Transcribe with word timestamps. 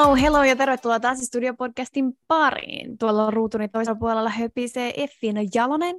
Hello, 0.00 0.16
hello 0.16 0.44
ja 0.44 0.56
tervetuloa 0.56 1.00
taas 1.00 1.18
Studio-podcastin 1.18 2.18
pariin. 2.28 2.98
Tuolla 2.98 3.30
ruutuni 3.30 3.68
toisella 3.68 3.98
puolella 3.98 4.30
höpisee 4.30 4.92
Effina 4.96 5.40
Jalonen. 5.54 5.96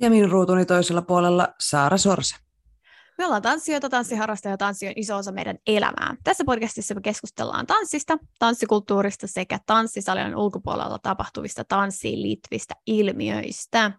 Ja 0.00 0.10
minun 0.10 0.30
ruutuni 0.30 0.64
toisella 0.64 1.02
puolella 1.02 1.54
Saara 1.60 1.96
Sorsa. 1.96 2.36
Me 3.18 3.24
ollaan 3.26 3.42
tanssijoita, 3.42 3.88
tanssiharrastajia 3.88 4.52
ja 4.52 4.56
tanssi 4.56 4.86
on 4.86 4.92
iso 4.96 5.16
osa 5.16 5.32
meidän 5.32 5.58
elämää. 5.66 6.16
Tässä 6.24 6.44
podcastissa 6.46 6.94
me 6.94 7.00
keskustellaan 7.00 7.66
tanssista, 7.66 8.18
tanssikulttuurista 8.38 9.26
sekä 9.26 9.58
tanssisalien 9.66 10.36
ulkopuolella 10.36 10.98
tapahtuvista 10.98 11.64
tanssiin 11.64 12.22
liittyvistä 12.22 12.74
ilmiöistä. 12.86 13.92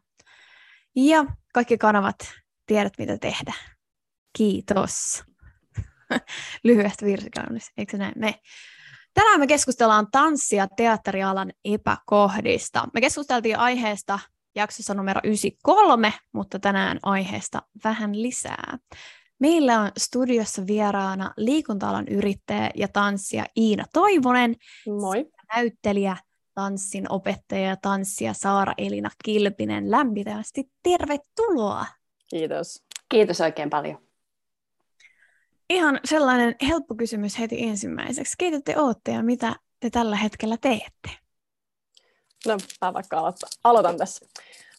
Ja 0.96 1.26
kaikki 1.54 1.78
kanavat 1.78 2.18
tiedät, 2.66 2.94
mitä 2.98 3.18
tehdä. 3.18 3.54
Kiitos. 4.38 5.24
Lyhyestä 6.64 7.06
virsikäynnistä, 7.06 7.72
eikö 7.78 7.92
se 7.92 7.98
näin? 7.98 8.14
Me 8.16 8.36
Tänään 9.14 9.40
me 9.40 9.48
keskustellaan 9.48 10.08
tanssi- 10.12 10.56
ja 10.56 10.68
teatterialan 10.78 11.52
epäkohdista. 11.66 12.88
Me 12.94 13.02
keskusteltiin 13.02 13.60
aiheesta 13.60 14.20
jaksossa 14.56 14.94
numero 14.94 15.22
93, 15.24 16.14
mutta 16.32 16.60
tänään 16.60 17.00
aiheesta 17.04 17.62
vähän 17.84 18.22
lisää. 18.22 18.78
Meillä 19.40 19.82
on 19.82 19.92
studiossa 19.98 20.68
vieraana 20.68 21.34
liikunta-alan 21.38 22.08
yrittäjä 22.08 22.70
ja 22.76 22.88
tanssija 22.88 23.46
Iina 23.58 23.86
Toivonen. 23.94 24.56
Moi. 25.00 25.26
Näyttelijä, 25.56 26.18
tanssin 26.54 27.06
opettaja 27.12 27.62
ja 27.62 27.76
tanssija 27.82 28.34
Saara 28.34 28.74
Elina 28.78 29.10
Kilpinen. 29.26 29.92
Lämpimästi 29.92 30.72
tervetuloa. 30.84 31.86
Kiitos. 32.30 32.84
Kiitos 33.10 33.42
oikein 33.42 33.70
paljon. 33.70 34.09
Ihan 35.70 36.00
sellainen 36.06 36.56
helppo 36.68 36.96
kysymys 36.96 37.40
heti 37.40 37.64
ensimmäiseksi. 37.64 38.36
Keitä 38.38 38.62
te 38.66 38.78
olette 38.78 39.12
ja 39.12 39.24
mitä 39.24 39.56
te 39.80 39.90
tällä 39.90 40.16
hetkellä 40.16 40.58
teette? 40.62 41.10
No, 42.48 42.58
mä 42.82 42.94
vaikka 42.94 43.20
aloitan, 43.20 43.50
aloitan 43.64 43.98
tässä. 43.98 44.26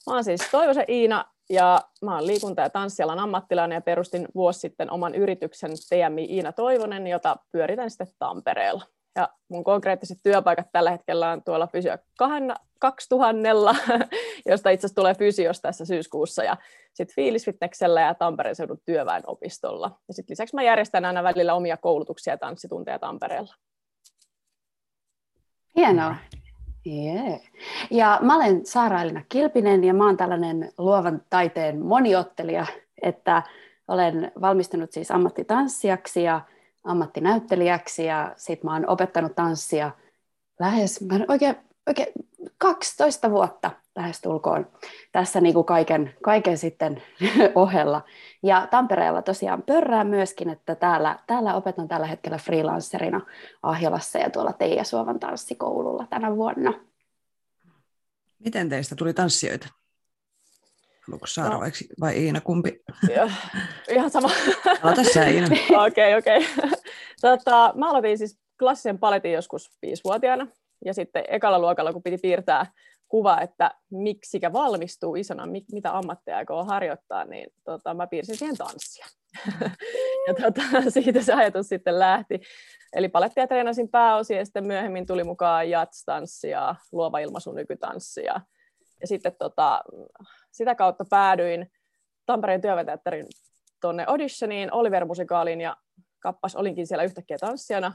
Mä 0.07 0.15
oon 0.15 0.25
siis 0.25 0.41
Toivosen 0.51 0.85
Iina 0.89 1.25
ja 1.51 1.81
mä 2.03 2.15
oon 2.15 2.27
liikunta- 2.27 2.63
ja 2.63 2.71
tanssialan 2.71 3.19
ammattilainen 3.19 3.77
ja 3.77 3.81
perustin 3.81 4.29
vuosi 4.35 4.61
sitten 4.61 4.91
oman 4.91 5.15
yrityksen 5.15 5.71
TMI 5.71 6.25
Iina 6.25 6.53
Toivonen, 6.53 7.07
jota 7.07 7.37
pyöritän 7.53 7.91
sitten 7.91 8.07
Tampereella. 8.19 8.85
Ja 9.17 9.29
mun 9.49 9.65
konkreettiset 9.65 10.19
työpaikat 10.23 10.67
tällä 10.73 10.91
hetkellä 10.91 11.31
on 11.31 11.43
tuolla 11.45 11.67
Fysio 11.67 11.99
2000, 12.79 13.75
josta 14.51 14.71
itse 14.71 14.87
asiassa 14.87 14.95
tulee 14.95 15.15
Fysios 15.15 15.61
tässä 15.61 15.85
syyskuussa, 15.85 16.45
ja 16.45 16.57
sitten 16.95 17.15
Fiilisfitneksellä 17.15 18.01
ja 18.01 18.15
Tampereen 18.15 18.57
seudun 18.57 18.81
työväenopistolla. 18.85 19.99
Ja 20.09 20.15
sitten 20.15 20.33
lisäksi 20.33 20.55
mä 20.55 20.63
järjestän 20.63 21.05
aina 21.05 21.23
välillä 21.23 21.55
omia 21.55 21.77
koulutuksia 21.77 22.33
ja 22.33 22.39
tanssitunteja 22.39 22.99
Tampereella. 22.99 23.55
Hienoa. 25.77 26.17
Yeah. 26.87 27.41
Ja 27.91 28.19
mä 28.23 28.37
olen 28.37 28.67
Saara-Elina 28.67 29.23
Kilpinen 29.29 29.85
ja 29.85 29.95
mä 29.95 30.07
oon 30.07 30.17
tällainen 30.17 30.73
luovan 30.79 31.23
taiteen 31.31 31.81
moniottelija, 31.87 32.67
että 33.03 33.43
olen 33.89 34.33
valmistunut 34.41 34.93
siis 34.93 35.11
ammattitanssijaksi 35.11 36.23
ja 36.23 36.41
ammattinäyttelijäksi 36.85 38.05
ja 38.05 38.33
sitten 38.37 38.71
mä 38.71 38.73
oon 38.73 38.89
opettanut 38.89 39.35
tanssia 39.35 39.91
lähes, 40.59 41.01
mä 41.01 41.19
oikein, 41.29 41.57
oikein 41.87 42.13
12 42.59 43.31
vuotta 43.31 43.71
lähestulkoon 43.97 44.67
tässä 45.13 45.41
niin 45.41 45.55
kuin 45.55 45.67
kaiken, 45.67 46.15
kaiken 46.23 46.59
sitten 46.59 47.03
ohella. 47.55 48.03
Ja 48.43 48.69
Tampereella 48.71 49.23
tosiaan 49.23 49.63
pörrää 49.63 50.05
myöskin, 50.05 50.51
että 50.51 50.75
täällä, 50.75 51.19
täällä 51.27 51.55
opetan 51.55 51.89
tällä 51.89 52.07
hetkellä 52.07 52.39
freelancerina 52.39 53.21
Ahjolassa 53.63 54.19
ja 54.19 54.31
tuolla 54.31 54.53
Teija 54.53 54.85
Suovan 54.85 55.21
tanssikoululla 55.21 56.07
tänä 56.11 56.37
vuonna. 56.37 56.73
Miten 58.39 58.69
teistä 58.69 58.95
tuli 58.95 59.15
tanssijoita? 59.15 59.80
Haluatko 61.11 61.27
Saara 61.27 61.55
no. 61.55 61.61
vai, 61.61 61.71
vai 62.01 62.25
Iina, 62.25 62.41
kumpi? 62.41 62.83
Ja, 63.15 63.31
ihan 63.91 64.11
sama. 64.11 64.31
Aloita 64.83 65.05
sä 65.05 65.25
Iina. 65.25 65.47
Okei, 65.87 66.15
okei. 66.15 66.39
Okay, 66.39 66.41
okay. 66.59 66.71
tota, 67.21 67.73
mä 67.77 67.91
aloitin 67.91 68.19
siis 68.19 68.39
klassisen 68.59 68.99
paletin 68.99 69.33
joskus 69.33 69.71
viisivuotiaana. 69.83 70.47
Ja 70.85 70.95
sitten 70.95 71.25
ekalla 71.29 71.59
luokalla, 71.59 71.93
kun 71.93 72.03
piti 72.03 72.19
piirtää 72.19 72.67
kuva, 73.09 73.41
että 73.41 73.71
miksikä 73.91 74.53
valmistuu 74.53 75.15
isona, 75.15 75.47
mitä 75.73 75.99
ammatteja 75.99 76.37
aikoo 76.37 76.65
harjoittaa, 76.65 77.25
niin 77.25 77.53
tota, 77.65 77.95
mä 77.95 78.07
piirsin 78.07 78.37
siihen 78.37 78.57
tanssia. 78.57 79.07
ja 80.27 80.35
tota, 80.35 80.91
siitä 80.91 81.23
se 81.23 81.33
ajatus 81.33 81.69
sitten 81.69 81.99
lähti. 81.99 82.41
Eli 82.93 83.09
palettia 83.09 83.47
treenasin 83.47 83.89
pääosin 83.89 84.37
ja 84.37 84.45
sitten 84.45 84.67
myöhemmin 84.67 85.07
tuli 85.07 85.25
mukaan 85.25 85.71
jats-tanssi 85.71 86.51
ja 86.51 86.75
luova 86.93 87.19
ilmaisu 87.19 87.53
nykytanssi. 87.53 88.25
Ja, 89.01 89.07
sitten 89.07 89.33
tota, 89.39 89.83
sitä 90.53 90.75
kautta 90.75 91.05
päädyin 91.11 91.71
Tampereen 92.27 92.61
työväteatterin 92.61 93.27
tuonne 93.81 94.05
auditioniin, 94.07 94.73
Oliver-musikaaliin 94.73 95.61
ja 95.61 95.77
kappas 96.21 96.57
olinkin 96.57 96.87
siellä 96.87 97.05
yhtäkkiä 97.05 97.39
tanssijana. 97.39 97.93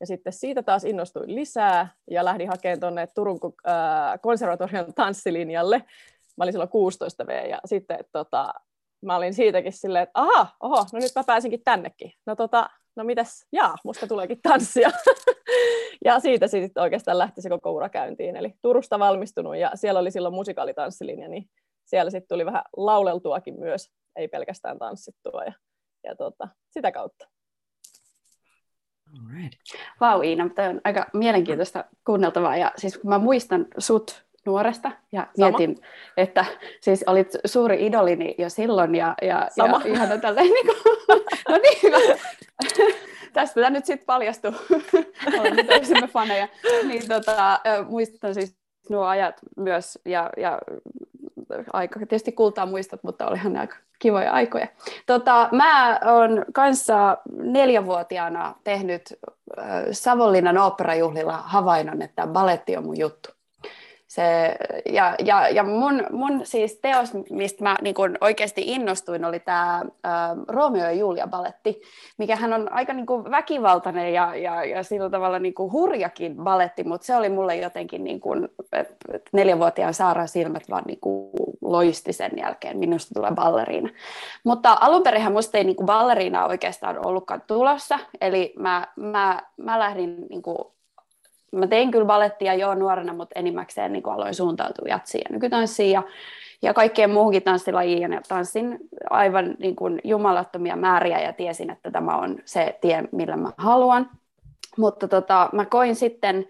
Ja 0.00 0.06
sitten 0.06 0.32
siitä 0.32 0.62
taas 0.62 0.84
innostuin 0.84 1.34
lisää 1.34 1.88
ja 2.10 2.24
lähdin 2.24 2.48
hakemaan 2.48 2.80
tuonne 2.80 3.06
Turun 3.06 3.40
äh, 3.68 4.20
konservatorion 4.22 4.94
tanssilinjalle. 4.94 5.78
Mä 6.36 6.44
olin 6.44 6.52
silloin 6.52 6.70
16 6.70 7.26
V 7.26 7.48
ja 7.50 7.58
sitten 7.64 7.98
tota, 8.12 8.54
mä 9.02 9.16
olin 9.16 9.34
siitäkin 9.34 9.72
silleen, 9.72 10.02
että 10.02 10.20
aha, 10.20 10.46
oho, 10.60 10.86
no 10.92 10.98
nyt 10.98 11.12
mä 11.16 11.24
pääsinkin 11.24 11.62
tännekin. 11.64 12.12
No 12.26 12.36
tota, 12.36 12.70
no 12.96 13.04
mitäs, 13.04 13.46
jaa, 13.52 13.74
musta 13.84 14.06
tuleekin 14.06 14.42
tanssia. 14.42 14.90
ja 16.08 16.20
siitä 16.20 16.46
sitten 16.46 16.82
oikeastaan 16.82 17.18
lähti 17.18 17.42
se 17.42 17.48
koko 17.48 17.70
ura 17.70 17.88
käyntiin. 17.88 18.36
Eli 18.36 18.54
Turusta 18.62 18.98
valmistunut 18.98 19.56
ja 19.56 19.70
siellä 19.74 20.00
oli 20.00 20.10
silloin 20.10 20.34
musikaalitanssilinja, 20.34 21.28
niin 21.28 21.50
siellä 21.84 22.10
sitten 22.10 22.28
tuli 22.28 22.46
vähän 22.46 22.62
lauleltuakin 22.76 23.60
myös, 23.60 23.90
ei 24.16 24.28
pelkästään 24.28 24.78
tanssittua 24.78 25.44
ja, 25.44 25.52
ja 26.04 26.16
tota, 26.16 26.48
sitä 26.70 26.92
kautta. 26.92 27.28
Vau 30.00 30.22
Iina, 30.22 30.48
tämä 30.54 30.68
on 30.68 30.80
aika 30.84 31.06
mielenkiintoista 31.14 31.84
kuunneltavaa 32.06 32.56
ja 32.56 32.72
siis 32.76 32.98
kun 32.98 33.10
mä 33.10 33.18
muistan 33.18 33.66
sut 33.78 34.24
nuoresta 34.46 34.92
ja 35.12 35.26
Sama. 35.36 35.58
mietin, 35.58 35.76
että 36.16 36.44
siis 36.80 37.04
olit 37.06 37.28
suuri 37.44 37.86
idolini 37.86 38.34
jo 38.38 38.50
silloin 38.50 38.94
ja, 38.94 39.14
ja, 39.22 39.48
Sama. 39.56 39.80
ja 39.84 39.92
ihan 39.92 40.20
tälleen 40.20 40.46
niin 40.46 40.66
kuin, 40.66 40.78
no 41.48 41.56
niin 41.56 41.78
hyvä. 41.82 41.98
Tästä 43.32 43.54
tämä 43.54 43.70
nyt 43.70 43.86
sitten 43.86 44.06
paljastuu, 44.06 44.52
olemme 45.40 45.64
toisemme 45.64 46.06
faneja, 46.06 46.48
niin 46.84 47.08
tota, 47.08 47.60
muistan 47.88 48.34
siis 48.34 48.56
nuo 48.90 49.04
ajat 49.04 49.36
myös 49.56 49.98
ja, 50.04 50.30
ja 50.36 50.58
aika 51.72 51.98
tietysti 51.98 52.32
kultaa 52.32 52.66
muistat, 52.66 53.02
mutta 53.02 53.26
olihan 53.26 53.52
ne 53.52 53.60
aika 53.60 53.76
kivoja 53.98 54.32
aikoja. 54.32 54.66
Tota, 55.06 55.48
mä 55.52 56.00
oon 56.04 56.44
kanssa 56.52 57.16
neljävuotiaana 57.32 58.54
tehnyt 58.64 59.02
äh, 59.58 59.66
Savonlinnan 59.92 60.58
oopperajuhlilla 60.58 61.36
havainnon, 61.36 62.02
että 62.02 62.26
balletti 62.26 62.76
on 62.76 62.84
mun 62.84 62.98
juttu. 62.98 63.37
Se, 64.08 64.56
ja, 64.92 65.14
ja, 65.24 65.48
ja 65.48 65.62
mun, 65.64 66.06
mun 66.10 66.40
siis 66.44 66.78
teos, 66.82 67.12
mistä 67.30 67.64
mä 67.64 67.76
niin 67.82 67.94
kun 67.94 68.18
oikeasti 68.20 68.62
innostuin, 68.66 69.24
oli 69.24 69.40
tämä 69.40 69.74
äh, 69.76 70.30
Romeo 70.48 70.84
ja 70.84 70.92
Julia 70.92 71.26
balletti, 71.26 71.80
mikä 72.18 72.36
hän 72.36 72.52
on 72.52 72.72
aika 72.72 72.92
niin 72.92 73.06
kuin 73.06 73.30
väkivaltainen 73.30 74.12
ja, 74.12 74.36
ja, 74.36 74.64
ja 74.64 74.82
sillä 74.82 75.10
tavalla 75.10 75.38
niin 75.38 75.54
kuin 75.54 75.72
hurjakin 75.72 76.36
balletti, 76.36 76.84
mutta 76.84 77.06
se 77.06 77.16
oli 77.16 77.28
mulle 77.28 77.56
jotenkin, 77.56 78.04
niin 78.04 78.20
kuin, 78.20 78.48
että 78.72 78.96
et 79.12 79.28
neljänvuotiaan 79.32 79.94
Saara 79.94 80.26
silmät 80.26 80.70
vaan 80.70 80.84
niin 80.86 81.00
kuin 81.00 81.30
loisti 81.60 82.12
sen 82.12 82.32
jälkeen, 82.36 82.78
minusta 82.78 83.14
tulee 83.14 83.30
balleriina. 83.34 83.90
Mutta 84.44 84.76
alun 84.80 85.02
perinhän 85.02 85.32
musta 85.32 85.58
ei 85.58 85.64
niin 85.64 85.76
balleriina 85.84 86.46
oikeastaan 86.46 87.06
ollutkaan 87.06 87.42
tulossa, 87.46 87.98
eli 88.20 88.54
mä, 88.58 88.86
mä, 88.96 89.42
mä 89.56 89.78
lähdin 89.78 90.26
niin 90.30 90.42
kuin 90.42 90.58
mä 91.52 91.66
tein 91.66 91.90
kyllä 91.90 92.06
balettia 92.06 92.54
jo 92.54 92.74
nuorena, 92.74 93.12
mutta 93.12 93.38
enimmäkseen 93.38 93.92
niin 93.92 94.08
aloin 94.08 94.34
suuntautua 94.34 94.88
jatsiin 94.88 95.22
ja 95.28 95.34
nykytanssiin. 95.34 95.92
Ja, 95.92 96.02
ja 96.62 96.74
kaikkeen 96.74 97.10
muuhunkin 97.10 97.42
tanssilajiin 97.42 98.12
ja 98.12 98.20
tanssin 98.28 98.78
aivan 99.10 99.54
niin 99.58 99.76
kuin 99.76 100.00
jumalattomia 100.04 100.76
määriä 100.76 101.20
ja 101.20 101.32
tiesin, 101.32 101.70
että 101.70 101.90
tämä 101.90 102.16
on 102.16 102.38
se 102.44 102.78
tie, 102.80 103.04
millä 103.12 103.36
mä 103.36 103.52
haluan. 103.56 104.10
Mutta 104.78 105.08
tota, 105.08 105.50
mä 105.52 105.64
koin 105.64 105.96
sitten, 105.96 106.48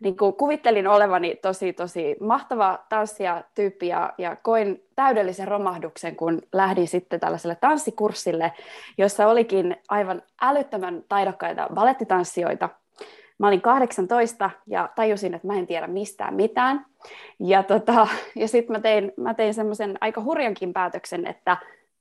niin 0.00 0.16
kuin 0.16 0.34
kuvittelin 0.34 0.86
olevani 0.86 1.36
tosi 1.42 1.72
tosi 1.72 2.16
mahtava 2.20 2.78
tanssia 2.88 3.42
tyyppi 3.54 3.88
ja, 3.88 4.12
ja 4.18 4.36
koin 4.36 4.84
täydellisen 4.94 5.48
romahduksen, 5.48 6.16
kun 6.16 6.42
lähdin 6.52 6.88
sitten 6.88 7.20
tällaiselle 7.20 7.56
tanssikurssille, 7.60 8.52
jossa 8.98 9.26
olikin 9.26 9.76
aivan 9.88 10.22
älyttömän 10.40 11.04
taidokkaita 11.08 11.68
balettitanssijoita. 11.74 12.68
Mä 13.38 13.48
olin 13.48 13.60
18 13.60 14.50
ja 14.66 14.88
tajusin, 14.96 15.34
että 15.34 15.46
mä 15.46 15.54
en 15.54 15.66
tiedä 15.66 15.86
mistään 15.86 16.34
mitään. 16.34 16.86
Ja, 17.40 17.62
tota, 17.62 18.08
ja 18.34 18.48
sitten 18.48 18.76
mä 18.76 18.80
tein, 18.80 19.12
mä 19.16 19.34
tein 19.34 19.54
semmoisen 19.54 19.98
aika 20.00 20.22
hurjankin 20.22 20.72
päätöksen, 20.72 21.26
että 21.26 21.56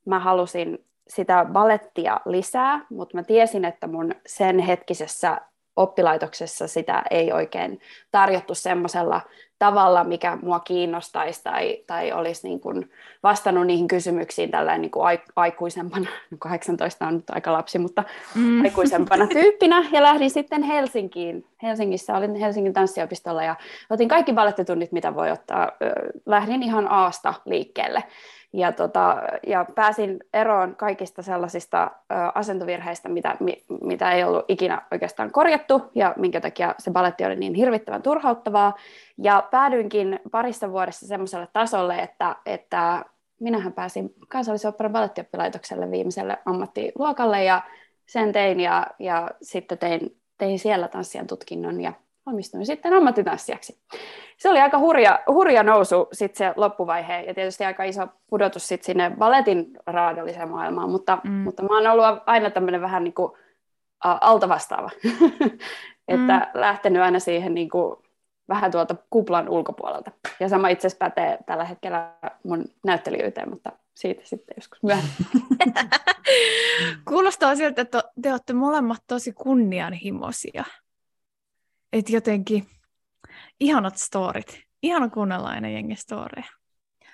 mä 0.05 0.19
halusin 0.19 0.85
sitä 1.07 1.45
balettia 1.51 2.19
lisää, 2.25 2.85
mutta 2.89 3.17
mä 3.17 3.23
tiesin, 3.23 3.65
että 3.65 3.87
mun 3.87 4.15
sen 4.25 4.59
hetkisessä 4.59 5.41
oppilaitoksessa 5.77 6.67
sitä 6.67 7.03
ei 7.11 7.31
oikein 7.31 7.79
tarjottu 8.11 8.55
semmoisella 8.55 9.21
tavalla, 9.59 10.03
mikä 10.03 10.37
mua 10.41 10.59
kiinnostaisi 10.59 11.43
tai, 11.43 11.83
tai 11.87 12.11
olisi 12.11 12.47
niin 12.47 12.59
kuin 12.59 12.89
vastannut 13.23 13.67
niihin 13.67 13.87
kysymyksiin 13.87 14.51
tällainen 14.51 14.81
niin 14.81 14.91
kuin 14.91 15.19
aikuisempana, 15.35 16.09
no 16.31 16.37
18 16.39 17.07
on 17.07 17.15
nyt 17.15 17.29
aika 17.29 17.53
lapsi, 17.53 17.79
mutta 17.79 18.03
mm. 18.35 18.63
aikuisempana 18.63 19.27
tyyppinä, 19.27 19.85
ja 19.91 20.03
lähdin 20.03 20.29
sitten 20.29 20.63
Helsinkiin. 20.63 21.45
Helsingissä 21.63 22.17
olin 22.17 22.35
Helsingin 22.35 22.73
tanssiopistolla 22.73 23.43
ja 23.43 23.55
otin 23.89 24.07
kaikki 24.07 24.33
ballettitunnit, 24.33 24.91
mitä 24.91 25.15
voi 25.15 25.31
ottaa. 25.31 25.71
Lähdin 26.25 26.63
ihan 26.63 26.91
Aasta 26.91 27.33
liikkeelle 27.45 28.03
ja, 28.53 28.71
tota, 28.71 29.21
ja 29.47 29.65
pääsin 29.75 30.19
eroon 30.33 30.75
kaikista 30.75 31.21
sellaisista 31.21 31.83
ö, 31.83 32.15
asentovirheistä, 32.35 33.09
mitä, 33.09 33.37
mi, 33.39 33.63
mitä 33.81 34.11
ei 34.11 34.23
ollut 34.23 34.45
ikinä 34.47 34.81
oikeastaan 34.91 35.31
korjattu 35.31 35.81
ja 35.95 36.13
minkä 36.17 36.41
takia 36.41 36.75
se 36.77 36.91
baletti 36.91 37.25
oli 37.25 37.35
niin 37.35 37.53
hirvittävän 37.53 38.01
turhauttavaa. 38.01 38.75
Ja 39.17 39.47
päädyinkin 39.51 40.19
parissa 40.31 40.71
vuodessa 40.71 41.07
semmoiselle 41.07 41.47
tasolle, 41.53 41.99
että, 41.99 42.35
että 42.45 43.05
minähän 43.39 43.73
pääsin 43.73 44.13
kansallisoperan 44.27 44.91
balettioppilaitokselle 44.91 45.91
viimeiselle 45.91 46.37
ammattiluokalle 46.45 47.43
ja 47.43 47.61
sen 48.05 48.31
tein 48.31 48.59
ja, 48.59 48.87
ja 48.99 49.29
sitten 49.41 49.77
tein, 49.77 50.17
tein 50.37 50.59
siellä 50.59 50.87
tanssijan 50.87 51.27
tutkinnon 51.27 51.81
ja 51.81 51.93
valmistuin 52.27 52.65
sitten 52.65 52.93
ammattitanssijaksi. 52.93 53.79
Se 54.37 54.49
oli 54.49 54.59
aika 54.59 54.79
hurja, 54.79 55.19
hurja 55.27 55.63
nousu 55.63 56.07
sitten 56.11 56.37
se 56.37 56.53
loppuvaihe 56.55 57.21
ja 57.21 57.33
tietysti 57.33 57.65
aika 57.65 57.83
iso 57.83 58.07
pudotus 58.29 58.67
sitten 58.67 58.85
sinne 58.85 59.11
balletin 59.17 59.71
raadolliseen 59.85 60.49
maailmaan, 60.49 60.89
mutta, 60.89 61.17
mm. 61.23 61.31
mutta 61.31 61.63
mä 61.63 61.69
oon 61.71 61.87
ollut 61.87 62.05
aina 62.25 62.49
tämmöinen 62.49 62.81
vähän 62.81 63.03
niin 63.03 63.13
kuin 63.13 63.31
altavastaava, 64.03 64.89
että 66.07 66.37
mm. 66.37 66.61
lähtenyt 66.61 67.01
aina 67.01 67.19
siihen 67.19 67.53
niin 67.53 67.69
kuin 67.69 67.95
vähän 68.49 68.71
tuolta 68.71 68.95
kuplan 69.09 69.49
ulkopuolelta. 69.49 70.11
Ja 70.39 70.49
sama 70.49 70.67
itse 70.67 70.87
asiassa 70.87 71.05
pätee 71.05 71.37
tällä 71.45 71.63
hetkellä 71.63 72.13
mun 72.43 72.65
näyttelijyyteen, 72.85 73.49
mutta 73.49 73.71
siitä 73.95 74.21
sitten 74.23 74.53
joskus 74.57 74.83
myöhemmin. 74.83 75.13
Kuulostaa 77.09 77.55
siltä, 77.55 77.81
että 77.81 78.03
te 78.21 78.31
olette 78.31 78.53
molemmat 78.53 79.03
tosi 79.07 79.33
kunnianhimoisia 79.33 80.63
että 81.93 82.11
jotenkin 82.11 82.67
ihanat 83.59 83.97
storit. 83.97 84.59
Ihana 84.81 85.09
kuunnella 85.09 85.47
aina 85.47 85.69
jengi 85.69 85.95
storeja. 85.95 86.47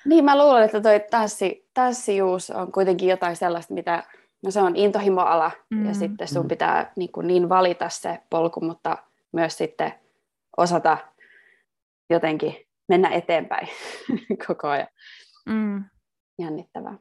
Niin, 0.05 0.25
mä 0.25 0.37
luulen, 0.37 0.63
että 0.63 0.81
toi 0.81 1.01
tanssi, 1.11 1.69
tanssijuus 1.73 2.49
on 2.49 2.71
kuitenkin 2.71 3.09
jotain 3.09 3.35
sellaista, 3.35 3.73
mitä, 3.73 4.03
no 4.43 4.51
se 4.51 4.61
on 4.61 4.75
intohimoala, 4.75 5.51
mm. 5.69 5.85
ja 5.85 5.93
sitten 5.93 6.27
sun 6.27 6.47
pitää 6.47 6.91
niin, 6.95 7.11
kuin 7.11 7.27
niin 7.27 7.49
valita 7.49 7.89
se 7.89 8.19
polku, 8.29 8.61
mutta 8.61 8.97
myös 9.31 9.57
sitten 9.57 9.93
osata 10.57 10.97
jotenkin 12.09 12.55
mennä 12.87 13.09
eteenpäin 13.09 13.67
koko 14.47 14.67
ajan. 14.67 14.87
Mm. 15.45 15.83
Jännittävää. 16.39 16.97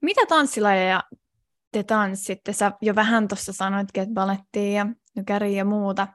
Mitä 0.00 0.26
tanssilajeja 0.26 1.02
te 1.72 1.82
tanssitte? 1.82 2.52
Sä 2.52 2.72
jo 2.80 2.94
vähän 2.94 3.28
tuossa 3.28 3.52
sanoitkin, 3.52 4.02
että 4.02 4.14
balettia 4.14 4.72
ja 4.72 4.86
nykäriä 5.16 5.58
ja 5.58 5.64
muuta. 5.64 6.08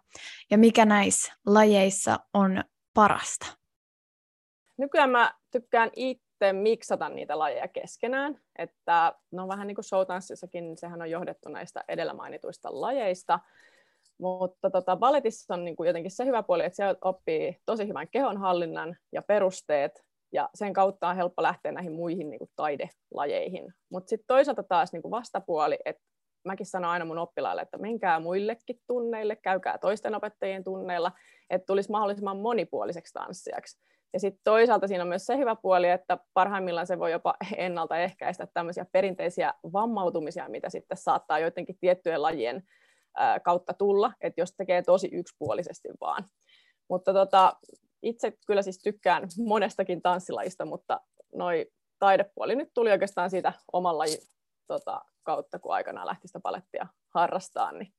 Ja 0.52 0.58
mikä 0.58 0.86
näissä 0.86 1.34
lajeissa 1.46 2.20
on 2.34 2.64
parasta? 2.94 3.46
Nykyään 4.78 5.10
mä 5.10 5.34
tykkään 5.52 5.90
itse 5.96 6.54
miksata 6.54 7.10
niitä 7.10 7.40
lajeja 7.40 7.68
keskenään. 7.68 8.42
Että 8.58 9.14
no 9.32 9.48
vähän 9.48 9.68
niin 9.68 9.76
kuin 9.76 9.86
showtanssissakin, 9.86 10.64
niin 10.64 10.78
sehän 10.78 11.02
on 11.02 11.10
johdettu 11.10 11.50
näistä 11.50 11.84
edellä 11.88 12.14
mainituista 12.14 12.70
lajeista. 12.72 13.40
Mutta 14.18 14.70
tota, 14.70 14.96
balletissa 14.96 15.54
on 15.54 15.66
niin 15.66 15.76
kuin 15.76 15.88
jotenkin 15.88 16.12
se 16.12 16.26
hyvä 16.26 16.44
puoli, 16.44 16.66
että 16.66 16.76
siellä 16.76 16.96
oppii 17.02 17.58
tosi 17.66 17.88
hyvän 17.88 18.08
kehonhallinnan 18.08 18.98
ja 19.12 19.22
perusteet, 19.22 20.04
ja 20.32 20.50
sen 20.56 20.74
kautta 20.74 21.08
on 21.08 21.16
helppo 21.16 21.44
lähteä 21.44 21.72
näihin 21.72 21.94
muihin 21.94 22.30
niin 22.30 22.40
kuin 22.40 22.52
taidelajeihin. 22.56 23.74
Mutta 23.92 24.10
sitten 24.10 24.28
toisaalta 24.28 24.64
taas 24.64 24.94
niin 24.94 25.02
kuin 25.02 25.12
vastapuoli, 25.12 25.78
että 25.86 26.04
mäkin 26.46 26.66
sanon 26.66 26.92
aina 26.92 27.06
mun 27.06 27.18
oppilaille, 27.18 27.62
että 27.62 27.78
menkää 27.78 28.20
muillekin 28.20 28.82
tunneille, 28.88 29.36
käykää 29.36 29.78
toisten 29.78 30.16
opettajien 30.16 30.64
tunneilla, 30.64 31.12
että 31.50 31.66
tulisi 31.66 31.92
mahdollisimman 31.92 32.38
monipuoliseksi 32.38 33.14
tanssijaksi. 33.14 33.80
Ja 34.14 34.20
sitten 34.20 34.42
toisaalta 34.44 34.88
siinä 34.88 35.04
on 35.04 35.08
myös 35.08 35.26
se 35.26 35.38
hyvä 35.38 35.56
puoli, 35.56 35.90
että 35.90 36.18
parhaimmillaan 36.34 36.88
se 36.88 37.00
voi 37.00 37.12
jopa 37.12 37.36
ennaltaehkäistä 37.58 38.48
tämmöisiä 38.54 38.86
perinteisiä 38.92 39.54
vammautumisia, 39.74 40.50
mitä 40.50 40.70
sitten 40.70 40.98
saattaa 40.98 41.40
joidenkin 41.40 41.78
tiettyjen 41.80 42.22
lajien 42.22 42.64
kautta 43.44 43.74
tulla, 43.74 44.14
että 44.22 44.42
jos 44.42 44.54
tekee 44.58 44.82
tosi 44.82 45.10
yksipuolisesti 45.12 45.90
vaan. 46.02 46.26
Mutta 46.90 47.14
tota, 47.14 47.54
itse 48.02 48.34
kyllä 48.48 48.62
siis 48.62 48.80
tykkään 48.84 49.28
monestakin 49.38 50.02
tanssilajista, 50.02 50.66
mutta 50.66 51.02
noi 51.36 51.72
taidepuoli 52.00 52.56
nyt 52.56 52.70
tuli 52.74 52.92
oikeastaan 52.92 53.30
siitä 53.30 53.54
oman 53.74 53.98
lajin 53.98 54.20
tota, 54.70 55.02
kautta, 55.24 55.60
kun 55.60 55.74
aikanaan 55.74 56.08
lähti 56.08 56.28
sitä 56.28 56.40
palettia 56.40 56.88
harrastaa, 57.10 57.72
niin 57.72 57.94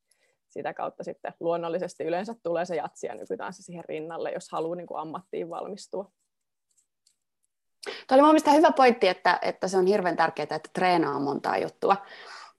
sitä 0.48 0.74
kautta 0.74 1.04
sitten 1.04 1.34
luonnollisesti 1.40 2.04
yleensä 2.04 2.34
tulee 2.42 2.64
se 2.64 2.76
jatsi 2.76 3.06
ja 3.06 3.14
nykytanssi 3.14 3.62
siihen 3.62 3.84
rinnalle, 3.88 4.30
jos 4.30 4.48
haluaa 4.52 4.76
niin 4.76 4.86
kuin 4.86 5.00
ammattiin 5.00 5.50
valmistua. 5.50 6.10
Tuo 8.08 8.16
oli 8.16 8.22
mielestäni 8.22 8.56
hyvä 8.56 8.72
pointti, 8.72 9.08
että, 9.08 9.38
että 9.42 9.68
se 9.68 9.76
on 9.76 9.86
hirveän 9.86 10.16
tärkeää, 10.16 10.56
että 10.56 10.70
treenaa 10.72 11.20
montaa 11.20 11.58
juttua. 11.58 11.96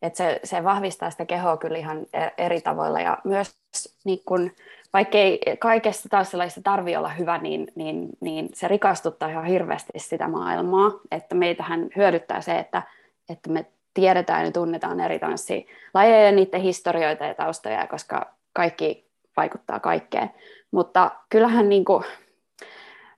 Että 0.01 0.17
se, 0.17 0.39
se 0.43 0.63
vahvistaa 0.63 1.11
sitä 1.11 1.25
kehoa 1.25 1.57
kyllä 1.57 1.77
ihan 1.77 2.05
e-, 2.13 2.45
eri 2.45 2.61
tavoilla 2.61 2.99
ja 2.99 3.17
myös 3.23 3.55
niin 4.03 4.19
kun, 4.25 4.51
vaikkei 4.93 5.39
kaikessa 5.59 6.09
tanssilaissa 6.09 6.61
tarvitse 6.63 6.97
olla 6.97 7.09
hyvä, 7.09 7.37
niin, 7.37 7.67
niin, 7.75 8.09
niin 8.21 8.49
se 8.53 8.67
rikastuttaa 8.67 9.29
ihan 9.29 9.45
hirveästi 9.45 9.91
sitä 9.97 10.27
maailmaa, 10.27 10.91
että 11.11 11.35
meitähän 11.35 11.89
hyödyttää 11.95 12.41
se, 12.41 12.59
että, 12.59 12.83
että 13.29 13.49
me 13.49 13.65
tiedetään 13.93 14.45
ja 14.45 14.51
tunnetaan 14.51 14.99
eri 14.99 15.19
tanssilajeja 15.19 16.25
ja 16.25 16.31
niiden 16.31 16.61
historioita 16.61 17.25
ja 17.25 17.33
taustoja, 17.33 17.87
koska 17.87 18.33
kaikki 18.53 19.11
vaikuttaa 19.37 19.79
kaikkeen. 19.79 20.29
Mutta 20.71 21.11
kyllähän 21.29 21.69
niin 21.69 21.85
kuin, 21.85 22.03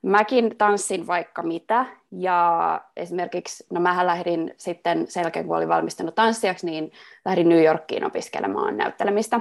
mäkin 0.01 0.58
tanssin 0.58 1.08
vaikka 1.08 1.44
mitä, 1.44 1.86
ja 2.17 2.82
esimerkiksi, 2.98 3.65
no 3.70 3.82
mähän 3.82 4.08
lähdin 4.08 4.53
sitten 4.58 5.05
selkeä, 5.08 5.43
kun 5.43 5.58
olin 5.58 5.70
valmistunut 5.70 6.15
tanssijaksi, 6.15 6.65
niin 6.65 6.91
lähdin 7.25 7.50
New 7.50 7.63
Yorkiin 7.63 8.05
opiskelemaan 8.05 8.77
näyttelemistä. 8.77 9.39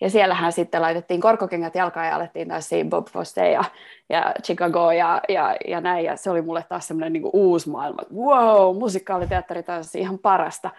Ja 0.00 0.10
siellähän 0.10 0.52
sitten 0.52 0.82
laitettiin 0.82 1.20
korkokengät 1.20 1.74
jalkaan 1.74 2.06
ja 2.06 2.16
alettiin 2.16 2.48
tanssia 2.48 2.84
Bob 2.84 3.06
Fosse 3.06 3.50
ja, 3.50 3.64
ja 4.08 4.34
Chicago 4.42 4.92
ja, 4.92 5.20
ja, 5.28 5.56
ja 5.68 5.80
näin. 5.80 6.04
Ja 6.04 6.16
se 6.16 6.30
oli 6.30 6.42
mulle 6.42 6.64
taas 6.68 6.88
semmoinen 6.88 7.12
niin 7.12 7.30
uusi 7.32 7.70
maailma. 7.70 8.02
Wow, 8.14 8.76
musikaaliteatteritanssi 8.76 10.00
ihan 10.00 10.18
parasta. 10.18 10.70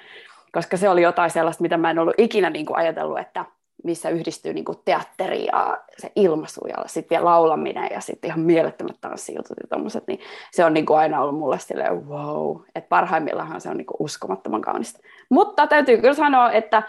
Koska 0.52 0.78
se 0.78 0.90
oli 0.90 1.02
jotain 1.02 1.32
sellaista, 1.32 1.62
mitä 1.62 1.78
mä 1.78 1.92
en 1.92 2.00
ollut 2.00 2.16
ikinä 2.18 2.50
niin 2.50 2.66
kuin 2.66 2.78
ajatellut, 2.78 3.20
että 3.20 3.46
missä 3.84 4.10
yhdistyy 4.10 4.54
niin 4.54 4.66
kuin 4.66 4.78
teatteri 4.86 5.46
ja 5.46 5.78
se 5.98 6.12
ilmaisu 6.16 6.68
ja 6.68 6.84
sitten 6.86 7.16
vielä 7.16 7.26
laulaminen 7.26 7.90
ja 7.92 8.02
sitten 8.02 8.28
ihan 8.28 8.40
mielettömät 8.40 8.96
tanssijutut 9.02 9.58
ja 9.62 9.68
tommoset, 9.70 10.04
niin 10.08 10.20
se 10.52 10.66
on 10.66 10.74
niin 10.74 10.86
kuin 10.86 10.98
aina 10.98 11.22
ollut 11.22 11.40
mulle 11.40 11.60
silleen 11.60 12.08
wow, 12.08 12.62
että 12.76 12.90
parhaimmillaan 12.90 13.62
se 13.62 13.70
on 13.70 13.78
niin 13.78 13.86
kuin 13.86 13.98
uskomattoman 14.00 14.62
kaunista. 14.62 15.00
Mutta 15.30 15.68
täytyy 15.68 15.98
kyllä 15.98 16.14
sanoa, 16.14 16.52
että 16.52 16.84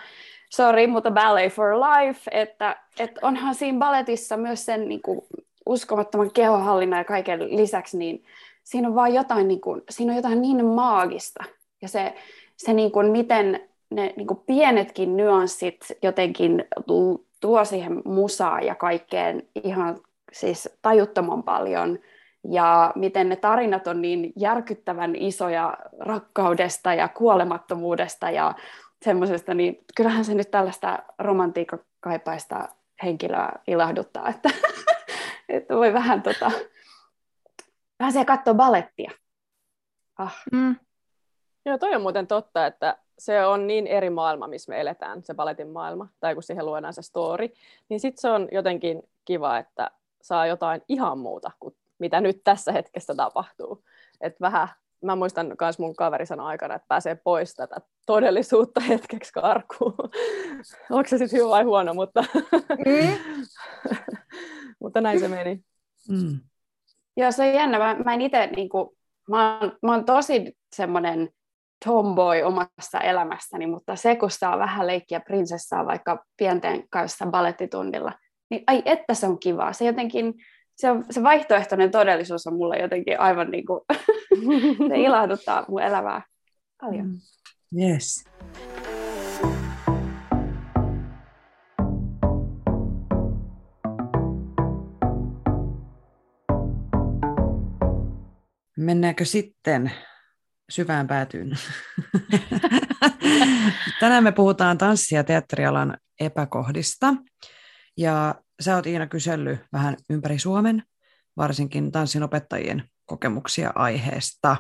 sorry, 0.51 0.87
mutta 0.87 1.11
ballet 1.11 1.53
for 1.53 1.75
life, 1.75 2.31
että, 2.31 2.77
että 2.99 3.21
onhan 3.23 3.55
siinä 3.55 3.79
balletissa 3.79 4.37
myös 4.37 4.67
sen 4.67 4.89
niin 4.89 5.03
kuin 5.03 5.21
uskomattoman 5.67 6.31
kehohallinnan 6.31 6.99
ja 6.99 7.05
kaiken 7.05 7.57
lisäksi, 7.57 7.99
niin 7.99 8.25
siinä 8.65 8.89
on 8.89 8.95
vaan 8.95 9.15
jotain, 9.15 9.49
niin 9.49 9.61
kuin, 9.61 9.83
siinä 9.91 10.13
on 10.13 10.17
jotain 10.17 10.43
niin 10.43 10.65
maagista. 10.65 11.45
Ja 11.83 11.89
se, 11.89 12.15
se 12.57 12.73
niin 12.73 12.93
kuin 12.93 13.07
miten 13.07 13.68
ne 13.91 14.15
niin 14.17 14.27
kuin 14.27 14.41
pienetkin 14.47 15.17
nyanssit 15.17 15.87
jotenkin 16.03 16.65
tuo 17.41 17.65
siihen 17.65 18.03
musaa 18.05 18.61
ja 18.61 18.75
kaikkeen 18.75 19.43
ihan 19.65 20.01
siis 20.33 20.79
tajuttoman 20.83 21.43
paljon. 21.43 21.99
ja 22.51 22.93
miten 22.95 23.29
ne 23.29 23.37
tarinat 23.37 23.87
on 23.87 24.03
niin 24.03 24.33
järkyttävän 24.37 25.17
isoja 25.17 25.77
rakkaudesta 26.01 26.95
ja 26.95 27.09
kuolemattomuudesta 27.09 28.31
ja 28.31 28.55
semmoisesta, 29.05 29.55
niin 29.55 29.85
kyllähän 29.97 30.25
se 30.25 30.35
nyt 30.35 30.51
tällaista 30.51 30.99
romantiikkakaipaista 31.19 32.69
henkilöä 33.03 33.53
ilahduttaa, 33.67 34.29
että, 34.29 34.51
että 35.49 35.75
voi 35.77 35.93
vähän, 35.93 36.23
tota, 36.23 36.51
vähän 37.99 38.13
se 38.13 38.25
katsoa 38.25 38.55
balettia. 38.55 39.11
Ah. 40.19 40.43
Mm. 40.53 40.77
Joo, 41.69 41.79
toi 41.79 41.95
on 41.95 42.03
muuten 42.03 42.27
totta, 42.27 42.67
että 42.67 42.99
se 43.19 43.47
on 43.47 43.67
niin 43.67 43.87
eri 43.87 44.11
maailma, 44.11 44.47
missä 44.47 44.73
me 44.73 44.81
eletään, 44.81 45.25
se 45.25 45.35
baletin 45.35 45.69
maailma, 45.69 46.09
tai 46.21 46.35
kun 46.35 46.43
siihen 46.43 46.67
luodaan 46.67 46.95
se 46.95 47.03
story, 47.03 47.49
niin 47.89 48.01
sitten 48.01 48.21
se 48.21 48.31
on 48.31 48.49
jotenkin 48.53 49.03
kiva, 49.25 49.59
että 49.59 49.91
saa 50.23 50.47
jotain 50.47 50.83
ihan 50.89 51.19
muuta 51.19 51.51
kuin 51.61 51.77
mitä 51.99 52.21
nyt 52.21 52.41
tässä 52.45 52.73
hetkessä 52.73 53.15
tapahtuu. 53.15 53.85
Et 54.21 54.41
vähän, 54.41 54.69
mä 55.03 55.17
muistan 55.17 55.57
myös 55.61 55.79
mun 55.79 55.97
kaveri 55.97 56.27
sanoi 56.27 56.47
aikana, 56.47 56.75
että 56.75 56.89
pääsee 56.89 57.15
pois 57.15 57.55
tätä 57.55 57.81
todellisuutta 58.07 58.81
hetkeksi 58.81 59.33
karkuun. 59.33 59.95
Onko 60.91 61.09
se 61.09 61.19
sitten 61.19 61.39
hyvä 61.39 61.51
vai 61.51 61.65
huono, 61.65 61.95
mutta, 61.95 62.25
mm. 62.87 63.19
mutta 64.83 65.01
näin 65.01 65.21
se 65.21 65.29
meni. 65.29 65.65
Mm. 66.09 66.41
Joo, 67.17 67.33
se 67.33 67.49
on 67.49 67.55
jännä. 67.55 67.79
Mä, 67.79 67.97
mä 68.05 68.15
en 68.15 68.21
itse, 68.21 68.47
niin 68.47 68.69
kuin, 68.69 68.97
mä, 69.29 69.59
oon, 69.59 69.79
mä 69.83 69.93
oon 69.93 70.05
tosi 70.05 70.57
semmoinen 70.77 71.29
tomboy 71.85 72.43
omassa 72.43 73.01
elämässäni, 73.01 73.67
mutta 73.67 73.97
se, 73.97 74.17
kun 74.17 74.31
saa 74.31 74.59
vähän 74.59 74.87
leikkiä 74.87 75.21
prinsessaa 75.21 75.87
vaikka 75.87 76.25
pienten 76.37 76.85
kanssa 76.91 77.27
balettitunnilla, 77.27 78.13
niin 78.51 78.65
ai 78.67 78.83
että 78.85 79.15
se 79.15 79.27
on 79.27 79.39
kivaa. 79.39 79.73
Se 79.73 79.85
jotenkin, 79.85 80.35
se, 80.77 80.91
on, 80.91 81.05
se 81.11 81.23
vaihtoehtoinen 81.23 81.91
todellisuus 81.91 82.47
on 82.47 82.55
mulle 82.55 82.77
jotenkin 82.77 83.21
aivan 83.21 83.51
niin 83.51 83.67
kuin, 83.67 83.81
se 84.89 84.97
ilahduttaa 84.97 85.65
mun 85.69 85.83
elämää 85.83 86.23
paljon. 86.81 87.07
Mm. 87.07 87.19
Yes. 87.81 88.25
Mennäänkö 98.77 99.25
sitten 99.25 99.93
syvään 100.71 101.07
päätyyn? 101.07 101.51
Tänään 104.01 104.25
me 104.25 104.33
puhutaan 104.33 104.79
tanssi- 104.79 105.15
ja 105.15 105.25
teatterialan 105.25 105.97
epäkohdista. 106.21 107.15
Ja 107.97 108.35
sä 108.61 108.75
oot 108.75 108.87
Iina 108.87 109.07
kysellyt 109.07 109.61
vähän 109.73 109.97
ympäri 110.11 110.39
Suomen, 110.39 110.83
varsinkin 111.37 111.93
tanssinopettajien 111.93 112.85
kokemuksia 113.07 113.73
aiheesta. 113.75 114.57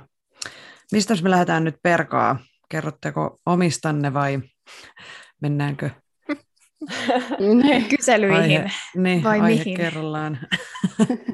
Mistä 0.92 1.14
me 1.22 1.30
lähdetään 1.30 1.64
nyt 1.64 1.76
perkaa? 1.82 2.38
Kerrotteko 2.68 3.38
omistanne 3.46 4.14
vai 4.14 4.40
mennäänkö 5.42 5.90
Kyselyihin 7.96 8.36
aihe, 8.36 8.70
niin, 8.96 9.24
vai 9.24 9.40
aihe 9.40 9.58
mihin? 9.58 9.76
kerrallaan. 9.76 10.38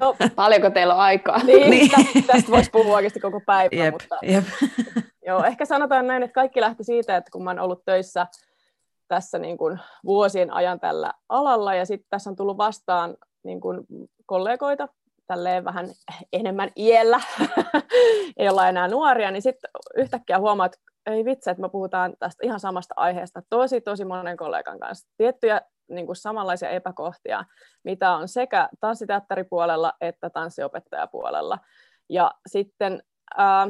No, 0.00 0.16
paljonko 0.36 0.70
teillä 0.70 0.94
on 0.94 1.00
aikaa? 1.00 1.38
Niin, 1.38 1.70
niin. 1.70 1.90
Tästä, 1.90 2.32
tästä 2.32 2.50
voisi 2.50 2.70
puhua 2.70 2.96
oikeasti 2.96 3.20
koko 3.20 3.40
päivän. 3.46 3.78
Jep, 3.78 3.92
mutta, 3.92 4.18
jep. 4.22 4.44
Joo, 5.26 5.44
ehkä 5.44 5.64
sanotaan 5.64 6.06
näin, 6.06 6.22
että 6.22 6.34
kaikki 6.34 6.60
lähti 6.60 6.84
siitä, 6.84 7.16
että 7.16 7.30
kun 7.30 7.44
mä 7.44 7.50
olen 7.50 7.62
ollut 7.62 7.84
töissä 7.84 8.26
tässä 9.08 9.38
niin 9.38 9.58
kuin 9.58 9.78
vuosien 10.04 10.52
ajan 10.52 10.80
tällä 10.80 11.12
alalla, 11.28 11.74
ja 11.74 11.86
sitten 11.86 12.06
tässä 12.10 12.30
on 12.30 12.36
tullut 12.36 12.58
vastaan 12.58 13.16
niin 13.44 13.60
kuin 13.60 13.80
kollegoita, 14.26 14.88
tälleen 15.26 15.64
vähän 15.64 15.86
enemmän 16.32 16.70
iällä, 16.76 17.20
ei 18.36 18.48
olla 18.48 18.68
enää 18.68 18.88
nuoria, 18.88 19.30
niin 19.30 19.42
sitten 19.42 19.70
yhtäkkiä 19.96 20.38
huomaat, 20.38 20.72
ei 21.06 21.24
vitsi, 21.24 21.50
että 21.50 21.60
me 21.60 21.68
puhutaan 21.68 22.14
tästä 22.18 22.46
ihan 22.46 22.60
samasta 22.60 22.94
aiheesta 22.96 23.42
tosi, 23.50 23.80
tosi 23.80 24.04
monen 24.04 24.36
kollegan 24.36 24.80
kanssa. 24.80 25.08
Tiettyjä 25.16 25.60
niin 25.88 26.06
kuin 26.06 26.16
samanlaisia 26.16 26.70
epäkohtia, 26.70 27.44
mitä 27.84 28.12
on 28.12 28.28
sekä 28.28 28.68
tanssiteatteripuolella 28.80 29.92
että 30.00 30.30
tanssiopettajapuolella. 30.30 31.58
Ja 32.08 32.34
sitten, 32.46 33.02
ää, 33.36 33.68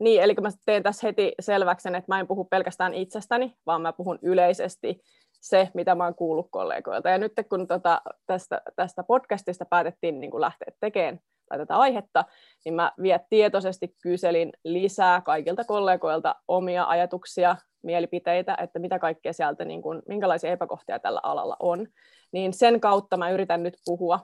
niin, 0.00 0.22
eli 0.22 0.34
mä 0.34 0.48
teen 0.66 0.82
tässä 0.82 1.06
heti 1.06 1.32
selväksi, 1.40 1.88
että 1.88 2.04
mä 2.08 2.20
en 2.20 2.26
puhu 2.26 2.44
pelkästään 2.44 2.94
itsestäni, 2.94 3.56
vaan 3.66 3.82
mä 3.82 3.92
puhun 3.92 4.18
yleisesti 4.22 5.00
se, 5.40 5.70
mitä 5.74 5.94
mä 5.94 6.04
oon 6.04 6.14
kuullut 6.14 6.48
kollegoilta. 6.50 7.10
Ja 7.10 7.18
nyt 7.18 7.32
kun 7.48 7.66
tota, 7.66 8.02
tästä, 8.26 8.62
tästä 8.76 9.02
podcastista 9.02 9.64
päätettiin 9.64 10.20
niin 10.20 10.30
kuin 10.30 10.40
lähteä 10.40 10.68
tekemään 10.80 11.20
tai 11.48 11.58
tätä 11.58 11.76
aihetta, 11.76 12.24
niin 12.64 12.74
mä 12.74 12.92
vielä 13.02 13.20
tietoisesti 13.30 13.96
kyselin 14.02 14.52
lisää 14.64 15.20
kaikilta 15.20 15.64
kollegoilta 15.64 16.34
omia 16.48 16.84
ajatuksia, 16.84 17.56
mielipiteitä, 17.82 18.56
että 18.62 18.78
mitä 18.78 18.98
kaikkea 18.98 19.32
sieltä, 19.32 19.64
niin 19.64 19.82
kuin, 19.82 20.02
minkälaisia 20.08 20.52
epäkohtia 20.52 20.98
tällä 20.98 21.20
alalla 21.22 21.56
on. 21.60 21.86
Niin 22.32 22.52
sen 22.52 22.80
kautta 22.80 23.16
mä 23.16 23.30
yritän 23.30 23.62
nyt 23.62 23.76
puhua, 23.84 24.20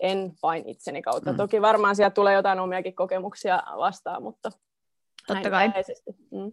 en 0.00 0.32
vain 0.42 0.68
itseni 0.68 1.02
kautta. 1.02 1.30
Mm. 1.30 1.36
Toki 1.36 1.62
varmaan 1.62 1.96
sieltä 1.96 2.14
tulee 2.14 2.34
jotain 2.34 2.60
omiakin 2.60 2.94
kokemuksia 2.94 3.62
vastaan, 3.76 4.22
mutta 4.22 4.50
Totta 5.26 5.50
kai. 5.50 5.68
Mm. 6.30 6.52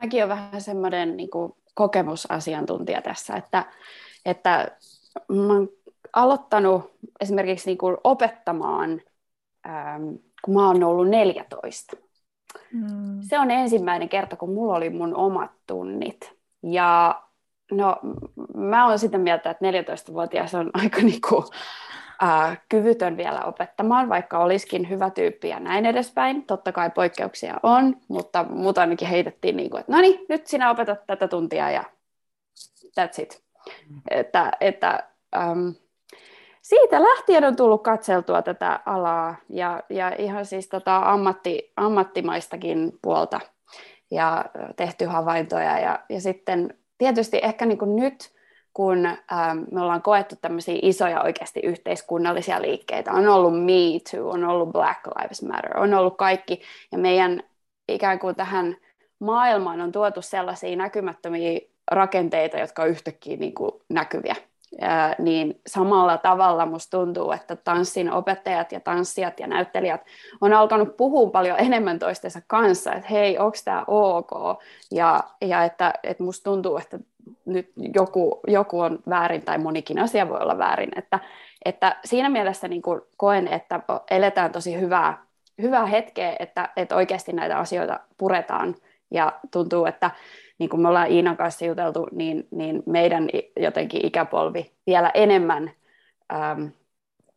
Mäkin 0.00 0.24
olen 0.24 0.28
vähän 0.28 0.60
semmoinen 0.60 1.16
niin 1.16 1.30
kuin, 1.30 1.52
kokemusasiantuntija 1.74 3.02
tässä, 3.02 3.36
että, 3.36 3.72
että 4.24 4.78
mä 5.28 5.52
oon 5.52 5.68
aloittanut 6.22 6.92
esimerkiksi 7.20 7.70
niin 7.70 7.78
kuin 7.78 7.96
opettamaan, 8.04 9.02
ähm, 9.68 10.08
kun 10.44 10.54
mä 10.54 10.66
oon 10.66 10.84
ollut 10.84 11.08
14. 11.08 11.96
Mm. 12.72 13.18
Se 13.20 13.38
on 13.38 13.50
ensimmäinen 13.50 14.08
kerta, 14.08 14.36
kun 14.36 14.54
mulla 14.54 14.76
oli 14.76 14.90
mun 14.90 15.16
omat 15.16 15.50
tunnit. 15.66 16.36
Ja 16.62 17.22
no, 17.70 17.96
mä 18.54 18.88
oon 18.88 18.98
sitä 18.98 19.18
mieltä, 19.18 19.50
että 19.50 19.70
14-vuotias 19.70 20.54
on 20.54 20.70
aika 20.82 21.00
niin 21.02 21.20
kuin, 21.28 21.44
äh, 22.22 22.60
kyvytön 22.68 23.16
vielä 23.16 23.44
opettamaan, 23.44 24.08
vaikka 24.08 24.38
olisikin 24.38 24.88
hyvä 24.88 25.10
tyyppi 25.10 25.48
ja 25.48 25.60
näin 25.60 25.86
edespäin. 25.86 26.46
Totta 26.46 26.72
kai 26.72 26.90
poikkeuksia 26.90 27.60
on, 27.62 27.96
mutta 28.08 28.44
mut 28.48 28.78
ainakin 28.78 29.08
heitettiin 29.08 29.56
niin 29.56 29.70
kuin, 29.70 29.80
että 29.80 29.92
no 29.92 30.00
niin, 30.00 30.26
nyt 30.28 30.46
sinä 30.46 30.70
opetat 30.70 31.06
tätä 31.06 31.28
tuntia 31.28 31.70
ja 31.70 31.84
that's 33.00 33.22
it. 33.22 33.42
Mm. 33.88 34.00
Että, 34.10 34.52
että 34.60 35.08
ähm, 35.36 35.68
siitä 36.68 37.02
lähtien 37.02 37.44
on 37.44 37.56
tullut 37.56 37.82
katseltua 37.82 38.42
tätä 38.42 38.80
alaa 38.86 39.36
ja, 39.48 39.82
ja 39.90 40.12
ihan 40.18 40.46
siis 40.46 40.68
tota 40.68 40.96
ammatti, 40.96 41.72
ammattimaistakin 41.76 42.98
puolta 43.02 43.40
ja 44.10 44.44
tehty 44.76 45.04
havaintoja. 45.04 45.78
Ja, 45.78 46.00
ja 46.08 46.20
sitten 46.20 46.74
tietysti 46.98 47.40
ehkä 47.42 47.66
niin 47.66 47.78
kuin 47.78 47.96
nyt, 47.96 48.32
kun 48.72 49.06
ähm, 49.06 49.58
me 49.72 49.80
ollaan 49.80 50.02
koettu 50.02 50.36
tämmöisiä 50.36 50.78
isoja 50.82 51.22
oikeasti 51.22 51.60
yhteiskunnallisia 51.60 52.62
liikkeitä, 52.62 53.12
on 53.12 53.28
ollut 53.28 53.64
Me 53.64 54.00
Too, 54.10 54.30
on 54.30 54.44
ollut 54.44 54.72
Black 54.72 55.00
Lives 55.06 55.42
Matter, 55.42 55.78
on 55.78 55.94
ollut 55.94 56.16
kaikki, 56.16 56.62
ja 56.92 56.98
meidän 56.98 57.42
ikään 57.88 58.18
kuin 58.18 58.36
tähän 58.36 58.76
maailmaan 59.18 59.80
on 59.80 59.92
tuotu 59.92 60.22
sellaisia 60.22 60.76
näkymättömiä 60.76 61.60
rakenteita, 61.90 62.58
jotka 62.58 62.82
on 62.82 62.88
yhtäkkiä 62.88 63.36
niin 63.36 63.54
kuin 63.54 63.72
näkyviä 63.88 64.36
niin 65.18 65.60
samalla 65.66 66.18
tavalla 66.18 66.66
musta 66.66 66.98
tuntuu, 66.98 67.32
että 67.32 67.56
tanssin 67.56 68.12
opettajat 68.12 68.72
ja 68.72 68.80
tanssijat 68.80 69.40
ja 69.40 69.46
näyttelijät 69.46 70.00
on 70.40 70.52
alkanut 70.52 70.96
puhua 70.96 71.30
paljon 71.30 71.60
enemmän 71.60 71.98
toistensa 71.98 72.40
kanssa, 72.46 72.92
että 72.92 73.08
hei, 73.10 73.38
onko 73.38 73.56
tämä 73.64 73.84
ok, 73.86 74.30
ja, 74.90 75.24
ja 75.40 75.64
että, 75.64 75.94
että 76.02 76.22
musta 76.22 76.44
tuntuu, 76.44 76.76
että 76.76 76.98
nyt 77.44 77.72
joku, 77.94 78.40
joku 78.46 78.80
on 78.80 78.98
väärin 79.08 79.42
tai 79.42 79.58
monikin 79.58 79.98
asia 79.98 80.28
voi 80.28 80.40
olla 80.40 80.58
väärin, 80.58 80.90
että, 80.96 81.18
että 81.64 81.96
siinä 82.04 82.28
mielessä 82.28 82.68
niin 82.68 82.82
kuin 82.82 83.00
koen, 83.16 83.48
että 83.48 83.80
eletään 84.10 84.52
tosi 84.52 84.80
hyvää, 84.80 85.22
hyvää 85.62 85.86
hetkeä, 85.86 86.36
että, 86.38 86.68
että 86.76 86.96
oikeasti 86.96 87.32
näitä 87.32 87.58
asioita 87.58 88.00
puretaan, 88.18 88.74
ja 89.10 89.32
tuntuu, 89.50 89.86
että 89.86 90.10
niin 90.58 90.70
kuin 90.70 90.80
me 90.80 90.88
ollaan 90.88 91.10
Iinan 91.10 91.36
kanssa 91.36 91.64
juteltu, 91.64 92.08
niin, 92.12 92.48
niin 92.50 92.82
meidän 92.86 93.28
jotenkin 93.56 94.06
ikäpolvi 94.06 94.72
vielä 94.86 95.10
enemmän 95.14 95.70
äm, 96.32 96.70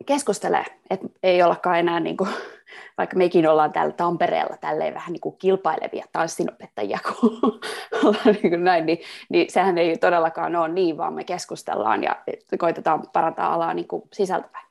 keskustelee, 0.05 0.65
että 0.89 1.07
ei 1.23 1.43
ollakaan 1.43 1.79
enää, 1.79 1.99
niin 1.99 2.17
kuin, 2.17 2.29
vaikka 2.97 3.17
mekin 3.17 3.47
ollaan 3.47 3.73
täällä 3.73 3.93
Tampereella 3.93 4.57
tälleen 4.57 4.93
vähän 4.93 5.13
niin 5.13 5.21
kuin 5.21 5.37
kilpailevia 5.37 6.05
tanssinopettajia, 6.11 6.99
kun 7.03 7.39
ollaan 8.03 8.25
niin 8.25 8.49
kuin 8.49 8.63
näin, 8.63 8.85
niin, 8.85 8.99
niin 9.29 9.51
sehän 9.51 9.77
ei 9.77 9.97
todellakaan 9.97 10.55
ole 10.55 10.67
niin, 10.67 10.97
vaan 10.97 11.13
me 11.13 11.23
keskustellaan 11.23 12.03
ja 12.03 12.23
koitetaan 12.57 13.07
parantaa 13.13 13.53
alaa 13.53 13.73
niin 13.73 13.87
kuin 13.87 14.03
sisältäpäin. 14.13 14.65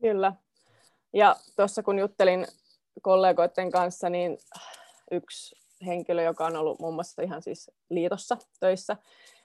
Kyllä. 0.00 0.32
Ja 1.12 1.36
tuossa 1.56 1.82
kun 1.82 1.98
juttelin 1.98 2.46
kollegoiden 3.02 3.70
kanssa, 3.70 4.10
niin 4.10 4.38
yksi 5.10 5.63
henkilö, 5.86 6.22
joka 6.22 6.46
on 6.46 6.56
ollut 6.56 6.80
muun 6.80 6.94
muassa 6.94 7.22
ihan 7.22 7.42
siis 7.42 7.70
liitossa 7.90 8.36
töissä, 8.60 8.96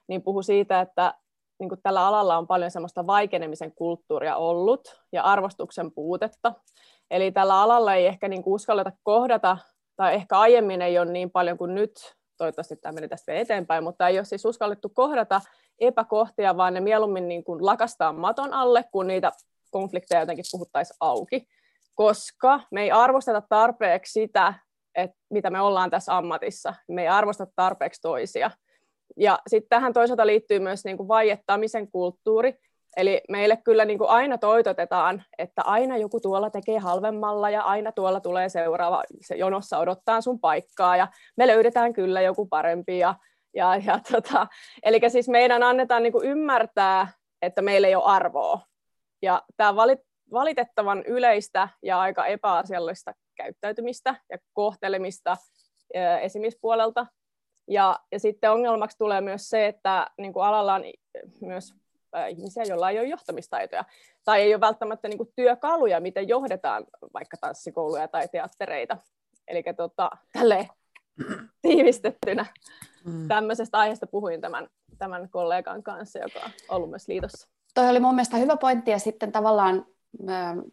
niin 0.07 0.21
puhui 0.21 0.43
siitä, 0.43 0.81
että 0.81 1.13
niin 1.59 1.69
kuin 1.69 1.81
tällä 1.83 2.07
alalla 2.07 2.37
on 2.37 2.47
paljon 2.47 2.71
semmoista 2.71 3.07
vaikenemisen 3.07 3.71
kulttuuria 3.75 4.35
ollut 4.35 5.01
ja 5.11 5.23
arvostuksen 5.23 5.91
puutetta. 5.91 6.53
Eli 7.11 7.31
tällä 7.31 7.61
alalla 7.61 7.95
ei 7.95 8.05
ehkä 8.05 8.27
niin 8.27 8.43
kuin 8.43 8.53
uskalleta 8.53 8.91
kohdata, 9.03 9.57
tai 9.95 10.15
ehkä 10.15 10.39
aiemmin 10.39 10.81
ei 10.81 10.99
ole 10.99 11.11
niin 11.11 11.31
paljon 11.31 11.57
kuin 11.57 11.75
nyt, 11.75 12.15
toivottavasti 12.37 12.75
tämä 12.75 12.93
meni 12.93 13.07
tästä 13.07 13.33
eteenpäin, 13.33 13.83
mutta 13.83 14.07
ei 14.07 14.17
ole 14.17 14.25
siis 14.25 14.45
uskallettu 14.45 14.89
kohdata 14.89 15.41
epäkohtia, 15.79 16.57
vaan 16.57 16.73
ne 16.73 16.79
mieluummin 16.79 17.27
niin 17.27 17.43
kuin 17.43 17.65
lakastaa 17.65 18.13
maton 18.13 18.53
alle, 18.53 18.85
kun 18.91 19.07
niitä 19.07 19.31
konflikteja 19.71 20.19
jotenkin 20.21 20.45
puhuttaisiin 20.51 20.97
auki. 20.99 21.47
Koska 21.95 22.59
me 22.71 22.81
ei 22.81 22.91
arvosteta 22.91 23.41
tarpeeksi 23.49 24.11
sitä, 24.11 24.53
että 25.01 25.17
mitä 25.29 25.49
me 25.49 25.61
ollaan 25.61 25.89
tässä 25.89 26.17
ammatissa. 26.17 26.73
Me 26.87 27.01
ei 27.01 27.07
arvosta 27.07 27.47
tarpeeksi 27.55 28.01
toisia. 28.01 28.51
Ja 29.17 29.39
sitten 29.47 29.69
tähän 29.69 29.93
toisaalta 29.93 30.27
liittyy 30.27 30.59
myös 30.59 30.85
niin 30.85 30.97
kuin 30.97 31.07
vaiettamisen 31.07 31.91
kulttuuri. 31.91 32.55
Eli 32.97 33.21
meille 33.29 33.57
kyllä 33.57 33.85
niin 33.85 33.97
kuin 33.97 34.09
aina 34.09 34.37
toitotetaan, 34.37 35.23
että 35.37 35.61
aina 35.61 35.97
joku 35.97 36.19
tuolla 36.19 36.49
tekee 36.49 36.79
halvemmalla 36.79 37.49
ja 37.49 37.61
aina 37.61 37.91
tuolla 37.91 38.19
tulee 38.19 38.49
seuraava, 38.49 39.03
se 39.21 39.35
jonossa 39.35 39.77
odottaa 39.77 40.21
sun 40.21 40.39
paikkaa 40.39 40.97
ja 40.97 41.07
me 41.37 41.47
löydetään 41.47 41.93
kyllä 41.93 42.21
joku 42.21 42.45
parempi. 42.45 42.99
Ja, 42.99 43.15
ja, 43.53 43.75
ja 43.75 43.99
tota, 44.11 44.47
eli 44.83 44.99
siis 45.07 45.27
meidän 45.27 45.63
annetaan 45.63 46.03
niin 46.03 46.13
kuin 46.13 46.27
ymmärtää, 46.27 47.07
että 47.41 47.61
meillä 47.61 47.87
ei 47.87 47.95
ole 47.95 48.03
arvoa. 48.05 48.61
Ja 49.21 49.43
tämä 49.57 49.75
valit, 49.75 49.99
valitettavan 50.31 51.03
yleistä 51.05 51.69
ja 51.83 51.99
aika 51.99 52.25
epäasiallista 52.25 53.13
käyttäytymistä 53.43 54.15
ja 54.29 54.37
kohtelemista 54.53 55.37
esimiespuolelta. 56.21 57.05
Ja, 57.67 57.99
ja 58.11 58.19
sitten 58.19 58.51
ongelmaksi 58.51 58.97
tulee 58.97 59.21
myös 59.21 59.49
se, 59.49 59.67
että 59.67 60.07
niin 60.17 60.33
kuin 60.33 60.45
alalla 60.45 60.73
on 60.73 60.83
myös 61.41 61.73
ihmisiä, 62.29 62.63
joilla 62.63 62.89
ei 62.89 62.99
ole 62.99 63.07
johtamistaitoja 63.07 63.85
tai 64.25 64.41
ei 64.41 64.53
ole 64.53 64.61
välttämättä 64.61 65.07
niin 65.07 65.17
kuin 65.17 65.33
työkaluja, 65.35 65.99
miten 65.99 66.27
johdetaan 66.27 66.85
vaikka 67.13 67.37
tanssikouluja 67.41 68.07
tai 68.07 68.27
teattereita. 68.27 68.97
Eli 69.47 69.63
tota, 69.77 70.09
tälleen 70.33 70.67
tiivistettynä 71.61 72.45
mm. 73.05 73.27
tämmöisestä 73.27 73.77
aiheesta 73.77 74.07
puhuin 74.07 74.41
tämän, 74.41 74.67
tämän 74.97 75.29
kollegan 75.29 75.83
kanssa, 75.83 76.19
joka 76.19 76.39
on 76.39 76.51
ollut 76.69 76.89
myös 76.89 77.07
liitossa. 77.07 77.49
Toi 77.73 77.89
oli 77.89 77.99
mun 77.99 78.15
mielestä 78.15 78.37
hyvä 78.37 78.57
pointti 78.57 78.91
ja 78.91 78.99
sitten 78.99 79.31
tavallaan 79.31 79.85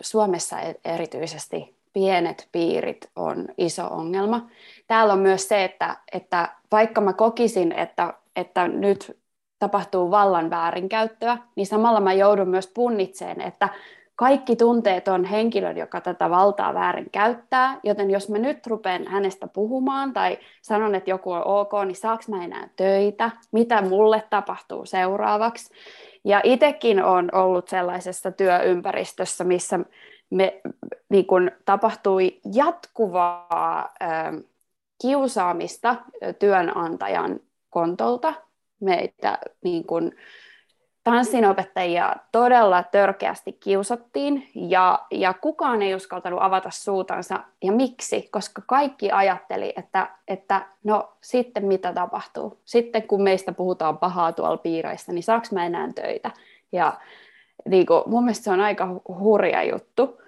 Suomessa 0.02 0.61
e- 0.61 0.80
erityisesti 0.85 1.76
pienet 1.97 2.49
piirit 2.53 3.11
on 3.17 3.49
iso 3.59 3.87
ongelma. 3.87 4.49
Täällä 4.87 5.12
on 5.12 5.19
myös 5.19 5.49
se, 5.49 5.65
että, 5.65 5.97
että 6.12 6.49
vaikka 6.73 7.00
mä 7.00 7.12
kokisin, 7.12 7.73
että, 7.73 8.15
että 8.37 8.69
nyt 8.69 9.19
tapahtuu 9.59 10.11
vallan 10.11 10.50
väärinkäyttöä, 10.50 11.38
niin 11.55 11.67
samalla 11.67 12.00
mä 12.00 12.12
joudun 12.12 12.49
myös 12.49 12.71
punnitseen, 12.75 13.41
että 13.41 13.69
kaikki 14.17 14.57
tunteet 14.57 15.09
on 15.09 15.25
henkilön, 15.25 15.76
joka 15.76 16.00
tätä 16.00 16.31
valtaa 16.31 16.75
väärin 16.75 17.11
käyttää, 17.12 17.81
joten 17.83 18.11
jos 18.11 18.29
mä 18.29 18.38
nyt 18.38 18.67
rupean 18.67 19.07
hänestä 19.07 19.49
puhumaan 19.49 20.12
tai 20.12 20.38
sanon, 20.62 20.95
että 20.95 21.11
joku 21.11 21.33
on 21.33 21.47
ok, 21.47 21.73
niin 21.87 21.97
saaks 21.97 22.29
mä 22.29 22.45
enää 22.45 22.69
töitä, 22.76 23.31
mitä 23.53 23.83
mulle 23.83 24.23
tapahtuu 24.31 24.87
seuraavaksi. 24.87 25.75
Ja 26.25 26.41
itsekin 26.45 27.05
on 27.05 27.29
ollut 27.33 27.69
sellaisessa 27.69 28.33
työympäristössä, 28.33 29.45
missä 29.45 29.81
me, 30.30 30.61
niin 31.09 31.26
kun, 31.26 31.50
tapahtui 31.64 32.40
jatkuvaa 32.54 33.92
äh, 34.02 34.35
kiusaamista 35.02 35.97
työnantajan 36.38 37.40
kontolta. 37.71 38.35
Meitä 38.80 39.38
niin 39.62 39.85
kun, 39.85 40.12
tanssinopettajia 41.11 42.16
todella 42.33 42.83
törkeästi 42.83 43.52
kiusattiin 43.52 44.49
ja, 44.54 44.99
ja 45.11 45.35
kukaan 45.35 45.83
ei 45.83 45.95
uskaltanut 45.95 46.42
avata 46.42 46.71
suutansa. 46.71 47.45
Ja 47.64 47.73
miksi? 47.73 48.28
Koska 48.33 48.62
kaikki 48.66 49.11
ajatteli, 49.11 49.73
että, 49.76 50.11
että 50.28 50.66
no 50.85 51.12
sitten 51.21 51.64
mitä 51.66 51.92
tapahtuu? 51.92 52.61
Sitten 52.64 53.02
kun 53.02 53.23
meistä 53.23 53.52
puhutaan 53.52 53.99
pahaa 53.99 54.33
tuolla 54.33 54.56
piireissä, 54.56 55.12
niin 55.12 55.23
saaks 55.23 55.52
mä 55.52 55.66
enää 55.66 55.88
töitä? 55.94 56.31
Ja 56.72 57.01
niin 57.68 57.87
kuin, 57.87 58.02
mun 58.07 58.24
mielestä 58.24 58.44
se 58.44 58.50
on 58.50 58.61
aika 58.61 59.00
hurja 59.09 59.62
juttu. 59.62 60.20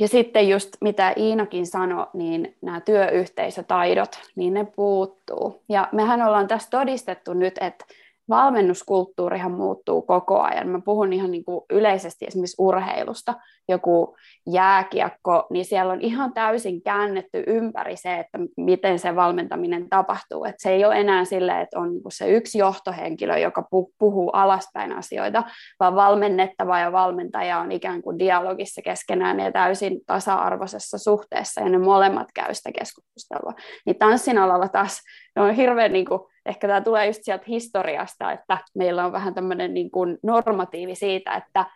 Ja 0.00 0.08
sitten 0.08 0.48
just 0.48 0.68
mitä 0.80 1.12
Iinakin 1.16 1.66
sanoi, 1.66 2.06
niin 2.12 2.56
nämä 2.62 2.80
työyhteisötaidot, 2.80 4.18
niin 4.36 4.54
ne 4.54 4.64
puuttuu. 4.64 5.62
Ja 5.68 5.88
mehän 5.92 6.22
ollaan 6.22 6.48
tässä 6.48 6.70
todistettu 6.70 7.32
nyt, 7.32 7.54
että 7.60 7.84
valmennuskulttuurihan 8.28 9.52
muuttuu 9.52 10.02
koko 10.02 10.40
ajan. 10.40 10.68
Mä 10.68 10.80
puhun 10.84 11.12
ihan 11.12 11.30
niin 11.30 11.44
kuin 11.44 11.64
yleisesti 11.70 12.24
esimerkiksi 12.24 12.62
urheilusta, 12.62 13.34
joku 13.68 14.16
jääkiekko, 14.46 15.46
niin 15.50 15.64
siellä 15.64 15.92
on 15.92 16.00
ihan 16.00 16.32
täysin 16.32 16.82
käännetty 16.82 17.44
ympäri 17.46 17.96
se, 17.96 18.18
että 18.18 18.38
miten 18.56 18.98
se 18.98 19.16
valmentaminen 19.16 19.88
tapahtuu. 19.88 20.44
Et 20.44 20.54
se 20.58 20.70
ei 20.70 20.84
ole 20.84 21.00
enää 21.00 21.24
sille, 21.24 21.60
että 21.60 21.78
on 21.78 21.92
niin 21.92 22.02
se 22.08 22.30
yksi 22.30 22.58
johtohenkilö, 22.58 23.38
joka 23.38 23.68
puhuu 23.98 24.30
alaspäin 24.30 24.92
asioita, 24.92 25.42
vaan 25.80 25.94
valmennettava 25.94 26.78
ja 26.78 26.92
valmentaja 26.92 27.58
on 27.58 27.72
ikään 27.72 28.02
kuin 28.02 28.18
dialogissa 28.18 28.82
keskenään 28.82 29.40
ja 29.40 29.52
täysin 29.52 30.00
tasa-arvoisessa 30.06 30.98
suhteessa, 30.98 31.60
ja 31.60 31.68
ne 31.68 31.78
molemmat 31.78 32.28
käy 32.34 32.54
sitä 32.54 32.70
keskustelua. 32.72 33.52
Niin 33.86 33.98
tanssin 33.98 34.38
alalla 34.38 34.68
taas 34.68 35.00
ne 35.36 35.42
on 35.42 35.54
hirveän 35.54 35.92
niin 35.92 36.06
kuin, 36.06 36.20
ehkä 36.46 36.66
tämä 36.66 36.80
tulee 36.80 37.06
just 37.06 37.20
sieltä 37.22 37.44
historiasta, 37.48 38.32
että 38.32 38.58
meillä 38.74 39.04
on 39.04 39.12
vähän 39.12 39.34
tämmöinen 39.34 39.74
niin 39.74 39.90
kuin 39.90 40.18
normatiivi 40.22 40.94
siitä, 40.94 41.34
että 41.34 41.66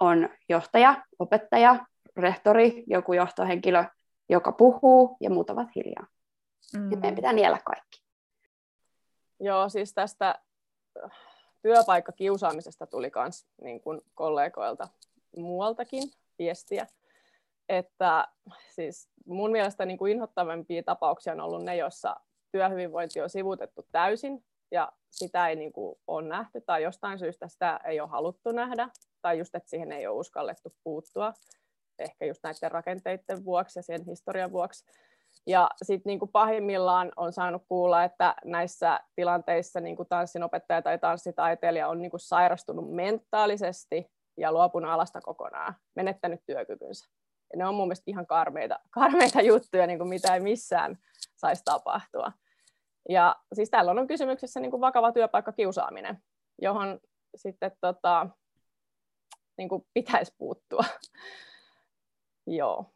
on 0.00 0.28
johtaja, 0.48 1.02
opettaja, 1.18 1.86
rehtori, 2.16 2.84
joku 2.86 3.12
johtohenkilö, 3.12 3.84
joka 4.28 4.52
puhuu 4.52 5.16
ja 5.20 5.30
muut 5.30 5.50
ovat 5.50 5.68
hiljaa. 5.76 6.06
Mm. 6.76 6.90
Ja 6.90 6.96
meidän 6.96 7.14
pitää 7.14 7.32
niellä 7.32 7.58
kaikki. 7.64 8.02
Joo, 9.40 9.68
siis 9.68 9.94
tästä 9.94 10.34
äh, 11.04 11.10
työpaikkakiusaamisesta 11.62 12.86
tuli 12.86 13.10
myös 13.14 13.46
niin 13.62 13.80
kuin 13.80 14.00
kollegoilta 14.14 14.88
muualtakin 15.36 16.02
viestiä, 16.38 16.86
että 17.68 18.28
siis 18.70 19.08
mun 19.26 19.50
mielestä 19.50 19.86
niin 19.86 19.98
kuin 19.98 20.12
inhottavimpia 20.12 20.82
tapauksia 20.82 21.32
on 21.32 21.40
ollut 21.40 21.64
ne, 21.64 21.76
joissa 21.76 22.16
työhyvinvointi 22.52 23.20
on 23.20 23.30
sivutettu 23.30 23.86
täysin 23.92 24.44
ja 24.70 24.92
sitä 25.10 25.48
ei 25.48 25.56
niin 25.56 25.72
kuin 25.72 25.98
ole 26.06 26.28
nähty 26.28 26.60
tai 26.60 26.82
jostain 26.82 27.18
syystä 27.18 27.48
sitä 27.48 27.80
ei 27.84 28.00
ole 28.00 28.08
haluttu 28.08 28.52
nähdä 28.52 28.88
tai 29.22 29.38
just, 29.38 29.54
että 29.54 29.70
siihen 29.70 29.92
ei 29.92 30.06
ole 30.06 30.18
uskallettu 30.18 30.74
puuttua, 30.84 31.32
ehkä 31.98 32.24
just 32.24 32.42
näiden 32.42 32.72
rakenteiden 32.72 33.44
vuoksi 33.44 33.78
ja 33.78 33.82
sen 33.82 34.04
historian 34.04 34.52
vuoksi. 34.52 34.84
Ja 35.46 35.70
sitten 35.82 36.10
niin 36.10 36.28
pahimmillaan 36.32 37.12
on 37.16 37.32
saanut 37.32 37.62
kuulla, 37.68 38.04
että 38.04 38.34
näissä 38.44 39.00
tilanteissa 39.16 39.80
niin 39.80 39.96
kuin 39.96 40.08
tanssinopettaja 40.08 40.82
tai 40.82 40.98
tanssitaiteilija 40.98 41.88
on 41.88 42.02
niin 42.02 42.10
kuin 42.10 42.20
sairastunut 42.20 42.94
mentaalisesti 42.94 44.10
ja 44.36 44.52
luopunut 44.52 44.90
alasta 44.90 45.20
kokonaan, 45.20 45.74
menettänyt 45.94 46.40
työkykynsä. 46.46 47.08
Ja 47.52 47.58
ne 47.58 47.66
on 47.66 47.74
mun 47.74 47.88
mielestä 47.88 48.10
ihan 48.10 48.26
karmeita, 48.26 48.80
karmeita 48.90 49.40
juttuja, 49.40 49.86
niin 49.86 49.98
kuin 49.98 50.08
mitä 50.08 50.34
ei 50.34 50.40
missään 50.40 50.98
saisi 51.36 51.62
tapahtua. 51.64 52.32
Ja 53.08 53.36
siis 53.52 53.70
tällöin 53.70 53.98
on 53.98 54.06
kysymyksessä 54.06 54.60
niin 54.60 54.70
kuin 54.70 54.80
vakava 54.80 55.12
työpaikkakiusaaminen, 55.12 56.22
johon 56.62 57.00
sitten 57.36 57.72
tota, 57.80 58.26
niin 59.58 59.68
kuin 59.68 59.86
pitäisi 59.94 60.34
puuttua. 60.38 60.84
Joo. 62.46 62.92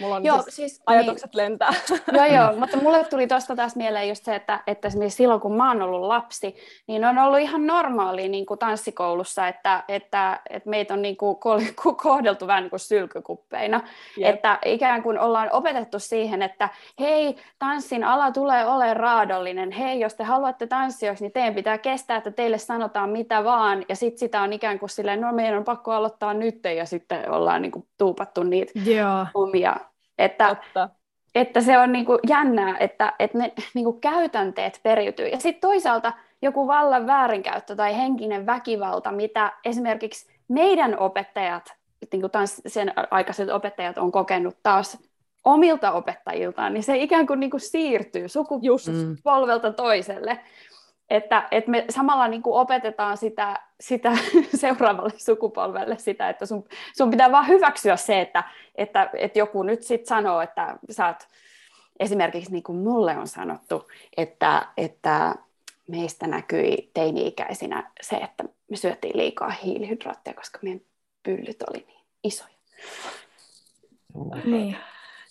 Mulla 0.00 0.16
on 0.16 0.24
joo, 0.24 0.42
siis, 0.42 0.56
siis 0.56 0.82
ajatukset 0.86 1.30
niin, 1.34 1.44
lentää. 1.44 1.72
Joo, 2.12 2.26
joo, 2.26 2.52
mutta 2.58 2.76
mulle 2.76 3.04
tuli 3.04 3.26
tuosta 3.26 3.56
taas 3.56 3.76
mieleen 3.76 4.08
just 4.08 4.24
se, 4.24 4.34
että, 4.34 4.60
että 4.66 4.88
esimerkiksi 4.88 5.16
silloin 5.16 5.40
kun 5.40 5.56
mä 5.56 5.68
oon 5.68 5.82
ollut 5.82 6.02
lapsi, 6.02 6.56
niin 6.86 7.04
on 7.04 7.18
ollut 7.18 7.38
ihan 7.38 7.66
normaali 7.66 8.28
niin 8.28 8.46
kuin 8.46 8.58
tanssikoulussa, 8.58 9.48
että, 9.48 9.84
että, 9.88 10.40
että 10.50 10.70
meitä 10.70 10.94
on 10.94 11.02
niin 11.02 11.16
kuin 11.16 11.36
kohdeltu 12.02 12.46
vähän 12.46 12.62
niin 12.62 12.70
kuin 12.70 12.80
sylkykuppeina. 12.80 13.80
Yep. 14.18 14.34
Että 14.34 14.58
ikään 14.64 15.02
kuin 15.02 15.18
ollaan 15.18 15.48
opetettu 15.52 15.98
siihen, 15.98 16.42
että 16.42 16.68
hei, 17.00 17.36
tanssin 17.58 18.04
ala 18.04 18.30
tulee 18.30 18.66
olemaan 18.66 18.96
raadollinen. 18.96 19.70
Hei, 19.70 20.00
jos 20.00 20.14
te 20.14 20.24
haluatte 20.24 20.66
tanssia, 20.66 21.14
niin 21.20 21.32
teidän 21.32 21.54
pitää 21.54 21.78
kestää, 21.78 22.16
että 22.16 22.30
teille 22.30 22.58
sanotaan 22.58 23.10
mitä 23.10 23.44
vaan. 23.44 23.84
Ja 23.88 23.96
sitten 23.96 24.18
sitä 24.18 24.42
on 24.42 24.52
ikään 24.52 24.78
kuin 24.78 24.90
silleen, 24.90 25.20
no 25.20 25.32
meidän 25.32 25.58
on 25.58 25.64
pakko 25.64 25.92
aloittaa 25.92 26.34
nyt, 26.34 26.64
ja 26.76 26.86
sitten 26.86 27.30
ollaan 27.30 27.62
niin 27.62 27.72
kuin 27.72 27.86
tuupattu 27.98 28.42
niitä 28.42 28.72
yeah. 28.86 29.28
omia 29.34 29.76
että, 30.24 30.56
että 31.34 31.60
se 31.60 31.78
on 31.78 31.92
niin 31.92 32.04
kuin 32.04 32.18
jännää, 32.28 32.76
että, 32.78 33.12
että 33.18 33.38
ne 33.38 33.52
niin 33.74 33.84
kuin 33.84 34.00
käytänteet 34.00 34.80
periytyy. 34.82 35.26
Ja 35.26 35.40
sitten 35.40 35.60
toisaalta 35.60 36.12
joku 36.42 36.66
vallan 36.66 37.06
väärinkäyttö 37.06 37.76
tai 37.76 37.96
henkinen 37.96 38.46
väkivalta, 38.46 39.12
mitä 39.12 39.52
esimerkiksi 39.64 40.32
meidän 40.48 40.98
opettajat, 40.98 41.72
niin 42.12 42.20
kuin 42.20 42.30
taas 42.30 42.62
sen 42.66 42.92
aikaiset 43.10 43.50
opettajat 43.50 43.98
on 43.98 44.12
kokenut 44.12 44.56
taas 44.62 44.98
omilta 45.44 45.92
opettajiltaan, 45.92 46.74
niin 46.74 46.82
se 46.82 46.96
ikään 46.96 47.26
kuin, 47.26 47.40
niin 47.40 47.50
kuin 47.50 47.60
siirtyy 47.60 48.28
sukupolvelta 48.28 49.68
mm. 49.68 49.74
toiselle. 49.74 50.38
Että, 51.10 51.48
että 51.50 51.70
me 51.70 51.84
samalla 51.90 52.28
niin 52.28 52.42
kuin 52.42 52.60
opetetaan 52.60 53.16
sitä, 53.16 53.60
sitä 53.80 54.12
seuraavalle 54.60 55.12
sukupolvelle 55.16 55.98
sitä, 55.98 56.28
että 56.28 56.46
sun, 56.46 56.64
sun 56.96 57.10
pitää 57.10 57.32
vaan 57.32 57.48
hyväksyä 57.48 57.96
se, 57.96 58.20
että, 58.20 58.44
että, 58.74 59.10
että 59.14 59.38
joku 59.38 59.62
nyt 59.62 59.82
sitten 59.82 60.08
sanoo, 60.08 60.40
että 60.40 60.78
sä 60.90 61.06
oot, 61.06 61.28
esimerkiksi 62.00 62.52
niin 62.52 62.62
kuin 62.62 62.78
mulle 62.78 63.18
on 63.18 63.28
sanottu, 63.28 63.88
että, 64.16 64.66
että 64.76 65.34
meistä 65.88 66.26
näkyi 66.26 66.90
teini-ikäisinä 66.94 67.90
se, 68.00 68.16
että 68.16 68.44
me 68.70 68.76
syöttiin 68.76 69.16
liikaa 69.16 69.50
hiilihydraatteja, 69.50 70.34
koska 70.34 70.58
meidän 70.62 70.80
pyllyt 71.22 71.62
oli 71.70 71.84
niin 71.86 72.04
isoja. 72.24 72.54
Niin. 74.44 74.76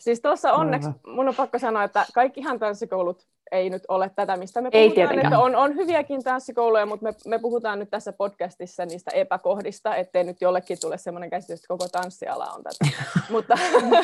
Siis 0.02 0.22
tuossa 0.22 0.54
onneksi 0.54 0.90
mun 1.08 1.28
on 1.28 1.36
pakko 1.36 1.60
sanoa, 1.60 1.84
että 1.84 2.06
kaikkihan 2.14 2.60
tanssikoulut 2.60 3.28
ei 3.52 3.70
nyt 3.70 3.84
ole 3.88 4.12
tätä, 4.16 4.38
mistä 4.38 4.62
me 4.62 4.70
ei 4.72 4.90
puhutaan. 4.90 5.20
Että 5.20 5.40
on, 5.40 5.56
on 5.56 5.76
hyviäkin 5.76 6.24
tanssikouluja, 6.24 6.86
mutta 6.86 7.04
me, 7.04 7.14
me 7.26 7.40
puhutaan 7.40 7.80
nyt 7.80 7.90
tässä 7.90 8.14
podcastissa 8.14 8.86
niistä 8.86 9.12
epäkohdista, 9.12 9.96
ettei 9.96 10.24
nyt 10.24 10.42
jollekin 10.42 10.78
tule 10.82 10.98
semmoinen 10.98 11.30
käsitys, 11.30 11.60
että 11.60 11.68
koko 11.68 11.88
tanssiala 11.88 12.46
on 12.46 12.64
tätä. 12.64 13.04
mutta 13.34 13.58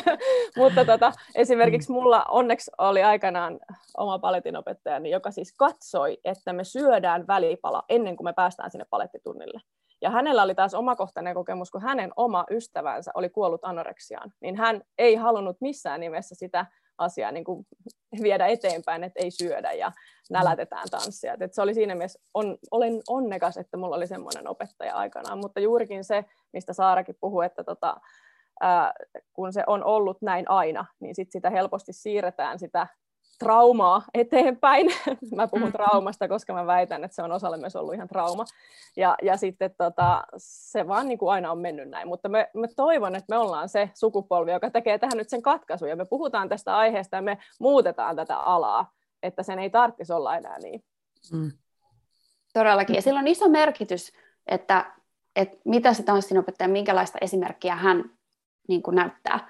mutta 0.62 0.84
tota, 0.84 1.12
esimerkiksi 1.34 1.92
mulla 1.92 2.24
onneksi 2.28 2.70
oli 2.78 3.02
aikanaan 3.02 3.58
oma 3.96 4.18
palettinopettajani, 4.18 5.10
joka 5.10 5.30
siis 5.30 5.54
katsoi, 5.56 6.18
että 6.24 6.52
me 6.52 6.64
syödään 6.64 7.26
välipala 7.26 7.82
ennen 7.88 8.16
kuin 8.16 8.24
me 8.24 8.32
päästään 8.32 8.70
sinne 8.70 8.86
palettitunnille. 8.90 9.60
Ja 10.00 10.10
hänellä 10.10 10.42
oli 10.42 10.54
taas 10.54 10.74
omakohtainen 10.74 11.34
kokemus, 11.34 11.70
kun 11.70 11.82
hänen 11.82 12.12
oma 12.16 12.44
ystävänsä 12.50 13.10
oli 13.14 13.28
kuollut 13.28 13.64
anoreksiaan, 13.64 14.32
niin 14.40 14.56
hän 14.56 14.82
ei 14.98 15.14
halunnut 15.14 15.56
missään 15.60 16.00
nimessä 16.00 16.34
sitä 16.34 16.66
asiaa 16.98 17.32
niin 17.32 17.44
kuin 17.44 17.66
viedä 18.22 18.46
eteenpäin, 18.46 19.04
että 19.04 19.20
ei 19.22 19.30
syödä 19.30 19.72
ja 19.72 19.92
nälätetään 20.30 20.88
tanssia. 20.90 21.36
Et 21.40 21.54
se 21.54 21.62
oli 21.62 21.74
siinä 21.74 21.94
mielessä, 21.94 22.20
on, 22.34 22.58
olen 22.70 23.02
onnekas, 23.08 23.56
että 23.56 23.76
mulla 23.76 23.96
oli 23.96 24.06
semmoinen 24.06 24.48
opettaja 24.48 24.94
aikanaan, 24.94 25.38
mutta 25.38 25.60
juurikin 25.60 26.04
se, 26.04 26.24
mistä 26.52 26.72
Saarakin 26.72 27.16
puhui, 27.20 27.46
että 27.46 27.64
tota, 27.64 27.96
ää, 28.60 28.92
kun 29.32 29.52
se 29.52 29.64
on 29.66 29.84
ollut 29.84 30.22
näin 30.22 30.50
aina, 30.50 30.84
niin 31.00 31.14
sit 31.14 31.32
sitä 31.32 31.50
helposti 31.50 31.92
siirretään 31.92 32.58
sitä 32.58 32.86
traumaa 33.38 34.02
eteenpäin. 34.14 34.86
mä 35.36 35.48
puhun 35.48 35.66
mm. 35.66 35.72
traumasta, 35.72 36.28
koska 36.28 36.52
mä 36.52 36.66
väitän, 36.66 37.04
että 37.04 37.14
se 37.14 37.22
on 37.22 37.32
osalle 37.32 37.56
myös 37.56 37.76
ollut 37.76 37.94
ihan 37.94 38.08
trauma. 38.08 38.44
Ja, 38.96 39.16
ja 39.22 39.36
sitten 39.36 39.74
tota, 39.78 40.24
se 40.36 40.88
vaan 40.88 41.08
niin 41.08 41.18
kuin 41.18 41.32
aina 41.32 41.52
on 41.52 41.58
mennyt 41.58 41.88
näin. 41.88 42.08
Mutta 42.08 42.28
me, 42.28 42.50
me 42.54 42.68
toivon, 42.76 43.14
että 43.14 43.34
me 43.34 43.38
ollaan 43.38 43.68
se 43.68 43.90
sukupolvi, 43.94 44.52
joka 44.52 44.70
tekee 44.70 44.98
tähän 44.98 45.18
nyt 45.18 45.28
sen 45.28 45.42
katkaisun. 45.42 45.88
Ja 45.88 45.96
me 45.96 46.04
puhutaan 46.04 46.48
tästä 46.48 46.76
aiheesta 46.76 47.16
ja 47.16 47.22
me 47.22 47.38
muutetaan 47.60 48.16
tätä 48.16 48.36
alaa, 48.36 48.92
että 49.22 49.42
sen 49.42 49.58
ei 49.58 49.70
tarvitsisi 49.70 50.12
olla 50.12 50.36
enää 50.36 50.58
niin. 50.58 50.84
Mm. 51.32 51.52
Todellakin. 52.52 52.96
Ja 52.96 53.02
sillä 53.02 53.20
on 53.20 53.26
iso 53.26 53.48
merkitys, 53.48 54.12
että, 54.46 54.92
että 55.36 55.56
mitä 55.64 55.94
se 55.94 56.02
tanssinopettaja, 56.02 56.68
minkälaista 56.68 57.18
esimerkkiä 57.20 57.76
hän 57.76 58.10
niin 58.68 58.82
kuin 58.82 58.94
näyttää 58.94 59.48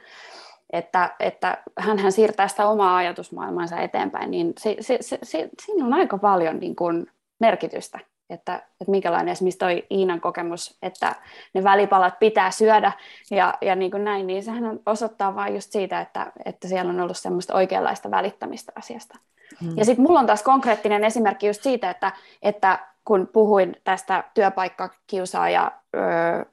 että, 0.72 1.14
että 1.20 1.58
hän 1.78 2.12
siirtää 2.12 2.48
sitä 2.48 2.68
omaa 2.68 2.96
ajatusmaailmansa 2.96 3.80
eteenpäin, 3.80 4.30
niin 4.30 4.52
se, 4.58 4.76
se, 4.80 4.98
se, 5.00 5.18
se, 5.22 5.48
siinä 5.62 5.86
on 5.86 5.94
aika 5.94 6.18
paljon 6.18 6.58
niin 6.58 6.76
kuin 6.76 7.06
merkitystä, 7.40 7.98
että, 8.30 8.56
että 8.56 8.90
minkälainen 8.90 9.32
esimerkiksi 9.32 9.58
toi 9.58 9.86
Iinan 9.90 10.20
kokemus, 10.20 10.78
että 10.82 11.14
ne 11.54 11.64
välipalat 11.64 12.18
pitää 12.18 12.50
syödä 12.50 12.92
ja, 13.30 13.54
ja 13.60 13.74
niin 13.74 13.90
kuin 13.90 14.04
näin, 14.04 14.26
niin 14.26 14.42
sehän 14.42 14.80
osoittaa 14.86 15.34
vain 15.34 15.54
just 15.54 15.72
siitä, 15.72 16.00
että, 16.00 16.32
että 16.44 16.68
siellä 16.68 16.90
on 16.90 17.00
ollut 17.00 17.18
semmoista 17.18 17.54
oikeanlaista 17.54 18.10
välittämistä 18.10 18.72
asiasta. 18.74 19.18
Hmm. 19.60 19.72
Ja 19.76 19.84
sitten 19.84 20.02
mulla 20.04 20.20
on 20.20 20.26
taas 20.26 20.42
konkreettinen 20.42 21.04
esimerkki 21.04 21.46
just 21.46 21.62
siitä, 21.62 21.90
että, 21.90 22.12
että 22.42 22.78
kun 23.08 23.28
puhuin 23.32 23.76
tästä 23.84 24.24
työpaikkakiusaaja 24.34 25.72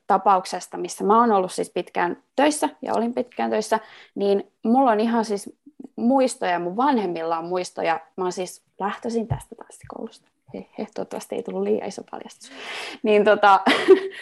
tapauksesta, 0.08 0.78
missä 0.78 1.04
mä 1.04 1.20
oon 1.20 1.32
ollut 1.32 1.52
siis 1.52 1.70
pitkään 1.70 2.18
töissä 2.36 2.70
ja 2.82 2.94
olin 2.94 3.14
pitkään 3.14 3.50
töissä, 3.50 3.80
niin 4.16 4.52
mulla 4.64 4.92
on 4.92 5.00
ihan 5.00 5.26
siis 5.26 5.56
muistoja, 5.96 6.60
mun 6.60 6.78
vanhemmilla 6.78 7.38
on 7.38 7.46
muistoja. 7.46 8.00
Mä 8.18 8.24
oon 8.24 8.32
siis 8.32 8.64
lähtöisin 8.80 9.28
tästä 9.28 9.56
tanssikoulusta. 9.56 10.30
He, 10.54 10.66
he, 10.80 10.88
toivottavasti 10.96 11.36
ei 11.36 11.44
tullut 11.44 11.64
liian 11.64 11.88
iso 11.88 12.02
paljastus. 12.12 12.52
Niin 13.04 13.26
tota, 13.26 13.60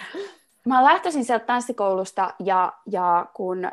mä 0.65 0.83
lähtöisin 0.83 1.25
sieltä 1.25 1.45
tanssikoulusta 1.45 2.33
ja, 2.39 2.73
ja 2.91 3.25
kun 3.33 3.65
äh, 3.65 3.71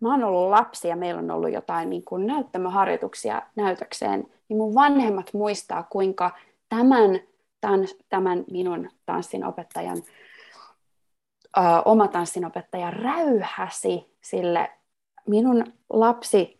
mä 0.00 0.10
oon 0.10 0.24
ollut 0.24 0.50
lapsi 0.50 0.88
ja 0.88 0.96
meillä 0.96 1.18
on 1.18 1.30
ollut 1.30 1.52
jotain 1.52 1.90
niin 1.90 2.04
näyttämöharjoituksia 2.26 3.42
näytökseen, 3.56 4.26
niin 4.48 4.56
mun 4.56 4.74
vanhemmat 4.74 5.34
muistaa, 5.34 5.82
kuinka 5.90 6.30
tämän 6.68 7.20
tämän, 7.66 7.86
tämän 8.08 8.44
minun 8.50 8.90
tanssinopettajan, 9.06 10.02
ö, 11.58 11.60
oma 11.84 12.08
tanssinopettaja 12.08 12.90
räyhäsi 12.90 14.16
sille 14.20 14.70
minun 15.26 15.64
lapsi, 15.90 16.58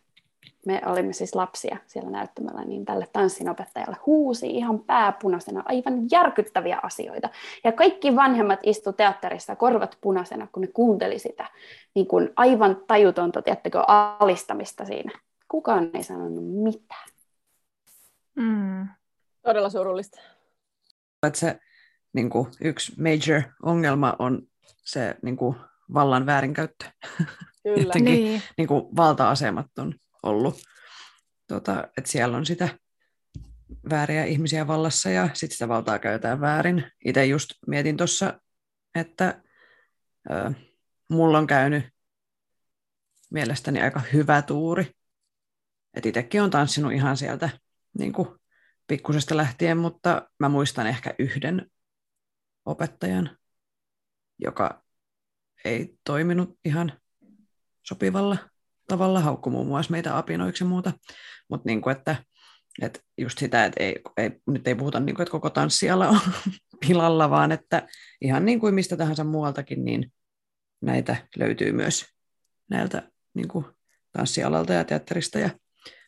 me 0.67 0.83
olimme 0.87 1.13
siis 1.13 1.35
lapsia 1.35 1.77
siellä 1.87 2.11
näyttämällä, 2.11 2.65
niin 2.65 2.85
tälle 2.85 3.09
tanssinopettajalle 3.13 3.97
huusi 4.07 4.51
ihan 4.51 4.79
pääpunaisena 4.81 5.63
aivan 5.67 6.07
järkyttäviä 6.13 6.81
asioita. 6.83 7.29
Ja 7.65 7.73
kaikki 7.73 8.17
vanhemmat 8.17 8.61
istu 8.63 8.93
teatterissa 8.93 9.57
korvat 9.57 9.99
punaisena, 10.01 10.47
kun 10.53 10.61
ne 10.61 10.69
kuunteli 10.69 11.19
sitä 11.19 11.47
niin 11.95 12.07
kuin 12.07 12.31
aivan 12.37 12.77
tajutonta, 12.87 13.43
tiettäkö, 13.43 13.83
alistamista 13.87 14.85
siinä. 14.85 15.13
Kukaan 15.49 15.91
ei 15.95 16.03
sanonut 16.03 16.45
mitään. 16.63 17.09
Mm. 18.35 18.89
Todella 19.43 19.71
surullista 19.71 20.21
että 21.23 21.39
se 21.39 21.59
niin 22.13 22.31
kuin, 22.31 22.49
yksi 22.61 22.93
major 23.03 23.43
ongelma 23.63 24.17
on 24.19 24.43
se 24.85 25.17
niin 25.23 25.37
kuin, 25.37 25.57
vallan 25.95 26.27
väärinkäyttö. 26.27 26.85
Kyllä. 27.63 27.83
Jotenkin, 27.83 28.15
niin. 28.15 28.43
Niin 28.59 28.69
kuin, 28.69 28.97
valta-asemat 28.97 29.79
on 29.79 29.95
ollut, 30.23 30.57
tota, 31.47 31.89
että 31.99 32.11
siellä 32.11 32.37
on 32.37 32.47
sitä 32.47 32.69
vääriä 33.91 34.25
ihmisiä 34.25 34.67
vallassa 34.67 35.11
ja 35.11 35.29
sitten 35.35 35.55
sitä 35.55 35.69
valtaa 35.69 35.99
käytetään 35.99 36.41
väärin. 36.41 36.91
Itse 37.05 37.27
just 37.27 37.51
mietin 37.67 37.97
tuossa, 37.97 38.41
että 38.95 39.43
ö, 40.31 40.53
mulla 41.09 41.39
on 41.39 41.47
käynyt 41.47 41.85
mielestäni 43.31 43.83
aika 43.83 44.01
hyvä 44.13 44.43
tuuri. 44.43 44.91
Että 45.95 46.09
itsekin 46.09 46.43
on 46.43 46.51
tanssinut 46.51 46.93
ihan 46.93 47.17
sieltä 47.17 47.51
niin 47.99 48.13
kuin 48.13 48.29
pikkusesta 48.87 49.37
lähtien, 49.37 49.79
mutta 49.79 50.29
mä 50.39 50.49
muistan 50.49 50.87
ehkä 50.87 51.15
yhden 51.19 51.71
opettajan, 52.65 53.39
joka 54.39 54.85
ei 55.65 55.95
toiminut 56.05 56.59
ihan 56.65 56.93
sopivalla 57.83 58.37
tavalla, 58.89 59.21
haukku 59.21 59.51
muun 59.51 59.67
muassa 59.67 59.91
meitä 59.91 60.19
apinoiksi 60.19 60.65
ja 60.65 60.69
muuta, 60.69 60.93
mutta 61.49 61.67
niin 61.67 61.91
että, 61.91 62.17
että 62.83 63.01
just 63.19 63.39
sitä, 63.39 63.65
että 63.65 63.83
ei, 63.85 64.01
ei, 64.17 64.31
nyt 64.47 64.69
ei 64.69 64.75
puhuta, 64.75 65.01
niin 65.01 65.17
kuin, 65.17 65.23
että 65.23 65.33
koko 65.33 65.51
tanssiala 65.51 66.09
on 66.09 66.21
pilalla, 66.87 67.31
vaan 67.31 67.53
että 67.53 67.89
ihan 68.21 68.45
niin 68.45 68.61
kuin 68.61 68.75
mistä 68.75 68.97
tahansa 68.97 69.25
muualtakin, 69.25 69.85
niin 69.85 70.13
näitä 70.81 71.17
löytyy 71.37 71.73
myös 71.73 72.07
näiltä 72.71 73.11
niin 73.35 73.49
kuin 73.49 73.67
tanssialalta 74.13 74.73
ja 74.73 74.85
teatterista 74.85 75.39
ja, 75.39 75.51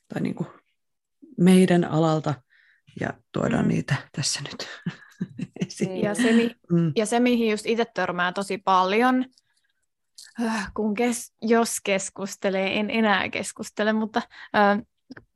tai 0.08 0.22
niin 0.22 0.34
kuin 0.34 0.48
meidän 1.38 1.84
alalta, 1.84 2.34
ja 3.00 3.12
tuodaan 3.32 3.64
mm. 3.64 3.68
niitä 3.68 3.94
tässä 4.12 4.40
nyt 4.50 4.68
esiin. 5.66 6.02
Ja 6.02 6.14
se, 6.14 6.32
mi- 6.32 6.54
mm. 6.72 6.92
ja 6.96 7.06
se, 7.06 7.20
mihin 7.20 7.50
just 7.50 7.66
itse 7.66 7.84
törmää 7.94 8.32
tosi 8.32 8.58
paljon, 8.58 9.24
äh, 10.42 10.70
kun 10.74 10.94
kes- 10.94 11.32
jos 11.42 11.76
keskustelee, 11.84 12.80
en 12.80 12.90
enää 12.90 13.28
keskustele, 13.28 13.92
mutta 13.92 14.22
äh, 14.56 14.78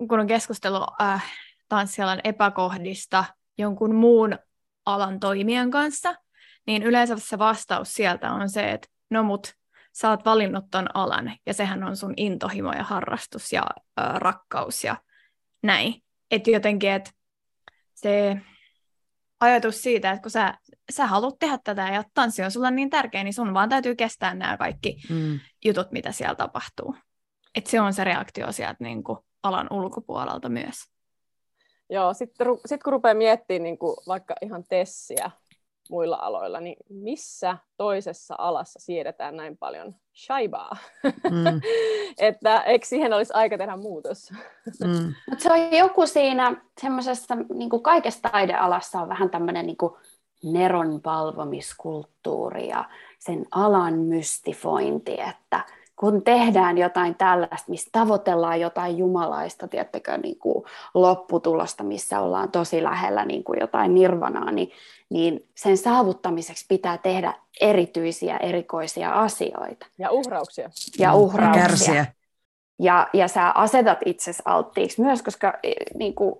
kun 0.09 0.21
on 0.21 0.27
keskustelu 0.27 0.87
äh, 1.03 1.25
tanssialan 1.69 2.21
epäkohdista 2.25 3.25
jonkun 3.59 3.95
muun 3.95 4.39
alan 4.87 5.21
toimijan 5.21 5.71
kanssa, 5.71 6.15
niin 6.67 6.83
yleensä 6.83 7.17
se 7.19 7.39
vastaus 7.39 7.95
sieltä 7.95 8.33
on 8.33 8.49
se, 8.49 8.71
että 8.71 8.89
no 9.11 9.23
mut 9.23 9.55
sä 9.93 10.11
oot 10.11 10.25
valinnut 10.25 10.65
ton 10.71 10.87
alan 10.95 11.37
ja 11.47 11.55
sehän 11.55 11.85
on 11.85 11.97
sun 11.97 12.15
intohimo 12.17 12.73
ja 12.73 12.85
harrastus 12.85 13.53
ja 13.53 13.63
äh, 14.01 14.15
rakkaus 14.15 14.85
ja 14.85 14.97
näin. 15.63 16.03
Että 16.31 16.51
jotenkin, 16.51 16.91
että 16.91 17.11
se 18.03 18.37
ajatus 19.41 19.83
siitä, 19.83 20.11
että 20.11 20.23
kun 20.23 20.31
sä, 20.31 20.59
sä 20.91 21.07
haluat 21.07 21.39
tehdä 21.39 21.59
tätä 21.65 21.89
ja 21.89 22.05
tanssi 22.15 22.43
on 22.43 22.51
sulle 22.51 22.71
niin 22.71 22.91
tärkeä, 22.91 23.25
niin 23.25 23.35
sun 23.35 23.55
vaan 23.55 23.69
täytyy 23.69 23.95
kestää 23.95 24.35
nämä 24.35 24.57
kaikki 24.57 24.97
mm. 25.11 25.41
jutut, 25.65 25.93
mitä 25.93 26.13
siellä 26.13 26.35
tapahtuu. 26.35 26.97
Et 27.55 27.67
se 27.67 27.81
on 27.81 27.95
se 27.95 28.05
reaktio 28.05 28.53
sieltä 28.53 28.77
niin 28.81 29.05
kuin 29.05 29.19
alan 29.43 29.67
ulkopuolelta 29.71 30.49
myös. 30.49 30.77
Joo, 31.91 32.15
sitten 32.15 32.47
sit 32.67 32.83
kun 32.83 32.93
rupeaa 32.93 33.15
miettimään 33.15 33.63
niin 33.63 33.79
kuin 33.79 33.97
vaikka 34.07 34.35
ihan 34.43 34.65
tessiä, 34.69 35.31
muilla 35.93 36.17
aloilla, 36.17 36.61
niin 36.61 36.77
missä 36.89 37.59
toisessa 37.77 38.35
alassa 38.39 38.81
siedetään 38.81 39.37
näin 39.37 39.57
paljon 39.57 39.95
shaibaa? 40.15 40.77
Mm. 41.05 41.61
että 42.29 42.61
eikö 42.61 42.87
siihen 42.87 43.13
olisi 43.13 43.33
aika 43.33 43.59
tehdä 43.59 43.77
muutos? 43.77 44.31
mm. 44.85 45.15
Mut 45.31 45.41
se 45.41 45.53
on 45.53 45.73
joku 45.73 46.07
siinä 46.07 46.57
semmoisessa, 46.81 47.35
niin 47.55 47.71
kuin 47.71 47.83
kaikessa 47.83 48.31
taidealassa 48.33 49.01
on 49.01 49.09
vähän 49.09 49.31
tämmöinen 49.31 49.67
niin 49.67 49.77
neron 50.43 51.01
palvomiskulttuuri 51.01 52.69
ja 52.69 52.85
sen 53.19 53.47
alan 53.51 53.99
mystifointi, 53.99 55.21
että 55.21 55.65
kun 56.03 56.23
tehdään 56.23 56.79
jotain 56.79 57.15
tällaista, 57.15 57.71
missä 57.71 57.89
tavoitellaan 57.93 58.61
jotain 58.61 58.99
jumalaista, 58.99 59.69
tiettäkö, 59.69 60.19
niin 60.19 60.39
kuin 60.39 60.65
lopputulosta, 60.95 61.85
missä 61.85 62.21
ollaan 62.21 62.51
tosi 62.51 62.83
lähellä 62.83 63.25
niin 63.25 63.45
kuin 63.45 63.61
jotain 63.61 63.95
nirvanaa, 63.95 64.51
niin, 64.51 64.71
niin 65.11 65.49
sen 65.55 65.77
saavuttamiseksi 65.77 66.65
pitää 66.69 66.99
tehdä 66.99 67.35
erityisiä, 67.61 68.37
erikoisia 68.37 69.11
asioita. 69.11 69.87
Ja 69.99 70.11
uhrauksia. 70.11 70.71
Ja 70.99 71.15
uhrauksia. 71.15 71.63
Kärsiä. 71.63 72.07
Ja, 72.79 73.09
ja 73.13 73.29
sä 73.29 73.51
asetat 73.51 73.99
itsesi 74.05 74.43
alttiiksi 74.45 75.03
myös, 75.03 75.23
koska 75.23 75.55
e, 75.63 75.73
niin 75.95 76.15
kuin, 76.15 76.35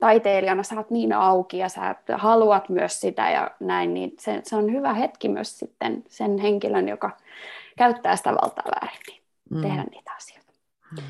taiteilijana 0.00 0.62
sä 0.62 0.76
oot 0.76 0.90
niin 0.90 1.12
auki 1.12 1.58
ja 1.58 1.68
sä 1.68 1.94
haluat 2.12 2.68
myös 2.68 3.00
sitä 3.00 3.30
ja 3.30 3.50
näin, 3.60 3.94
niin 3.94 4.12
se, 4.18 4.40
se 4.44 4.56
on 4.56 4.72
hyvä 4.72 4.94
hetki 4.94 5.28
myös 5.28 5.58
sitten 5.58 6.04
sen 6.08 6.38
henkilön, 6.38 6.88
joka 6.88 7.10
käyttää 7.80 8.16
sitä 8.16 8.30
valtaa 8.30 8.64
väärin, 8.80 9.00
niin 9.06 9.22
mm. 9.50 9.62
tehdä 9.62 9.84
niitä 9.90 10.12
asioita. 10.16 10.52
Mm. 10.92 11.02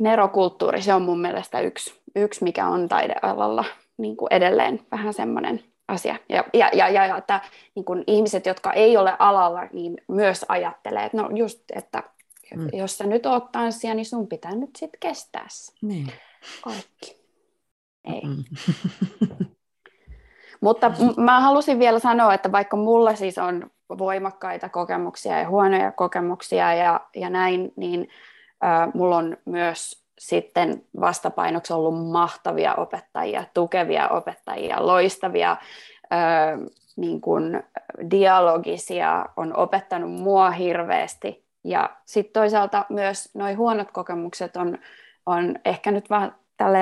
Nerokulttuuri, 0.00 0.82
se 0.82 0.94
on 0.94 1.02
mun 1.02 1.20
mielestä 1.20 1.60
yksi, 1.60 2.00
yksi 2.16 2.44
mikä 2.44 2.66
on 2.66 2.88
taidealalla 2.88 3.64
niin 3.96 4.16
kuin 4.16 4.32
edelleen 4.32 4.86
vähän 4.90 5.14
semmoinen 5.14 5.64
asia. 5.88 6.16
Ja, 6.28 6.44
ja, 6.54 6.70
ja, 6.72 6.88
ja 6.88 7.16
että 7.16 7.40
niin 7.74 7.84
kuin 7.84 8.04
ihmiset, 8.06 8.46
jotka 8.46 8.72
ei 8.72 8.96
ole 8.96 9.16
alalla, 9.18 9.68
niin 9.72 9.96
myös 10.08 10.44
ajattelee, 10.48 11.04
että 11.04 11.16
no 11.16 11.28
just, 11.34 11.60
että 11.74 12.02
mm. 12.56 12.68
jos 12.72 12.98
sä 12.98 13.06
nyt 13.06 13.26
oot 13.26 13.52
tanssia, 13.52 13.94
niin 13.94 14.06
sun 14.06 14.28
pitää 14.28 14.54
nyt 14.54 14.76
sitten 14.76 15.00
kestää 15.00 15.46
se. 15.48 15.72
Niin. 15.82 16.12
Kaikki. 16.64 17.20
Ei. 18.04 18.22
Mm. 18.24 18.44
Mutta 20.60 20.92
mä 21.16 21.40
halusin 21.40 21.78
vielä 21.78 21.98
sanoa, 21.98 22.34
että 22.34 22.52
vaikka 22.52 22.76
mulla 22.76 23.14
siis 23.14 23.38
on 23.38 23.70
voimakkaita 23.98 24.68
kokemuksia 24.68 25.38
ja 25.38 25.48
huonoja 25.48 25.92
kokemuksia 25.92 26.74
ja, 26.74 27.00
ja 27.16 27.30
näin, 27.30 27.72
niin 27.76 28.08
äh, 28.64 28.88
mulla 28.94 29.16
on 29.16 29.36
myös 29.44 30.04
sitten 30.18 30.84
vastapainoksi 31.00 31.72
ollut 31.72 32.08
mahtavia 32.10 32.74
opettajia, 32.74 33.44
tukevia 33.54 34.08
opettajia, 34.08 34.86
loistavia, 34.86 35.50
äh, 36.12 36.58
niin 36.96 37.20
kuin 37.20 37.62
dialogisia, 38.10 39.26
on 39.36 39.56
opettanut 39.56 40.10
mua 40.10 40.50
hirveästi. 40.50 41.44
Ja 41.64 41.90
sitten 42.06 42.32
toisaalta 42.32 42.84
myös 42.88 43.30
nuo 43.34 43.56
huonot 43.56 43.90
kokemukset 43.90 44.56
on, 44.56 44.78
on 45.26 45.58
ehkä 45.64 45.90
nyt 45.90 46.10
vähän, 46.10 46.34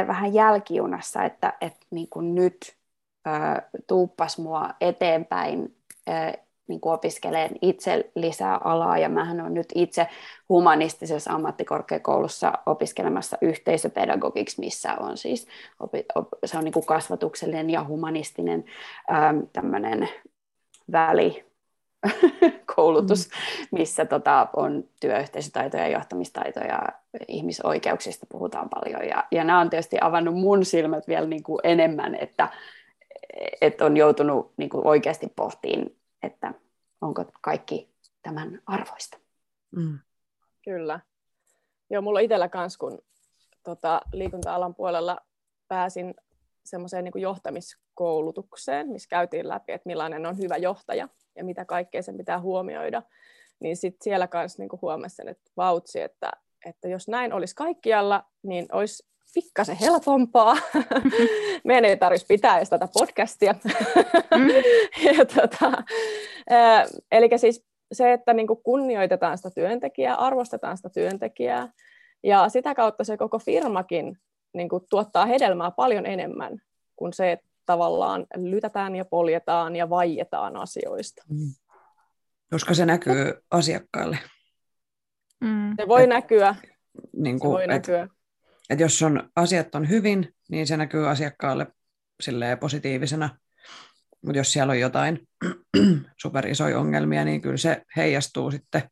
vähän 0.06 0.34
jälkijunassa, 0.34 1.24
että, 1.24 1.52
että 1.60 1.86
niin 1.90 2.08
kuin 2.10 2.34
nyt 2.34 2.76
äh, 3.26 3.62
tuuppas 3.86 4.38
mua 4.38 4.70
eteenpäin 4.80 5.76
niin 6.68 6.80
kuin 6.80 6.92
opiskelen 6.92 7.50
itse 7.62 8.10
lisää 8.14 8.56
alaa 8.64 8.98
ja 8.98 9.08
mähän 9.08 9.40
olen 9.40 9.54
nyt 9.54 9.68
itse 9.74 10.08
humanistisessa 10.48 11.32
ammattikorkeakoulussa 11.32 12.52
opiskelemassa 12.66 13.38
yhteisöpedagogiksi, 13.40 14.60
missä 14.60 14.94
on 14.94 15.16
siis 15.16 15.46
opi, 15.80 16.04
op, 16.14 16.28
se 16.44 16.58
on 16.58 16.64
niin 16.64 16.72
kuin 16.72 16.86
kasvatuksellinen 16.86 17.70
ja 17.70 17.84
humanistinen 17.84 18.64
ähm, 19.12 19.38
tämmöinen 19.52 20.08
väli 20.92 21.48
koulutus, 22.76 23.28
mm. 23.28 23.78
missä 23.78 24.04
tota, 24.04 24.48
on 24.56 24.84
työyhteisötaitoja, 25.00 25.88
johtamistaitoja, 25.88 26.82
ihmisoikeuksista 27.28 28.26
puhutaan 28.28 28.68
paljon. 28.68 29.08
Ja, 29.08 29.24
ja 29.30 29.44
nämä 29.44 29.60
on 29.60 29.70
tietysti 29.70 29.96
avannut 30.00 30.34
mun 30.34 30.64
silmät 30.64 31.08
vielä 31.08 31.26
niin 31.26 31.42
kuin 31.42 31.60
enemmän, 31.64 32.14
että, 32.14 32.48
että 33.60 33.84
on 33.84 33.96
joutunut 33.96 34.52
niin 34.56 34.70
kuin 34.70 34.86
oikeasti 34.86 35.32
pohtiin 35.36 35.97
että 36.22 36.54
onko 37.00 37.24
kaikki 37.40 37.90
tämän 38.22 38.62
arvoista. 38.66 39.18
Mm. 39.76 39.98
Kyllä. 40.64 41.00
Joo, 41.90 42.02
mulla 42.02 42.20
itsellä 42.20 42.48
kanssa, 42.48 42.78
kun 42.78 42.98
tota, 43.64 44.00
liikunta-alan 44.12 44.74
puolella 44.74 45.18
pääsin 45.68 46.14
semmoiseen 46.64 47.04
niin 47.04 47.22
johtamiskoulutukseen, 47.22 48.88
missä 48.88 49.08
käytiin 49.08 49.48
läpi, 49.48 49.72
että 49.72 49.86
millainen 49.86 50.26
on 50.26 50.38
hyvä 50.38 50.56
johtaja 50.56 51.08
ja 51.36 51.44
mitä 51.44 51.64
kaikkea 51.64 52.02
sen 52.02 52.16
pitää 52.16 52.40
huomioida, 52.40 53.02
niin 53.60 53.76
sit 53.76 53.96
siellä 54.02 54.28
kanssa 54.28 54.62
niin 54.62 54.80
huomasin, 54.82 55.28
että 55.28 55.50
vautsi, 55.56 56.00
että, 56.00 56.30
että 56.66 56.88
jos 56.88 57.08
näin 57.08 57.32
olisi 57.32 57.54
kaikkialla, 57.54 58.24
niin 58.42 58.66
olisi 58.72 59.08
pikkasen 59.34 59.76
helpompaa. 59.76 60.56
Meidän 61.64 61.84
ei 61.84 61.96
tarvitsisi 61.96 62.34
pitää 62.34 62.56
edes 62.56 62.70
tätä 62.70 62.88
podcastia. 62.92 63.54
Mm. 64.36 64.48
ja 65.18 65.24
tota, 65.24 65.72
eli 67.12 67.28
siis 67.36 67.64
se, 67.92 68.12
että 68.12 68.32
niin 68.32 68.46
kuin 68.46 68.62
kunnioitetaan 68.62 69.36
sitä 69.36 69.50
työntekijää, 69.50 70.14
arvostetaan 70.14 70.76
sitä 70.76 70.88
työntekijää, 70.90 71.72
ja 72.22 72.48
sitä 72.48 72.74
kautta 72.74 73.04
se 73.04 73.16
koko 73.16 73.38
firmakin 73.38 74.18
niin 74.54 74.68
kuin 74.68 74.84
tuottaa 74.90 75.26
hedelmää 75.26 75.70
paljon 75.70 76.06
enemmän 76.06 76.58
kuin 76.96 77.12
se, 77.12 77.32
että 77.32 77.48
tavallaan 77.66 78.26
lytätään 78.36 78.96
ja 78.96 79.04
poljetaan 79.04 79.76
ja 79.76 79.90
vaietaan 79.90 80.56
asioista. 80.56 81.24
Mm. 81.30 81.54
Koska 82.50 82.74
se 82.74 82.86
näkyy 82.86 83.32
asiakkaille. 83.50 84.18
Mm. 85.40 85.74
Se 85.76 85.88
voi 85.88 86.02
et, 86.02 86.08
näkyä. 86.08 86.54
Niin 87.16 87.38
kuin, 87.38 87.50
se 87.50 87.54
voi 87.54 87.62
et, 87.62 87.68
näkyä 87.68 88.08
että 88.70 88.82
jos 88.84 89.02
on, 89.02 89.30
asiat 89.36 89.74
on 89.74 89.88
hyvin, 89.88 90.34
niin 90.50 90.66
se 90.66 90.76
näkyy 90.76 91.08
asiakkaalle 91.08 91.66
positiivisena, 92.60 93.38
mutta 94.22 94.38
jos 94.38 94.52
siellä 94.52 94.70
on 94.70 94.80
jotain 94.80 95.28
superisoja 96.22 96.78
ongelmia, 96.78 97.24
niin 97.24 97.40
kyllä 97.40 97.56
se 97.56 97.82
heijastuu 97.96 98.50
sitten 98.50 98.82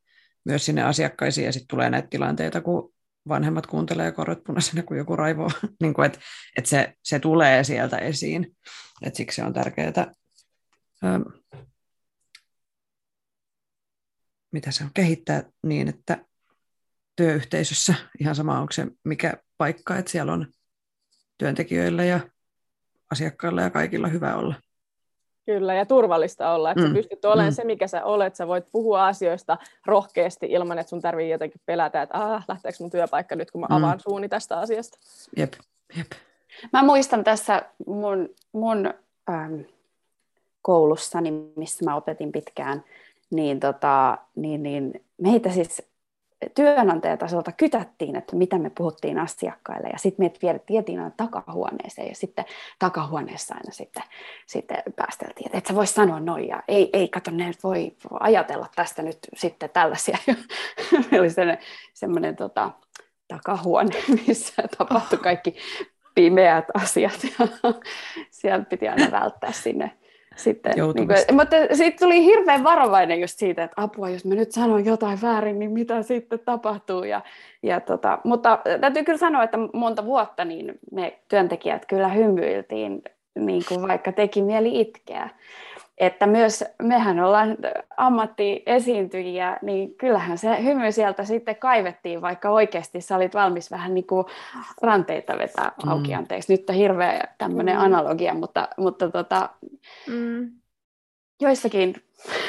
myös 0.44 0.66
sinne 0.66 0.82
asiakkaisiin 0.82 1.44
ja 1.44 1.52
sitten 1.52 1.68
tulee 1.68 1.90
näitä 1.90 2.08
tilanteita, 2.08 2.60
kun 2.60 2.94
vanhemmat 3.28 3.66
kuuntelee 3.66 4.12
korot 4.12 4.44
punaisena, 4.44 4.82
kun 4.82 4.96
joku 4.96 5.16
raivoo, 5.16 5.50
niin 5.82 5.94
kuin, 5.94 6.06
että, 6.06 6.18
että 6.56 6.70
se, 6.70 6.94
se 7.02 7.18
tulee 7.18 7.64
sieltä 7.64 7.98
esiin. 7.98 8.56
että 9.02 9.16
siksi 9.16 9.36
se 9.36 9.44
on 9.44 9.52
tärkeää, 9.52 10.14
ähm, 11.04 11.22
mitä 14.52 14.70
se 14.70 14.84
on, 14.84 14.90
kehittää 14.94 15.42
niin, 15.62 15.88
että 15.88 16.24
työyhteisössä, 17.16 17.94
ihan 18.20 18.34
sama 18.34 18.60
onko 18.60 18.72
se 18.72 18.86
mikä 19.04 19.34
paikka, 19.58 19.96
että 19.96 20.10
siellä 20.10 20.32
on 20.32 20.46
työntekijöillä 21.38 22.04
ja 22.04 22.20
asiakkailla 23.10 23.62
ja 23.62 23.70
kaikilla 23.70 24.08
hyvä 24.08 24.36
olla. 24.36 24.54
Kyllä, 25.46 25.74
ja 25.74 25.86
turvallista 25.86 26.52
olla, 26.52 26.70
että 26.70 26.82
mm. 26.82 26.88
sä 26.88 26.94
pystyt 26.94 27.24
olemaan 27.24 27.52
mm. 27.52 27.54
se, 27.54 27.64
mikä 27.64 27.86
sä 27.86 28.04
olet. 28.04 28.36
Sä 28.36 28.46
voit 28.46 28.64
puhua 28.72 29.06
asioista 29.06 29.58
rohkeasti 29.86 30.46
ilman, 30.46 30.78
että 30.78 30.90
sun 30.90 31.00
tarvii 31.00 31.30
jotenkin 31.30 31.60
pelätä, 31.66 32.02
että 32.02 32.18
ah, 32.18 32.44
lähteekö 32.48 32.76
mun 32.80 32.90
työpaikka 32.90 33.36
nyt, 33.36 33.50
kun 33.50 33.60
mä 33.60 33.66
mm. 33.70 33.76
avaan 33.76 33.96
mm. 33.96 34.02
suuni 34.08 34.28
tästä 34.28 34.58
asiasta. 34.58 34.98
Jep, 35.36 35.52
jep. 35.96 36.06
Mä 36.72 36.82
muistan 36.82 37.24
tässä 37.24 37.62
mun, 37.86 38.28
mun 38.52 38.94
ähm, 39.30 39.60
koulussani, 40.62 41.30
missä 41.56 41.84
mä 41.84 41.96
opetin 41.96 42.32
pitkään, 42.32 42.84
niin, 43.30 43.60
tota, 43.60 44.18
niin, 44.36 44.62
niin 44.62 45.04
meitä 45.22 45.50
siis 45.50 45.82
työnantajatasolta 46.54 47.52
kytättiin, 47.52 48.16
että 48.16 48.36
mitä 48.36 48.58
me 48.58 48.70
puhuttiin 48.70 49.18
asiakkaille 49.18 49.88
ja 49.88 49.98
sitten 49.98 50.24
meitä 50.42 50.60
vietiin 50.68 50.98
aina 50.98 51.12
takahuoneeseen 51.16 52.08
ja 52.08 52.14
sitten 52.14 52.44
takahuoneessa 52.78 53.54
aina 53.54 53.72
sitten, 53.72 54.02
sitten 54.46 54.82
päästeltiin, 54.96 55.46
että 55.46 55.58
et 55.58 55.66
sä 55.66 55.74
vois 55.74 55.94
sanoa 55.94 56.20
noin 56.20 56.48
ja 56.48 56.62
ei, 56.68 56.90
ei 56.92 57.08
kato, 57.08 57.30
ne 57.30 57.52
voi 57.62 57.92
ajatella 58.20 58.66
tästä 58.74 59.02
nyt 59.02 59.18
sitten 59.34 59.70
tällaisia. 59.70 60.18
Meillä 60.26 61.20
oli 61.20 61.30
sellainen, 61.30 61.64
semmoinen 61.94 62.36
tota, 62.36 62.70
takahuone, 63.28 63.96
missä 64.26 64.62
tapahtui 64.78 65.18
kaikki 65.18 65.56
pimeät 66.14 66.64
asiat 66.74 67.24
ja 67.24 67.48
siellä 68.30 68.64
piti 68.64 68.88
aina 68.88 69.10
välttää 69.10 69.52
sinne 69.52 69.92
sitten, 70.36 70.72
niin 70.76 71.06
kuin, 71.06 71.36
mutta 71.36 71.56
sitten 71.72 72.08
tuli 72.08 72.24
hirveän 72.24 72.64
varovainen 72.64 73.20
just 73.20 73.38
siitä, 73.38 73.64
että 73.64 73.82
apua, 73.82 74.10
jos 74.10 74.24
mä 74.24 74.34
nyt 74.34 74.52
sanon 74.52 74.84
jotain 74.84 75.18
väärin, 75.22 75.58
niin 75.58 75.70
mitä 75.70 76.02
sitten 76.02 76.38
tapahtuu. 76.44 77.04
Ja, 77.04 77.20
ja 77.62 77.80
tota, 77.80 78.18
mutta 78.24 78.58
täytyy 78.80 79.04
kyllä 79.04 79.18
sanoa, 79.18 79.42
että 79.42 79.58
monta 79.72 80.04
vuotta 80.04 80.44
niin 80.44 80.78
me 80.92 81.18
työntekijät 81.28 81.86
kyllä 81.86 82.08
hymyiltiin, 82.08 83.02
niin 83.38 83.62
kuin 83.68 83.82
vaikka 83.88 84.12
teki 84.12 84.42
mieli 84.42 84.80
itkeä 84.80 85.28
että 85.98 86.26
myös 86.26 86.64
mehän 86.82 87.20
ollaan 87.20 87.56
ammattiesiintyjiä, 87.96 89.58
niin 89.62 89.94
kyllähän 89.94 90.38
se 90.38 90.64
hymy 90.64 90.92
sieltä 90.92 91.24
sitten 91.24 91.56
kaivettiin, 91.56 92.22
vaikka 92.22 92.50
oikeasti 92.50 93.00
sä 93.00 93.16
olit 93.16 93.34
valmis 93.34 93.70
vähän 93.70 93.94
niin 93.94 94.06
kuin 94.06 94.26
ranteita 94.82 95.38
vetää 95.38 95.72
auki, 95.86 96.10
mm. 96.10 96.18
anteeksi, 96.18 96.52
nyt 96.52 96.70
on 96.70 96.76
hirveä 96.76 97.24
tämmöinen 97.38 97.76
mm. 97.76 97.82
analogia, 97.82 98.34
mutta, 98.34 98.68
mutta 98.76 99.10
tota, 99.10 99.48
mm. 100.06 100.50
joissakin. 101.40 101.94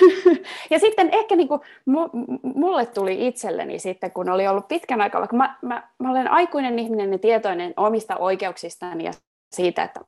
ja 0.72 0.80
sitten 0.80 1.10
ehkä 1.12 1.36
niin 1.36 1.48
kuin, 1.48 1.62
mulle 2.42 2.86
tuli 2.86 3.28
itselleni 3.28 3.80
sitten, 3.80 4.12
kun 4.12 4.30
oli 4.30 4.48
ollut 4.48 4.68
pitkän 4.68 5.02
aikaa, 5.02 5.22
vaikka 5.22 5.38
mä, 5.38 5.56
mä, 5.62 5.90
mä 6.00 6.12
olen 6.12 6.32
aikuinen 6.32 6.80
ihminen 6.80 7.12
ja 7.12 7.20
tietoinen 7.20 7.74
omista 7.78 8.18
oikeuksistani 8.18 9.04
ja 9.04 9.12
siitä, 9.52 9.84
että 9.84 10.00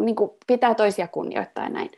niin 0.00 0.16
kuin 0.16 0.30
pitää 0.46 0.74
toisia 0.74 1.08
kunnioittaa 1.08 1.64
ja 1.64 1.70
näin. 1.70 1.90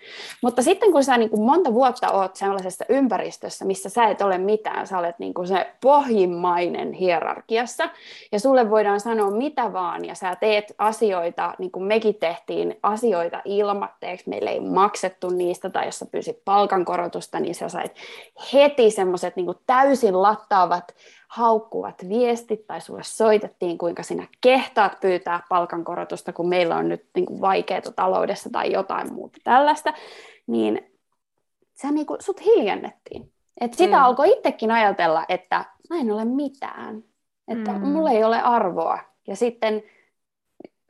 Mutta 0.43 0.63
sitten 0.63 0.93
kun 0.93 1.05
sä 1.05 1.17
niin 1.19 1.31
kuin 1.31 1.43
monta 1.43 1.75
vuotta 1.75 2.11
oot 2.11 2.37
sellaisessa 2.37 2.85
ympäristössä, 2.89 3.65
missä 3.65 3.89
sä 3.89 4.05
et 4.05 4.23
ole 4.23 4.39
mitään, 4.39 4.87
sä 4.87 4.99
olet 4.99 5.19
niin 5.19 5.35
kuin 5.35 5.49
se 5.49 5.73
pohjimmainen 5.81 6.93
hierarkiassa, 6.93 7.89
ja 8.33 8.41
sulle 8.41 8.71
voidaan 8.71 9.01
sanoa 9.01 9.31
mitä 9.31 9.73
vaan, 9.73 10.05
ja 10.05 10.15
sä 10.15 10.37
teet 10.37 10.75
asioita, 10.79 11.55
niin 11.59 11.71
kuin 11.71 11.85
mekin 11.85 12.15
tehtiin 12.15 12.79
asioita 12.83 13.43
ilmatteeksi, 13.45 14.29
meille 14.29 14.51
ei 14.51 14.61
maksettu 14.61 15.31
niistä, 15.31 15.71
tai 15.71 15.87
jos 15.87 15.99
sä 15.99 16.07
pyysit 16.07 16.45
palkankorotusta, 16.45 17.41
niin 17.41 17.55
sä 17.55 17.69
sait 17.69 17.93
heti 18.53 18.91
semmoiset 18.91 19.37
niin 19.37 19.47
täysin 19.67 20.23
lattaavat 20.23 20.95
haukkuvat 21.33 22.09
viestit 22.09 22.67
tai 22.67 22.81
sulle 22.81 23.03
soitettiin, 23.03 23.79
kuinka 23.79 24.03
sinä 24.03 24.29
kehtaat 24.41 25.01
pyytää 25.01 25.43
palkankorotusta, 25.49 26.33
kun 26.33 26.49
meillä 26.49 26.77
on 26.77 26.89
nyt 26.89 27.07
niin 27.15 27.27
kuin 27.27 27.41
vaikeaa 27.41 27.93
taloudessa 27.97 28.51
tai 28.51 28.73
jotain 28.73 29.13
muuta 29.13 29.39
tällaista, 29.45 29.93
niin 30.47 30.93
sä 31.83 31.91
niin 31.91 32.07
kuin, 32.07 32.23
sut 32.23 32.45
hiljennettiin. 32.45 33.33
Et 33.61 33.75
sitä 33.75 33.97
mm. 33.97 34.03
alkoi 34.03 34.33
itsekin 34.33 34.71
ajatella, 34.71 35.25
että 35.29 35.65
mä 35.91 35.97
en 35.97 36.11
ole 36.11 36.25
mitään, 36.25 37.05
että 37.49 37.73
mm. 37.73 37.89
mulla 37.89 38.11
ei 38.11 38.25
ole 38.25 38.43
arvoa. 38.43 38.99
Ja 39.27 39.37
sitten 39.37 39.83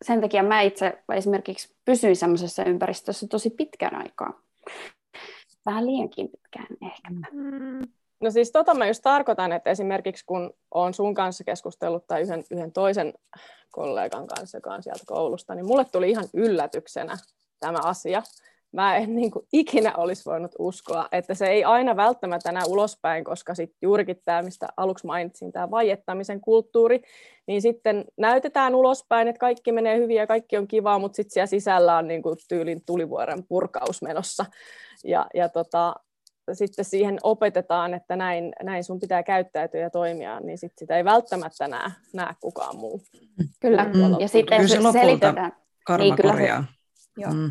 sen 0.03 0.21
takia 0.21 0.43
mä 0.43 0.61
itse 0.61 1.03
esimerkiksi 1.15 1.77
pysyin 1.85 2.17
semmoisessa 2.17 2.65
ympäristössä 2.65 3.27
tosi 3.29 3.51
pitkän 3.51 3.95
aikaa. 3.95 4.41
Vähän 5.67 5.87
liiankin 5.87 6.29
pitkään 6.29 6.77
ehkä. 6.83 7.09
Mm. 7.33 7.72
No 8.23 8.31
siis 8.31 8.53
tota 8.53 8.75
mä 8.75 8.87
just 8.87 9.03
tarkoitan, 9.03 9.53
että 9.53 9.71
esimerkiksi 9.71 10.25
kun 10.27 10.55
olen 10.75 10.95
sun 10.95 11.15
kanssa 11.15 11.45
keskustellut 11.45 12.07
tai 12.07 12.23
yhden, 12.23 12.45
yhden 12.51 12.73
toisen 12.73 13.15
kollegan 13.71 14.27
kanssa, 14.27 14.59
joka 14.59 14.71
on 14.71 14.83
sieltä 14.83 15.05
koulusta, 15.07 15.55
niin 15.55 15.67
mulle 15.67 15.85
tuli 15.85 16.11
ihan 16.11 16.29
yllätyksenä 16.35 17.19
tämä 17.61 17.79
asia. 17.83 18.23
Mä 18.73 18.97
en 18.97 19.15
niin 19.17 19.31
kuin 19.31 19.47
ikinä 19.53 19.95
olisi 19.97 20.25
voinut 20.25 20.55
uskoa, 20.59 21.09
että 21.13 21.35
se 21.35 21.47
ei 21.47 21.65
aina 21.65 21.97
välttämättä 21.97 22.53
näe 22.53 22.65
ulospäin, 22.69 23.25
koska 23.25 23.55
sitten 23.55 23.79
juurikin 23.83 24.23
tämä, 24.25 24.43
mistä 24.43 24.69
aluksi 24.77 25.07
mainitsin, 25.07 25.53
tämä 25.53 25.71
vaiettamisen 25.71 26.41
kulttuuri, 26.41 27.03
niin 27.47 27.63
sitten 27.63 28.05
näytetään 28.17 28.75
ulospäin, 28.75 29.29
että 29.29 29.41
kaikki 29.41 29.73
menee 29.73 29.99
hyvin 29.99 30.17
ja 30.17 30.27
kaikki 30.27 30.57
on 30.57 30.69
kivaa, 30.69 30.99
mutta 30.99 31.17
sitten 31.17 31.33
siellä 31.33 31.47
sisällä 31.47 31.97
on 31.97 32.09
niin 32.09 32.23
kuin 32.23 32.37
tyylin 32.49 32.83
tulivuoren 32.87 33.45
purkaus 33.49 34.03
menossa. 34.03 34.45
Ja, 35.05 35.27
ja 35.35 35.49
tota, 35.49 35.95
sitten 36.53 36.85
siihen 36.85 37.19
opetetaan, 37.23 37.95
että 37.95 38.17
näin, 38.17 38.53
näin 38.63 38.85
sun 38.85 39.01
pitää 39.01 39.23
käyttäytyä 39.23 39.81
ja 39.81 39.91
toimia, 39.91 40.41
niin 40.41 40.59
sit 40.59 40.73
sitä 40.79 40.97
ei 40.97 41.05
välttämättä 41.05 41.69
näe, 41.69 41.91
näe 42.15 42.35
kukaan 42.41 42.77
muu. 42.77 43.03
Kyllä, 43.61 43.85
mm. 43.85 44.21
ja 44.21 44.29
sitten 44.29 44.61
kyllä 44.61 44.93
se 44.93 44.99
selitetään. 45.01 45.53
Karma 45.87 46.05
niin, 46.05 46.17
kyllä 46.17 46.33
korjaa. 46.33 46.65
Joo. 47.17 47.33
Mm. 47.33 47.51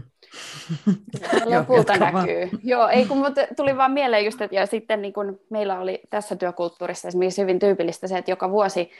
lopulta 1.46 1.98
näkyy. 1.98 2.50
Joo, 2.64 2.88
ei 2.88 3.06
kun 3.06 3.18
tuli 3.58 3.78
vaan 3.78 3.92
mieleen 3.92 4.26
just, 4.26 4.42
että 4.42 4.56
ja 4.56 4.66
sitten 4.66 5.02
niin 5.02 5.14
kun 5.14 5.40
meillä 5.50 5.80
oli 5.80 6.02
tässä 6.10 6.36
työkulttuurissa 6.36 7.08
esimerkiksi 7.08 7.42
hyvin 7.42 7.60
tyypillistä 7.60 8.08
se, 8.08 8.18
että 8.18 8.32
joka 8.32 8.52
vuosi 8.52 8.92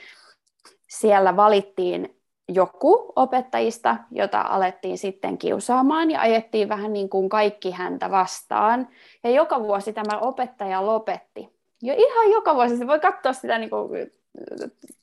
siellä 0.88 1.36
valittiin 1.36 2.21
joku 2.48 3.12
opettajista, 3.16 3.96
jota 4.10 4.40
alettiin 4.40 4.98
sitten 4.98 5.38
kiusaamaan 5.38 6.10
ja 6.10 6.20
ajettiin 6.20 6.68
vähän 6.68 6.92
niin 6.92 7.08
kuin 7.08 7.28
kaikki 7.28 7.70
häntä 7.70 8.10
vastaan. 8.10 8.88
Ja 9.24 9.30
joka 9.30 9.60
vuosi 9.60 9.92
tämä 9.92 10.18
opettaja 10.18 10.86
lopetti. 10.86 11.48
Ja 11.82 11.94
ihan 11.94 12.30
joka 12.30 12.54
vuosi, 12.54 12.76
se 12.76 12.86
voi 12.86 13.00
katsoa 13.00 13.32
sitä 13.32 13.58
niin 13.58 13.70
kuin 13.70 14.12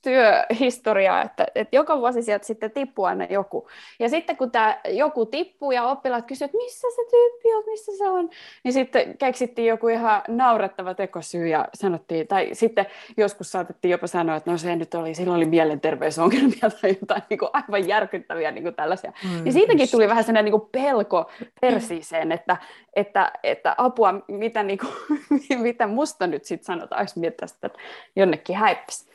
työhistoriaa, 0.02 1.22
että, 1.22 1.46
että 1.54 1.76
joka 1.76 1.98
vuosi 1.98 2.22
sieltä 2.22 2.46
sitten 2.46 2.70
tippuu 2.70 3.04
aina 3.04 3.26
joku. 3.30 3.68
Ja 3.98 4.08
sitten 4.08 4.36
kun 4.36 4.50
tämä 4.50 4.80
joku 4.88 5.26
tippuu 5.26 5.72
ja 5.72 5.84
oppilaat 5.84 6.26
kysyvät, 6.26 6.48
että 6.48 6.56
missä 6.56 6.88
se 6.96 7.02
tyyppi 7.10 7.54
on, 7.54 7.62
missä 7.66 7.92
se 7.98 8.08
on, 8.08 8.30
niin 8.64 8.72
sitten 8.72 9.18
keksittiin 9.18 9.68
joku 9.68 9.88
ihan 9.88 10.22
naurettava 10.28 10.94
tekosyy 10.94 11.48
ja 11.48 11.68
sanottiin, 11.74 12.26
tai 12.26 12.48
sitten 12.52 12.86
joskus 13.16 13.52
saatettiin 13.52 13.92
jopa 13.92 14.06
sanoa, 14.06 14.36
että 14.36 14.50
no 14.50 14.58
se 14.58 14.76
nyt 14.76 14.94
oli, 14.94 15.14
silloin 15.14 15.36
oli 15.36 15.46
mielenterveysongelmia 15.46 16.70
tai 16.80 16.96
jotain 17.00 17.22
niin 17.30 17.38
kuin 17.38 17.50
aivan 17.52 17.88
järkyttäviä 17.88 18.50
niin 18.50 18.64
kuin 18.64 18.74
tällaisia. 18.74 19.12
Mm, 19.24 19.46
ja 19.46 19.52
siitäkin 19.52 19.90
tuli 19.90 20.08
vähän 20.08 20.24
sellainen 20.24 20.44
niin 20.52 20.60
kuin 20.60 20.70
pelko 20.72 21.30
persiiseen, 21.60 22.32
että, 22.32 22.56
että, 22.96 23.32
että 23.42 23.74
apua, 23.78 24.14
mitä, 24.28 24.62
niin 24.62 24.78
kuin, 24.78 24.92
mitä 25.62 25.86
musta 25.86 26.26
nyt 26.26 26.44
sitten 26.44 26.66
sanotaan, 26.66 27.02
jos 27.02 27.16
miettiä 27.16 27.46
sitä, 27.46 27.66
että 27.66 27.78
jonnekin 28.16 28.56
häippäisi. 28.56 29.09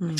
Mm. 0.00 0.14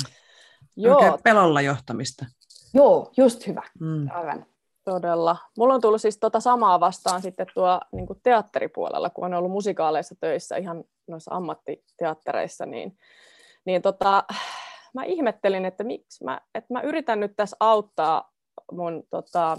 Joo. 0.76 0.96
Oikein 0.96 1.22
pelolla 1.22 1.60
johtamista. 1.60 2.26
Joo, 2.74 3.12
just 3.16 3.46
hyvä. 3.46 3.62
Mm. 3.80 4.08
Aivan. 4.10 4.46
Todella. 4.84 5.36
Mulla 5.58 5.74
on 5.74 5.80
tullut 5.80 6.00
siis 6.00 6.18
tota 6.18 6.40
samaa 6.40 6.80
vastaan 6.80 7.22
sitten 7.22 7.46
tuo 7.54 7.80
niin 7.92 8.06
teatteripuolella, 8.22 9.10
kun 9.10 9.24
on 9.24 9.34
ollut 9.34 9.52
musikaaleissa 9.52 10.14
töissä 10.20 10.56
ihan 10.56 10.84
noissa 11.06 11.34
ammattiteattereissa, 11.34 12.66
niin, 12.66 12.98
niin 13.64 13.82
tota, 13.82 14.24
mä 14.94 15.04
ihmettelin, 15.04 15.64
että 15.64 15.84
miksi 15.84 16.24
mä, 16.24 16.40
että 16.54 16.74
mä 16.74 16.80
yritän 16.80 17.20
nyt 17.20 17.32
tässä 17.36 17.56
auttaa 17.60 18.32
mun 18.72 19.02
tota, 19.10 19.56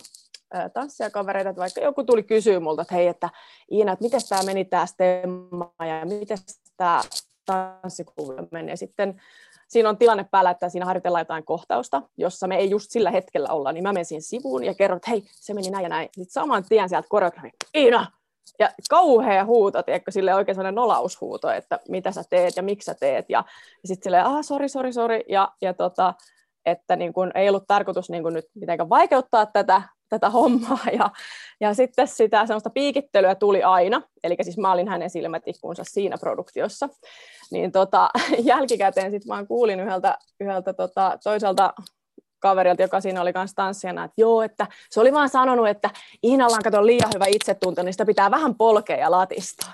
tanssijakavereita, 0.73 1.49
että 1.49 1.59
vaikka 1.59 1.81
joku 1.81 2.03
tuli 2.03 2.23
kysyä 2.23 2.59
multa, 2.59 2.81
että 2.81 2.95
hei, 2.95 3.07
että 3.07 3.29
Iina, 3.71 3.91
että 3.91 4.03
miten 4.03 4.21
tämä 4.29 4.43
meni 4.43 4.65
tämä 4.65 4.85
stemma 4.85 5.73
ja 5.79 6.05
miten 6.05 6.37
tämä 6.77 7.01
tanssikuva 7.45 8.33
meni. 8.51 8.71
Ja 8.71 8.77
sitten 8.77 9.21
siinä 9.67 9.89
on 9.89 9.97
tilanne 9.97 10.25
päällä, 10.31 10.51
että 10.51 10.69
siinä 10.69 10.85
harjoitellaan 10.85 11.21
jotain 11.21 11.45
kohtausta, 11.45 12.01
jossa 12.17 12.47
me 12.47 12.55
ei 12.55 12.69
just 12.69 12.91
sillä 12.91 13.11
hetkellä 13.11 13.49
olla, 13.49 13.71
niin 13.71 13.83
mä 13.83 13.93
menen 13.93 14.05
siinä 14.05 14.21
sivuun 14.21 14.63
ja 14.63 14.73
kerron, 14.73 14.97
että 14.97 15.11
hei, 15.11 15.23
se 15.31 15.53
meni 15.53 15.69
näin 15.69 15.83
ja 15.83 15.89
näin. 15.89 16.09
Sitten 16.11 16.33
saman 16.33 16.63
tien 16.69 16.89
sieltä 16.89 17.07
koreografi, 17.09 17.49
Iina! 17.75 18.11
Ja 18.59 18.69
kauhea 18.89 19.45
huuto, 19.45 19.83
tiedätkö, 19.83 20.11
sille 20.11 20.35
oikein 20.35 20.55
sellainen 20.55 20.75
nolaushuuto, 20.75 21.49
että 21.49 21.79
mitä 21.89 22.11
sä 22.11 22.23
teet 22.29 22.55
ja 22.57 22.63
miksi 22.63 22.85
sä 22.85 22.95
teet. 22.99 23.25
Ja, 23.29 23.43
ja 23.83 23.87
sitten 23.87 24.03
silleen, 24.03 24.25
ah, 24.25 24.37
sori, 24.41 24.69
sori, 24.69 24.93
sori. 24.93 25.23
Ja, 25.29 25.51
ja 25.61 25.73
tota, 25.73 26.13
että 26.65 26.95
niin 26.95 27.13
kun, 27.13 27.31
ei 27.35 27.49
ollut 27.49 27.67
tarkoitus 27.67 28.09
niin 28.09 28.23
kun 28.23 28.33
nyt 28.33 28.45
mitenkään 28.53 28.89
vaikeuttaa 28.89 29.45
tätä, 29.45 29.81
tätä 30.09 30.29
hommaa. 30.29 30.77
Ja, 30.97 31.09
ja 31.59 31.73
sitten 31.73 32.07
sitä 32.07 32.45
semmoista 32.45 32.69
piikittelyä 32.69 33.35
tuli 33.35 33.63
aina, 33.63 34.01
eli 34.23 34.35
siis 34.41 34.57
mä 34.57 34.71
olin 34.71 34.87
hänen 34.87 35.09
silmätikkuunsa 35.09 35.83
siinä 35.83 36.17
produktiossa. 36.17 36.89
Niin 37.53 37.71
tota, 37.71 38.09
jälkikäteen 38.51 39.11
sitten 39.11 39.29
vaan 39.29 39.47
kuulin 39.47 39.79
yhdeltä, 39.79 40.17
yhdeltä 40.39 40.73
tota, 40.73 41.17
toiselta 41.23 41.73
kaverilta, 42.39 42.81
joka 42.81 43.01
siinä 43.01 43.21
oli 43.21 43.33
kanssa 43.33 43.55
tanssijana, 43.55 44.03
että 44.03 44.21
joo, 44.21 44.41
että 44.41 44.67
se 44.89 44.99
oli 44.99 45.13
vaan 45.13 45.29
sanonut, 45.29 45.67
että 45.67 45.89
Iinalla 46.23 46.55
on 46.55 46.63
kato 46.63 46.85
liian 46.85 47.11
hyvä 47.13 47.25
itsetunto, 47.27 47.83
niin 47.83 47.93
sitä 47.93 48.05
pitää 48.05 48.31
vähän 48.31 48.55
polkea 48.55 48.97
ja 48.97 49.11
latistaa. 49.11 49.73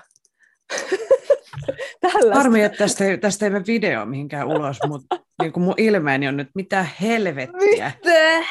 Harmi, 2.34 2.62
että 2.62 2.78
tästä 2.78 3.04
ei, 3.04 3.18
tästä 3.18 3.46
ei 3.46 3.50
mene 3.50 3.64
video 3.66 4.06
mihinkään 4.06 4.46
ulos, 4.46 4.78
mutta 4.88 5.16
niin 5.42 5.52
kuin 5.52 5.64
mun 5.64 5.74
ilmeeni 5.76 6.28
on 6.28 6.36
nyt, 6.36 6.48
mitä 6.54 6.86
helvettiä. 7.00 7.92
Mitä? 7.96 8.44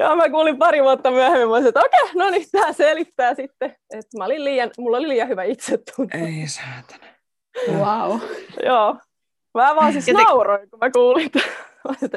Joo, 0.00 0.16
mä 0.16 0.30
kuulin 0.30 0.58
pari 0.58 0.82
vuotta 0.82 1.10
myöhemmin, 1.10 1.48
mä 1.48 1.68
että 1.68 1.80
okei, 1.80 2.02
okay, 2.02 2.14
no 2.14 2.30
niin, 2.30 2.46
tämä 2.52 2.72
selittää 2.72 3.34
sitten, 3.34 3.76
että 3.94 4.18
mä 4.18 4.24
olin 4.24 4.44
liian, 4.44 4.70
mulla 4.78 4.96
oli 4.96 5.08
liian 5.08 5.28
hyvä 5.28 5.42
itsetunto. 5.42 6.18
Ei 6.18 6.44
saatana. 6.46 7.17
Wow. 7.68 8.20
Joo. 8.64 8.96
Mä 9.54 9.76
vaan 9.76 9.92
siis 9.92 10.08
Joten... 10.08 10.24
nauroin, 10.24 10.70
kun 10.70 10.78
mä 10.78 10.90
kuulin. 10.90 11.30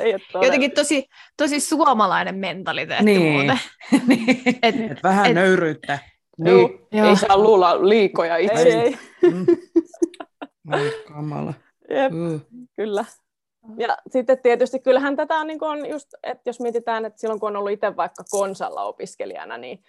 ei 0.01 0.15
Jotenkin 0.33 0.71
tosi, 0.71 1.07
tosi 1.37 1.59
suomalainen 1.59 2.35
mentaliteetti 2.35 3.05
niin. 3.05 3.33
muuten. 3.33 3.59
niin. 4.07 4.41
Et, 4.61 4.91
et 4.91 5.03
vähän 5.03 5.25
et, 5.25 5.33
nöyryyttä. 5.33 5.99
Niin, 6.37 6.87
ei 6.91 7.15
saa 7.15 7.37
luulla 7.37 7.89
liikoja 7.89 8.37
itse. 8.37 8.61
Ei, 8.61 8.71
ei. 8.71 8.97
Mm. 9.21 9.45
Ai 10.71 10.91
kamala. 11.07 11.53
Jep, 11.89 12.11
mm. 12.11 12.41
kyllä. 12.75 13.05
Ja 13.77 13.97
sitten 14.09 14.39
tietysti 14.43 14.79
kyllähän 14.79 15.15
tätä 15.15 15.35
on, 15.35 15.47
niin 15.47 15.59
kuin 15.59 15.71
on 15.71 15.89
just, 15.89 16.07
että 16.23 16.49
jos 16.49 16.59
mietitään, 16.59 17.05
että 17.05 17.19
silloin 17.19 17.39
kun 17.39 17.49
on 17.49 17.55
ollut 17.55 17.71
itse 17.71 17.95
vaikka 17.95 18.23
konsalla 18.31 18.83
opiskelijana, 18.83 19.57
niin, 19.57 19.83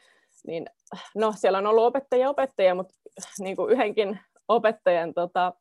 niin 0.46 0.66
no 1.14 1.32
siellä 1.36 1.58
on 1.58 1.66
ollut 1.66 1.84
opettajia 1.84 2.30
opettajia, 2.30 2.74
mutta 2.74 2.94
niin 3.38 3.56
kuin 3.56 3.72
yhdenkin 3.72 4.20
opettajan 4.48 5.14
tota, 5.14 5.52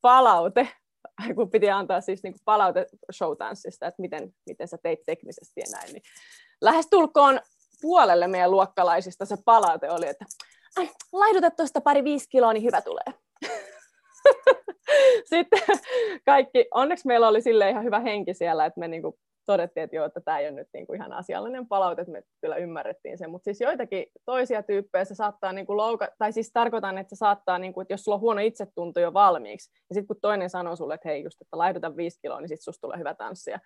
palaute, 0.00 0.68
kun 1.36 1.50
piti 1.50 1.70
antaa 1.70 2.00
siis 2.00 2.22
niin 2.22 2.34
palaute 2.44 2.86
showtanssista, 3.12 3.86
että 3.86 4.02
miten, 4.02 4.32
miten 4.46 4.68
sä 4.68 4.78
teit 4.82 5.00
teknisesti 5.06 5.60
ja 5.60 5.66
näin, 5.72 5.92
niin 5.92 6.02
lähestulkoon 6.60 7.40
puolelle 7.80 8.26
meidän 8.26 8.50
luokkalaisista 8.50 9.24
se 9.24 9.36
palaute 9.44 9.90
oli, 9.90 10.06
että 10.06 10.24
laiduta 11.12 11.50
tuosta 11.50 11.80
pari 11.80 12.04
viisi 12.04 12.28
kiloa, 12.28 12.52
niin 12.52 12.64
hyvä 12.64 12.80
tulee. 12.80 13.14
Sitten 15.30 15.62
kaikki, 16.24 16.66
onneksi 16.74 17.06
meillä 17.06 17.28
oli 17.28 17.42
sille 17.42 17.70
ihan 17.70 17.84
hyvä 17.84 18.00
henki 18.00 18.34
siellä, 18.34 18.66
että 18.66 18.80
me 18.80 18.88
niinku 18.88 19.18
todettiin, 19.52 19.84
että 19.84 19.96
joo, 19.96 20.06
että 20.06 20.20
tämä 20.20 20.38
ei 20.38 20.48
ole 20.48 20.56
nyt 20.56 20.68
niin 20.72 20.86
kuin 20.86 20.96
ihan 20.96 21.12
asiallinen 21.12 21.66
palaute, 21.66 22.02
että 22.02 22.12
me 22.12 22.22
kyllä 22.40 22.56
ymmärrettiin 22.56 23.18
sen, 23.18 23.30
mutta 23.30 23.44
siis 23.44 23.60
joitakin 23.60 24.06
toisia 24.24 24.62
tyyppejä 24.62 25.04
se 25.04 25.14
saattaa 25.14 25.52
niin 25.52 25.66
kuin 25.66 25.76
louka, 25.76 26.08
tai 26.18 26.32
siis 26.32 26.52
tarkoitan, 26.52 26.98
että 26.98 27.16
se 27.16 27.18
saattaa, 27.18 27.58
niin 27.58 27.72
kuin, 27.72 27.82
että 27.82 27.94
jos 27.94 28.04
sulla 28.04 28.14
on 28.14 28.20
huono 28.20 28.40
itsetunto 28.40 29.00
jo 29.00 29.12
valmiiksi, 29.12 29.70
ja 29.90 29.94
sitten 29.94 30.06
kun 30.06 30.16
toinen 30.20 30.50
sanoo 30.50 30.76
sulle, 30.76 30.94
että 30.94 31.08
hei 31.08 31.24
just, 31.24 31.40
että 31.40 31.58
laihduta 31.58 31.96
viisi 31.96 32.18
kiloa, 32.22 32.40
niin 32.40 32.48
sitten 32.48 32.64
susta 32.64 32.80
tulee 32.80 32.98
hyvä 32.98 33.14
tanssia, 33.14 33.58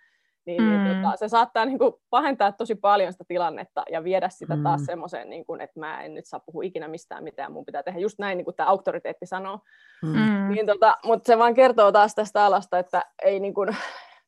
niin, 0.47 0.69
niin 0.69 0.79
mm. 0.79 0.85
niin 0.85 1.03
tota, 1.03 1.17
se 1.17 1.29
saattaa 1.29 1.65
niin 1.65 1.79
kuin, 1.79 1.93
pahentaa 2.11 2.53
tosi 2.53 2.75
paljon 2.75 3.13
sitä 3.13 3.25
tilannetta 3.29 3.83
ja 3.91 4.05
viedä 4.05 4.29
sitä 4.29 4.57
taas 4.63 4.81
mm. 4.81 4.87
semmoiseen, 4.87 5.31
niin 5.31 5.47
kuin, 5.47 5.61
että 5.61 5.81
mä 5.81 6.03
en 6.03 6.15
nyt 6.15 6.27
saa 6.27 6.41
puhua 6.41 6.63
ikinä 6.63 6.89
mistään 6.89 7.25
mitään, 7.25 7.53
mun 7.53 7.65
pitää 7.65 7.83
tehdä 7.83 8.01
just 8.01 8.19
näin, 8.19 8.37
niin 8.37 8.45
kuin 8.45 8.57
tämä 8.57 8.69
auktoriteetti 8.69 9.27
sanoo. 9.27 9.59
Mm. 10.03 10.49
Niin, 10.55 10.67
tota, 10.67 10.97
mutta 11.05 11.27
se 11.27 11.39
vaan 11.39 11.55
kertoo 11.55 11.93
taas 11.93 12.15
tästä 12.15 12.45
alasta, 12.45 12.79
että 12.79 13.03
ei 13.23 13.41
niin 13.41 13.55
kuin, 13.55 13.77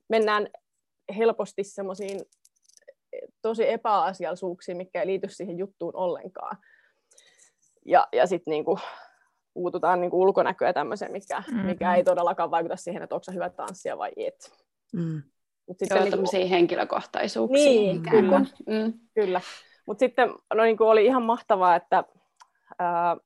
mennään 0.09 0.49
helposti 1.17 1.65
semmoisiin 1.65 2.21
tosi 3.43 3.71
epäasiallisuuksiin, 3.71 4.77
mikä 4.77 5.01
ei 5.01 5.07
liity 5.07 5.29
siihen 5.29 5.59
juttuun 5.59 5.97
ollenkaan. 5.97 6.57
Ja, 7.87 8.09
ja 8.13 8.27
sitten 8.27 8.51
niinku, 8.51 8.79
puututaan 9.55 10.01
niinku 10.01 10.23
ulkonäköä 10.23 10.73
tämmöiseen, 10.73 11.13
mikä, 11.13 11.43
mm-hmm. 11.47 11.67
mikä 11.67 11.95
ei 11.95 12.05
todellakaan 12.05 12.51
vaikuta 12.51 12.77
siihen, 12.77 13.03
että 13.03 13.15
onko 13.15 13.33
hyvä 13.33 13.51
tanssia 13.51 13.99
vai 13.99 14.13
et. 14.17 14.53
Mm. 14.93 15.23
Mut 15.67 15.79
sitten 15.79 15.97
Joo, 15.97 16.05
niinku... 16.05 16.51
henkilökohtaisuuksiin. 16.51 17.83
Niin, 17.83 18.03
kyllä. 18.11 18.39
Mm. 18.67 18.93
kyllä. 19.15 19.41
Mutta 19.87 19.99
sitten 19.99 20.35
no, 20.55 20.63
niinku 20.63 20.85
oli 20.85 21.05
ihan 21.05 21.23
mahtavaa, 21.23 21.77
että 21.77 22.05
ää, 22.79 23.17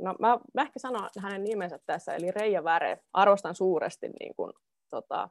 no, 0.00 0.14
mä, 0.20 0.38
mä 0.54 0.62
ehkä 0.62 0.78
sanon 0.78 1.08
hänen 1.18 1.44
nimensä 1.44 1.78
tässä, 1.86 2.14
eli 2.14 2.30
Reija 2.30 2.64
Väre. 2.64 2.98
Arvostan 3.12 3.54
suuresti 3.54 4.08
niin 4.20 4.34
kun, 4.36 4.52
tota, 4.90 5.28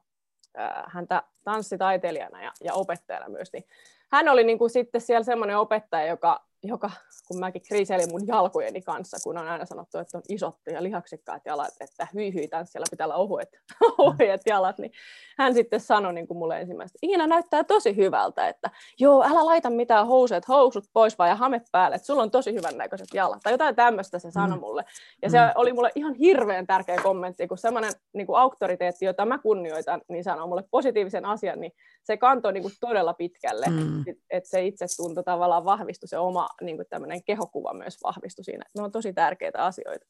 häntä 0.87 1.23
tanssitaiteilijana 1.43 2.43
ja, 2.43 2.51
ja 2.63 2.73
opettajana 2.73 3.29
myös, 3.29 3.53
niin 3.53 3.63
hän 4.11 4.29
oli 4.29 4.43
niin 4.43 4.57
kuin 4.57 4.69
sitten 4.69 5.01
siellä 5.01 5.23
semmoinen 5.23 5.57
opettaja, 5.57 6.07
joka 6.07 6.45
joka, 6.67 6.91
kun 7.27 7.39
mäkin 7.39 7.61
kriiseilin 7.67 8.11
mun 8.11 8.27
jalkojeni 8.27 8.81
kanssa, 8.81 9.17
kun 9.23 9.37
on 9.37 9.47
aina 9.47 9.65
sanottu, 9.65 9.97
että 9.97 10.17
on 10.17 10.23
isot 10.29 10.57
ja 10.71 10.83
lihaksikkaat 10.83 11.41
jalat, 11.45 11.73
että 11.81 12.07
hyi 12.13 12.33
hyi 12.33 12.47
tanssilla 12.47 12.85
pitää 12.91 13.07
olla 13.07 13.15
ohuet, 13.15 13.49
ohuet 13.97 14.41
jalat, 14.45 14.77
niin 14.77 14.91
hän 15.37 15.53
sitten 15.53 15.79
sanoi 15.79 16.13
niin 16.13 16.27
kuin 16.27 16.37
mulle 16.37 16.61
ensimmäistä, 16.61 16.99
Iina 17.03 17.27
näyttää 17.27 17.63
tosi 17.63 17.95
hyvältä, 17.95 18.47
että 18.47 18.69
joo, 18.99 19.23
älä 19.23 19.45
laita 19.45 19.69
mitään 19.69 20.07
housuet, 20.07 20.47
housut 20.47 20.83
pois 20.93 21.17
vaan 21.17 21.29
ja 21.29 21.35
hame 21.35 21.61
päälle, 21.71 21.95
että 21.95 22.05
sulla 22.05 22.23
on 22.23 22.31
tosi 22.31 22.53
hyvän 22.53 22.77
näköiset 22.77 23.07
jalat, 23.13 23.39
tai 23.43 23.53
jotain 23.53 23.75
tämmöistä 23.75 24.19
se 24.19 24.31
sanoi 24.31 24.57
mm. 24.57 24.61
mulle. 24.61 24.85
Ja 25.21 25.29
se 25.29 25.37
mm. 25.37 25.51
oli 25.55 25.73
mulle 25.73 25.91
ihan 25.95 26.13
hirveän 26.13 26.67
tärkeä 26.67 26.97
kommentti, 27.03 27.47
kun 27.47 27.57
semmoinen 27.57 27.91
niin 28.13 28.27
kuin 28.27 28.39
auktoriteetti, 28.39 29.05
jota 29.05 29.25
mä 29.25 29.37
kunnioitan, 29.37 30.01
niin 30.09 30.23
sanoo 30.23 30.47
mulle 30.47 30.63
positiivisen 30.71 31.25
asian, 31.25 31.59
niin 31.59 31.71
se 32.03 32.17
kantoi 32.17 32.53
niin 32.53 32.61
kuin 32.61 32.73
todella 32.79 33.13
pitkälle, 33.13 33.65
mm. 33.69 34.03
että 34.29 34.49
se 34.49 34.65
itsetunto 34.65 35.23
tavallaan 35.23 35.65
vahvistui, 35.65 36.07
se 36.07 36.17
oma 36.17 36.49
niin 36.61 36.75
kuin 36.75 36.87
tämmöinen 36.89 37.23
kehokuva 37.23 37.73
myös 37.73 37.97
vahvistui 38.03 38.43
siinä. 38.43 38.65
Ne 38.77 38.83
on 38.83 38.91
tosi 38.91 39.13
tärkeitä 39.13 39.65
asioita. 39.65 40.05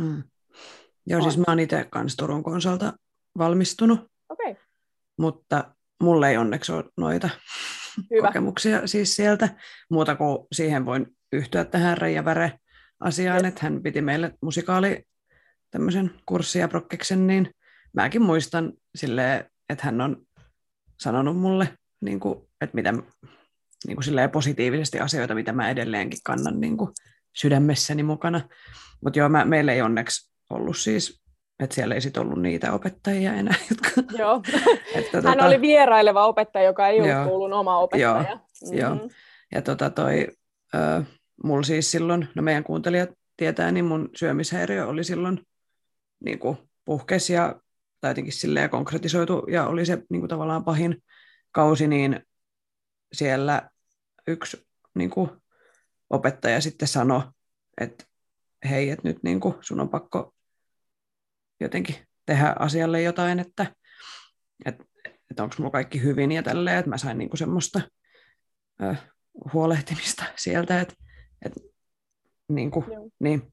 Mm. 0.00 0.22
Joo, 1.06 1.18
on. 1.18 1.22
siis 1.22 1.38
mä 1.38 1.44
oon 1.48 1.60
itse 1.60 1.86
kanssa 1.90 2.16
Turun 2.16 2.42
konsolta 2.42 2.92
valmistunut, 3.38 4.00
okay. 4.28 4.54
mutta 5.18 5.74
mulle 6.02 6.30
ei 6.30 6.36
onneksi 6.36 6.72
ole 6.72 6.84
noita 6.96 7.30
Hyvä. 8.10 8.26
kokemuksia 8.26 8.86
siis 8.86 9.16
sieltä, 9.16 9.48
muuta 9.90 10.16
kuin 10.16 10.38
siihen 10.52 10.86
voin 10.86 11.06
yhtyä 11.32 11.64
tähän 11.64 11.98
Reija 11.98 12.24
Väre 12.24 12.58
asiaan, 13.00 13.44
että 13.44 13.60
hän 13.62 13.82
piti 13.82 14.00
meille 14.00 14.34
musikaali 14.42 15.04
tämmöisen 15.70 16.10
kurssia 16.26 16.68
prokkeksen, 16.68 17.26
niin 17.26 17.50
mäkin 17.92 18.22
muistan 18.22 18.72
silleen, 18.94 19.50
että 19.68 19.84
hän 19.84 20.00
on 20.00 20.26
sanonut 21.00 21.36
mulle, 21.36 21.78
niin 22.00 22.20
kuin, 22.20 22.38
että 22.60 22.74
mitä 22.74 22.94
niin 23.86 23.96
kuin 23.96 24.30
positiivisesti 24.32 25.00
asioita, 25.00 25.34
mitä 25.34 25.52
mä 25.52 25.70
edelleenkin 25.70 26.18
kannan 26.24 26.60
niin 26.60 26.76
kuin 26.76 26.90
sydämessäni 27.36 28.02
mukana. 28.02 28.40
Mutta 29.04 29.18
joo, 29.18 29.28
mä, 29.28 29.44
meillä 29.44 29.72
ei 29.72 29.82
onneksi 29.82 30.32
ollut 30.50 30.76
siis, 30.76 31.22
että 31.60 31.74
siellä 31.74 31.94
ei 31.94 32.00
sitten 32.00 32.22
ollut 32.22 32.42
niitä 32.42 32.72
opettajia 32.72 33.34
enää. 33.34 33.54
Jotka, 33.70 34.16
joo. 34.18 34.42
että, 34.94 35.20
Hän 35.20 35.24
tota, 35.24 35.46
oli 35.46 35.60
vieraileva 35.60 36.26
opettaja, 36.26 36.64
joka 36.64 36.88
ei 36.88 37.00
ollut 37.00 37.28
kuulunut 37.28 37.58
oma 37.58 37.78
opettaja. 37.78 38.08
Joo, 38.08 38.22
mm-hmm. 38.22 38.78
joo. 38.78 39.08
ja 39.54 39.62
tota 39.62 39.90
toi, 39.90 40.28
äh, 40.74 41.06
mulla 41.44 41.62
siis 41.62 41.90
silloin, 41.90 42.28
no 42.34 42.42
meidän 42.42 42.64
kuuntelijat 42.64 43.10
tietää, 43.36 43.72
niin 43.72 43.84
mun 43.84 44.10
syömishäiriö 44.16 44.86
oli 44.86 45.04
silloin 45.04 45.40
niin 46.24 46.38
kuin 46.38 46.56
puhkes 46.84 47.30
ja 47.30 47.54
tai 48.00 48.10
jotenkin 48.10 48.32
silleen 48.32 48.70
konkretisoitu 48.70 49.46
ja 49.50 49.66
oli 49.66 49.86
se 49.86 50.02
niin 50.10 50.20
kuin 50.20 50.28
tavallaan 50.28 50.64
pahin 50.64 51.02
kausi, 51.52 51.86
niin 51.86 52.20
siellä 53.12 53.70
yksi 54.26 54.66
niin 54.94 55.10
kuin, 55.10 55.30
opettaja 56.10 56.60
sitten 56.60 56.88
sanoi, 56.88 57.22
että 57.80 58.04
hei, 58.70 58.90
että 58.90 59.08
nyt 59.08 59.22
niin 59.22 59.40
kuin, 59.40 59.54
sun 59.60 59.80
on 59.80 59.88
pakko 59.88 60.34
jotenkin 61.60 61.96
tehdä 62.26 62.54
asialle 62.58 63.02
jotain, 63.02 63.38
että, 63.38 63.66
että, 64.64 64.84
että 65.30 65.42
onko 65.42 65.54
mulla 65.58 65.70
kaikki 65.70 66.02
hyvin 66.02 66.32
ja 66.32 66.42
tälleen, 66.42 66.78
että 66.78 66.90
mä 66.90 66.98
sain 66.98 67.18
niin 67.18 67.30
kuin 67.30 67.38
semmoista 67.38 67.80
ö, 68.82 68.94
huolehtimista 69.52 70.24
sieltä, 70.36 70.80
että, 70.80 70.94
että 71.42 71.60
niin 72.48 72.70
kuin, 72.70 72.84
niin, 73.18 73.52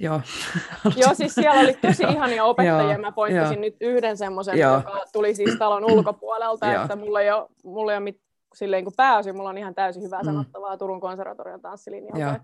Joo. 0.00 0.20
Joo, 1.02 1.14
siis 1.14 1.34
siellä 1.34 1.60
oli 1.60 1.74
tosi 1.74 2.02
ihania 2.14 2.44
opettajia. 2.44 2.98
Mä 2.98 3.12
pointtasin 3.12 3.60
nyt 3.60 3.76
yhden 3.80 4.16
semmoisen, 4.16 4.58
joka 4.58 5.04
tuli 5.12 5.34
siis 5.34 5.58
talon 5.58 5.84
ulkopuolelta, 5.84 6.82
että 6.82 6.96
mulla 6.96 7.20
ei 7.20 7.30
ole, 7.30 7.48
mulla 7.64 7.92
ei 7.92 7.96
ole 7.96 8.04
mit, 8.04 8.20
silleen 8.54 8.84
kun 8.84 8.92
pääosin 8.96 9.36
mulla 9.36 9.48
on 9.48 9.58
ihan 9.58 9.74
täysin 9.74 10.02
hyvää 10.02 10.20
mm. 10.20 10.24
sanottavaa 10.24 10.76
Turun 10.76 11.00
konservatorion 11.00 11.60
tanssilinjalta. 11.60 12.40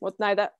Mutta 0.00 0.24
näitä, 0.24 0.52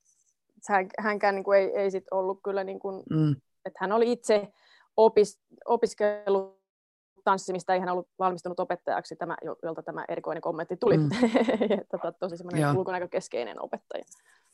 hän, 0.68 0.86
hänkään 0.98 1.34
niin 1.34 1.44
kuin 1.44 1.58
ei, 1.58 1.70
ei 1.76 1.90
sit 1.90 2.04
ollut 2.10 2.40
kyllä, 2.44 2.64
niin 2.64 2.78
kuin, 2.78 3.02
mm. 3.10 3.36
että 3.64 3.78
hän 3.80 3.92
oli 3.92 4.12
itse 4.12 4.48
opis, 4.96 5.40
opiskellut 5.64 6.56
tanssimista, 7.24 7.74
ei 7.74 7.80
hän 7.80 7.88
ollut 7.88 8.08
valmistunut 8.18 8.60
opettajaksi, 8.60 9.16
tämä, 9.16 9.36
jolta 9.62 9.82
tämä 9.82 10.04
erikoinen 10.08 10.40
kommentti 10.40 10.76
tuli. 10.76 10.98
Mm. 10.98 11.08
että 11.80 12.12
tosi 12.20 12.36
semmoinen 12.36 12.76
ulkonäkökeskeinen 12.76 13.62
opettaja. 13.62 14.04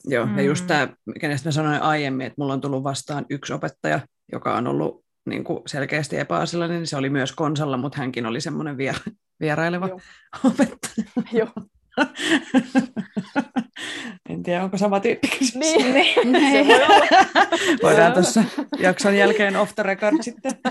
Joo, 0.04 0.26
mm. 0.26 0.36
ja 0.36 0.42
just 0.42 0.66
tämä, 0.66 0.88
kenestä 1.20 1.48
mä 1.48 1.52
sanoin 1.52 1.82
aiemmin, 1.82 2.26
että 2.26 2.34
mulla 2.38 2.52
on 2.52 2.60
tullut 2.60 2.84
vastaan 2.84 3.26
yksi 3.30 3.52
opettaja, 3.52 4.00
joka 4.32 4.56
on 4.56 4.66
ollut 4.66 5.04
niin 5.26 5.44
kuin 5.44 5.62
selkeästi 5.66 6.18
epäasiallinen, 6.18 6.76
niin 6.76 6.86
se 6.86 6.96
oli 6.96 7.10
myös 7.10 7.32
konsalla, 7.32 7.76
mutta 7.76 7.98
hänkin 7.98 8.26
oli 8.26 8.40
semmoinen 8.40 8.76
vier- 8.76 9.12
vieraileva 9.42 9.88
Joo. 9.88 10.00
opettaja. 10.44 11.06
Joo. 11.32 11.48
en 14.28 14.42
tiedä, 14.42 14.64
onko 14.64 14.76
sama 14.76 15.00
tyyppi 15.00 15.28
Niin, 15.54 15.94
niin. 15.94 16.52
Se 16.52 16.66
voi 16.68 16.84
olla. 16.84 17.06
Voidaan 17.82 18.12
tuossa 18.12 18.44
jakson 18.78 19.16
jälkeen 19.16 19.56
off 19.56 19.74
the 19.74 19.82
record 19.82 20.16
sitten. 20.20 20.52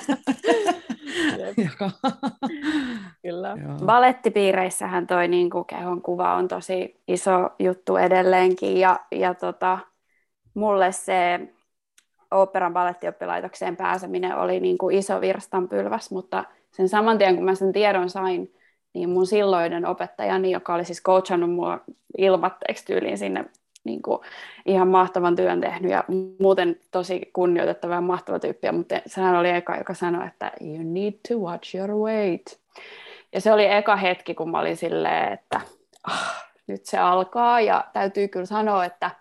Kyllä. 3.22 3.57
Balettipiireissähän 3.86 5.07
toi 5.07 5.28
niin 5.28 5.49
kuin 5.49 5.65
kehon 5.65 6.01
kuva 6.01 6.36
on 6.36 6.47
tosi 6.47 7.01
iso 7.07 7.49
juttu 7.59 7.97
edelleenkin 7.97 8.78
ja, 8.78 8.99
ja 9.11 9.34
tota, 9.34 9.80
mulle 10.53 10.91
se 10.91 11.39
operan 12.32 12.74
balettioppilaitokseen 12.74 13.76
pääseminen 13.76 14.38
oli 14.38 14.59
niin 14.59 14.78
kuin 14.78 14.97
iso 14.97 15.22
virstanpylväs, 15.22 16.11
mutta 16.11 16.43
sen 16.72 16.89
saman 16.89 17.17
tien 17.17 17.36
kun 17.36 17.45
mä 17.45 17.55
sen 17.55 17.72
tiedon 17.72 18.09
sain, 18.09 18.53
niin 18.94 19.10
mun 19.10 19.28
silloinen 19.28 19.86
opettajani, 19.86 20.52
joka 20.52 20.74
oli 20.74 20.86
siis 20.86 21.04
coachannut 21.04 21.52
mua 21.52 21.80
ilmatteeksi 22.18 22.86
tyyliin 22.86 23.18
sinne 23.18 23.46
niin 23.84 24.02
kuin 24.02 24.20
ihan 24.66 24.88
mahtavan 24.88 25.36
työn 25.36 25.62
tehnyt 25.62 25.92
ja 25.92 26.04
muuten 26.39 26.80
tosi 26.92 27.30
kunnioitettava 27.34 27.94
ja 27.94 28.02
mahtava 28.02 28.39
tyyppi, 28.39 28.72
mutta 28.72 28.96
sehän 29.06 29.36
oli 29.36 29.50
eka, 29.50 29.78
joka 29.78 29.94
sanoi, 29.94 30.28
että 30.28 30.52
you 30.62 30.80
need 30.84 31.14
to 31.28 31.36
watch 31.36 31.76
your 31.76 31.92
weight. 31.92 32.48
Ja 33.34 33.42
se 33.42 33.54
oli 33.54 33.66
eka 33.66 33.96
hetki, 33.96 34.34
kun 34.34 34.52
mä 34.52 34.60
olin 34.60 34.78
silleen, 34.78 35.34
että 35.34 35.62
ah, 36.08 36.46
nyt 36.68 36.86
se 36.86 36.98
alkaa. 36.98 37.62
Ja 37.62 37.86
täytyy 37.94 38.28
kyllä 38.28 38.46
sanoa, 38.46 38.86
että 38.86 39.12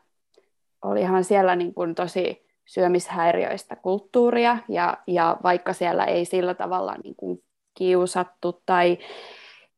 olihan 0.83 1.25
siellä 1.25 1.57
niin 1.57 1.75
kuin 1.75 1.95
tosi 1.95 2.47
syömishäiriöistä 2.67 3.77
kulttuuria. 3.77 4.59
Ja, 4.69 4.97
ja 5.07 5.37
vaikka 5.43 5.73
siellä 5.73 6.05
ei 6.05 6.25
sillä 6.25 6.55
tavalla 6.55 6.95
niin 7.05 7.15
kuin 7.17 7.43
kiusattu 7.75 8.63
tai 8.67 8.99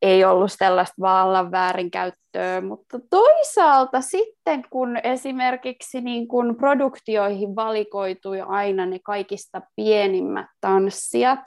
ei 0.02 0.24
ollut 0.24 0.52
sellaista 0.52 0.94
vallan 1.00 1.50
väärinkäyttöä, 1.50 2.60
mutta 2.60 2.98
toisaalta 3.10 4.00
sitten 4.00 4.64
kun 4.70 4.96
esimerkiksi 5.04 6.00
niin 6.00 6.28
kun 6.28 6.56
produktioihin 6.56 7.56
valikoitui 7.56 8.40
aina 8.40 8.86
ne 8.86 8.98
kaikista 9.04 9.62
pienimmät 9.76 10.46
tanssijat, 10.60 11.40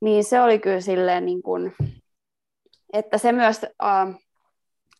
niin 0.00 0.24
se 0.24 0.40
oli 0.40 0.58
kyllä 0.58 0.80
silleen, 0.80 1.26
niin 1.26 1.42
kun, 1.42 1.72
että 2.92 3.18
se 3.18 3.32
myös 3.32 3.64
äh, 3.64 4.14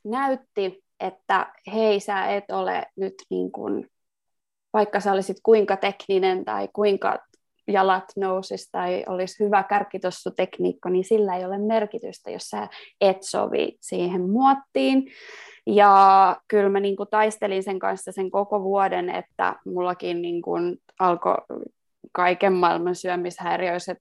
näytti, 0.05 0.85
että 1.01 1.53
hei 1.75 2.01
sä 2.01 2.27
et 2.27 2.51
ole 2.51 2.87
nyt 2.97 3.15
niin 3.31 3.53
kun, 3.53 3.87
vaikka 4.73 5.01
sä 5.01 5.13
olisit 5.13 5.37
kuinka 5.43 5.77
tekninen 5.77 6.45
tai 6.45 6.69
kuinka 6.73 7.19
jalat 7.69 8.05
nousis 8.17 8.71
tai 8.71 9.05
olisi 9.09 9.45
hyvä 9.45 9.63
kärkitossutekniikka, 9.63 10.91
niin 10.91 11.05
sillä 11.05 11.37
ei 11.37 11.45
ole 11.45 11.59
merkitystä, 11.59 12.31
jos 12.31 12.43
sä 12.43 12.69
et 13.01 13.23
sovi 13.23 13.77
siihen 13.81 14.31
muottiin. 14.31 15.11
Ja 15.67 16.37
kyllä 16.49 16.69
mä 16.69 16.81
niin 16.81 16.97
kuin 16.97 17.09
taistelin 17.11 17.63
sen 17.63 17.79
kanssa 17.79 18.13
sen 18.13 18.31
koko 18.31 18.63
vuoden, 18.63 19.11
että 19.11 19.57
mullakin 19.67 20.23
niin 20.23 20.43
kuin 20.43 20.77
alkoi 20.99 21.37
kaiken 22.13 22.53
maailman 22.53 22.95
syömishäiriöiset 22.95 23.99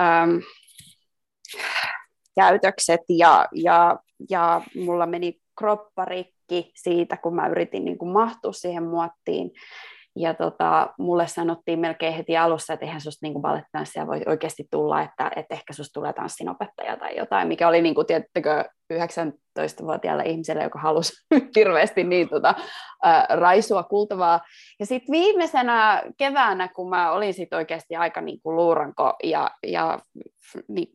äm, 0.00 0.40
käytökset 2.34 3.00
ja, 3.08 3.46
ja, 3.54 3.98
ja 4.30 4.62
mulla 4.76 5.06
meni 5.06 5.40
kroppa 5.58 6.04
rikki 6.04 6.72
siitä, 6.74 7.16
kun 7.16 7.34
mä 7.34 7.48
yritin 7.48 7.84
niin 7.84 7.98
kuin 7.98 8.12
mahtua 8.12 8.52
siihen 8.52 8.82
muottiin. 8.82 9.50
Ja 10.20 10.34
tota, 10.34 10.94
mulle 10.98 11.26
sanottiin 11.26 11.78
melkein 11.78 12.14
heti 12.14 12.36
alussa, 12.36 12.72
että 12.72 12.86
eihän 12.86 13.00
susta 13.00 13.26
niin 13.26 13.42
ballettitanssia 13.42 14.06
voi 14.06 14.20
oikeasti 14.26 14.64
tulla, 14.70 15.02
että, 15.02 15.30
että 15.36 15.54
ehkä 15.54 15.72
susta 15.72 16.00
tulee 16.00 16.12
tanssinopettaja 16.12 16.96
tai 16.96 17.16
jotain, 17.16 17.48
mikä 17.48 17.68
oli 17.68 17.82
niin 17.82 17.94
kuin, 17.94 18.06
tiettykö 18.06 18.64
19-vuotiaalle 18.92 20.22
ihmiselle, 20.22 20.62
joka 20.62 20.78
halusi 20.78 21.12
hirveästi 21.56 22.04
niin 22.04 22.28
tota, 22.28 22.54
ää, 23.02 23.26
raisua 23.30 23.82
kultavaa. 23.82 24.40
Ja 24.80 24.86
sitten 24.86 25.12
viimeisenä 25.12 26.02
keväänä, 26.16 26.68
kun 26.68 26.90
mä 26.90 27.12
olin 27.12 27.34
sit 27.34 27.52
oikeasti 27.52 27.96
aika 27.96 28.20
niin 28.20 28.40
kuin 28.42 28.56
luuranko 28.56 29.14
ja, 29.22 29.50
ja 29.66 29.98
niin, 30.68 30.88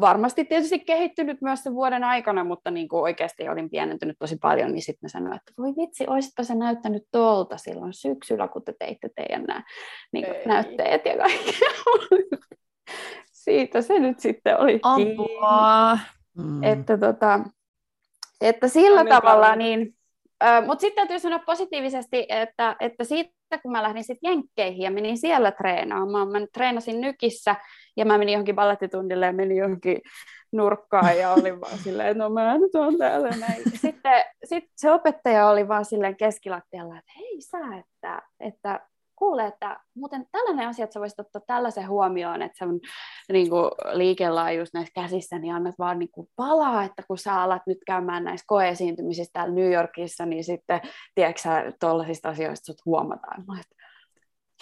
varmasti 0.00 0.44
tietysti 0.44 0.78
kehittynyt 0.78 1.42
myös 1.42 1.62
sen 1.62 1.74
vuoden 1.74 2.04
aikana, 2.04 2.44
mutta 2.44 2.70
niin 2.70 2.88
kuin 2.88 3.00
oikeasti 3.00 3.48
olin 3.48 3.70
pienentynyt 3.70 4.16
tosi 4.18 4.36
paljon, 4.36 4.72
niin 4.72 4.82
sitten 4.82 4.98
mä 5.02 5.08
sanoin, 5.08 5.36
että 5.36 5.52
voi 5.58 5.72
vitsi, 5.76 6.04
olisitpa 6.06 6.42
se 6.42 6.54
näyttänyt 6.54 7.02
tuolta 7.12 7.56
silloin 7.56 7.92
syksyllä, 7.92 8.48
kun 8.48 8.64
te 8.64 8.74
teitte 8.78 9.10
teidän 9.16 9.44
nämä 9.44 9.62
niin 10.12 10.24
kuin 10.24 10.36
näytteet 10.46 11.04
ja 11.04 11.16
kaikkea. 11.16 11.68
Siitä 13.32 13.82
se 13.82 13.98
nyt 13.98 14.20
sitten 14.20 14.60
oli 14.60 14.80
Ampua. 14.82 15.98
Mm. 16.38 16.62
Että, 16.62 16.98
tota, 16.98 17.40
että 18.40 18.68
sillä 18.68 19.00
Annin 19.00 19.14
tavalla, 19.14 19.56
niin, 19.56 19.96
mutta 20.66 20.80
sitten 20.80 20.96
täytyy 20.96 21.18
sanoa 21.18 21.38
positiivisesti, 21.38 22.26
että, 22.28 22.76
että 22.80 23.04
siitä 23.04 23.34
kun 23.58 23.72
mä 23.72 23.82
lähdin 23.82 24.04
sitten 24.04 24.30
Jenkkeihin 24.30 24.82
ja 24.82 24.90
menin 24.90 25.18
siellä 25.18 25.52
treenaamaan, 25.52 26.28
mä 26.28 26.38
treenasin 26.52 27.00
Nykissä 27.00 27.56
ja 27.96 28.04
mä 28.04 28.18
menin 28.18 28.32
johonkin 28.32 28.54
ballettitunnille 28.54 29.26
ja 29.26 29.32
menin 29.32 29.56
johonkin 29.56 30.00
nurkkaan 30.52 31.18
ja 31.18 31.30
olin 31.30 31.60
vaan 31.60 31.78
silleen, 31.78 32.08
että 32.08 32.22
no 32.24 32.30
mä 32.30 32.58
nyt 32.58 32.74
on 32.74 32.98
täällä 32.98 33.30
näin. 33.30 33.62
Sitten 33.74 34.24
sit 34.44 34.64
se 34.76 34.92
opettaja 34.92 35.48
oli 35.48 35.68
vaan 35.68 35.84
silleen 35.84 36.16
keskilattialla, 36.16 36.98
että 36.98 37.12
hei 37.18 37.40
sä, 37.40 37.58
että, 37.58 38.22
että 38.40 38.80
kuule, 39.16 39.46
että 39.46 39.80
muuten 39.96 40.26
tällainen 40.32 40.68
asia, 40.68 40.84
että 40.84 40.94
sä 40.94 41.00
voisit 41.00 41.20
ottaa 41.20 41.42
tällaisen 41.46 41.88
huomioon, 41.88 42.42
että 42.42 42.58
se 42.58 42.64
on 42.64 42.80
niin 43.32 43.50
kuin, 43.50 43.70
liikelaajuus 43.92 44.74
näissä 44.74 44.92
käsissä, 44.94 45.38
niin 45.38 45.54
annat 45.54 45.74
vaan 45.78 45.98
niin 45.98 46.10
kuin, 46.12 46.28
palaa, 46.36 46.84
että 46.84 47.02
kun 47.08 47.18
sä 47.18 47.42
alat 47.42 47.62
nyt 47.66 47.78
käymään 47.86 48.24
näissä 48.24 48.44
koeesiintymisissä 48.46 49.30
täällä 49.32 49.54
New 49.54 49.72
Yorkissa, 49.72 50.26
niin 50.26 50.44
sitten, 50.44 50.80
tiedätkö 51.14 51.40
sä, 51.40 51.72
asioista 52.28 52.66
sut 52.66 52.84
huomataan. 52.86 53.44
Mä, 53.46 53.60
että 53.60 53.74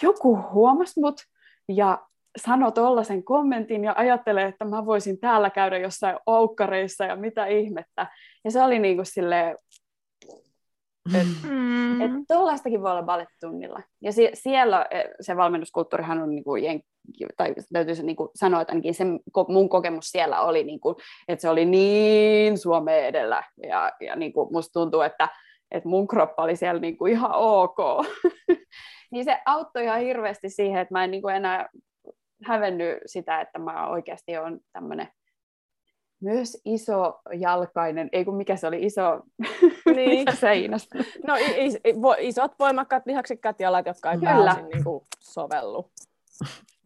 joku 0.01 0.39
huomasi 0.53 0.99
mut 0.99 1.21
ja 1.69 2.07
sano 2.37 2.71
tuollaisen 2.71 3.23
kommentin 3.23 3.83
ja 3.83 3.93
ajattelee, 3.97 4.47
että 4.47 4.65
mä 4.65 4.85
voisin 4.85 5.19
täällä 5.19 5.49
käydä 5.49 5.77
jossain 5.77 6.17
aukkareissa 6.25 7.05
ja 7.05 7.15
mitä 7.15 7.45
ihmettä. 7.45 8.07
Ja 8.43 8.51
se 8.51 8.63
oli 8.63 8.79
niin 8.79 8.95
kuin 8.95 9.05
silleen, 9.05 9.57
että 11.05 11.47
mm. 11.47 12.01
et 12.01 12.11
tuollaistakin 12.27 12.81
voi 12.81 12.91
olla 12.91 13.03
ballettitunnilla. 13.03 13.81
Ja 14.01 14.11
sie- 14.11 14.31
siellä 14.33 14.87
e, 14.91 15.03
se 15.21 15.37
valmennuskulttuurihan 15.37 16.21
on, 16.21 16.29
niin 16.29 16.43
kuin, 16.43 16.83
tai 17.37 17.55
täytyy 17.73 17.95
niin 18.03 18.15
kuin 18.15 18.29
sanoa, 18.35 18.61
että 18.61 18.71
ainakin 18.71 18.93
se 18.93 19.05
mun 19.47 19.69
kokemus 19.69 20.05
siellä 20.05 20.41
oli, 20.41 20.63
niin 20.63 20.79
kuin, 20.79 20.95
että 21.27 21.41
se 21.41 21.49
oli 21.49 21.65
niin 21.65 22.57
Suomeen 22.57 23.05
edellä. 23.05 23.43
Ja, 23.67 23.91
ja 24.01 24.15
niin 24.15 24.33
kuin 24.33 24.49
musta 24.51 24.79
tuntuu, 24.79 25.01
että, 25.01 25.29
että 25.71 25.89
mun 25.89 26.07
kroppa 26.07 26.43
oli 26.43 26.55
siellä 26.55 26.81
niin 26.81 26.97
kuin 26.97 27.11
ihan 27.11 27.31
ok. 27.33 27.77
niin 29.11 29.25
se 29.25 29.41
auttoi 29.45 29.83
ihan 29.83 30.01
hirveästi 30.01 30.49
siihen, 30.49 30.81
että 30.81 30.93
mä 30.93 31.03
en 31.03 31.11
niin 31.11 31.21
kuin 31.21 31.35
enää 31.35 31.69
hävennyt 32.45 32.97
sitä, 33.05 33.41
että 33.41 33.59
mä 33.59 33.87
oikeasti 33.87 34.37
olen 34.37 34.59
tämmöinen 34.73 35.07
myös 36.23 36.61
iso 36.65 37.21
jalkainen, 37.33 38.09
ei 38.11 38.25
kun 38.25 38.35
mikä 38.35 38.55
se 38.55 38.67
oli, 38.67 38.85
iso 38.85 39.21
niin. 39.95 40.27
seinäs. 40.39 40.89
No 41.27 41.35
is, 41.57 41.79
isot 42.19 42.51
voimakkaat 42.59 43.05
lihaksikkaat 43.05 43.59
jalat, 43.59 43.85
jotka 43.85 44.11
ei 44.11 44.17
Kyllä. 44.17 44.33
pääsin 44.33 44.69
niin 44.69 44.83
kuin 44.83 45.03
sovellu 45.19 45.89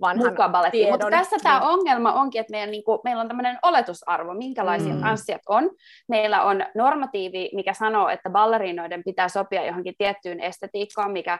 vanhan 0.01 0.35
tiedon. 0.71 0.91
Mutta 0.93 1.09
tässä 1.09 1.37
tämä 1.43 1.61
ongelma 1.61 2.13
onkin, 2.13 2.41
että 2.41 2.51
meidän, 2.51 2.71
niin 2.71 2.83
kuin, 2.83 2.99
meillä 3.03 3.21
on 3.21 3.27
tämmöinen 3.27 3.59
oletusarvo, 3.61 4.33
minkälaisia 4.33 4.93
mm. 4.93 5.01
tanssijat 5.01 5.41
on. 5.49 5.69
Meillä 6.07 6.43
on 6.43 6.65
normatiivi, 6.75 7.49
mikä 7.53 7.73
sanoo, 7.73 8.09
että 8.09 8.29
balleriinoiden 8.29 9.03
pitää 9.03 9.29
sopia 9.29 9.65
johonkin 9.65 9.95
tiettyyn 9.97 10.39
estetiikkaan, 10.39 11.11
mikä 11.11 11.39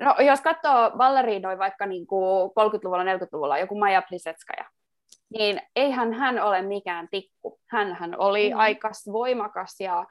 No, 0.00 0.14
jos 0.18 0.40
katsoo 0.40 0.90
balleriinoja 0.96 1.58
vaikka 1.58 1.86
niin 1.86 2.06
kuin 2.06 2.50
30-luvulla, 2.50 3.04
40-luvulla, 3.04 3.58
joku 3.58 3.78
Maja 3.78 4.02
Plisetskaja, 4.02 4.64
niin 5.38 5.60
eihän 5.76 6.12
hän 6.12 6.42
ole 6.42 6.62
mikään 6.62 7.08
tikku. 7.10 7.58
hän 7.70 8.14
oli 8.18 8.50
mm. 8.50 8.58
aika 8.58 8.90
voimakas 9.12 9.80
ja, 9.80 10.06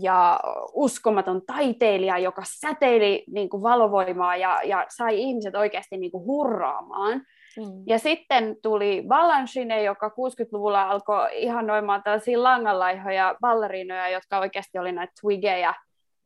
ja 0.00 0.40
uskomaton 0.72 1.42
taiteilija, 1.46 2.18
joka 2.18 2.42
säteili 2.60 3.24
niin 3.30 3.48
kuin 3.48 3.62
valovoimaa 3.62 4.36
ja, 4.36 4.60
ja 4.64 4.86
sai 4.88 5.20
ihmiset 5.20 5.54
oikeasti 5.54 5.96
niin 5.96 6.12
kuin 6.12 6.24
hurraamaan. 6.24 7.22
Mm. 7.56 7.82
Ja 7.86 7.98
sitten 7.98 8.56
tuli 8.62 9.04
Balanchine, 9.08 9.82
joka 9.82 10.08
60-luvulla 10.08 10.90
alkoi 10.90 11.28
ihanoimaan 11.32 12.02
tällaisia 12.02 12.42
langanlaihoja 12.42 13.34
balleriinoja, 13.40 14.08
jotka 14.08 14.38
oikeasti 14.38 14.78
oli 14.78 14.92
näitä 14.92 15.12
twigejä, 15.20 15.74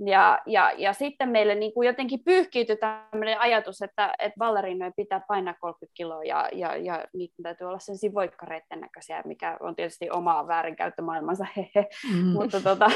ja, 0.05 0.43
ja, 0.47 0.73
ja 0.77 0.93
sitten 0.93 1.29
meille 1.29 1.55
niin 1.55 1.75
kuin 1.75 1.87
jotenkin 1.87 2.25
pyyhkiytyi 2.25 2.77
tämmöinen 2.77 3.41
ajatus, 3.41 3.83
että, 3.83 4.15
että 4.19 4.39
ballerinojen 4.39 4.93
pitää 4.97 5.21
painaa 5.29 5.55
30 5.61 5.95
kiloa 5.95 6.25
ja, 6.25 6.49
ja, 6.53 6.77
ja 6.77 7.05
niiden 7.15 7.43
täytyy 7.43 7.67
olla 7.67 7.79
sen 7.79 8.15
voikkareiden 8.15 8.81
näköisiä, 8.81 9.23
mikä 9.25 9.57
on 9.61 9.77
tietysti 9.77 10.11
omaa 10.11 10.47
väärinkäyttömaailmansa, 10.47 11.47
hehe. 11.57 11.87
Mm. 12.13 12.27
Mutta 12.27 12.61
tota, 12.61 12.91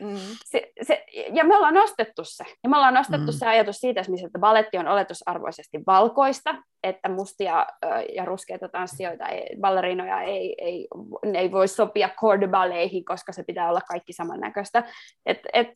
mm. 0.00 0.16
se, 0.50 0.72
se, 0.82 1.04
ja 1.32 1.44
me 1.44 1.56
ollaan 1.56 1.74
nostettu 1.74 2.24
se. 2.24 2.44
Ja 2.64 2.70
me 2.70 2.76
ollaan 2.76 2.94
nostettu 2.94 3.32
mm. 3.32 3.38
se 3.38 3.46
ajatus 3.46 3.76
siitä, 3.76 4.00
että 4.00 4.38
balletti 4.38 4.78
on 4.78 4.88
oletusarvoisesti 4.88 5.80
valkoista, 5.86 6.54
että 6.82 7.08
mustia 7.08 7.66
ja 8.14 8.24
ruskeita 8.24 8.68
tanssijoita, 8.68 9.26
ei, 9.28 9.56
ballerinoja 9.60 10.20
ei, 10.20 10.54
ei, 10.58 10.88
ei 11.34 11.52
voi 11.52 11.68
sopia 11.68 12.08
cordeballeihin, 12.20 13.04
koska 13.04 13.32
se 13.32 13.42
pitää 13.42 13.68
olla 13.68 13.80
kaikki 13.88 14.12
samannäköistä. 14.12 14.84
Et, 15.26 15.38
et, 15.52 15.68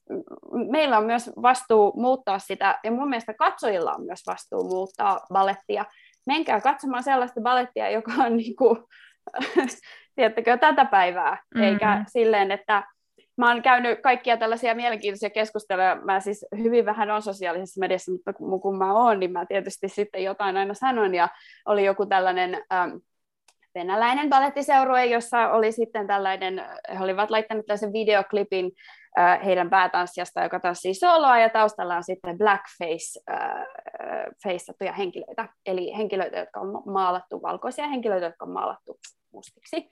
meillä 0.70 0.98
on 0.98 1.04
myös 1.04 1.30
vastuu 1.42 1.92
muuttaa 1.96 2.38
sitä, 2.38 2.78
ja 2.84 2.90
mun 2.90 3.08
mielestä 3.08 3.34
katsojilla 3.34 3.94
on 3.94 4.04
myös 4.04 4.22
vastuu 4.26 4.68
muuttaa 4.68 5.20
ballettia. 5.32 5.84
Menkää 6.26 6.60
katsomaan 6.60 7.02
sellaista 7.02 7.40
ballettia, 7.40 7.90
joka 7.90 8.12
on 8.12 8.36
niin 8.36 8.56
kuin, 8.56 8.78
tiedättekö, 10.16 10.56
tätä 10.56 10.84
päivää, 10.84 11.32
mm-hmm. 11.32 11.68
eikä 11.68 12.04
silleen, 12.08 12.50
että 12.50 12.82
mä 13.36 13.52
oon 13.52 13.62
käynyt 13.62 14.00
kaikkia 14.02 14.36
tällaisia 14.36 14.74
mielenkiintoisia 14.74 15.30
keskusteluja. 15.30 15.96
Mä 16.04 16.20
siis 16.20 16.46
hyvin 16.58 16.84
vähän 16.86 17.10
on 17.10 17.22
sosiaalisessa 17.22 17.80
mediassa, 17.80 18.12
mutta 18.12 18.32
kun 18.32 18.78
mä 18.78 18.92
oon, 18.92 19.20
niin 19.20 19.32
mä 19.32 19.46
tietysti 19.46 19.88
sitten 19.88 20.24
jotain 20.24 20.56
aina 20.56 20.74
sanon. 20.74 21.14
Ja 21.14 21.28
oli 21.66 21.84
joku 21.84 22.06
tällainen 22.06 22.62
ähm, 22.72 22.90
venäläinen 23.74 24.28
balettiseurue, 24.28 25.06
jossa 25.06 25.48
oli 25.48 25.72
sitten 25.72 26.06
tällainen, 26.06 26.64
he 26.98 27.04
olivat 27.04 27.30
laittaneet 27.30 27.66
tällaisen 27.66 27.92
videoklipin 27.92 28.72
äh, 29.18 29.44
heidän 29.44 29.70
päätanssijasta, 29.70 30.42
joka 30.42 30.60
tanssii 30.60 30.94
soloa, 30.94 31.38
ja 31.38 31.48
taustalla 31.48 31.96
on 31.96 32.04
sitten 32.04 32.38
blackface 32.38 33.20
äh, 34.90 34.98
henkilöitä, 34.98 35.48
eli 35.66 35.96
henkilöitä, 35.96 36.38
jotka 36.38 36.60
on 36.60 36.82
maalattu, 36.86 37.42
valkoisia 37.42 37.88
henkilöitä, 37.88 38.26
jotka 38.26 38.44
on 38.44 38.52
maalattu 38.52 38.98
mustiksi 39.32 39.90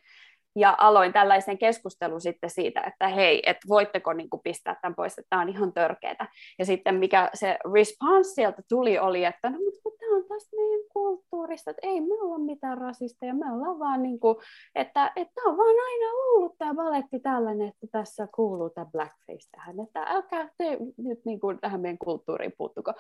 ja 0.57 0.75
aloin 0.79 1.13
tällaisen 1.13 1.59
keskustelun 1.59 2.21
sitten 2.21 2.51
siitä, 2.51 2.81
että 2.81 3.09
hei, 3.09 3.43
että 3.47 3.69
voitteko 3.69 4.13
niin 4.13 4.31
kuin 4.31 4.41
pistää 4.45 4.77
tämän 4.83 4.95
pois, 4.95 5.19
että 5.19 5.27
tämä 5.31 5.43
on 5.43 5.49
ihan 5.49 5.73
törkeätä. 5.73 6.29
Ja 6.59 6.65
sitten 6.65 6.95
mikä 6.95 7.31
se 7.35 7.59
response 7.75 8.31
sieltä 8.31 8.63
tuli 8.69 8.99
oli, 8.99 9.25
että 9.25 9.51
no 9.51 9.59
mutta 9.59 9.91
tämä 10.01 10.17
on 10.17 10.25
taas 10.29 10.49
meidän 10.57 10.89
kulttuurista, 10.93 11.71
että 11.71 11.87
ei 11.87 12.01
me 12.01 12.15
olla 12.21 12.39
mitään 12.39 12.79
rasisteja, 12.79 13.35
me 13.35 13.53
ollaan 13.53 13.79
vaan 13.79 14.03
niin 14.03 14.21
kuin, 14.21 14.37
että, 14.75 15.13
tämä 15.15 15.51
on 15.51 15.57
vaan 15.57 15.77
aina 15.85 16.13
ollut 16.13 16.59
tämä 16.59 16.75
baletti 16.75 17.21
tällainen, 17.21 17.69
että 17.69 17.87
tässä 17.93 18.29
kuuluu 18.35 18.71
tämä 18.71 18.87
blackface 18.93 19.51
tähän, 19.51 19.81
että 19.81 20.03
älkää 20.03 20.49
te 20.59 20.79
nyt 20.97 21.19
niin 21.25 21.41
kuin 21.41 21.61
tähän 21.61 21.81
meidän 21.81 21.99
kulttuuriin 21.99 22.53
puuttuko. 22.59 22.93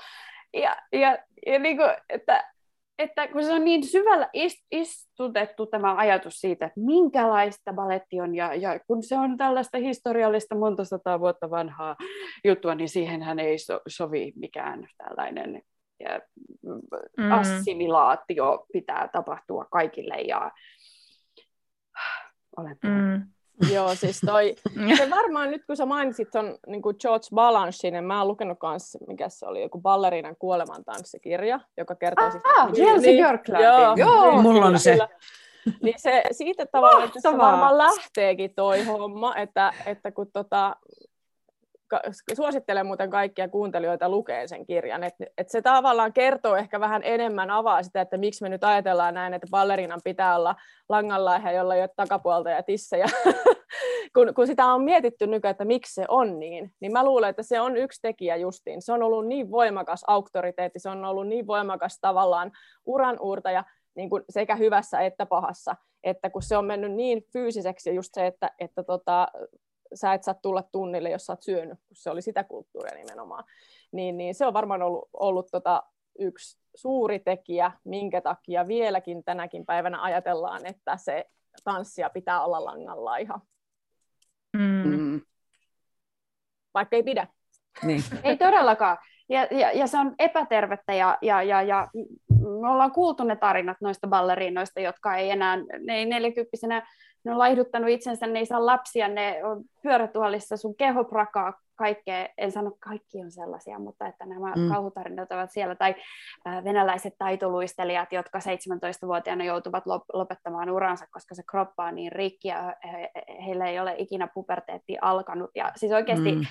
Ja, 0.52 0.76
ja, 0.92 1.18
ja 1.46 1.58
niin 1.58 1.76
kuin, 1.76 1.90
että 2.08 2.53
että 2.98 3.28
kun 3.28 3.44
se 3.44 3.52
on 3.52 3.64
niin 3.64 3.84
syvällä 3.86 4.28
istutettu 4.70 5.66
tämä 5.66 5.96
ajatus 5.96 6.34
siitä, 6.34 6.66
että 6.66 6.80
minkälaista 6.80 7.72
baletti 7.72 8.20
on, 8.20 8.34
ja, 8.34 8.54
ja 8.54 8.80
kun 8.86 9.02
se 9.02 9.18
on 9.18 9.36
tällaista 9.36 9.78
historiallista 9.78 10.54
monta 10.54 10.84
sataa 10.84 11.20
vuotta 11.20 11.50
vanhaa 11.50 11.96
juttua, 12.44 12.74
niin 12.74 12.88
siihenhän 12.88 13.38
ei 13.38 13.58
so, 13.58 13.80
sovi 13.88 14.32
mikään 14.36 14.88
tällainen 14.98 15.62
ja 16.00 16.20
mm. 17.16 17.32
assimilaatio 17.32 18.66
pitää 18.72 19.08
tapahtua 19.12 19.64
kaikille 19.70 20.20
ja 20.20 20.50
olen 22.56 22.76
mm. 22.84 23.33
Joo, 23.74 23.94
siis 23.94 24.20
toi, 24.26 24.54
se 24.96 25.10
varmaan 25.10 25.50
nyt 25.50 25.66
kun 25.66 25.76
sä 25.76 25.86
mainitsit 25.86 26.30
ton 26.30 26.58
niin 26.66 26.82
kuin 26.82 26.96
George 27.00 27.26
Balanchinen, 27.34 27.92
niin 27.92 28.04
mä 28.04 28.18
oon 28.18 28.28
lukenut 28.28 28.58
kans, 28.58 28.98
mikä 29.08 29.28
se 29.28 29.46
oli, 29.46 29.62
joku 29.62 29.80
balleriinan 29.80 30.36
kuolemantanssikirja, 30.38 31.60
joka 31.76 31.94
kertoo... 31.94 32.26
Ah, 32.26 32.32
siis, 32.32 32.44
ah 32.58 32.72
Chelsea 32.72 33.12
niin, 33.12 33.40
niin 33.46 33.62
Joo, 33.62 33.94
joo. 33.96 34.30
Niin, 34.30 34.42
mulla 34.42 34.66
on 34.66 34.78
se. 34.78 34.90
Kyllä. 34.90 35.08
Niin 35.82 35.94
se 35.96 36.22
siitä 36.32 36.66
tavallaan, 36.66 37.04
että 37.04 37.20
se 37.20 37.38
varmaan 37.38 37.78
lähteekin 37.78 38.54
toi 38.54 38.84
homma, 38.84 39.36
että, 39.36 39.72
että 39.86 40.12
kun 40.12 40.30
tota, 40.32 40.76
suosittelen 42.34 42.86
muuten 42.86 43.10
kaikkia 43.10 43.48
kuuntelijoita 43.48 44.08
lukeen 44.08 44.48
sen 44.48 44.66
kirjan, 44.66 45.04
että 45.04 45.24
et 45.38 45.48
se 45.48 45.62
tavallaan 45.62 46.12
kertoo 46.12 46.56
ehkä 46.56 46.80
vähän 46.80 47.02
enemmän, 47.04 47.50
avaa 47.50 47.82
sitä, 47.82 48.00
että 48.00 48.18
miksi 48.18 48.42
me 48.42 48.48
nyt 48.48 48.64
ajatellaan 48.64 49.14
näin, 49.14 49.34
että 49.34 49.46
ballerinan 49.50 50.00
pitää 50.04 50.36
olla 50.36 50.54
langanlaiha, 50.88 51.52
jolla 51.52 51.74
ei 51.74 51.82
ole 51.82 51.90
takapuolta 51.96 52.50
ja 52.50 52.62
tissejä, 52.62 53.06
kun, 54.14 54.34
kun 54.34 54.46
sitä 54.46 54.66
on 54.66 54.84
mietitty 54.84 55.26
nykyään, 55.26 55.50
että 55.50 55.64
miksi 55.64 55.94
se 55.94 56.04
on 56.08 56.38
niin, 56.38 56.72
niin 56.80 56.92
mä 56.92 57.04
luulen, 57.04 57.30
että 57.30 57.42
se 57.42 57.60
on 57.60 57.76
yksi 57.76 58.00
tekijä 58.02 58.36
justiin. 58.36 58.82
Se 58.82 58.92
on 58.92 59.02
ollut 59.02 59.26
niin 59.26 59.50
voimakas 59.50 60.04
auktoriteetti, 60.06 60.78
se 60.78 60.88
on 60.88 61.04
ollut 61.04 61.28
niin 61.28 61.46
voimakas 61.46 61.98
tavallaan 62.00 62.52
uran 62.86 63.18
uurtaja, 63.20 63.64
niin 63.96 64.10
kuin 64.10 64.22
sekä 64.28 64.56
hyvässä 64.56 65.00
että 65.00 65.26
pahassa, 65.26 65.76
että 66.04 66.30
kun 66.30 66.42
se 66.42 66.56
on 66.56 66.64
mennyt 66.64 66.92
niin 66.92 67.22
fyysiseksi 67.32 67.94
just 67.94 68.10
se, 68.14 68.26
että, 68.26 68.50
että 68.58 68.82
tota, 68.82 69.28
sä 69.94 70.14
et 70.14 70.22
saa 70.22 70.34
tulla 70.34 70.62
tunnille, 70.62 71.10
jos 71.10 71.26
sä 71.26 71.32
oot 71.32 71.42
syönyt, 71.42 71.78
kun 71.88 71.96
se 71.96 72.10
oli 72.10 72.22
sitä 72.22 72.44
kulttuuria 72.44 72.94
nimenomaan. 72.94 73.44
Niin, 73.92 74.16
niin 74.16 74.34
se 74.34 74.46
on 74.46 74.52
varmaan 74.52 74.82
ollut, 74.82 75.08
ollut 75.12 75.48
tota 75.50 75.82
yksi 76.18 76.58
suuri 76.74 77.18
tekijä, 77.18 77.72
minkä 77.84 78.20
takia 78.20 78.68
vieläkin 78.68 79.24
tänäkin 79.24 79.66
päivänä 79.66 80.02
ajatellaan, 80.02 80.66
että 80.66 80.96
se 80.96 81.24
tanssia 81.64 82.10
pitää 82.10 82.44
olla 82.44 82.64
langalla 82.64 83.16
ihan. 83.16 83.40
Mm. 84.56 84.88
mm. 84.88 85.20
Vaikka 86.74 86.96
ei 86.96 87.02
pidä. 87.02 87.26
Niin. 87.82 88.02
ei 88.24 88.36
todellakaan. 88.36 88.98
Ja, 89.28 89.48
ja, 89.50 89.72
ja 89.72 89.86
se 89.86 89.98
on 89.98 90.14
epätervettä 90.18 90.94
ja, 90.94 91.18
ja, 91.22 91.42
ja, 91.42 91.62
ja 91.62 91.88
me 92.62 92.70
ollaan 92.70 92.92
kuultu 92.92 93.24
ne 93.24 93.36
tarinat 93.36 93.76
noista 93.80 94.06
balleriinoista, 94.08 94.80
jotka 94.80 95.16
ei 95.16 95.30
enää, 95.30 95.56
ne 95.56 95.96
ei 95.96 96.06
neljäkymppisenä 96.06 96.86
ne 97.24 97.32
on 97.32 97.38
laihduttanut 97.38 97.90
itsensä, 97.90 98.26
ne 98.26 98.38
ei 98.38 98.46
saa 98.46 98.66
lapsia, 98.66 99.08
ne 99.08 99.44
on 99.44 99.64
pyörätuolissa, 99.82 100.56
sun 100.56 100.76
keho 100.76 101.04
prakaa 101.04 101.52
kaikkea, 101.76 102.28
en 102.38 102.52
sano 102.52 102.72
kaikki 102.80 103.18
on 103.18 103.30
sellaisia, 103.30 103.78
mutta 103.78 104.06
että 104.06 104.26
nämä 104.26 104.52
mm. 104.56 104.68
kauhutarinat 104.68 105.32
ovat 105.32 105.50
siellä, 105.50 105.74
tai 105.74 105.94
venäläiset 106.64 107.14
taitoluistelijat, 107.18 108.12
jotka 108.12 108.38
17-vuotiaana 108.38 109.44
joutuvat 109.44 109.84
lopettamaan 110.12 110.70
uransa, 110.70 111.06
koska 111.10 111.34
se 111.34 111.42
kroppa 111.50 111.84
on 111.84 111.94
niin 111.94 112.12
rikki 112.12 112.48
ja 112.48 112.76
he, 112.92 113.10
heillä 113.46 113.68
ei 113.68 113.80
ole 113.80 113.94
ikinä 113.98 114.28
puberteetti 114.34 114.96
alkanut, 115.02 115.50
ja 115.54 115.72
siis 115.76 115.92
oikeasti 115.92 116.32
mm. 116.32 116.42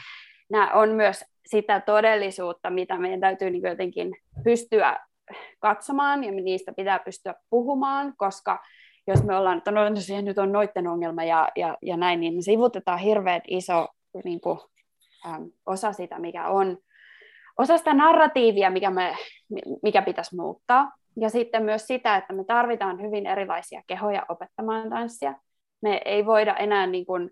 nämä 0.51 0.71
on 0.73 0.89
myös 0.89 1.25
sitä 1.45 1.79
todellisuutta, 1.79 2.69
mitä 2.69 2.97
meidän 2.97 3.19
täytyy 3.19 3.49
niin 3.49 3.69
jotenkin 3.69 4.11
pystyä 4.43 4.99
katsomaan, 5.59 6.23
ja 6.23 6.31
niistä 6.31 6.73
pitää 6.77 6.99
pystyä 6.99 7.35
puhumaan, 7.49 8.13
koska 8.17 8.59
jos 9.07 9.23
me 9.23 9.35
ollaan, 9.35 9.57
että 9.57 9.71
no, 9.71 9.89
no 9.89 9.95
siihen 9.95 10.25
nyt 10.25 10.37
on 10.37 10.51
noitten 10.51 10.87
ongelma 10.87 11.23
ja, 11.23 11.49
ja, 11.55 11.77
ja 11.81 11.97
näin, 11.97 12.19
niin 12.19 12.33
me 12.33 12.41
sivutetaan 12.41 12.99
hirveän 12.99 13.41
iso 13.47 13.87
niin 14.23 14.41
kuin, 14.41 14.59
äm, 15.25 15.51
osa 15.65 15.93
sitä, 15.93 16.19
mikä 16.19 16.47
on, 16.47 16.77
osa 17.57 17.77
sitä 17.77 17.93
narratiivia, 17.93 18.69
mikä, 18.69 18.89
me, 18.89 19.15
mikä 19.83 20.01
pitäisi 20.01 20.35
muuttaa. 20.35 20.91
Ja 21.17 21.29
sitten 21.29 21.63
myös 21.63 21.87
sitä, 21.87 22.15
että 22.15 22.33
me 22.33 22.43
tarvitaan 22.43 23.01
hyvin 23.01 23.25
erilaisia 23.25 23.81
kehoja 23.87 24.25
opettamaan 24.29 24.89
tanssia. 24.89 25.33
Me 25.81 26.01
ei 26.05 26.25
voida 26.25 26.55
enää, 26.55 26.87
niin 26.87 27.05
kuin, 27.05 27.31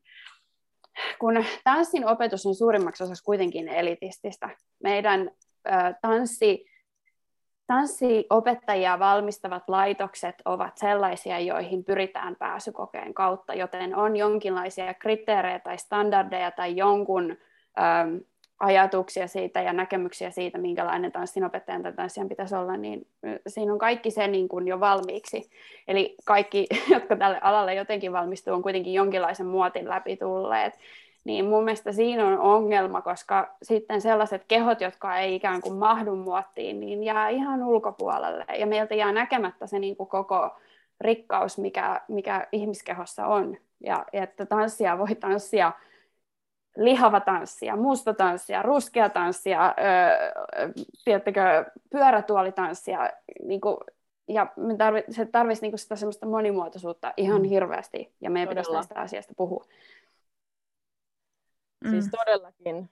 kun 1.19 1.45
tanssin 1.63 2.07
opetus 2.07 2.45
on 2.45 2.55
suurimmaksi 2.55 3.03
osaksi 3.03 3.23
kuitenkin 3.23 3.67
elitististä. 3.67 4.49
Meidän 4.83 5.31
ö, 5.67 5.71
tanssi 6.01 6.65
tanssiopettajia 7.71 8.99
valmistavat 8.99 9.63
laitokset 9.67 10.35
ovat 10.45 10.77
sellaisia, 10.77 11.39
joihin 11.39 11.83
pyritään 11.83 12.35
pääsykokeen 12.35 13.13
kautta, 13.13 13.53
joten 13.53 13.95
on 13.95 14.15
jonkinlaisia 14.15 14.93
kriteerejä 14.93 15.59
tai 15.59 15.77
standardeja 15.77 16.51
tai 16.51 16.75
jonkun 16.75 17.31
äm, 17.31 18.19
ajatuksia 18.59 19.27
siitä 19.27 19.61
ja 19.61 19.73
näkemyksiä 19.73 20.31
siitä, 20.31 20.57
minkälainen 20.57 21.11
tanssinopettajan 21.11 21.83
tai 21.83 21.93
tanssijan 21.93 22.29
pitäisi 22.29 22.55
olla, 22.55 22.77
niin 22.77 23.07
siinä 23.47 23.73
on 23.73 23.79
kaikki 23.79 24.11
se 24.11 24.27
niin 24.27 24.47
kuin 24.47 24.67
jo 24.67 24.79
valmiiksi. 24.79 25.49
Eli 25.87 26.15
kaikki, 26.25 26.67
jotka 26.93 27.15
tälle 27.15 27.39
alalle 27.41 27.75
jotenkin 27.75 28.13
valmistuu, 28.13 28.53
on 28.53 28.61
kuitenkin 28.61 28.93
jonkinlaisen 28.93 29.47
muotin 29.47 29.89
läpi 29.89 30.17
tulleet 30.17 30.73
niin 31.23 31.45
mun 31.45 31.63
mielestä 31.63 31.91
siinä 31.91 32.27
on 32.27 32.39
ongelma, 32.39 33.01
koska 33.01 33.55
sitten 33.63 34.01
sellaiset 34.01 34.45
kehot, 34.47 34.81
jotka 34.81 35.17
ei 35.17 35.35
ikään 35.35 35.61
kuin 35.61 35.75
mahdu 35.75 36.15
muottiin, 36.15 36.79
niin 36.79 37.03
jää 37.03 37.29
ihan 37.29 37.63
ulkopuolelle. 37.63 38.45
Ja 38.59 38.67
meiltä 38.67 38.95
jää 38.95 39.11
näkemättä 39.11 39.67
se 39.67 39.79
niin 39.79 39.97
kuin 39.97 40.09
koko 40.09 40.49
rikkaus, 41.01 41.57
mikä, 41.57 42.01
mikä 42.07 42.47
ihmiskehossa 42.51 43.27
on. 43.27 43.57
Ja, 43.83 44.05
että 44.13 44.45
tanssia 44.45 44.97
voi 44.97 45.15
tanssia, 45.15 45.71
lihava 46.77 47.19
tanssia, 47.19 47.75
musta 47.75 48.13
tanssia, 48.13 48.61
ruskea 48.61 49.09
tanssia, 49.09 49.75
öö, 49.79 50.71
tiedättekö, 51.05 51.65
pyörätuolitanssia, 51.89 53.09
niin 53.43 53.61
kuin, 53.61 53.77
ja 54.27 54.47
me 54.55 54.77
tarvi, 54.77 55.03
se 55.09 55.25
tarvitsisi 55.25 55.67
niin 55.67 55.79
sitä 55.79 55.95
semmoista 55.95 56.25
monimuotoisuutta 56.25 57.13
ihan 57.17 57.41
mm. 57.41 57.47
hirveästi, 57.47 58.13
ja 58.21 58.29
meidän 58.29 58.47
Todella. 58.47 58.63
pitäisi 58.63 58.87
tästä 58.87 59.01
asiasta 59.01 59.33
puhua. 59.37 59.65
Siis 61.81 61.93
mm. 61.93 62.01
Siis 62.01 62.11
todellakin, 62.11 62.89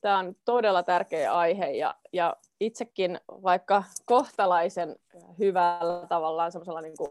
tämä 0.00 0.18
on 0.18 0.36
todella 0.44 0.82
tärkeä 0.82 1.32
aihe 1.32 1.70
ja, 1.70 1.94
ja 2.12 2.36
itsekin 2.60 3.20
vaikka 3.28 3.84
kohtalaisen 4.04 4.96
hyvällä 5.38 6.06
tavallaan 6.08 6.52
semmoisella 6.52 6.80
niin 6.80 6.96
kuin, 6.96 7.10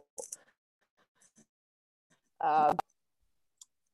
ää, 2.44 2.74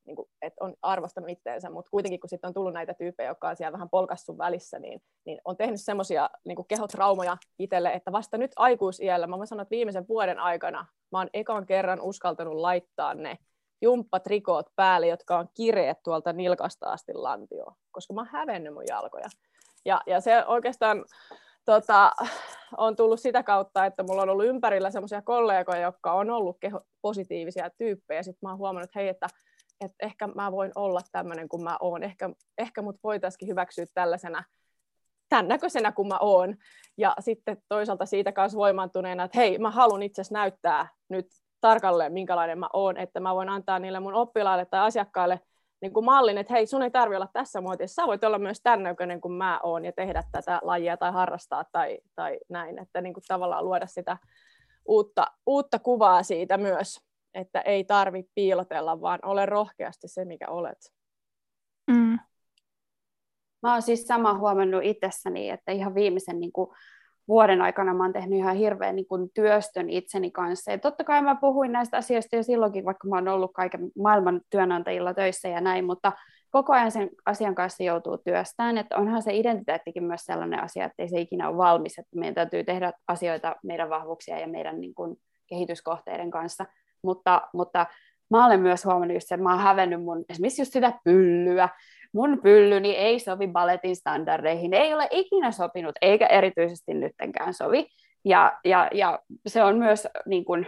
niin 0.06 0.16
kuin, 0.16 0.28
että 0.42 0.64
on 0.64 0.74
arvostanut 0.82 1.30
itteensä, 1.30 1.70
mutta 1.70 1.90
kuitenkin 1.90 2.20
kun 2.20 2.30
sitten 2.30 2.48
on 2.48 2.54
tullut 2.54 2.72
näitä 2.72 2.94
tyyppejä, 2.94 3.28
jotka 3.28 3.48
on 3.48 3.56
siellä 3.56 3.72
vähän 3.72 3.90
polkassun 3.90 4.38
välissä, 4.38 4.78
niin, 4.78 5.02
niin 5.24 5.40
on 5.44 5.56
tehnyt 5.56 5.80
semmoisia 5.80 6.30
niin 6.44 6.66
kehotraumoja 6.68 7.36
itselle, 7.58 7.92
että 7.92 8.12
vasta 8.12 8.38
nyt 8.38 8.52
aikuisiellä, 8.56 9.26
mä 9.26 9.46
sanon, 9.46 9.62
että 9.62 9.70
viimeisen 9.70 10.08
vuoden 10.08 10.38
aikana 10.38 10.86
mä 11.12 11.18
oon 11.18 11.30
ekan 11.32 11.66
kerran 11.66 12.00
uskaltanut 12.00 12.54
laittaa 12.54 13.14
ne 13.14 13.38
jumppatrikoot 13.84 14.66
päälle, 14.76 15.06
jotka 15.06 15.38
on 15.38 15.48
kireet 15.54 16.02
tuolta 16.02 16.32
nilkasta 16.32 16.86
asti 16.86 17.14
lantioon, 17.14 17.74
koska 17.90 18.14
mä 18.14 18.20
oon 18.20 18.28
hävennyt 18.32 18.74
mun 18.74 18.84
jalkoja. 18.88 19.28
Ja, 19.84 20.00
ja 20.06 20.20
se 20.20 20.44
oikeastaan 20.46 21.04
tota, 21.64 22.12
on 22.76 22.96
tullut 22.96 23.20
sitä 23.20 23.42
kautta, 23.42 23.86
että 23.86 24.02
mulla 24.02 24.22
on 24.22 24.28
ollut 24.28 24.46
ympärillä 24.46 24.90
semmoisia 24.90 25.22
kollegoja, 25.22 25.80
jotka 25.80 26.12
on 26.12 26.30
ollut 26.30 26.56
keho, 26.60 26.80
positiivisia 27.02 27.70
tyyppejä. 27.70 28.22
Sitten 28.22 28.38
mä 28.42 28.50
oon 28.50 28.58
huomannut, 28.58 28.84
että 28.84 28.98
hei, 28.98 29.08
että, 29.08 29.26
että 29.80 29.96
ehkä 30.06 30.26
mä 30.26 30.52
voin 30.52 30.72
olla 30.74 31.00
tämmöinen 31.12 31.48
kuin 31.48 31.64
mä 31.64 31.76
oon. 31.80 32.02
Ehkä, 32.02 32.30
ehkä 32.58 32.82
mut 32.82 32.96
voitaisiin 33.02 33.48
hyväksyä 33.48 33.86
tällaisena, 33.94 34.44
tämän 35.28 35.48
näköisenä 35.48 35.92
kuin 35.92 36.08
mä 36.08 36.18
oon. 36.20 36.56
Ja 36.96 37.16
sitten 37.20 37.62
toisaalta 37.68 38.06
siitä 38.06 38.32
kanssa 38.32 38.58
voimantuneena, 38.58 39.24
että 39.24 39.38
hei, 39.38 39.58
mä 39.58 39.70
haluan 39.70 40.02
itse 40.02 40.22
näyttää 40.30 40.88
nyt 41.08 41.26
tarkalleen, 41.68 42.12
minkälainen 42.12 42.58
mä 42.58 42.68
oon, 42.72 42.96
että 42.96 43.20
mä 43.20 43.34
voin 43.34 43.48
antaa 43.48 43.78
niille 43.78 44.00
mun 44.00 44.14
oppilaille 44.14 44.66
tai 44.66 44.80
asiakkaille 44.80 45.40
niin 45.82 45.92
kuin 45.92 46.04
mallin, 46.04 46.38
että 46.38 46.52
hei, 46.52 46.66
sun 46.66 46.82
ei 46.82 46.90
tarvi 46.90 47.16
olla 47.16 47.28
tässä 47.32 47.60
muotissa, 47.60 48.02
sä 48.02 48.06
voit 48.06 48.24
olla 48.24 48.38
myös 48.38 48.60
tämän 48.62 48.82
näköinen 48.82 49.20
kuin 49.20 49.32
mä 49.32 49.60
oon 49.62 49.84
ja 49.84 49.92
tehdä 49.92 50.22
tätä 50.32 50.60
lajia 50.62 50.96
tai 50.96 51.12
harrastaa 51.12 51.64
tai, 51.72 51.98
tai 52.14 52.38
näin, 52.48 52.78
että 52.78 53.00
niin 53.00 53.14
kuin 53.14 53.24
tavallaan 53.28 53.64
luoda 53.64 53.86
sitä 53.86 54.16
uutta, 54.88 55.26
uutta 55.46 55.78
kuvaa 55.78 56.22
siitä 56.22 56.58
myös, 56.58 57.00
että 57.34 57.60
ei 57.60 57.84
tarvi 57.84 58.24
piilotella, 58.34 59.00
vaan 59.00 59.18
ole 59.22 59.46
rohkeasti 59.46 60.08
se, 60.08 60.24
mikä 60.24 60.48
olet. 60.48 60.92
Mm. 61.90 62.18
Mä 63.62 63.72
oon 63.72 63.82
siis 63.82 64.06
sama 64.06 64.38
huomannut 64.38 64.84
itsessäni, 64.84 65.50
että 65.50 65.72
ihan 65.72 65.94
viimeisen 65.94 66.40
niin 66.40 66.52
kuin 66.52 66.70
vuoden 67.28 67.62
aikana 67.62 67.94
mä 67.94 68.04
oon 68.04 68.12
tehnyt 68.12 68.38
ihan 68.38 68.56
hirveän 68.56 68.96
niin 68.96 69.06
työstön 69.34 69.90
itseni 69.90 70.30
kanssa. 70.30 70.70
Ja 70.70 70.78
totta 70.78 71.04
kai 71.04 71.22
mä 71.22 71.34
puhuin 71.34 71.72
näistä 71.72 71.96
asioista 71.96 72.36
jo 72.36 72.42
silloinkin, 72.42 72.84
vaikka 72.84 73.08
mä 73.08 73.16
oon 73.16 73.28
ollut 73.28 73.52
kaiken 73.54 73.80
maailman 73.98 74.40
työnantajilla 74.50 75.14
töissä 75.14 75.48
ja 75.48 75.60
näin, 75.60 75.84
mutta 75.84 76.12
koko 76.50 76.72
ajan 76.72 76.90
sen 76.90 77.10
asian 77.26 77.54
kanssa 77.54 77.82
joutuu 77.82 78.18
työstään, 78.18 78.78
että 78.78 78.96
onhan 78.96 79.22
se 79.22 79.34
identiteettikin 79.34 80.04
myös 80.04 80.20
sellainen 80.24 80.62
asia, 80.62 80.84
että 80.84 81.02
ei 81.02 81.08
se 81.08 81.20
ikinä 81.20 81.48
ole 81.48 81.56
valmis, 81.56 81.98
että 81.98 82.18
meidän 82.18 82.34
täytyy 82.34 82.64
tehdä 82.64 82.92
asioita 83.08 83.56
meidän 83.62 83.90
vahvuuksia 83.90 84.38
ja 84.38 84.48
meidän 84.48 84.80
niin 84.80 84.94
kuin, 84.94 85.16
kehityskohteiden 85.46 86.30
kanssa, 86.30 86.66
mutta, 87.02 87.42
mutta 87.54 87.86
mä 88.30 88.46
olen 88.46 88.60
myös 88.60 88.84
huomannut 88.84 89.16
että 89.16 89.36
mä 89.36 89.50
oon 89.50 89.62
hävennyt 89.62 90.02
mun 90.02 90.24
esimerkiksi 90.28 90.62
just 90.62 90.72
sitä 90.72 90.92
pyllyä, 91.04 91.68
mun 92.14 92.40
pyllyni 92.42 92.90
ei 92.90 93.20
sovi 93.20 93.48
balletin 93.48 93.96
standardeihin, 93.96 94.74
ei 94.74 94.94
ole 94.94 95.08
ikinä 95.10 95.52
sopinut, 95.52 95.94
eikä 96.02 96.26
erityisesti 96.26 96.94
nyttenkään 96.94 97.54
sovi. 97.54 97.86
Ja, 98.24 98.58
ja, 98.64 98.90
ja 98.94 99.18
se 99.46 99.64
on 99.64 99.78
myös 99.78 100.08
niin 100.26 100.44
kuin, 100.44 100.66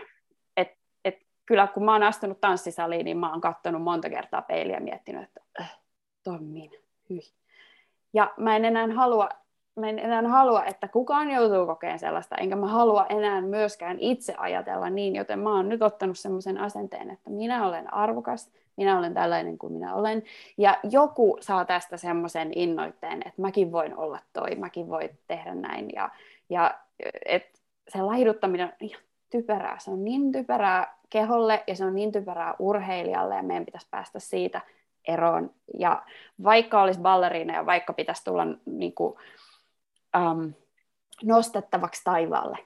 että 0.57 0.77
et, 1.05 1.17
kyllä 1.47 1.67
kun 1.67 1.85
mä 1.85 1.93
oon 1.93 2.03
astunut 2.03 2.41
tanssisaliin, 2.41 3.05
niin 3.05 3.19
mä 3.19 3.31
oon 3.31 3.41
katsonut 3.41 3.83
monta 3.83 4.11
kertaa 4.11 4.43
peiliä 4.43 4.77
ja 4.77 4.81
miettinyt, 4.81 5.23
että 5.23 5.41
äh, 5.61 5.79
toi 6.25 6.39
minä, 6.41 6.79
hyi. 7.11 7.21
Ja 8.15 8.35
mä 8.37 8.57
en 8.57 8.65
enää 8.65 8.89
halua 8.95 9.29
mä 9.81 9.89
en 9.89 9.99
enää 9.99 10.29
halua, 10.29 10.65
että 10.65 10.89
kukaan 10.89 11.31
joutuu 11.31 11.67
kokemaan 11.67 11.99
sellaista, 11.99 12.37
enkä 12.37 12.57
mä 12.57 12.67
halua 12.67 13.07
enää 13.09 13.41
myöskään 13.41 13.99
itse 14.01 14.35
ajatella 14.39 14.91
niin, 14.91 15.17
joten 15.17 15.39
mä 15.39 15.55
oon 15.55 15.69
nyt 15.69 15.83
ottanut 15.83 16.19
semmoisen 16.19 16.59
asenteen, 16.59 17.11
että 17.11 17.31
minä 17.31 17.67
olen 17.67 17.95
arvokas, 17.95 18.51
minä 18.77 18.99
olen 18.99 19.15
tällainen 19.15 19.59
kuin 19.59 19.73
minä 19.73 19.95
olen, 19.95 20.23
ja 20.59 20.79
joku 20.91 21.39
saa 21.41 21.65
tästä 21.65 21.97
semmoisen 21.97 22.53
innoitteen, 22.55 23.23
että 23.27 23.43
mäkin 23.43 23.73
voin 23.73 23.97
olla 23.97 24.19
toi, 24.33 24.55
mäkin 24.55 24.89
voin 24.89 25.11
tehdä 25.27 25.55
näin, 25.55 25.91
ja, 25.95 26.11
ja 26.51 26.75
se 27.89 28.03
laiduttaminen 28.03 28.67
on 28.67 28.73
ihan 28.81 29.03
typerää, 29.31 29.79
se 29.79 29.91
on 29.91 30.05
niin 30.05 30.33
typerää 30.33 30.99
keholle, 31.11 31.65
ja 31.67 31.77
se 31.77 31.85
on 31.85 31.95
niin 31.95 32.13
typerää 32.13 32.55
urheilijalle, 32.59 33.35
ja 33.35 33.43
meidän 33.43 33.65
pitäisi 33.65 33.89
päästä 33.91 34.19
siitä 34.19 34.61
eroon, 35.09 35.51
ja 35.79 36.03
vaikka 36.43 36.83
olisi 36.83 37.01
balleriina, 37.01 37.55
ja 37.55 37.67
vaikka 37.67 37.93
pitäisi 37.93 38.25
tulla 38.25 38.47
niin 38.67 38.95
kuin, 38.95 39.15
um, 40.17 40.53
nostettavaksi 41.25 42.05
taivaalle, 42.05 42.59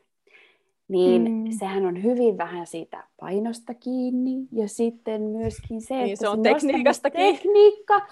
niin 0.90 1.32
mm. 1.32 1.50
sehän 1.58 1.86
on 1.86 2.02
hyvin 2.02 2.38
vähän 2.38 2.66
siitä 2.66 3.04
painosta 3.20 3.74
kiinni 3.74 4.48
ja 4.52 4.68
sitten 4.68 5.22
myöskin 5.22 5.80
se, 5.80 5.94
niin, 5.94 6.12
että 6.12 6.20
se 6.20 6.28
on 6.28 6.42
tekniikasta 6.42 7.10
tekniikka 7.10 8.06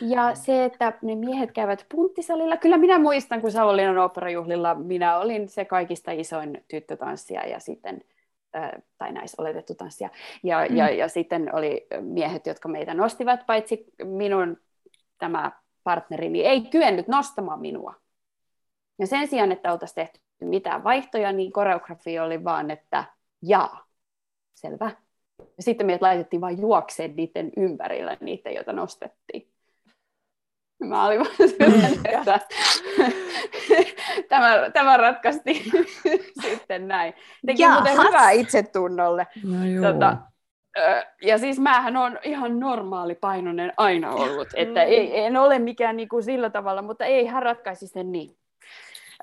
ja 0.00 0.34
se, 0.34 0.64
että 0.64 0.92
ne 1.02 1.14
miehet 1.14 1.52
käyvät 1.52 1.86
punttisalilla. 1.94 2.56
Kyllä 2.56 2.76
minä 2.76 2.98
muistan, 2.98 3.40
kun 3.40 3.50
Savonlinnan 3.52 3.98
oopperajuhlilla 3.98 4.74
minä 4.74 5.18
olin 5.18 5.48
se 5.48 5.64
kaikista 5.64 6.12
isoin 6.12 6.64
tyttötanssija 6.68 7.46
ja 7.46 7.60
sitten 7.60 8.00
tai 8.98 9.12
naisoletettu 9.12 9.74
tanssija. 9.74 10.10
Ja, 10.42 10.66
mm. 10.70 10.76
ja, 10.76 10.90
ja 10.90 11.08
sitten 11.08 11.54
oli 11.54 11.86
miehet, 12.00 12.46
jotka 12.46 12.68
meitä 12.68 12.94
nostivat, 12.94 13.46
paitsi 13.46 13.84
minun 14.04 14.56
tämä 15.18 15.52
partnerini 15.84 16.40
ei 16.40 16.60
kyennyt 16.60 17.08
nostamaan 17.08 17.60
minua. 17.60 17.94
Ja 18.98 19.06
sen 19.06 19.28
sijaan, 19.28 19.52
että 19.52 19.72
oltaisiin 19.72 19.94
tehty 19.94 20.20
mitään 20.40 20.84
vaihtoja, 20.84 21.32
niin 21.32 21.52
koreografia 21.52 22.24
oli 22.24 22.44
vaan, 22.44 22.70
että 22.70 23.04
jaa, 23.42 23.84
selvä. 24.54 24.90
Ja 25.38 25.62
sitten 25.62 25.86
meidät 25.86 26.02
laitettiin 26.02 26.40
vain 26.40 26.60
juokseen 26.60 27.16
niiden 27.16 27.50
ympärillä, 27.56 28.16
niiden, 28.20 28.54
joita 28.54 28.72
nostettiin. 28.72 29.50
Mä 30.84 31.06
olin 31.06 31.20
vaan 31.20 31.32
että 32.18 32.40
tämä, 34.28 34.70
tämä 34.72 34.96
ratkaisti 34.96 35.70
sitten 36.42 36.88
näin. 36.88 37.14
Teki 37.46 37.62
Jahas. 37.62 37.78
muuten 37.78 38.06
hyvää 38.06 38.30
itsetunnolle. 38.30 39.26
No 39.44 39.92
tota, 39.92 40.16
ja 41.22 41.38
siis 41.38 41.58
mähän 41.58 41.96
on 41.96 42.18
ihan 42.22 42.60
normaali 42.60 43.14
painoinen 43.14 43.72
aina 43.76 44.12
ollut, 44.12 44.48
että 44.54 44.82
ei, 44.82 45.18
en 45.18 45.36
ole 45.36 45.58
mikään 45.58 45.96
niin 45.96 46.08
kuin 46.08 46.22
sillä 46.22 46.50
tavalla, 46.50 46.82
mutta 46.82 47.04
ei 47.04 47.26
hän 47.26 47.42
ratkaisi 47.42 47.86
sen 47.86 48.12
niin. 48.12 48.36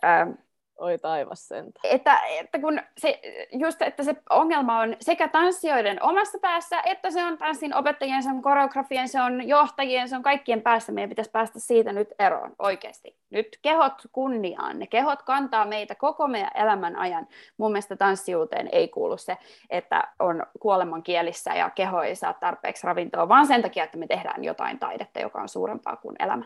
Ähm, 0.06 0.30
Oi 0.78 0.98
taivas 0.98 1.48
sentä. 1.48 1.80
Että, 1.84 2.20
että 2.40 2.60
kun 2.60 2.82
se, 2.98 3.20
just, 3.52 3.82
että 3.82 4.04
se 4.04 4.16
ongelma 4.30 4.80
on 4.80 4.96
sekä 5.00 5.28
tanssijoiden 5.28 6.04
omassa 6.04 6.40
päässä, 6.42 6.82
että 6.86 7.12
se 7.12 7.26
on 7.26 7.38
tanssin 7.38 7.76
opettajien, 7.76 8.24
se 8.24 8.30
on 8.30 8.42
koreografien, 8.42 9.10
se 9.10 9.22
on 9.22 9.48
johtajien, 9.48 10.10
se 10.10 10.16
on 10.16 10.24
kaikkien 10.24 10.62
päässä. 10.62 10.92
Meidän 10.92 11.10
pitäisi 11.10 11.32
päästä 11.32 11.60
siitä 11.60 11.94
nyt 11.94 12.10
eroon 12.20 12.56
oikeasti. 12.60 13.18
Nyt 13.30 13.60
kehot 13.62 13.94
kunniaan, 14.12 14.80
ne 14.80 14.88
kehot 14.88 15.22
kantaa 15.22 15.66
meitä 15.66 15.96
koko 15.96 16.28
meidän 16.28 16.52
elämän 16.56 16.96
ajan. 16.96 17.28
Mun 17.58 17.72
mielestä 17.72 17.96
tanssijuuteen 17.96 18.70
ei 18.72 18.88
kuulu 18.88 19.18
se, 19.18 19.38
että 19.70 20.08
on 20.20 20.46
kuoleman 20.60 21.04
kielissä 21.04 21.54
ja 21.54 21.70
keho 21.70 22.02
ei 22.02 22.16
saa 22.16 22.34
tarpeeksi 22.34 22.88
ravintoa, 22.88 23.30
vaan 23.30 23.48
sen 23.48 23.62
takia, 23.62 23.84
että 23.84 23.98
me 23.98 24.08
tehdään 24.08 24.44
jotain 24.44 24.80
taidetta, 24.80 25.20
joka 25.20 25.42
on 25.42 25.50
suurempaa 25.50 25.96
kuin 25.96 26.16
elämä. 26.20 26.46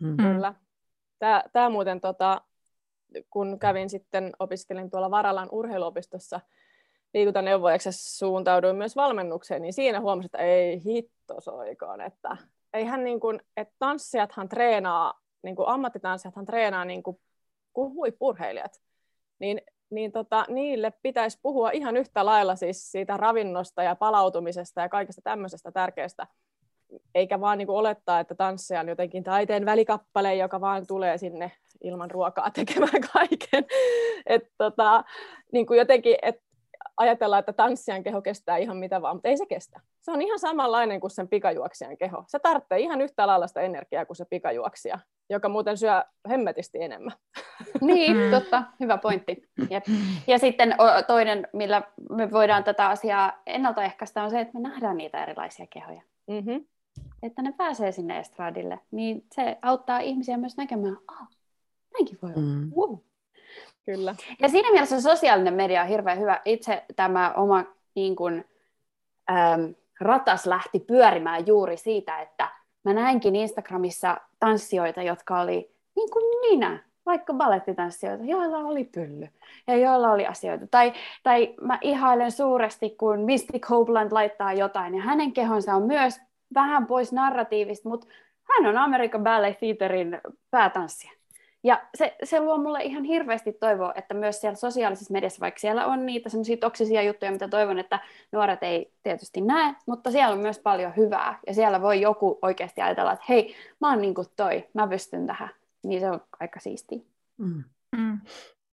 Mm. 0.00 0.16
Kyllä. 0.16 0.54
Tämä, 1.18 1.42
tämä 1.52 1.68
muuten 1.68 2.00
tota, 2.00 2.40
kun 3.30 3.58
kävin 3.58 3.90
sitten, 3.90 4.32
opiskelin 4.38 4.90
tuolla 4.90 5.10
Varalan 5.10 5.48
urheiluopistossa 5.52 6.40
liikuntaneuvojaksi 7.14 7.88
suuntauduin 7.92 8.76
myös 8.76 8.96
valmennukseen, 8.96 9.62
niin 9.62 9.72
siinä 9.72 10.00
huomasin, 10.00 10.26
että 10.26 10.38
ei 10.38 10.84
hitto 10.84 11.40
soikoon, 11.40 12.00
että 12.00 12.36
eihän 12.72 13.04
niin 13.04 13.20
kuin, 13.20 13.40
että 13.56 13.74
tanssijathan 13.78 14.48
treenaa, 14.48 15.20
niin 15.42 15.56
kuin 15.56 15.68
ammattitanssijathan 15.68 16.44
treenaa 16.44 16.84
niin 16.84 17.02
kuin, 17.02 17.20
kuin 17.72 17.94
huippurheilijat, 17.94 18.82
niin, 19.38 19.60
niin 19.90 20.12
tota, 20.12 20.46
niille 20.48 20.92
pitäisi 21.02 21.38
puhua 21.42 21.70
ihan 21.70 21.96
yhtä 21.96 22.26
lailla 22.26 22.56
siis 22.56 22.92
siitä 22.92 23.16
ravinnosta 23.16 23.82
ja 23.82 23.96
palautumisesta 23.96 24.80
ja 24.80 24.88
kaikesta 24.88 25.22
tämmöisestä 25.22 25.72
tärkeästä, 25.72 26.26
eikä 27.14 27.40
vaan 27.40 27.58
niin 27.58 27.66
kuin 27.66 27.76
olettaa, 27.76 28.20
että 28.20 28.34
tanssija 28.34 28.80
on 28.80 28.88
jotenkin 28.88 29.24
taiteen 29.24 29.66
välikappale, 29.66 30.34
joka 30.34 30.60
vaan 30.60 30.86
tulee 30.86 31.18
sinne 31.18 31.52
ilman 31.82 32.10
ruokaa 32.10 32.50
tekemään 32.50 33.00
kaiken. 33.12 33.64
Et 34.26 34.42
tota, 34.58 35.04
niin 35.52 35.66
kuin 35.66 35.78
jotenkin, 35.78 36.16
et 36.22 36.44
ajatellaan, 36.96 37.40
että 37.40 37.52
tanssijan 37.52 38.02
keho 38.02 38.22
kestää 38.22 38.56
ihan 38.56 38.76
mitä 38.76 39.02
vaan, 39.02 39.16
mutta 39.16 39.28
ei 39.28 39.36
se 39.36 39.46
kestä. 39.46 39.80
Se 40.00 40.10
on 40.10 40.22
ihan 40.22 40.38
samanlainen 40.38 41.00
kuin 41.00 41.10
sen 41.10 41.28
pikajuoksijan 41.28 41.96
keho. 41.96 42.24
Se 42.26 42.38
tarvitsee 42.38 42.78
ihan 42.78 43.00
yhtä 43.00 43.26
lailla 43.26 43.46
sitä 43.46 43.60
energiaa 43.60 44.06
kuin 44.06 44.16
se 44.16 44.24
pikajuoksija, 44.24 44.98
joka 45.30 45.48
muuten 45.48 45.78
syö 45.78 46.02
hemmetisti 46.28 46.82
enemmän. 46.82 47.12
Niin, 47.80 48.16
mm. 48.16 48.30
totta. 48.30 48.62
Hyvä 48.80 48.98
pointti. 48.98 49.48
Jep. 49.70 49.84
Ja 50.26 50.38
sitten 50.38 50.76
toinen, 51.06 51.48
millä 51.52 51.82
me 52.10 52.30
voidaan 52.30 52.64
tätä 52.64 52.88
asiaa 52.88 53.42
ennaltaehkäistä, 53.46 54.22
on 54.22 54.30
se, 54.30 54.40
että 54.40 54.54
me 54.54 54.60
nähdään 54.60 54.96
niitä 54.96 55.22
erilaisia 55.22 55.66
kehoja. 55.66 56.02
Mm-hmm. 56.26 56.64
Että 57.24 57.42
ne 57.42 57.52
pääsee 57.52 57.92
sinne 57.92 58.18
estradille. 58.18 58.80
Niin 58.90 59.24
se 59.32 59.58
auttaa 59.62 59.98
ihmisiä 59.98 60.36
myös 60.36 60.56
näkemään, 60.56 60.96
ah, 61.08 61.28
näinkin 61.92 62.18
voi 62.22 62.30
olla. 62.30 62.46
Mm. 62.46 62.72
Wow. 62.76 62.98
Kyllä. 63.86 64.14
Ja 64.40 64.48
siinä 64.48 64.72
mielessä 64.72 65.00
sosiaalinen 65.00 65.54
media 65.54 65.82
on 65.82 65.88
hirveän 65.88 66.18
hyvä. 66.18 66.40
Itse 66.44 66.84
tämä 66.96 67.32
oma 67.36 67.64
niin 67.94 68.16
kuin, 68.16 68.44
äm, 69.30 69.74
ratas 70.00 70.46
lähti 70.46 70.80
pyörimään 70.80 71.46
juuri 71.46 71.76
siitä, 71.76 72.20
että 72.20 72.48
mä 72.84 72.92
näinkin 72.92 73.36
Instagramissa 73.36 74.20
tanssijoita, 74.40 75.02
jotka 75.02 75.40
oli 75.40 75.74
niin 75.96 76.10
kuin 76.10 76.24
minä, 76.50 76.84
vaikka 77.06 77.34
balettitanssijoita, 77.34 78.24
joilla 78.24 78.58
oli 78.58 78.84
pylly 78.84 79.28
ja 79.66 79.76
joilla 79.76 80.10
oli 80.10 80.26
asioita. 80.26 80.66
Tai, 80.66 80.92
tai 81.22 81.54
mä 81.60 81.78
ihailen 81.80 82.32
suuresti, 82.32 82.90
kun 82.90 83.20
Misty 83.20 83.58
Copeland 83.58 84.12
laittaa 84.12 84.52
jotain 84.52 84.94
ja 84.94 85.02
hänen 85.02 85.32
kehonsa 85.32 85.74
on 85.74 85.82
myös 85.82 86.20
vähän 86.54 86.86
pois 86.86 87.12
narratiivista, 87.12 87.88
mutta 87.88 88.06
hän 88.42 88.66
on 88.66 88.76
American 88.76 89.22
Ballet 89.22 89.58
Theaterin 89.58 90.20
päätanssija. 90.50 91.12
Ja 91.64 91.86
se, 91.94 92.16
se 92.24 92.40
luo 92.40 92.58
mulle 92.58 92.82
ihan 92.82 93.04
hirveästi 93.04 93.52
toivoa, 93.52 93.92
että 93.96 94.14
myös 94.14 94.40
siellä 94.40 94.56
sosiaalisessa 94.56 95.12
mediassa, 95.12 95.40
vaikka 95.40 95.60
siellä 95.60 95.86
on 95.86 96.06
niitä 96.06 96.28
semmoisia 96.28 96.56
toksisia 96.56 97.02
juttuja, 97.02 97.32
mitä 97.32 97.48
toivon, 97.48 97.78
että 97.78 98.00
nuoret 98.32 98.62
ei 98.62 98.92
tietysti 99.02 99.40
näe, 99.40 99.74
mutta 99.86 100.10
siellä 100.10 100.34
on 100.34 100.40
myös 100.40 100.58
paljon 100.58 100.92
hyvää. 100.96 101.38
Ja 101.46 101.54
siellä 101.54 101.82
voi 101.82 102.00
joku 102.00 102.38
oikeasti 102.42 102.80
ajatella, 102.80 103.12
että 103.12 103.24
hei, 103.28 103.54
mä 103.80 103.90
oon 103.90 104.00
niin 104.00 104.14
kuin 104.14 104.26
toi, 104.36 104.68
mä 104.74 104.88
pystyn 104.88 105.26
tähän. 105.26 105.50
Niin 105.84 106.00
se 106.00 106.10
on 106.10 106.20
aika 106.40 106.60
siistiä. 106.60 106.98
Mm. 107.38 107.64
Mm. 107.96 108.20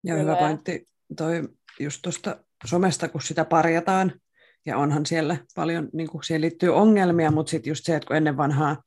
Ja 0.04 0.14
hyvä 0.14 0.36
pointti 0.36 0.86
toi 1.16 1.48
just 1.80 2.02
tuosta 2.02 2.36
somesta, 2.64 3.08
kun 3.08 3.22
sitä 3.22 3.44
parjataan, 3.44 4.12
ja 4.66 4.78
onhan 4.78 5.06
siellä 5.06 5.36
paljon, 5.54 5.88
niin 5.92 6.08
kuin 6.08 6.24
siihen 6.24 6.40
liittyy 6.40 6.74
ongelmia, 6.74 7.30
mutta 7.30 7.50
sitten 7.50 7.70
just 7.70 7.84
se, 7.84 7.96
että 7.96 8.06
kun 8.06 8.16
ennen 8.16 8.36
vanhaa 8.36 8.82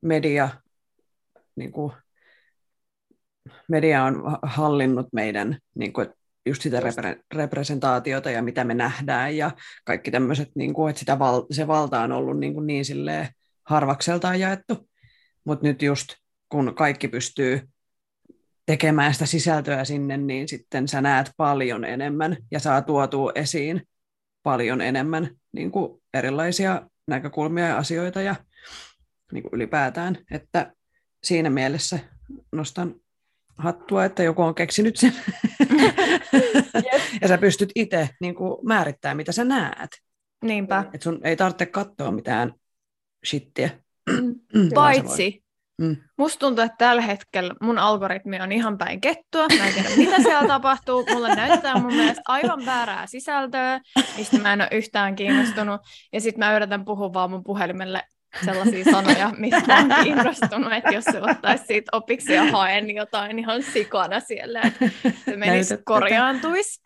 media 0.00 0.48
niin 1.56 1.72
kuin 1.72 1.92
media 3.68 4.04
on 4.04 4.22
hallinnut 4.42 5.06
meidän 5.12 5.58
niin 5.74 5.92
kuin, 5.92 6.08
just 6.46 6.62
sitä 6.62 6.80
repre- 6.80 7.22
representaatiota 7.34 8.30
ja 8.30 8.42
mitä 8.42 8.64
me 8.64 8.74
nähdään 8.74 9.36
ja 9.36 9.50
kaikki 9.84 10.10
tämmöiset, 10.10 10.48
niin 10.54 10.74
kuin, 10.74 10.90
että 10.90 11.00
sitä 11.00 11.18
val- 11.18 11.46
se 11.50 11.66
valta 11.66 12.00
on 12.00 12.12
ollut 12.12 12.38
niin, 12.38 12.54
kuin 12.54 12.66
niin 12.66 12.84
silleen 12.84 13.28
harvakseltaan 13.64 14.40
jaettu. 14.40 14.88
Mutta 15.44 15.66
nyt 15.66 15.82
just 15.82 16.08
kun 16.48 16.74
kaikki 16.74 17.08
pystyy 17.08 17.68
tekemään 18.66 19.12
sitä 19.12 19.26
sisältöä 19.26 19.84
sinne, 19.84 20.16
niin 20.16 20.48
sitten 20.48 20.88
sä 20.88 21.00
näet 21.00 21.30
paljon 21.36 21.84
enemmän 21.84 22.36
ja 22.50 22.60
saa 22.60 22.82
tuotua 22.82 23.32
esiin 23.34 23.82
paljon 24.42 24.80
enemmän 24.80 25.30
niin 25.52 25.70
kuin 25.70 26.02
erilaisia 26.14 26.82
näkökulmia 27.06 27.66
ja 27.66 27.76
asioita 27.76 28.22
ja 28.22 28.36
niin 29.32 29.42
kuin 29.42 29.54
ylipäätään, 29.54 30.18
että 30.30 30.72
siinä 31.24 31.50
mielessä 31.50 31.98
nostan 32.52 32.94
hattua, 33.58 34.04
että 34.04 34.22
joku 34.22 34.42
on 34.42 34.54
keksinyt 34.54 34.96
sen. 34.96 35.14
yes. 36.92 37.02
ja 37.20 37.28
sä 37.28 37.38
pystyt 37.38 37.72
itse 37.74 38.08
niin 38.20 38.34
määrittämään, 38.64 39.16
mitä 39.16 39.32
sä 39.32 39.44
näet. 39.44 39.90
Niinpä. 40.44 40.84
Et 40.94 41.02
sun 41.02 41.20
ei 41.24 41.36
tarvitse 41.36 41.66
katsoa 41.66 42.10
mitään 42.10 42.54
shittiä, 43.26 43.70
Paitsi, 44.74 45.41
mm. 45.82 45.96
musta 46.18 46.38
tuntuu, 46.38 46.64
että 46.64 46.76
tällä 46.78 47.02
hetkellä 47.02 47.54
mun 47.60 47.78
algoritmi 47.78 48.40
on 48.40 48.52
ihan 48.52 48.78
päin 48.78 49.00
kettua. 49.00 49.46
Mä 49.58 49.66
en 49.66 49.74
tiedä, 49.74 49.88
mitä 49.96 50.22
siellä 50.22 50.48
tapahtuu. 50.48 51.06
Mulle 51.12 51.34
näyttää 51.34 51.80
mun 51.80 51.94
mielestä 51.94 52.22
aivan 52.28 52.66
väärää 52.66 53.06
sisältöä, 53.06 53.80
mistä 54.16 54.38
mä 54.38 54.52
en 54.52 54.60
ole 54.60 54.68
yhtään 54.72 55.14
kiinnostunut. 55.14 55.80
Ja 56.12 56.20
sitten 56.20 56.46
mä 56.46 56.56
yritän 56.56 56.84
puhua 56.84 57.12
vaan 57.12 57.30
mun 57.30 57.44
puhelimelle 57.44 58.02
sellaisia 58.44 58.84
sanoja, 58.84 59.30
mistä 59.36 59.74
olen 59.74 60.04
kiinnostunut, 60.04 60.72
että 60.72 60.94
jos 60.94 61.04
se 61.04 61.22
ottaisi 61.22 61.64
siitä 61.66 61.96
opiksi 61.96 62.34
ja 62.34 62.44
haen 62.44 62.94
jotain 62.94 63.38
ihan 63.38 63.62
sikana 63.62 64.20
siellä, 64.20 64.60
että 64.64 64.90
se 65.24 65.36
menisi 65.36 65.78
korjaantuisi. 65.84 66.80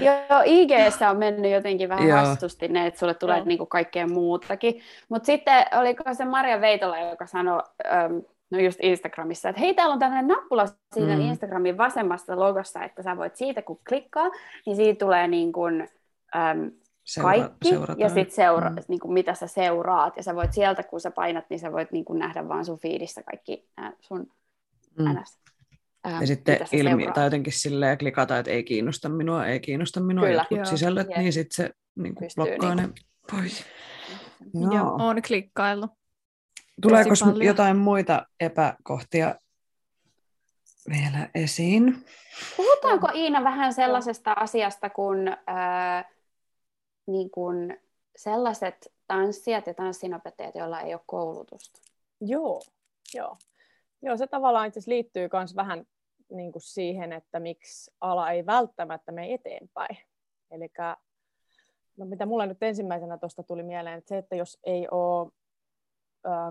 Joo, 0.00 0.42
IGssä 0.44 1.10
on 1.10 1.16
mennyt 1.16 1.52
jotenkin 1.52 1.88
vähän 1.88 2.08
Joo. 2.08 2.18
vastusti 2.18 2.68
ne, 2.68 2.86
että 2.86 3.00
sulle 3.00 3.14
tulee 3.14 3.44
niinku 3.44 3.66
kaikkea 3.66 4.06
muutakin. 4.06 4.80
Mutta 5.08 5.26
sitten 5.26 5.66
oliko 5.78 6.04
se 6.14 6.24
Maria 6.24 6.60
Veitola, 6.60 6.98
joka 6.98 7.26
sanoi, 7.26 7.62
ähm, 7.92 8.16
no 8.50 8.58
just 8.58 8.78
Instagramissa, 8.82 9.48
että 9.48 9.60
hei, 9.60 9.74
täällä 9.74 9.92
on 9.92 9.98
tämmöinen 9.98 10.28
nappula 10.28 10.66
siinä 10.94 11.14
mm. 11.14 11.20
Instagramin 11.20 11.78
vasemmassa 11.78 12.40
logossa, 12.40 12.84
että 12.84 13.02
sä 13.02 13.16
voit 13.16 13.36
siitä, 13.36 13.62
kun 13.62 13.80
klikkaa, 13.88 14.30
niin 14.66 14.76
siitä 14.76 14.98
tulee 15.04 15.28
niin 15.28 15.52
kuin, 15.52 15.88
äm, 16.36 16.70
Seura- 17.08 17.38
kaikki 17.38 17.68
seurataan. 17.68 17.98
ja 17.98 18.08
sitten 18.08 18.34
seura- 18.34 18.70
mm. 18.70 18.76
niin 18.88 19.00
kuin 19.00 19.12
mitä 19.12 19.34
sä 19.34 19.46
seuraat. 19.46 20.16
Ja 20.16 20.22
sä 20.22 20.34
voit 20.34 20.52
sieltä, 20.52 20.82
kun 20.82 21.00
sä 21.00 21.10
painat, 21.10 21.44
niin 21.50 21.60
sä 21.60 21.72
voit 21.72 21.92
niin 21.92 22.04
kuin 22.04 22.18
nähdä 22.18 22.48
vaan 22.48 22.64
sun 22.64 22.78
fiidistä 22.78 23.22
kaikki 23.22 23.68
äh, 23.80 23.92
sun 24.00 24.32
mm. 24.98 25.04
NS. 25.04 25.38
Äh, 26.06 26.20
ja 26.20 26.26
sitten 26.26 26.58
ilmi, 26.72 27.12
tai 27.14 27.24
jotenkin 27.24 27.52
silleen 27.52 27.98
klikata, 27.98 28.38
että 28.38 28.50
ei 28.50 28.64
kiinnosta 28.64 29.08
minua, 29.08 29.46
ei 29.46 29.60
kiinnosta 29.60 30.00
minua 30.00 30.26
Kyllä. 30.26 30.40
jotkut 30.40 30.58
Joo. 30.58 30.64
sisällöt, 30.64 31.08
yeah. 31.08 31.20
niin 31.20 31.32
sitten 31.32 31.54
se 31.54 31.70
niin 31.96 32.14
kuin 32.14 32.30
blokkaa 32.36 32.74
niin 32.74 32.88
ne 32.88 32.94
pois. 33.30 33.64
Joo, 34.54 34.72
Joo 34.72 34.96
on 34.98 35.22
klikkaillut. 35.26 35.90
Tuleeko 36.82 37.14
jotain 37.44 37.76
muita 37.76 38.26
epäkohtia 38.40 39.34
vielä 40.90 41.28
esiin? 41.34 42.04
Puhutaanko 42.56 43.08
Iina 43.14 43.44
vähän 43.44 43.72
sellaisesta 43.72 44.32
asiasta 44.32 44.90
kuin... 44.90 45.28
Äh, 45.28 46.04
niin 47.08 47.30
kuin 47.30 47.82
sellaiset 48.16 48.92
tanssijat 49.06 49.66
ja 49.66 49.74
tanssinopettajat, 49.74 50.54
joilla 50.54 50.80
ei 50.80 50.94
ole 50.94 51.00
koulutusta. 51.06 51.80
Joo, 52.20 52.60
joo. 53.14 53.36
Joo, 54.02 54.16
se 54.16 54.26
tavallaan 54.26 54.68
itse 54.68 54.80
liittyy 54.86 55.28
myös 55.32 55.56
vähän 55.56 55.86
niin 56.30 56.52
kuin 56.52 56.62
siihen, 56.62 57.12
että 57.12 57.40
miksi 57.40 57.90
ala 58.00 58.30
ei 58.30 58.46
välttämättä 58.46 59.12
mene 59.12 59.34
eteenpäin. 59.34 59.98
Eli 60.50 60.68
no 61.96 62.06
mitä 62.06 62.26
mulle 62.26 62.46
nyt 62.46 62.62
ensimmäisenä 62.62 63.18
tuosta 63.18 63.42
tuli 63.42 63.62
mieleen, 63.62 63.98
että 63.98 64.08
se, 64.08 64.18
että 64.18 64.36
jos 64.36 64.58
ei 64.64 64.88
ole 64.90 65.30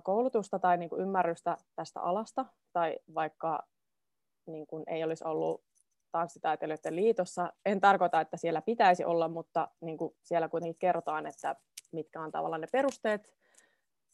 koulutusta 0.03 0.59
tai 0.59 0.77
niin 0.77 0.89
kuin 0.89 1.01
ymmärrystä 1.01 1.57
tästä 1.75 2.01
alasta, 2.01 2.45
tai 2.73 2.97
vaikka 3.15 3.63
niin 4.45 4.67
kuin 4.67 4.83
ei 4.87 5.03
olisi 5.03 5.23
ollut 5.23 5.63
tanssitaiteilijoiden 6.17 6.95
liitossa. 6.95 7.53
En 7.65 7.81
tarkoita, 7.81 8.21
että 8.21 8.37
siellä 8.37 8.61
pitäisi 8.61 9.05
olla, 9.05 9.27
mutta 9.27 9.67
niin 9.81 9.97
kuin 9.97 10.15
siellä 10.23 10.49
kuitenkin 10.49 10.79
kerrotaan, 10.79 11.25
että 11.25 11.55
mitkä 11.91 12.21
on 12.21 12.31
tavallaan 12.31 12.61
ne 12.61 12.67
perusteet. 12.71 13.33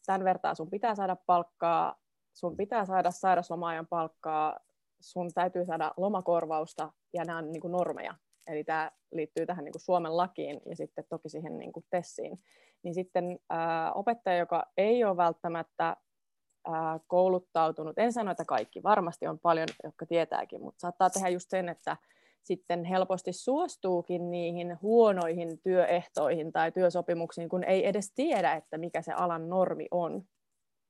Tämän 0.05 0.23
vertaa 0.23 0.55
sun 0.55 0.69
pitää 0.69 0.95
saada 0.95 1.15
palkkaa, 1.15 1.95
sun 2.33 2.57
pitää 2.57 2.85
saada 2.85 3.11
sairauslomaajan 3.11 3.87
palkkaa, 3.87 4.59
sun 5.01 5.33
täytyy 5.33 5.65
saada 5.65 5.93
lomakorvausta 5.97 6.91
ja 7.13 7.25
nämä 7.25 7.39
on 7.39 7.51
niin 7.51 7.61
kuin 7.61 7.71
normeja. 7.71 8.15
Eli 8.47 8.63
tämä 8.63 8.91
liittyy 9.11 9.45
tähän 9.45 9.65
niin 9.65 9.73
kuin 9.73 9.81
Suomen 9.81 10.17
lakiin 10.17 10.61
ja 10.65 10.75
sitten 10.75 11.05
toki 11.09 11.29
siihen 11.29 11.57
niin 11.57 11.73
kuin 11.73 11.85
TESSiin. 11.89 12.39
Niin 12.83 12.93
sitten 12.93 13.39
ää, 13.49 13.93
opettaja, 13.93 14.37
joka 14.37 14.63
ei 14.77 15.03
ole 15.03 15.17
välttämättä 15.17 15.97
kouluttautunut. 17.07 17.97
En 17.97 18.13
sano, 18.13 18.31
että 18.31 18.45
kaikki, 18.45 18.83
varmasti 18.83 19.27
on 19.27 19.39
paljon, 19.39 19.67
jotka 19.83 20.05
tietääkin, 20.05 20.61
mutta 20.61 20.79
saattaa 20.79 21.09
tehdä 21.09 21.29
just 21.29 21.49
sen, 21.49 21.69
että 21.69 21.97
sitten 22.43 22.85
helposti 22.85 23.33
suostuukin 23.33 24.31
niihin 24.31 24.77
huonoihin 24.81 25.59
työehtoihin 25.61 26.51
tai 26.51 26.71
työsopimuksiin, 26.71 27.49
kun 27.49 27.63
ei 27.63 27.87
edes 27.87 28.13
tiedä, 28.15 28.53
että 28.53 28.77
mikä 28.77 29.01
se 29.01 29.13
alan 29.13 29.49
normi 29.49 29.87
on. 29.91 30.23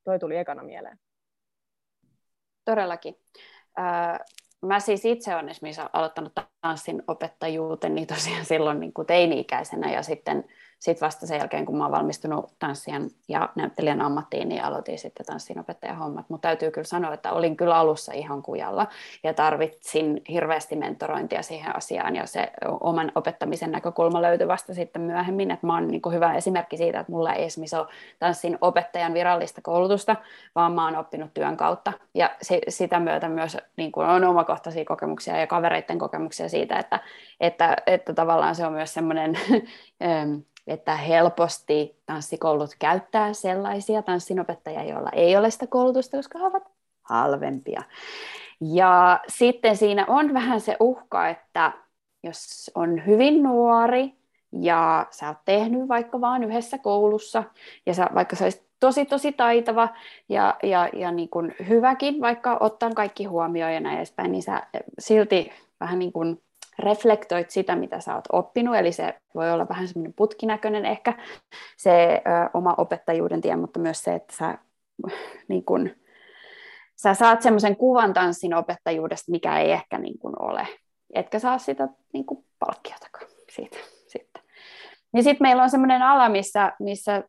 Toi 0.04 0.20
tuli 0.20 0.38
ekana 0.38 0.64
mieleen. 0.64 1.00
Todellakin. 2.66 3.16
Mä 4.62 4.80
siis 4.80 5.06
itse 5.06 5.34
olen 5.36 5.50
esimerkiksi 5.50 5.82
aloittanut 5.94 6.34
tanssin 6.62 7.04
opettajuuteni 7.08 8.06
tosiaan 8.06 8.46
silloin 8.46 8.80
niin 8.80 8.94
kuin 8.94 9.08
teini-ikäisenä 9.08 9.92
ja 9.92 10.04
sitten 10.04 10.46
sitten 10.84 11.06
vasta 11.06 11.28
sen 11.28 11.38
jälkeen, 11.38 11.66
kun 11.66 11.78
mä 11.78 11.84
oon 11.84 11.92
valmistunut 11.92 12.54
tanssijan 12.60 13.10
ja 13.28 13.50
näyttelijän 13.56 14.02
ammattiin, 14.02 14.50
niin 14.50 14.64
aloitin 14.64 15.00
sitten 15.00 15.26
tanssinopettajan 15.26 15.98
hommat. 15.98 16.30
Mutta 16.30 16.48
täytyy 16.48 16.72
kyllä 16.72 16.86
sanoa, 16.86 17.14
että 17.14 17.32
olin 17.32 17.58
kyllä 17.58 17.76
alussa 17.76 18.14
ihan 18.14 18.42
kujalla 18.42 18.88
ja 19.24 19.34
tarvitsin 19.34 20.22
hirveästi 20.30 20.76
mentorointia 20.76 21.42
siihen 21.42 21.76
asiaan 21.76 22.16
ja 22.16 22.26
se 22.26 22.52
oman 22.80 23.12
opettamisen 23.16 23.72
näkökulma 23.72 24.22
löytyi 24.22 24.48
vasta 24.48 24.74
sitten 24.74 25.02
myöhemmin. 25.02 25.52
Että 25.52 25.68
mä 25.68 25.74
oon 25.74 25.88
niin 25.88 26.02
hyvä 26.12 26.34
esimerkki 26.34 26.78
siitä, 26.78 27.00
että 27.00 27.12
mulla 27.12 27.34
ei 27.34 27.44
esimerkiksi 27.44 27.76
ole 27.76 27.88
tanssin 28.20 28.58
opettajan 28.62 29.14
virallista 29.14 29.62
koulutusta, 29.62 30.16
vaan 30.56 30.72
mä 30.72 30.86
oon 30.86 30.96
oppinut 30.96 31.34
työn 31.34 31.58
kautta 31.58 31.94
ja 32.14 32.36
sitä 32.68 33.00
myötä 33.00 33.30
myös 33.30 33.58
niin 33.78 33.92
kuin 33.92 34.08
on 34.08 34.24
omakohtaisia 34.24 34.86
kokemuksia 34.86 35.38
ja 35.38 35.48
kavereiden 35.48 36.00
kokemuksia 36.00 36.50
siitä, 36.50 36.80
että, 36.80 37.00
että, 37.40 37.76
että 37.88 38.14
tavallaan 38.14 38.56
se 38.56 38.66
on 38.66 38.74
myös 38.74 38.94
semmoinen 38.94 39.40
että 40.68 40.96
helposti 40.96 42.02
tanssikoulut 42.06 42.70
käyttää 42.80 43.34
sellaisia 43.34 44.02
tanssinopettajia, 44.02 44.84
joilla 44.84 45.10
ei 45.10 45.38
ole 45.38 45.52
sitä 45.52 45.68
koulutusta, 45.68 46.18
koska 46.18 46.40
he 46.40 46.46
ovat 46.46 46.64
halvempia. 47.04 47.84
Ja 48.62 49.20
sitten 49.28 49.78
siinä 49.78 50.06
on 50.08 50.34
vähän 50.34 50.62
se 50.62 50.78
uhka, 50.80 51.30
että 51.30 51.72
jos 52.24 52.72
on 52.76 53.06
hyvin 53.06 53.44
nuori 53.44 54.14
ja 54.62 55.08
sä 55.12 55.28
oot 55.28 55.38
tehnyt 55.46 55.88
vaikka 55.88 56.22
vain 56.22 56.44
yhdessä 56.44 56.78
koulussa 56.78 57.44
ja 57.86 57.94
sä, 57.94 58.10
vaikka 58.16 58.36
sä 58.36 58.46
olisit 58.46 58.68
tosi 58.80 59.06
tosi 59.06 59.32
taitava 59.32 59.90
ja, 60.30 60.56
ja, 60.64 60.90
ja 60.94 61.12
niin 61.12 61.30
kuin 61.30 61.56
hyväkin, 61.68 62.22
vaikka 62.22 62.58
ottaa 62.60 62.90
kaikki 62.90 63.26
huomioon 63.26 63.74
ja 63.74 63.80
näin 63.80 63.98
edespäin, 63.98 64.32
niin 64.32 64.44
sä 64.44 64.68
silti 65.00 65.52
vähän 65.80 66.00
niin 66.00 66.12
kuin 66.12 66.42
reflektoit 66.80 67.50
sitä, 67.50 67.76
mitä 67.76 68.00
sä 68.00 68.16
oot 68.16 68.26
oppinut, 68.32 68.76
eli 68.76 68.92
se 68.92 69.20
voi 69.36 69.52
olla 69.52 69.70
vähän 69.70 69.88
semmoinen 69.88 70.14
putkinäköinen 70.14 70.86
ehkä 70.86 71.14
se 71.78 72.22
ö, 72.28 72.50
oma 72.54 72.76
opettajuuden 72.78 73.42
tie, 73.42 73.56
mutta 73.56 73.80
myös 73.80 74.04
se, 74.04 74.14
että 74.14 74.36
sä, 74.36 74.58
niin 75.50 75.66
kun, 75.66 75.90
sä 76.96 77.14
saat 77.14 77.42
semmoisen 77.42 77.76
kuvan 77.76 78.14
tanssin 78.14 78.54
opettajuudesta, 78.54 79.32
mikä 79.32 79.60
ei 79.60 79.72
ehkä 79.72 79.98
niin 79.98 80.20
kun 80.20 80.34
ole. 80.40 80.68
Etkä 81.14 81.40
saa 81.40 81.58
sitä 81.58 81.88
niin 82.14 82.26
kun 82.26 82.46
palkkiotakaan 82.60 83.26
siitä 83.52 83.78
sitten. 84.08 84.44
Ja 85.14 85.24
sitten 85.24 85.46
meillä 85.46 85.64
on 85.64 85.70
semmoinen 85.70 86.02
ala, 86.02 86.30
missä, 86.30 86.74
missä, 86.80 87.24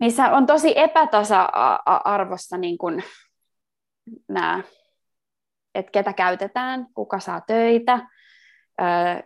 missä 0.00 0.30
on 0.30 0.46
tosi 0.46 0.78
epätasa-arvossa 0.78 2.56
niin 2.56 2.78
nämä 4.28 4.62
että 5.74 5.92
ketä 5.92 6.12
käytetään, 6.12 6.86
kuka 6.94 7.20
saa 7.20 7.40
töitä. 7.40 8.00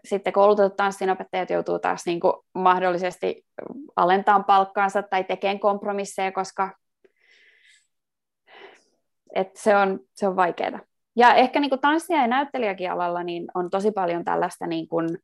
Sitten 0.05 0.33
koulutetut 0.33 0.77
tanssinopettajat 0.77 1.51
joutuu 1.51 1.79
taas 1.79 2.07
niin 2.07 2.21
kuin 2.21 2.33
mahdollisesti 2.55 3.47
alentamaan 3.97 4.45
palkkaansa 4.45 5.03
tai 5.03 5.25
tekemään 5.25 5.61
kompromisseja, 5.61 6.33
koska 6.33 6.71
et 9.35 9.57
se, 9.57 9.77
on, 9.77 10.01
se 10.15 10.29
on 10.29 10.37
vaikeaa. 10.37 10.81
Ja 11.17 11.35
ehkä 11.35 11.61
niin 11.61 11.71
kuin 11.71 11.81
tanssia 11.81 12.21
ja 12.21 12.27
näyttelijäkin 12.27 12.91
alalla 12.91 13.23
niin 13.23 13.47
on 13.55 13.71
tosi 13.71 13.91
paljon 13.91 14.25
tällaista 14.25 14.67
niin 14.67 14.89
kuin 14.89 15.19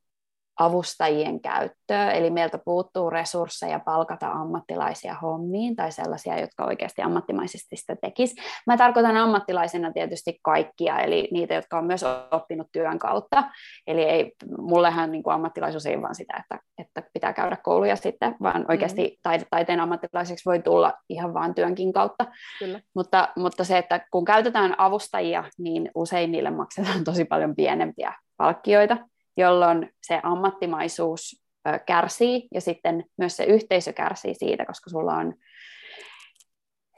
avustajien 0.61 1.41
käyttöä, 1.41 2.13
eli 2.13 2.31
meiltä 2.31 2.59
puuttuu 2.65 3.11
resursseja 3.11 3.81
palkata 3.81 4.31
ammattilaisia 4.31 5.15
hommiin 5.15 5.77
tai 5.77 5.93
sellaisia, 5.93 6.41
jotka 6.41 6.65
oikeasti 6.65 7.03
ammattimaisesti 7.03 7.77
sitä 7.77 7.97
tekis. 8.03 8.35
Mä 8.67 8.77
tarkoitan 8.77 9.17
ammattilaisena 9.17 9.93
tietysti 9.93 10.39
kaikkia, 10.43 10.99
eli 10.99 11.29
niitä, 11.33 11.55
jotka 11.55 11.79
on 11.79 11.85
myös 11.85 12.05
oppinut 12.31 12.67
työn 12.73 12.99
kautta. 12.99 13.45
Eli 13.87 14.03
ei, 14.03 14.33
mullehan 14.59 15.13
niin 15.13 15.23
kuin 15.23 15.35
ammattilaisuus 15.35 15.87
ei 15.87 16.03
vaan 16.03 16.15
sitä, 16.15 16.37
että, 16.41 16.65
että 16.79 17.03
pitää 17.13 17.33
käydä 17.33 17.57
kouluja 17.63 17.97
sitten, 17.97 18.37
vaan 18.43 18.65
oikeasti 18.69 19.19
mm-hmm. 19.25 19.47
taiteen 19.51 19.81
ammattilaiseksi 19.81 20.45
voi 20.47 20.59
tulla 20.59 20.93
ihan 21.09 21.35
vaan 21.35 21.55
työnkin 21.55 21.93
kautta. 21.93 22.27
Kyllä. 22.59 22.81
Mutta, 22.95 23.29
mutta 23.37 23.65
se, 23.65 23.79
että 23.79 24.07
kun 24.11 24.25
käytetään 24.25 24.75
avustajia, 24.79 25.45
niin 25.59 25.91
usein 25.95 26.33
niille 26.33 26.51
maksetaan 26.51 27.05
tosi 27.05 27.25
paljon 27.25 27.57
pienempiä 27.57 28.13
palkkioita, 28.37 28.97
jolloin 29.37 29.91
se 30.03 30.21
ammattimaisuus 30.23 31.45
kärsii 31.87 32.49
ja 32.55 32.61
sitten 32.61 33.05
myös 33.17 33.37
se 33.37 33.45
yhteisö 33.45 33.93
kärsii 33.93 34.35
siitä, 34.35 34.67
koska 34.67 34.91
sulla 34.91 35.13
on 35.13 35.35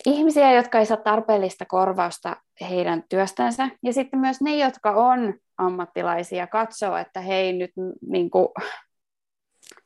ihmisiä, 0.07 0.53
jotka 0.53 0.79
ei 0.79 0.87
saa 0.87 0.97
tarpeellista 0.97 1.65
korvausta 1.65 2.37
heidän 2.61 3.05
työstänsä. 3.09 3.69
Ja 3.83 3.93
sitten 3.93 4.21
myös 4.21 4.41
ne, 4.41 4.57
jotka 4.57 4.91
on 4.91 5.35
ammattilaisia, 5.59 6.47
katsoo, 6.47 6.97
että 6.97 7.21
hei 7.21 7.53
nyt 7.53 7.71
niin 8.09 8.31
kuin, 8.31 8.49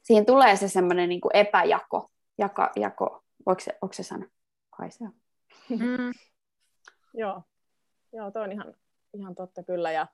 siihen 0.03 0.27
tulee 0.27 0.57
se 0.57 0.69
semmoinen 0.69 1.09
niin 1.09 1.21
kuin 1.21 1.37
epäjako, 1.37 2.11
jaka, 2.39 2.71
jako 2.77 3.23
Onko 3.47 3.61
se, 3.61 3.79
onko 3.83 3.93
se 3.93 4.03
sana? 4.03 4.27
Kai 4.71 4.91
se 4.91 5.05
on. 5.05 5.13
Mm. 5.69 6.13
Joo. 7.15 7.43
Joo, 8.13 8.31
toi 8.31 8.43
on 8.43 8.53
ihan, 8.53 8.75
ihan 9.15 9.35
totta 9.35 9.63
kyllä. 9.63 9.93
Ja, 9.93 10.07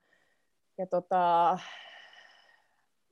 ja 0.78 0.86
tota, 0.86 1.58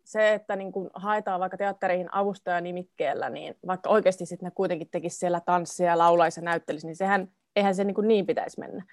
se, 0.05 0.35
että 0.35 0.57
niin 0.57 0.73
kun 0.73 0.91
haetaan 0.95 1.41
vaikka 1.41 1.57
teatteriin 1.57 2.15
avustajanimikkeellä, 2.15 3.31
niin 3.31 3.57
vaikka 3.67 3.91
oikeasti 3.91 4.27
sitten 4.27 4.47
ne 4.47 4.53
kuitenkin 4.55 4.89
tekisi 4.91 5.19
siellä 5.19 5.41
tanssia 5.41 5.87
ja 5.87 5.99
laulaisi 5.99 6.41
ja 6.41 6.45
näyttelisi, 6.45 6.87
niin 6.87 6.97
sehän 6.97 7.29
eihän 7.57 7.75
se 7.75 7.85
niin, 7.85 7.95
kuin 7.95 8.09
niin 8.09 8.27
pitäisi 8.27 8.61
mennä, 8.61 8.85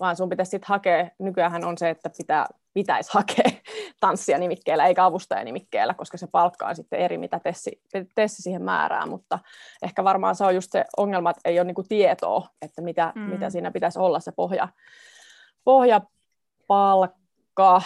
vaan 0.00 0.16
sun 0.16 0.28
pitäisi 0.28 0.50
sitten 0.50 0.68
hakea, 0.68 1.10
nykyään 1.18 1.64
on 1.64 1.78
se, 1.78 1.90
että 1.90 2.10
pitää, 2.18 2.46
pitäisi 2.74 3.10
hakea 3.12 3.50
tanssia 4.00 4.38
nimikkeellä 4.38 4.86
eikä 4.86 5.04
avustajanimikkeellä, 5.04 5.94
koska 5.94 6.18
se 6.18 6.26
palkka 6.26 6.66
on 6.66 6.76
sitten 6.76 6.98
eri, 6.98 7.18
mitä 7.18 7.40
Tessi, 7.40 7.80
Tessi 8.14 8.42
siihen 8.42 8.62
määrää, 8.62 9.06
mutta 9.06 9.38
ehkä 9.82 10.04
varmaan 10.04 10.34
se 10.34 10.44
on 10.44 10.54
just 10.54 10.72
se 10.72 10.84
ongelma, 10.96 11.30
että 11.30 11.40
ei 11.44 11.58
ole 11.58 11.66
niin 11.66 11.74
kuin 11.74 11.88
tietoa, 11.88 12.48
että 12.62 12.82
mitä, 12.82 13.12
mm. 13.14 13.20
mitä 13.20 13.50
siinä 13.50 13.70
pitäisi 13.70 13.98
olla 13.98 14.20
se 14.20 14.32
pohja, 14.32 14.68
pohjapalkka, 15.64 17.82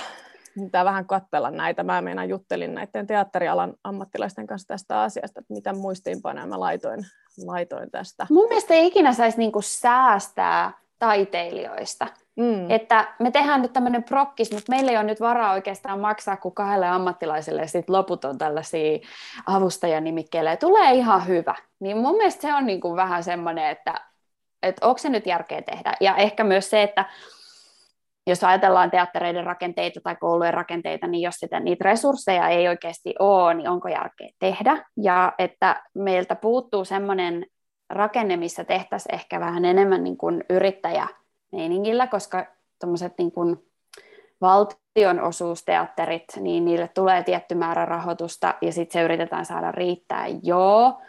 mitä 0.60 0.84
vähän 0.84 1.06
katsella 1.06 1.50
näitä. 1.50 1.82
Mä 1.82 2.02
meinaan 2.02 2.28
juttelin 2.28 2.74
näiden 2.74 3.06
teatterialan 3.06 3.74
ammattilaisten 3.84 4.46
kanssa 4.46 4.68
tästä 4.68 5.02
asiasta, 5.02 5.40
että 5.40 5.54
mitä 5.54 5.72
muistiinpanoja 5.72 6.46
mä 6.46 6.60
laitoin, 6.60 7.06
laitoin 7.46 7.90
tästä. 7.90 8.26
Mun 8.30 8.48
mielestä 8.48 8.74
ei 8.74 8.86
ikinä 8.86 9.12
saisi 9.12 9.38
niinku 9.38 9.62
säästää 9.62 10.72
taiteilijoista. 10.98 12.06
Mm. 12.36 12.70
Että 12.70 13.14
me 13.18 13.30
tehdään 13.30 13.62
nyt 13.62 13.72
tämmöinen 13.72 14.04
prokkis, 14.04 14.52
mutta 14.52 14.72
meillä 14.72 14.90
ei 14.90 14.96
ole 14.96 15.06
nyt 15.06 15.20
varaa 15.20 15.52
oikeastaan 15.52 16.00
maksaa 16.00 16.36
kuin 16.36 16.54
kahdelle 16.54 16.88
ammattilaiselle 16.88 17.60
ja 17.60 17.68
sitten 17.68 17.96
loput 17.96 18.24
on 18.24 18.38
tällaisia 18.38 18.98
avustajanimikkeillä 19.46 20.50
ja 20.50 20.56
tulee 20.56 20.92
ihan 20.92 21.26
hyvä. 21.26 21.54
Niin 21.80 21.96
mun 21.96 22.16
mielestä 22.16 22.42
se 22.42 22.54
on 22.54 22.66
niinku 22.66 22.96
vähän 22.96 23.24
semmoinen, 23.24 23.70
että, 23.70 23.94
että 24.62 24.86
onko 24.86 24.98
se 24.98 25.08
nyt 25.08 25.26
järkeä 25.26 25.62
tehdä. 25.62 25.94
Ja 26.00 26.16
ehkä 26.16 26.44
myös 26.44 26.70
se, 26.70 26.82
että 26.82 27.04
jos 28.30 28.44
ajatellaan 28.44 28.90
teattereiden 28.90 29.44
rakenteita 29.44 30.00
tai 30.00 30.16
koulujen 30.16 30.54
rakenteita, 30.54 31.06
niin 31.06 31.22
jos 31.22 31.34
sitä, 31.34 31.60
niitä 31.60 31.84
resursseja 31.84 32.48
ei 32.48 32.68
oikeasti 32.68 33.14
ole, 33.18 33.54
niin 33.54 33.68
onko 33.68 33.88
järkeä 33.88 34.28
tehdä? 34.38 34.84
Ja 34.96 35.32
että 35.38 35.82
meiltä 35.94 36.34
puuttuu 36.34 36.84
semmoinen 36.84 37.46
rakenne, 37.90 38.36
missä 38.36 38.64
tehtäisiin 38.64 39.14
ehkä 39.14 39.40
vähän 39.40 39.64
enemmän 39.64 40.04
niin 40.04 40.16
kuin 40.16 40.44
yrittäjämeiningillä, 40.50 42.06
koska 42.06 42.46
tuommoiset 42.80 43.12
niin 43.18 43.32
kuin 43.32 43.56
valtionosuusteatterit, 44.40 46.24
niin 46.36 46.64
niille 46.64 46.88
tulee 46.88 47.22
tietty 47.22 47.54
määrä 47.54 47.84
rahoitusta 47.84 48.54
ja 48.62 48.72
sitten 48.72 48.92
se 48.92 49.04
yritetään 49.04 49.44
saada 49.44 49.72
riittää, 49.72 50.26
joo, 50.42 51.00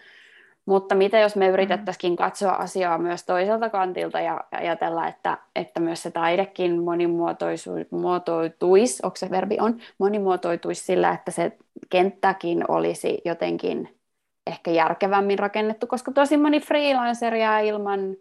mutta 0.65 0.95
mitä 0.95 1.19
jos 1.19 1.35
me 1.35 1.47
yritettäisikin 1.47 2.15
katsoa 2.15 2.51
asiaa 2.51 2.97
myös 2.97 3.25
toiselta 3.25 3.69
kantilta 3.69 4.19
ja 4.19 4.41
ajatella, 4.51 5.07
että, 5.07 5.37
että 5.55 5.79
myös 5.79 6.03
se 6.03 6.11
taidekin 6.11 6.83
monimuotoituisi, 6.83 8.99
onko 9.03 9.15
se 9.15 9.29
verbi 9.29 9.57
on, 9.59 9.79
monimuotoituisi 9.97 10.83
sillä, 10.83 11.11
että 11.11 11.31
se 11.31 11.57
kenttäkin 11.89 12.65
olisi 12.67 13.21
jotenkin 13.25 14.01
ehkä 14.47 14.71
järkevämmin 14.71 15.39
rakennettu, 15.39 15.87
koska 15.87 16.11
tosi 16.11 16.37
moni 16.37 16.59
freelancer 16.59 17.35
jää 17.35 17.59
ilman 17.59 18.15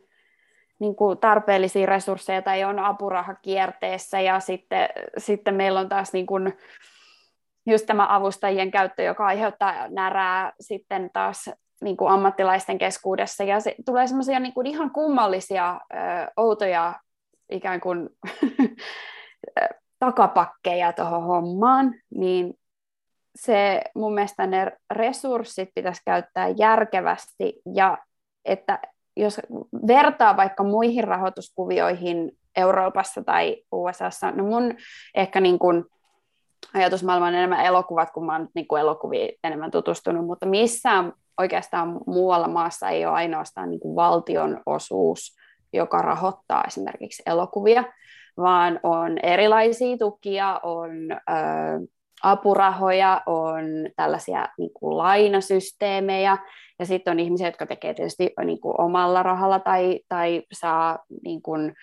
niin 0.78 0.97
kuin 0.97 1.18
tarpeellisia 1.18 1.86
resursseja 1.86 2.43
tai 2.43 2.64
on 2.64 2.78
apurahakierteessä 2.78 4.20
ja 4.20 4.41
sitten, 4.41 4.88
sitten 5.18 5.55
meillä 5.55 5.80
on 5.80 5.88
taas 5.88 6.12
niin 6.12 6.26
kuin, 6.26 6.53
just 7.66 7.86
tämä 7.86 8.14
avustajien 8.14 8.70
käyttö, 8.70 9.03
joka 9.03 9.26
aiheuttaa 9.26 9.88
närää 9.88 10.53
sitten 10.61 11.11
taas 11.12 11.51
niin 11.81 11.97
kuin 11.97 12.12
ammattilaisten 12.12 12.78
keskuudessa. 12.78 13.45
Ja 13.45 13.61
se, 13.61 13.74
tulee 13.87 14.07
semmoisia 14.07 14.41
niin 14.41 14.55
kuin 14.55 14.66
ihan 14.66 14.91
kummallisia, 14.91 15.81
ö, 15.95 15.97
outoja 16.37 17.01
ikään 17.51 17.81
kuin 17.81 18.09
takapakkeja 19.99 20.93
tuohon 20.93 21.22
hommaan, 21.22 21.95
niin 22.14 22.55
se 23.37 23.83
mun 23.95 24.14
mielestä 24.14 24.47
ne 24.47 24.72
resurssit 24.91 25.68
pitäisi 25.74 26.03
käyttää 26.05 26.49
järkevästi 26.49 27.62
ja 27.74 27.99
että 28.45 28.78
jos 29.16 29.41
vertaa 29.87 30.37
vaikka 30.37 30.64
muihin 30.64 31.05
rahoituskuvioihin 31.05 32.33
Euroopassa 32.57 33.24
tai 33.24 33.62
USAssa, 33.72 34.31
no 34.31 34.45
mun 34.45 34.74
ehkä 35.14 35.41
niin 35.41 35.59
kuin 35.59 35.85
ajatusmaailma 36.74 37.26
on 37.26 37.35
enemmän 37.35 37.64
elokuvat, 37.64 38.11
kun 38.11 38.26
mä 38.26 38.33
oon 38.33 38.49
niin 38.55 38.68
kuin 38.68 38.81
elokuviin 38.81 39.28
enemmän 39.45 39.70
tutustunut, 39.70 40.26
mutta 40.26 40.47
missään 40.47 41.12
oikeastaan 41.41 42.01
muualla 42.07 42.49
maassa 42.49 42.88
ei 42.88 43.07
ole 43.07 43.14
ainoastaan 43.14 43.70
niin 43.70 43.80
kuin 43.80 43.97
valtion 43.97 44.62
osuus, 44.66 45.36
joka 45.72 46.03
rahoittaa 46.03 46.64
esimerkiksi 46.66 47.22
elokuvia, 47.26 47.84
vaan 48.36 48.80
on 48.82 49.18
erilaisia 49.22 49.97
tukia, 49.99 50.61
on 50.62 50.91
ö, 51.12 51.86
apurahoja, 52.22 53.22
on 53.26 53.64
tällaisia 53.97 54.49
niin 54.59 54.70
kuin 54.74 54.99
lainasysteemejä, 54.99 56.38
ja 56.78 56.86
sitten 56.86 57.11
on 57.11 57.20
ihmisiä, 57.20 57.49
jotka 57.49 57.66
tekee 57.66 57.95
tietysti 57.95 58.32
niin 58.45 58.61
kuin 58.61 58.80
omalla 58.80 59.22
rahalla 59.22 59.59
tai, 59.59 60.01
tai 60.09 60.43
saa 60.53 60.99
niin 61.24 61.43
kuin, 61.43 61.74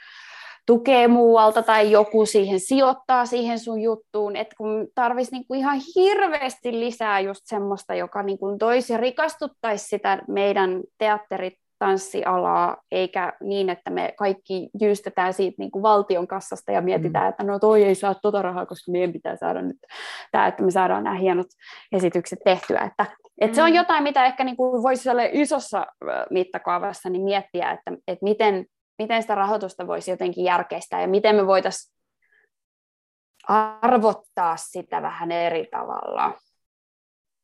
tukee 0.67 1.07
muualta 1.07 1.63
tai 1.63 1.91
joku 1.91 2.25
siihen 2.25 2.59
sijoittaa 2.59 3.25
siihen 3.25 3.59
sun 3.59 3.81
juttuun, 3.81 4.35
että 4.35 4.55
kun 4.57 4.87
tarvitsisi 4.95 5.35
niinku 5.35 5.53
ihan 5.53 5.79
hirveästi 5.95 6.79
lisää 6.79 7.19
just 7.19 7.41
semmoista, 7.45 7.95
joka 7.95 8.23
niinku 8.23 8.55
toisi 8.59 8.93
ja 8.93 8.97
rikastuttaisi 8.97 9.87
sitä 9.87 10.21
meidän 10.27 10.81
teatteritanssialaa, 10.97 12.77
eikä 12.91 13.33
niin, 13.41 13.69
että 13.69 13.89
me 13.91 14.13
kaikki 14.17 14.69
jyystetään 14.81 15.33
siitä 15.33 15.55
niinku 15.59 15.81
valtion 15.81 16.27
kassasta 16.27 16.71
ja 16.71 16.81
mietitään, 16.81 17.25
mm. 17.25 17.29
että 17.29 17.43
no 17.43 17.59
toi 17.59 17.83
ei 17.83 17.95
saa 17.95 18.15
tota 18.15 18.41
rahaa, 18.41 18.65
koska 18.65 18.91
meidän 18.91 19.13
pitää 19.13 19.35
saada 19.35 19.61
nyt 19.61 19.77
tämä, 20.31 20.47
että 20.47 20.63
me 20.63 20.71
saadaan 20.71 21.03
nämä 21.03 21.15
hienot 21.15 21.47
esitykset 21.91 22.39
tehtyä, 22.45 22.81
että 22.81 23.05
et 23.41 23.55
se 23.55 23.63
on 23.63 23.69
mm. 23.69 23.75
jotain, 23.75 24.03
mitä 24.03 24.25
ehkä 24.25 24.43
niinku 24.43 24.83
voisi 24.83 25.09
isossa 25.31 25.85
mittakaavassa 26.29 27.09
niin 27.09 27.23
miettiä, 27.23 27.71
että, 27.71 27.91
että 28.07 28.23
miten 28.23 28.65
miten 28.99 29.21
sitä 29.21 29.35
rahoitusta 29.35 29.87
voisi 29.87 30.11
jotenkin 30.11 30.43
järkeistää 30.43 31.01
ja 31.01 31.07
miten 31.07 31.35
me 31.35 31.47
voitaisiin 31.47 31.97
arvottaa 33.81 34.57
sitä 34.57 35.01
vähän 35.01 35.31
eri 35.31 35.67
tavalla. 35.71 36.33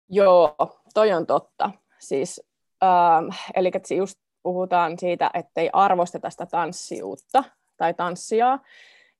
Joo, 0.10 0.56
toi 0.93 1.14
on 1.14 1.26
totta. 1.26 1.72
Siis, 1.99 2.41
ähm, 2.84 3.30
eli 3.56 3.72
just 3.97 4.20
puhutaan 4.43 4.99
siitä, 4.99 5.32
ettei 5.34 5.70
arvosteta 5.74 6.30
sitä 6.30 6.45
tanssijuutta 6.45 7.43
tai 7.78 7.93
tanssia. 7.93 8.60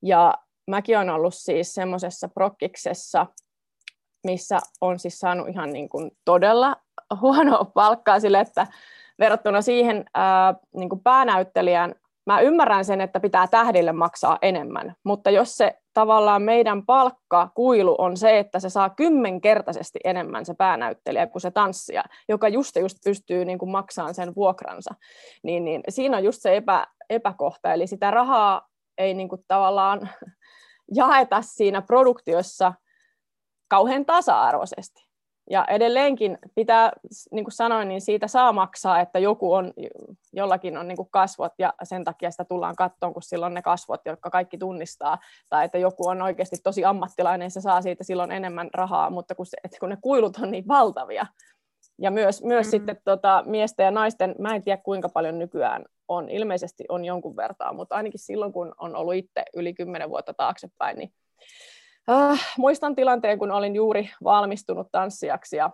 Ja 0.02 0.34
mäkin 0.68 0.98
olen 0.98 1.10
ollut 1.10 1.36
siis 1.36 1.74
semmoisessa 1.74 2.28
prokkiksessa, 2.28 3.26
missä 4.24 4.60
on 4.82 5.00
siis 5.00 5.20
saanut 5.20 5.48
ihan 5.48 5.74
niin 5.74 5.90
kuin 5.90 6.12
todella 6.26 6.76
huonoa 7.22 7.66
palkkaa 7.66 8.20
sille, 8.20 8.40
että 8.40 8.68
verrattuna 9.20 9.62
siihen 9.62 10.06
ää, 10.14 10.56
niin 10.76 10.90
kuin 10.90 11.04
päänäyttelijän 11.04 11.96
mä 12.26 12.40
ymmärrän 12.40 12.86
sen, 12.86 13.02
että 13.02 13.20
pitää 13.20 13.48
tähdille 13.48 13.92
maksaa 13.92 14.38
enemmän, 14.42 14.96
mutta 15.04 15.30
jos 15.30 15.58
se 15.58 15.80
tavallaan 15.94 16.42
meidän 16.42 16.86
palkka 16.86 17.50
kuilu 17.56 17.96
on 17.98 18.18
se, 18.18 18.40
että 18.40 18.60
se 18.60 18.70
saa 18.70 18.90
kymmenkertaisesti 18.90 20.00
enemmän 20.04 20.46
se 20.46 20.54
päänäyttelijä 20.54 21.28
kuin 21.28 21.42
se 21.42 21.52
tanssija, 21.52 22.04
joka 22.30 22.48
just 22.48 22.76
just 22.76 22.98
pystyy 23.04 23.46
niin 23.46 23.58
kuin 23.58 23.72
maksamaan 23.72 24.14
sen 24.14 24.36
vuokransa, 24.36 24.96
niin, 25.44 25.66
niin 25.66 25.84
siinä 25.90 26.18
on 26.18 26.24
just 26.24 26.42
se 26.42 26.56
epä, 26.56 26.88
epäkohta, 27.10 27.74
eli 27.74 27.88
sitä 27.88 28.12
rahaa 28.12 28.68
ei 28.98 29.14
niin 29.14 29.30
kuin 29.30 29.42
tavallaan 29.48 30.10
jaeta 30.96 31.42
siinä 31.42 31.82
produktiossa 31.82 32.74
kauhean 33.68 34.06
tasa-arvoisesti. 34.06 35.13
Ja 35.50 35.66
edelleenkin 35.66 36.38
pitää, 36.56 36.92
niin 37.32 37.46
kuin 37.46 37.52
sanoin, 37.52 37.88
niin 37.88 38.02
siitä 38.02 38.28
saa 38.28 38.54
maksaa, 38.54 39.00
että 39.00 39.20
joku 39.20 39.54
on, 39.54 39.74
jollakin 40.34 40.78
on 40.78 40.88
niin 40.88 40.96
kuin 40.96 41.10
kasvot 41.12 41.54
ja 41.60 41.74
sen 41.84 42.04
takia 42.04 42.32
sitä 42.32 42.46
tullaan 42.46 42.76
kattoon, 42.76 43.14
kun 43.14 43.22
silloin 43.22 43.54
ne 43.54 43.62
kasvot, 43.62 44.02
jotka 44.06 44.30
kaikki 44.30 44.58
tunnistaa, 44.58 45.18
tai 45.50 45.66
että 45.66 45.78
joku 45.78 46.08
on 46.08 46.22
oikeasti 46.22 46.56
tosi 46.64 46.86
ammattilainen, 46.86 47.52
se 47.52 47.62
saa 47.62 47.82
siitä 47.82 48.04
silloin 48.04 48.32
enemmän 48.32 48.70
rahaa, 48.74 49.10
mutta 49.10 49.36
kun, 49.36 49.46
se, 49.46 49.58
että 49.64 49.78
kun 49.80 49.90
ne 49.90 49.98
kuilut 50.02 50.38
on 50.38 50.52
niin 50.52 50.68
valtavia, 50.68 51.26
ja 52.02 52.12
myös, 52.12 52.44
myös 52.44 52.68
mm. 52.68 52.72
sitten 52.72 52.98
tota, 53.06 53.44
miesten 53.46 53.84
ja 53.84 53.92
naisten, 53.92 54.36
mä 54.40 54.56
en 54.56 54.64
tiedä 54.64 54.82
kuinka 54.82 55.10
paljon 55.10 55.40
nykyään 55.40 55.86
on, 56.08 56.30
ilmeisesti 56.30 56.86
on 56.90 57.06
jonkun 57.06 57.36
vertaa, 57.36 57.74
mutta 57.74 57.96
ainakin 57.96 58.20
silloin 58.20 58.54
kun 58.54 58.76
on 58.78 58.96
ollut 58.96 59.14
itse 59.14 59.44
yli 59.56 59.74
kymmenen 59.74 60.10
vuotta 60.10 60.34
taaksepäin, 60.34 60.98
niin 60.98 61.14
Äh, 62.10 62.54
muistan 62.58 62.96
tilanteen, 62.96 63.40
kun 63.40 63.52
olin 63.52 63.76
juuri 63.76 64.10
valmistunut 64.24 64.88
tanssijaksi 64.92 65.58
ja 65.58 65.70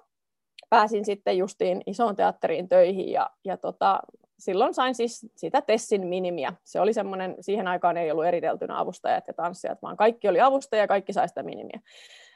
pääsin 0.69 1.05
sitten 1.05 1.37
justiin 1.37 1.81
isoon 1.87 2.15
teatteriin 2.15 2.69
töihin 2.69 3.11
ja, 3.11 3.29
ja 3.45 3.57
tota, 3.57 3.99
silloin 4.39 4.73
sain 4.73 4.95
siis 4.95 5.25
sitä 5.35 5.61
Tessin 5.61 6.07
minimiä. 6.07 6.53
Se 6.63 6.81
oli 6.81 6.93
semmoinen, 6.93 7.35
siihen 7.41 7.67
aikaan 7.67 7.97
ei 7.97 8.11
ollut 8.11 8.25
eriteltynä 8.25 8.79
avustajat 8.79 9.23
ja 9.27 9.33
tanssijat, 9.33 9.81
vaan 9.81 9.97
kaikki 9.97 10.27
oli 10.27 10.41
avustajia 10.41 10.83
ja 10.83 10.87
kaikki 10.87 11.13
sai 11.13 11.27
sitä 11.27 11.43
minimiä. 11.43 11.79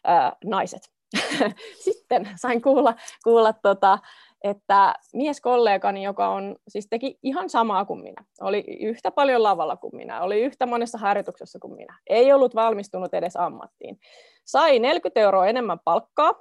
Ää, 0.03 0.35
naiset. 0.45 0.81
sitten 1.85 2.29
sain 2.35 2.61
kuulla, 2.61 2.93
kuulla 3.23 3.53
tota, 3.53 3.99
että 4.43 4.95
mieskollegani, 5.13 6.03
joka 6.03 6.27
on, 6.27 6.55
siis 6.67 6.87
teki 6.89 7.19
ihan 7.23 7.49
samaa 7.49 7.85
kuin 7.85 8.01
minä, 8.01 8.23
oli 8.41 8.63
yhtä 8.79 9.11
paljon 9.11 9.43
lavalla 9.43 9.77
kuin 9.77 9.95
minä, 9.95 10.21
oli 10.21 10.41
yhtä 10.41 10.65
monessa 10.65 10.97
harjoituksessa 10.97 11.59
kuin 11.59 11.75
minä, 11.75 11.99
ei 12.09 12.33
ollut 12.33 12.55
valmistunut 12.55 13.13
edes 13.13 13.35
ammattiin, 13.35 13.99
sai 14.45 14.79
40 14.79 15.19
euroa 15.19 15.47
enemmän 15.47 15.79
palkkaa, 15.85 16.33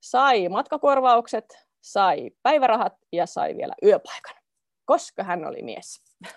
sai 0.00 0.48
matkakorvaukset, 0.48 1.44
sai 1.80 2.30
päivärahat 2.42 2.92
ja 3.12 3.26
sai 3.26 3.56
vielä 3.56 3.74
yöpaikan, 3.82 4.36
koska 4.84 5.22
hän 5.22 5.46
oli 5.46 5.62
mies. 5.62 6.02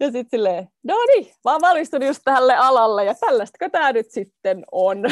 ja 0.00 0.12
sitten 0.12 0.30
silleen, 0.30 0.68
no 0.84 0.94
niin, 1.06 1.34
mä 1.44 1.52
oon 1.52 1.60
valmistunut 1.60 2.06
just 2.06 2.22
tälle 2.24 2.56
alalle 2.56 3.04
ja 3.04 3.14
tällaista 3.14 3.70
tämä 3.72 3.92
nyt 3.92 4.10
sitten 4.10 4.64
on. 4.72 5.04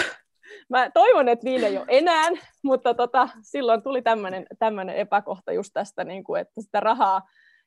Mä 0.69 0.91
toivon, 0.91 1.29
että 1.29 1.45
niin 1.45 1.65
ei 1.65 1.79
ole 1.79 1.87
enää, 1.89 2.29
mutta 2.63 2.95
tota, 2.95 3.29
silloin 3.43 3.83
tuli 3.83 4.03
tämmöinen 4.59 4.97
epäkohta 4.97 5.53
just 5.53 5.71
tästä, 5.75 6.05
niin 6.05 6.25
kuin, 6.25 6.41
että 6.41 6.61
sitä 6.61 6.81
rahaa 6.81 7.23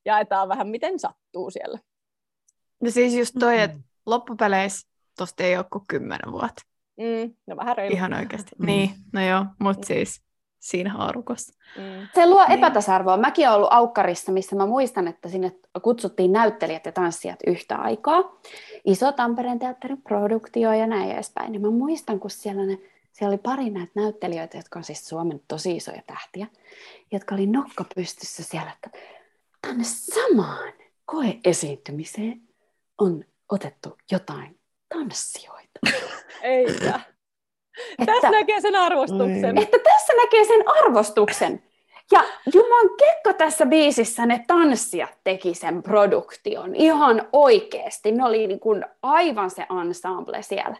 jaetaan 0.05 0.49
vähän 0.49 0.67
miten 0.67 0.99
sattuu 0.99 1.51
siellä. 1.51 1.79
No 2.83 2.91
siis 2.91 3.13
just 3.13 3.35
toi, 3.39 3.59
että 3.59 3.77
loppupeleissä 4.05 4.89
tosta 5.17 5.43
ei 5.43 5.57
ole 5.57 5.65
kuin 5.71 5.83
kymmenen 5.87 6.31
vuotta. 6.31 6.61
Mm, 6.97 7.35
no 7.47 7.57
vähän 7.57 7.77
reilu. 7.77 7.95
Ihan 7.95 8.13
oikeasti. 8.13 8.51
Mm. 8.57 8.65
Niin, 8.65 8.89
no 9.13 9.25
joo, 9.25 9.45
mutta 9.59 9.87
siis 9.87 10.21
siinä 10.61 10.93
haarukossa. 10.93 11.53
Mm. 11.77 12.07
Se 12.15 12.25
luo 12.25 12.47
niin. 12.47 12.57
epätasa-arvoa. 12.57 13.17
Mäkin 13.17 13.47
olen 13.47 13.57
ollut 13.57 13.73
Aukkarissa, 13.73 14.31
missä 14.31 14.55
mä 14.55 14.65
muistan, 14.65 15.07
että 15.07 15.29
sinne 15.29 15.51
kutsuttiin 15.81 16.31
näyttelijät 16.31 16.85
ja 16.85 16.91
tanssijat 16.91 17.39
yhtä 17.47 17.75
aikaa. 17.75 18.39
Iso 18.85 19.11
Tampereen 19.11 19.59
teatterin 19.59 20.01
produktio 20.01 20.73
ja 20.73 20.87
näin 20.87 21.11
edespäin. 21.11 21.51
Niin 21.51 21.61
mä 21.61 21.71
muistan, 21.71 22.19
kun 22.19 22.31
siellä, 22.31 22.65
ne, 22.65 22.77
siellä 23.11 23.31
oli 23.33 23.37
pari 23.37 23.69
näitä 23.69 23.91
näyttelijöitä, 23.95 24.57
jotka 24.57 24.79
on 24.79 24.83
siis 24.83 25.07
Suomen 25.09 25.41
tosi 25.47 25.75
isoja 25.75 26.01
tähtiä, 26.07 26.47
jotka 27.11 27.35
oli 27.35 27.45
nokka 27.45 27.85
pystyssä 27.95 28.43
siellä, 28.43 28.71
että 28.71 28.99
tänne 29.61 29.83
samaan 29.83 30.73
koeesiintymiseen 31.05 32.41
on 32.97 33.23
otettu 33.49 33.97
jotain 34.11 34.59
tanssijoita. 34.89 35.79
Eikä. 36.41 36.99
Että, 37.99 38.05
tässä 38.05 38.29
näkee 38.29 38.61
sen 38.61 38.75
arvostuksen. 38.75 39.57
Että 39.57 39.77
tässä 39.83 40.13
näkee 40.13 40.45
sen 40.45 40.63
arvostuksen. 40.67 41.63
Ja 42.11 42.23
Juman 42.53 42.89
kekka 42.97 43.33
tässä 43.33 43.65
biisissä 43.65 44.25
ne 44.25 44.43
tanssijat 44.47 45.17
teki 45.23 45.53
sen 45.53 45.83
produktion 45.83 46.75
ihan 46.75 47.27
oikeasti. 47.33 48.11
Ne 48.11 48.25
oli 48.25 48.47
niin 48.47 48.59
kuin 48.59 48.85
aivan 49.03 49.49
se 49.49 49.65
ensemble 49.81 50.41
siellä. 50.41 50.75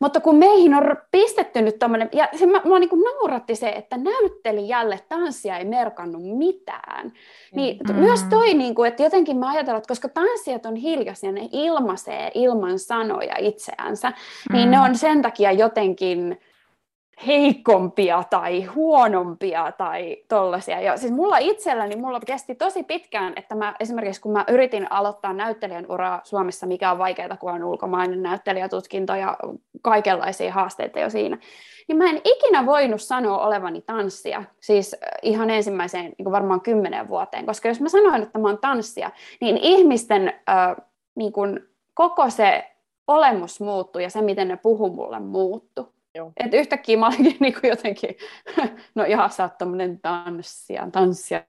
Mutta 0.00 0.20
kun 0.20 0.36
meihin 0.36 0.74
on 0.74 0.96
pistetty 1.10 1.62
nyt 1.62 1.78
tämmöinen, 1.78 2.08
ja 2.12 2.28
se 2.38 2.46
mä, 2.46 2.62
mä 2.64 2.78
niin 2.78 2.88
kuin 2.88 3.02
nauratti 3.02 3.54
se, 3.54 3.68
että 3.68 3.96
näyttelijälle 3.96 5.00
tanssia 5.08 5.58
ei 5.58 5.64
merkannut 5.64 6.22
mitään. 6.22 7.12
Niin 7.52 7.78
mm. 7.88 7.94
myös 7.94 8.22
toi, 8.22 8.54
niin 8.54 8.74
kuin, 8.74 8.88
että 8.88 9.02
jotenkin 9.02 9.36
mä 9.36 9.50
ajattelen, 9.50 9.78
että 9.78 9.88
koska 9.88 10.08
tanssijat 10.08 10.66
on 10.66 10.76
hiljaisia, 10.76 11.32
ne 11.32 11.48
ilmaisee 11.52 12.30
ilman 12.34 12.78
sanoja 12.78 13.34
itseänsä, 13.38 14.10
mm. 14.10 14.56
niin 14.56 14.70
ne 14.70 14.76
mm. 14.76 14.82
on 14.82 14.96
sen 14.96 15.22
takia 15.22 15.52
jotenkin 15.52 16.40
heikompia 17.26 18.24
tai 18.30 18.64
huonompia 18.64 19.72
tai 19.72 20.16
tollaisia. 20.28 20.80
Ja 20.80 20.96
siis 20.96 21.12
mulla 21.12 21.38
itselläni, 21.38 21.96
mulla 21.96 22.20
kesti 22.20 22.54
tosi 22.54 22.82
pitkään, 22.82 23.32
että 23.36 23.54
mä 23.54 23.74
esimerkiksi 23.80 24.20
kun 24.20 24.32
mä 24.32 24.44
yritin 24.48 24.92
aloittaa 24.92 25.32
näyttelijän 25.32 25.86
uraa 25.88 26.20
Suomessa, 26.24 26.66
mikä 26.66 26.90
on 26.90 26.98
vaikeaa, 26.98 27.36
kun 27.36 27.52
on 27.52 27.64
ulkomainen 27.64 28.22
näyttelijätutkinto 28.22 29.14
ja 29.14 29.36
kaikenlaisia 29.82 30.52
haasteita 30.52 31.00
jo 31.00 31.10
siinä, 31.10 31.38
niin 31.88 31.98
mä 31.98 32.10
en 32.10 32.20
ikinä 32.24 32.66
voinut 32.66 33.02
sanoa 33.02 33.46
olevani 33.46 33.80
tanssia, 33.80 34.44
siis 34.60 34.96
ihan 35.22 35.50
ensimmäiseen 35.50 36.12
niin 36.18 36.32
varmaan 36.32 36.60
kymmenen 36.60 37.08
vuoteen, 37.08 37.46
koska 37.46 37.68
jos 37.68 37.80
mä 37.80 37.88
sanoin, 37.88 38.22
että 38.22 38.38
mä 38.38 38.48
oon 38.48 38.58
tanssia, 38.58 39.10
niin 39.40 39.56
ihmisten 39.56 40.28
äh, 40.28 40.76
niin 41.14 41.32
koko 41.94 42.30
se 42.30 42.70
olemus 43.06 43.60
muuttui 43.60 44.02
ja 44.02 44.10
se, 44.10 44.22
miten 44.22 44.48
ne 44.48 44.56
puhuu 44.56 44.90
mulle 44.90 45.20
muuttui. 45.20 45.93
Joo. 46.14 46.32
Et 46.36 46.54
yhtäkkiä 46.54 46.96
mä 46.96 47.06
olinkin 47.06 47.36
niin 47.40 47.54
kuin 47.60 47.68
jotenkin, 47.70 48.16
no 48.94 49.04
ihan 49.04 49.30
sä 49.30 49.42
oot 49.42 49.58
tämmöinen 49.58 50.00
tanssija, 50.00 50.88
tanssija. 50.92 51.42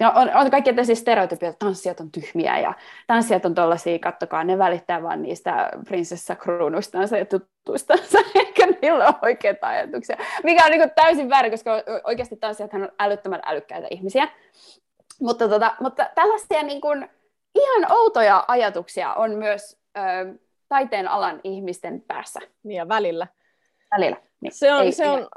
Ja 0.00 0.10
on, 0.10 0.30
on 0.34 0.50
kaikki 0.50 0.70
tällaisia 0.70 0.96
stereotypioita, 0.96 1.54
että 1.54 1.64
tanssijat 1.64 2.00
on 2.00 2.12
tyhmiä 2.12 2.58
ja 2.58 2.74
tanssijat 3.06 3.44
on 3.44 3.54
tollaisia, 3.54 3.98
kattokaa, 3.98 4.44
ne 4.44 4.58
välittää 4.58 5.02
vaan 5.02 5.22
niistä 5.22 5.70
prinsessakruunuistansa 5.88 7.16
ja 7.16 7.24
tutuistansa, 7.24 8.18
eikä 8.34 8.66
niillä 8.82 9.06
ole 9.06 9.14
oikeita 9.22 9.66
ajatuksia. 9.66 10.16
Mikä 10.42 10.64
on 10.64 10.70
niin 10.70 10.80
kuin 10.80 10.92
täysin 10.94 11.30
väärin, 11.30 11.50
koska 11.50 11.70
oikeasti 12.04 12.36
tanssijat 12.36 12.74
on 12.74 12.88
älyttömän 12.98 13.42
älykkäitä 13.46 13.86
ihmisiä. 13.90 14.28
Mutta, 15.20 15.48
tota, 15.48 15.74
mutta 15.80 16.06
tällaisia 16.14 16.62
niin 16.62 16.80
kuin 16.80 17.08
ihan 17.54 17.92
outoja 17.92 18.44
ajatuksia 18.48 19.14
on 19.14 19.30
myös 19.30 19.76
ö, 19.98 20.00
taiteen 20.68 21.08
alan 21.08 21.40
ihmisten 21.44 22.04
päässä. 22.06 22.40
Niin 22.62 22.76
ja 22.76 22.88
välillä 22.88 23.26
välillä. 23.96 24.16
Niin 24.40 24.52
se, 24.52 24.74
on, 24.74 24.92
se, 24.92 25.08
on, 25.08 25.28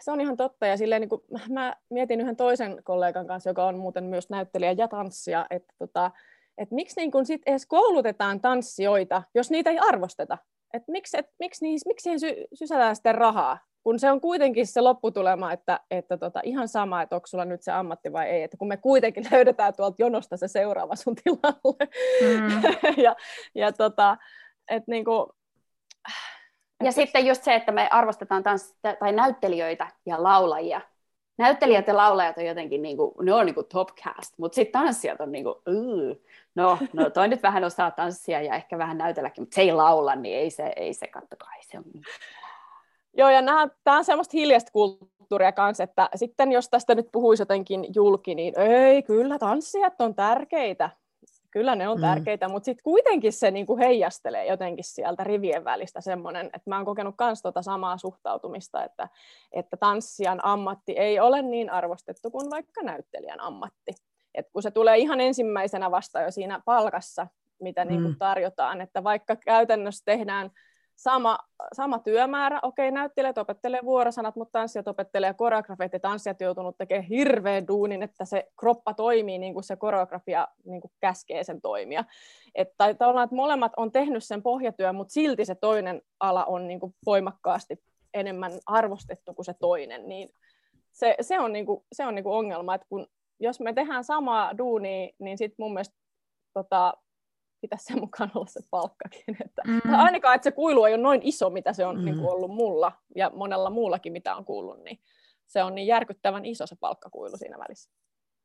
se 0.00 0.10
on 0.10 0.20
ihan 0.20 0.36
totta. 0.36 0.66
Ja 0.66 0.76
silleen, 0.76 1.00
niin 1.00 1.08
kuin, 1.08 1.22
mä 1.50 1.76
mietin 1.90 2.20
yhden 2.20 2.36
toisen 2.36 2.82
kollegan 2.84 3.26
kanssa, 3.26 3.50
joka 3.50 3.66
on 3.66 3.78
muuten 3.78 4.04
myös 4.04 4.30
näyttelijä 4.30 4.72
ja 4.72 4.88
tanssija, 4.88 5.46
että, 5.50 5.74
tota, 5.78 6.10
että 6.58 6.74
miksi 6.74 7.00
niin 7.00 7.10
kun 7.10 7.26
sit 7.26 7.42
edes 7.46 7.66
koulutetaan 7.66 8.40
tanssijoita, 8.40 9.22
jos 9.34 9.50
niitä 9.50 9.70
ei 9.70 9.78
arvosteta? 9.78 10.38
Et 10.74 10.82
miksi, 10.88 11.18
et, 11.18 11.26
miksi, 11.38 11.64
niin, 11.64 11.78
miksi 11.86 12.02
siihen 12.02 12.20
sy- 12.20 12.44
sysätään 12.54 12.96
sitten 12.96 13.14
rahaa? 13.14 13.58
Kun 13.82 13.98
se 13.98 14.10
on 14.10 14.20
kuitenkin 14.20 14.66
se 14.66 14.80
lopputulema, 14.80 15.52
että, 15.52 15.80
että 15.90 16.16
tota, 16.16 16.40
ihan 16.44 16.68
sama, 16.68 17.02
että 17.02 17.16
onko 17.16 17.26
sulla 17.26 17.44
nyt 17.44 17.62
se 17.62 17.72
ammatti 17.72 18.12
vai 18.12 18.28
ei. 18.28 18.42
Että 18.42 18.56
kun 18.56 18.68
me 18.68 18.76
kuitenkin 18.76 19.26
löydetään 19.32 19.74
tuolta 19.76 19.96
jonosta 19.98 20.36
se 20.36 20.48
seuraava 20.48 20.96
sun 20.96 21.14
tilalle. 21.14 21.88
Mm. 22.22 22.62
ja, 23.04 23.16
ja 23.54 23.72
tota, 23.72 24.16
että 24.70 24.90
niin 24.90 25.04
kuin, 25.04 25.26
ja 26.84 26.92
sitten 26.92 27.26
just 27.26 27.42
se, 27.42 27.54
että 27.54 27.72
me 27.72 27.88
arvostetaan 27.90 28.42
tans, 28.42 28.74
tai 28.98 29.12
näyttelijöitä 29.12 29.88
ja 30.06 30.22
laulajia. 30.22 30.80
Näyttelijät 31.38 31.86
ja 31.86 31.96
laulajat 31.96 32.38
on 32.38 32.46
jotenkin, 32.46 32.82
niin 32.82 32.96
kuin, 32.96 33.12
ne 33.22 33.32
on 33.32 33.46
niin 33.46 33.54
kuin 33.54 33.66
top 33.66 33.88
cast, 33.88 34.38
mutta 34.38 34.54
sitten 34.56 34.82
tanssijat 34.82 35.20
on 35.20 35.32
niin 35.32 35.44
kuin, 35.44 35.54
no, 36.54 36.78
no 36.92 37.10
toi 37.10 37.28
nyt 37.28 37.42
vähän 37.42 37.64
osaa 37.64 37.90
tanssia 37.90 38.42
ja 38.42 38.54
ehkä 38.54 38.78
vähän 38.78 38.98
näytelläkin, 38.98 39.42
mutta 39.42 39.54
se 39.54 39.60
ei 39.60 39.72
laula, 39.72 40.14
niin 40.14 40.38
ei 40.38 40.50
se, 40.50 40.72
ei 40.76 40.94
se 40.94 41.06
kattokaa, 41.06 41.54
ei 41.56 41.62
se 41.62 41.78
on 41.78 41.84
niin. 41.92 42.04
Joo, 43.16 43.30
ja 43.30 43.42
tämä 43.84 43.96
on 43.96 44.04
semmoista 44.04 44.36
hiljaista 44.36 44.72
kulttuuria 44.72 45.52
kanssa, 45.52 45.84
että 45.84 46.08
sitten 46.14 46.52
jos 46.52 46.68
tästä 46.68 46.94
nyt 46.94 47.08
puhuisi 47.12 47.42
jotenkin 47.42 47.86
julki, 47.94 48.34
niin 48.34 48.60
ei, 48.60 49.02
kyllä 49.02 49.38
tanssijat 49.38 50.00
on 50.00 50.14
tärkeitä 50.14 50.90
kyllä 51.50 51.74
ne 51.74 51.88
on 51.88 51.96
mm. 51.96 52.00
tärkeitä, 52.00 52.48
mutta 52.48 52.64
sitten 52.64 52.82
kuitenkin 52.82 53.32
se 53.32 53.50
niinku 53.50 53.76
heijastelee 53.76 54.46
jotenkin 54.46 54.84
sieltä 54.84 55.24
rivien 55.24 55.64
välistä 55.64 56.00
semmoinen, 56.00 56.46
että 56.46 56.70
mä 56.70 56.76
oon 56.76 56.84
kokenut 56.84 57.14
myös 57.20 57.42
tota 57.42 57.62
samaa 57.62 57.98
suhtautumista, 57.98 58.84
että, 58.84 59.08
että 59.52 59.76
tanssijan 59.76 60.40
ammatti 60.42 60.92
ei 60.92 61.20
ole 61.20 61.42
niin 61.42 61.70
arvostettu 61.70 62.30
kuin 62.30 62.50
vaikka 62.50 62.82
näyttelijän 62.82 63.40
ammatti. 63.40 63.92
Et 64.34 64.46
kun 64.52 64.62
se 64.62 64.70
tulee 64.70 64.98
ihan 64.98 65.20
ensimmäisenä 65.20 65.90
vasta 65.90 66.20
jo 66.20 66.30
siinä 66.30 66.60
palkassa, 66.64 67.26
mitä 67.60 67.84
niinku 67.84 68.00
mm. 68.00 68.04
niinku 68.04 68.18
tarjotaan, 68.18 68.80
että 68.80 69.04
vaikka 69.04 69.36
käytännössä 69.36 70.04
tehdään 70.04 70.50
sama, 70.98 71.38
sama 71.72 71.98
työmäärä, 71.98 72.60
okei, 72.62 72.90
näyttelijät 72.90 73.38
opettelee 73.38 73.80
vuorosanat, 73.84 74.36
mutta 74.36 74.58
tanssijat 74.58 74.88
opettelee 74.88 75.34
koreografeet 75.34 75.92
ja 75.92 76.00
tanssijat 76.00 76.40
joutunut 76.40 76.78
tekemään 76.78 77.08
hirveän 77.08 77.68
duunin, 77.68 78.02
että 78.02 78.24
se 78.24 78.48
kroppa 78.60 78.94
toimii 78.94 79.38
niin 79.38 79.54
kuin 79.54 79.64
se 79.64 79.76
koreografia 79.76 80.48
niin 80.64 80.80
kuin 80.80 80.90
käskee 81.00 81.44
sen 81.44 81.60
toimia. 81.60 82.04
Että 82.54 82.94
tavallaan, 82.94 83.24
että 83.24 83.36
molemmat 83.36 83.72
on 83.76 83.92
tehnyt 83.92 84.24
sen 84.24 84.42
pohjatyön, 84.42 84.94
mutta 84.94 85.12
silti 85.12 85.44
se 85.44 85.54
toinen 85.54 86.02
ala 86.20 86.44
on 86.44 86.68
niin 86.68 86.80
kuin 86.80 86.94
voimakkaasti 87.06 87.82
enemmän 88.14 88.52
arvostettu 88.66 89.34
kuin 89.34 89.46
se 89.46 89.54
toinen, 89.54 90.08
niin 90.08 90.28
se, 90.92 91.14
se 91.20 91.40
on, 91.40 91.52
niin 91.52 91.66
kuin, 91.66 91.84
se 91.92 92.06
on 92.06 92.14
niin 92.14 92.24
kuin 92.24 92.34
ongelma, 92.34 92.74
että 92.74 92.86
kun, 92.88 93.06
jos 93.40 93.60
me 93.60 93.72
tehdään 93.72 94.04
samaa 94.04 94.58
duunia, 94.58 95.08
niin 95.18 95.38
sitten 95.38 95.56
mun 95.58 95.72
mielestä 95.72 95.96
tota, 96.54 96.94
pitäisi 97.60 97.84
sen 97.84 98.00
mukaan 98.00 98.30
olla 98.34 98.46
se 98.46 98.60
palkkakin. 98.70 99.36
Että, 99.44 99.62
mm. 99.66 99.94
Ainakaan, 99.94 100.34
että 100.34 100.44
se 100.44 100.52
kuilu 100.52 100.84
ei 100.84 100.94
ole 100.94 101.02
noin 101.02 101.20
iso, 101.24 101.50
mitä 101.50 101.72
se 101.72 101.86
on 101.86 101.98
mm. 101.98 102.04
niin 102.04 102.18
kuin 102.18 102.30
ollut 102.30 102.50
mulla 102.50 102.92
ja 103.14 103.30
monella 103.34 103.70
muullakin, 103.70 104.12
mitä 104.12 104.36
on 104.36 104.44
kuullut, 104.44 104.84
niin 104.84 104.98
se 105.46 105.62
on 105.62 105.74
niin 105.74 105.86
järkyttävän 105.86 106.44
iso 106.44 106.66
se 106.66 106.76
palkkakuilu 106.80 107.36
siinä 107.36 107.58
välissä. 107.58 107.90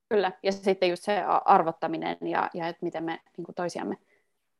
Kyllä, 0.09 0.31
ja 0.43 0.51
sitten 0.51 0.89
just 0.89 1.03
se 1.03 1.23
arvottaminen 1.45 2.17
ja, 2.21 2.49
ja 2.53 2.67
että 2.67 2.85
miten 2.85 3.03
me 3.03 3.19
niin 3.37 3.45
kuin 3.45 3.55
toisiamme 3.55 3.97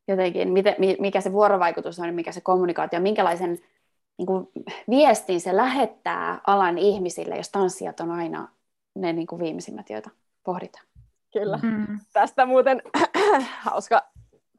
jotenkin, 0.08 0.54
miten, 0.54 0.76
mikä 1.00 1.22
se 1.22 1.32
vuorovaikutus 1.32 2.00
on, 2.00 2.14
mikä 2.14 2.32
se 2.32 2.42
kommunikaatio, 2.42 3.00
minkälaisen 3.00 3.60
niin 4.18 4.26
kuin, 4.26 4.48
viestin 4.90 5.42
se 5.42 5.56
lähettää 5.56 6.42
alan 6.48 6.78
ihmisille, 6.78 7.36
jos 7.36 7.50
tanssijat 7.50 8.00
on 8.00 8.12
aina 8.12 8.48
ne 8.96 9.14
niin 9.14 9.28
kuin 9.28 9.42
viimeisimmät, 9.42 9.90
joita 9.90 10.10
pohditaan. 10.44 10.86
Kyllä. 11.34 11.60
Mm. 11.64 12.00
Tästä 12.14 12.46
muuten 12.46 12.82
hauska 13.60 14.13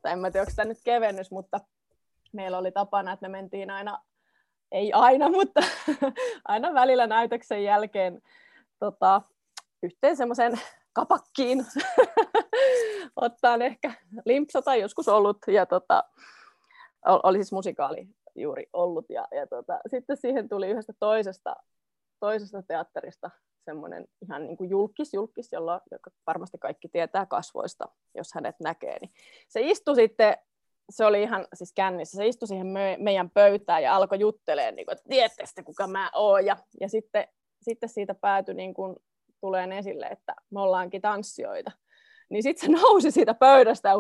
tai 0.05 0.13
en 0.13 0.19
mä 0.19 0.31
tiedä, 0.31 0.43
onko 0.43 0.53
tämä 0.57 0.69
nyt 0.69 0.81
kevennys, 0.85 1.31
mutta 1.31 1.61
meillä 2.33 2.59
oli 2.59 2.73
tapana, 2.73 3.13
että 3.13 3.29
me 3.29 3.33
mentiin 3.33 3.71
aina, 3.71 4.03
ei 4.73 4.93
aina, 4.93 5.29
mutta 5.29 5.61
aina 6.45 6.75
välillä 6.75 7.07
näytöksen 7.07 7.65
jälkeen 7.65 8.23
tota, 8.79 9.23
yhteen 9.83 10.17
semmoisen 10.17 10.61
kapakkiin 10.93 11.67
ottaa 13.17 13.57
ehkä 13.61 13.93
limpsa 14.25 14.63
tai 14.63 14.81
joskus 14.81 15.09
ollut. 15.09 15.39
Ja 15.47 15.67
tota, 15.67 16.05
oli 17.05 17.39
siis 17.39 17.53
musikaali 17.53 18.09
juuri 18.35 18.67
ollut. 18.73 19.07
Ja, 19.09 19.29
ja 19.31 19.47
tota, 19.47 19.79
sitten 19.87 20.17
siihen 20.17 20.49
tuli 20.49 20.69
yhdestä 20.69 20.93
toisesta, 20.99 21.57
toisesta 22.21 22.63
teatterista 22.63 23.31
semmoinen 23.65 24.05
ihan 24.23 24.47
niin 24.47 24.57
kuin 24.57 24.71
julkis, 24.71 25.15
julkis 25.15 25.53
jolla, 25.53 25.81
joka 25.91 26.11
varmasti 26.27 26.59
kaikki 26.59 26.89
tietää 26.89 27.27
kasvoista, 27.27 27.85
jos 28.15 28.35
hänet 28.35 28.57
näkee. 28.61 28.99
Niin 29.01 29.13
se 29.49 29.61
istui 29.61 29.95
sitten, 29.95 30.37
se 30.91 31.07
oli 31.07 31.23
ihan 31.23 31.47
siis 31.55 31.73
kännissä, 31.73 32.17
se 32.17 32.27
istui 32.27 32.49
siihen 32.49 32.67
me, 32.67 32.97
meidän 33.01 33.31
pöytään 33.31 33.83
ja 33.83 33.97
alkoi 33.97 34.21
juttelemaan, 34.21 34.75
niin 34.75 34.87
kuin, 34.87 34.93
että 34.93 35.09
tiedätte 35.09 35.63
kuka 35.65 35.87
mä 35.87 36.11
oon. 36.15 36.47
Ja, 36.47 36.57
ja 36.81 36.89
sitten, 36.89 37.29
sitten 37.63 37.89
siitä 37.89 38.15
päätyi 38.15 38.55
niin 38.55 38.75
kuin, 38.75 38.97
tulee 39.41 39.79
esille, 39.79 40.07
että 40.07 40.35
me 40.51 40.61
ollaankin 40.61 41.03
tanssijoita. 41.03 41.73
Niin 42.31 42.43
sitten 42.43 42.67
se 42.67 42.83
nousi 42.83 43.11
siitä 43.11 43.35
pöydästä 43.35 43.89
ja 43.89 43.95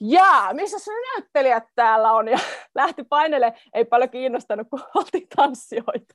jaa, 0.00 0.54
missä 0.54 0.78
se 0.78 0.90
näyttelijät 0.90 1.64
täällä 1.74 2.12
on? 2.12 2.28
Ja 2.28 2.38
lähti 2.74 3.04
painelle, 3.04 3.52
ei 3.74 3.84
paljon 3.84 4.10
kiinnostanut, 4.10 4.68
kun 4.70 4.80
oltiin 4.94 5.28
tanssijoita. 5.36 6.14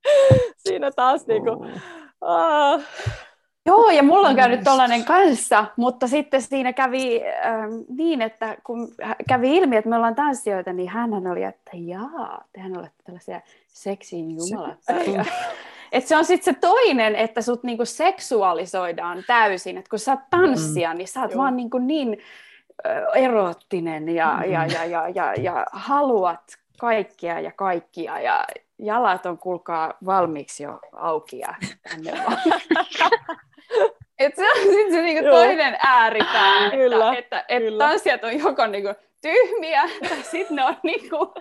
Siinä 0.66 0.90
taas 0.90 1.26
niin 1.26 1.42
kuin, 1.42 1.82
oh. 2.22 2.80
Joo, 3.66 3.90
ja 3.90 4.02
mulla 4.02 4.28
on 4.28 4.36
käynyt 4.36 4.64
tollainen 4.64 5.04
kanssa, 5.04 5.64
mutta 5.76 6.08
sitten 6.08 6.42
siinä 6.42 6.72
kävi 6.72 7.22
ähm, 7.46 7.70
niin, 7.88 8.22
että 8.22 8.56
kun 8.64 8.94
kävi 9.28 9.56
ilmi, 9.56 9.76
että 9.76 9.90
me 9.90 9.96
ollaan 9.96 10.14
tanssijoita, 10.14 10.72
niin 10.72 10.88
hän 10.88 11.26
oli, 11.26 11.42
että 11.42 11.70
jaa, 11.74 12.44
tehän 12.52 12.78
olette 12.78 13.02
tällaisia 13.04 13.40
seksiin 13.68 14.36
jumalattomia. 14.36 15.24
Et 15.92 16.06
se 16.06 16.16
on 16.16 16.24
sitten 16.24 16.54
se 16.54 16.60
toinen, 16.60 17.14
että 17.16 17.42
sut 17.42 17.62
niinku 17.62 17.84
seksuaalisoidaan 17.84 19.24
täysin. 19.26 19.78
Että 19.78 19.90
kun 19.90 19.98
sä 19.98 20.12
oot 20.12 20.20
tanssia, 20.30 20.92
mm. 20.92 20.98
niin 20.98 21.08
sä 21.08 21.20
oot 21.20 21.30
Joo. 21.30 21.42
vaan 21.42 21.56
niinku 21.56 21.78
niin 21.78 22.18
erottinen 23.14 24.08
ja, 24.08 24.36
mm. 24.36 24.52
ja, 24.52 24.66
ja, 24.66 24.84
ja, 24.84 25.08
ja, 25.08 25.34
ja 25.34 25.66
haluat 25.72 26.58
kaikkia 26.78 27.40
ja 27.40 27.52
kaikkia 27.56 28.20
ja 28.20 28.44
jalat 28.78 29.26
on 29.26 29.38
kulkaa 29.38 29.94
valmiiksi 30.06 30.62
jo 30.62 30.78
auki 30.92 31.38
ja 31.38 31.54
tänne 31.82 32.12
vaan. 32.12 32.38
Et 34.18 34.36
se 34.36 34.50
on 34.50 34.56
sitten 34.56 34.92
se 34.92 35.02
niinku 35.02 35.30
toinen 35.30 35.76
ääripää, 35.86 36.70
kyllä, 36.70 37.18
että, 37.18 37.40
että, 37.40 37.44
että 37.48 37.78
tanssijat 37.78 38.24
on 38.24 38.38
joko 38.38 38.66
niinku 38.66 38.94
tyhmiä 39.20 39.82
tai 40.08 40.22
sitten 40.22 40.56
ne 40.56 40.64
on 40.64 40.76
niinku 40.82 41.34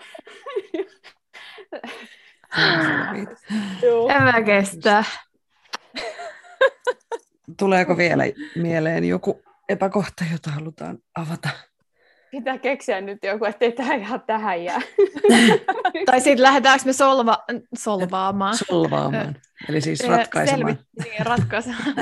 en 4.09 4.23
mä 4.23 4.41
kestä. 4.45 5.03
Tuleeko 7.59 7.97
vielä 7.97 8.23
mieleen 8.55 9.03
joku 9.03 9.41
epäkohta, 9.69 10.23
jota 10.31 10.51
halutaan 10.51 10.97
avata? 11.15 11.49
Pitää 12.31 12.57
keksiä 12.57 13.01
nyt 13.01 13.23
joku, 13.23 13.45
ettei 13.45 13.71
tämä 13.71 13.93
ihan 13.93 14.21
tähän 14.27 14.63
jää. 14.63 14.81
tai 16.05 16.21
sitten 16.21 16.43
lähdetäänkö 16.43 16.85
me 16.85 16.93
solva, 16.93 17.37
solvaamaan? 17.75 18.55
Solvaamaan, 18.57 19.35
eli 19.69 19.81
siis 19.81 20.07
ratkaisemaan. 20.07 20.77
Selvi, 20.77 21.09
niin, 21.09 21.25
ratkaisemaan. 21.25 21.95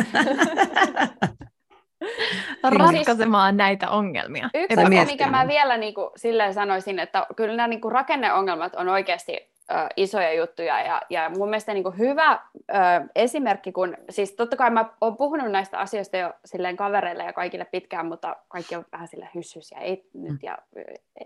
ratkaisemaan 2.79 3.57
näitä 3.57 3.89
ongelmia. 3.89 4.49
Yksi 4.53 4.81
asia, 4.81 5.05
mikä 5.05 5.27
mä 5.27 5.47
vielä 5.47 5.77
niin 5.77 5.93
kuin, 5.93 6.09
silleen 6.15 6.53
sanoisin, 6.53 6.99
että 6.99 7.25
kyllä 7.35 7.55
nämä 7.55 7.67
niin 7.67 7.81
kuin 7.81 7.91
rakenneongelmat 7.91 8.75
on 8.75 8.89
oikeasti 8.89 9.49
isoja 9.95 10.33
juttuja. 10.33 10.81
Ja, 10.81 11.01
ja 11.09 11.29
mun 11.37 11.49
mielestä 11.49 11.73
niin 11.73 11.83
kuin 11.83 11.97
hyvä 11.97 12.31
ö, 12.31 12.73
esimerkki, 13.15 13.71
kun 13.71 13.97
siis 14.09 14.35
totta 14.35 14.55
kai 14.55 14.69
mä 14.69 14.93
oon 15.01 15.17
puhunut 15.17 15.51
näistä 15.51 15.79
asioista 15.79 16.17
jo 16.17 16.33
silleen 16.45 16.77
kavereille 16.77 17.23
ja 17.23 17.33
kaikille 17.33 17.65
pitkään, 17.65 18.05
mutta 18.05 18.35
kaikki 18.47 18.75
on 18.75 18.85
vähän 18.91 19.07
sille 19.07 19.29
hyssys 19.35 19.71
ja 19.71 19.79
ei 19.79 20.09
mm. 20.13 20.23
nyt 20.23 20.43
ja 20.43 20.57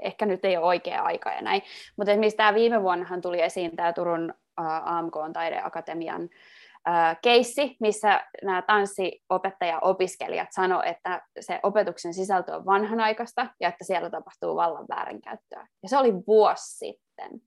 ehkä 0.03 0.25
nyt 0.25 0.45
ei 0.45 0.57
ole 0.57 0.65
oikea 0.65 1.01
aika 1.01 1.31
ja 1.31 1.41
näin. 1.41 1.61
Mutta 1.97 2.11
esimerkiksi 2.11 2.37
tämä 2.37 2.53
viime 2.53 2.81
vuonnahan 2.81 3.21
tuli 3.21 3.41
esiin 3.41 3.75
tämä 3.75 3.93
Turun 3.93 4.33
AMK 4.57 5.13
taideakatemian 5.33 6.29
keissi, 7.21 7.77
missä 7.79 8.23
nämä 8.43 8.61
tanssiopettaja-opiskelijat 8.61 10.51
sanoivat, 10.51 10.87
että 10.87 11.21
se 11.39 11.59
opetuksen 11.63 12.13
sisältö 12.13 12.55
on 12.55 12.65
vanhanaikaista 12.65 13.47
ja 13.59 13.69
että 13.69 13.83
siellä 13.83 14.09
tapahtuu 14.09 14.55
vallan 14.55 14.85
väärinkäyttöä. 14.89 15.67
Ja 15.83 15.89
se 15.89 15.97
oli 15.97 16.13
vuosi 16.27 16.77
sitten. 16.77 17.41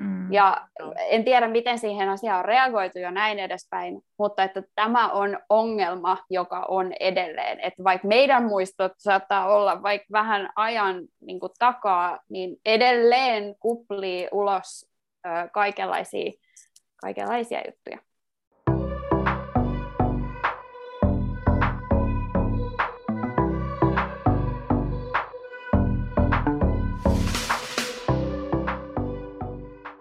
Mm. 0.00 0.32
Ja 0.32 0.68
en 0.96 1.24
tiedä, 1.24 1.48
miten 1.48 1.78
siihen 1.78 2.08
asiaan 2.08 2.38
on 2.38 2.44
reagoitu 2.44 2.98
jo 2.98 3.10
näin 3.10 3.38
edespäin, 3.38 4.02
mutta 4.18 4.42
että 4.42 4.62
tämä 4.74 5.08
on 5.08 5.38
ongelma, 5.48 6.18
joka 6.30 6.64
on 6.68 6.92
edelleen. 7.00 7.60
Että 7.60 7.84
vaikka 7.84 8.08
meidän 8.08 8.44
muistot 8.44 8.92
saattaa 8.98 9.54
olla 9.54 9.82
vaikka 9.82 10.06
vähän 10.12 10.50
ajan 10.56 11.08
niin 11.20 11.40
kuin 11.40 11.52
takaa, 11.58 12.18
niin 12.28 12.56
edelleen 12.66 13.54
kuplii 13.60 14.28
ulos 14.32 14.86
ö, 15.26 15.48
kaikenlaisia, 15.52 16.32
kaikenlaisia 16.96 17.60
juttuja. 17.66 18.09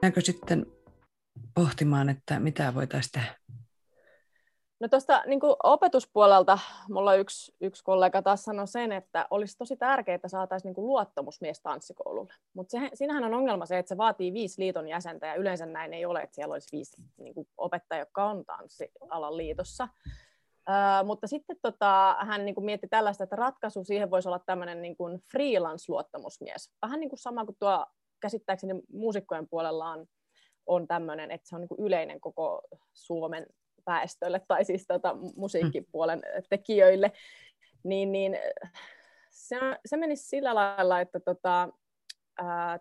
Mennäänkö 0.01 0.21
sitten 0.21 0.65
pohtimaan, 1.55 2.09
että 2.09 2.39
mitä 2.39 2.75
voitaisiin 2.75 3.11
tehdä? 3.11 3.35
No 4.79 4.87
tuosta 4.87 5.23
niin 5.25 5.39
opetuspuolelta 5.63 6.59
mulla 6.89 7.15
yksi, 7.15 7.55
yksi 7.61 7.83
kollega 7.83 8.21
taas 8.21 8.43
sanoi 8.43 8.67
sen, 8.67 8.91
että 8.91 9.27
olisi 9.31 9.57
tosi 9.57 9.77
tärkeää, 9.77 10.15
että 10.15 10.27
saataisiin 10.27 10.73
niin 10.73 10.87
luottamusmies 10.87 11.61
tanssikoululle. 11.61 12.33
Mutta 12.53 12.77
siinähän 12.93 13.23
on 13.23 13.33
ongelma 13.33 13.65
se, 13.65 13.77
että 13.77 13.89
se 13.89 13.97
vaatii 13.97 14.33
viisi 14.33 14.61
liiton 14.61 14.87
jäsentä 14.87 15.27
ja 15.27 15.35
yleensä 15.35 15.65
näin 15.65 15.93
ei 15.93 16.05
ole, 16.05 16.21
että 16.21 16.35
siellä 16.35 16.53
olisi 16.53 16.69
viisi 16.71 17.01
niin 17.17 17.33
opettajaa, 17.57 18.01
jotka 18.01 18.25
on 18.25 18.45
tanssialan 18.45 19.37
liitossa. 19.37 19.87
Uh, 20.69 21.07
mutta 21.07 21.27
sitten 21.27 21.57
tota, 21.61 22.15
hän 22.19 22.45
niin 22.45 22.55
kuin 22.55 22.65
mietti 22.65 22.87
tällaista, 22.87 23.23
että 23.23 23.35
ratkaisu 23.35 23.83
siihen 23.83 24.11
voisi 24.11 24.29
olla 24.29 24.39
tämmöinen 24.39 24.81
niin 24.81 24.95
freelance-luottamusmies. 25.31 26.71
Vähän 26.81 26.99
niin 26.99 27.09
kuin 27.09 27.19
sama 27.19 27.45
kuin 27.45 27.57
tuo 27.59 27.85
käsittääkseni 28.19 28.73
muusikkojen 28.93 29.47
puolella 29.49 29.89
on, 29.89 30.05
on 30.65 30.87
tämmöinen, 30.87 31.31
että 31.31 31.49
se 31.49 31.55
on 31.55 31.61
niin 31.61 31.85
yleinen 31.85 32.21
koko 32.21 32.61
Suomen 32.93 33.45
väestölle 33.85 34.41
tai 34.47 34.65
siis 34.65 34.87
tota 34.87 35.17
musiikkipuolen 35.35 36.21
tekijöille, 36.49 37.11
niin, 37.83 38.11
niin 38.11 38.37
se, 39.29 39.57
se 39.85 39.97
menisi 39.97 40.27
sillä 40.27 40.55
lailla, 40.55 41.01
että 41.01 41.19
tota, 41.19 41.69
ää, 42.37 42.79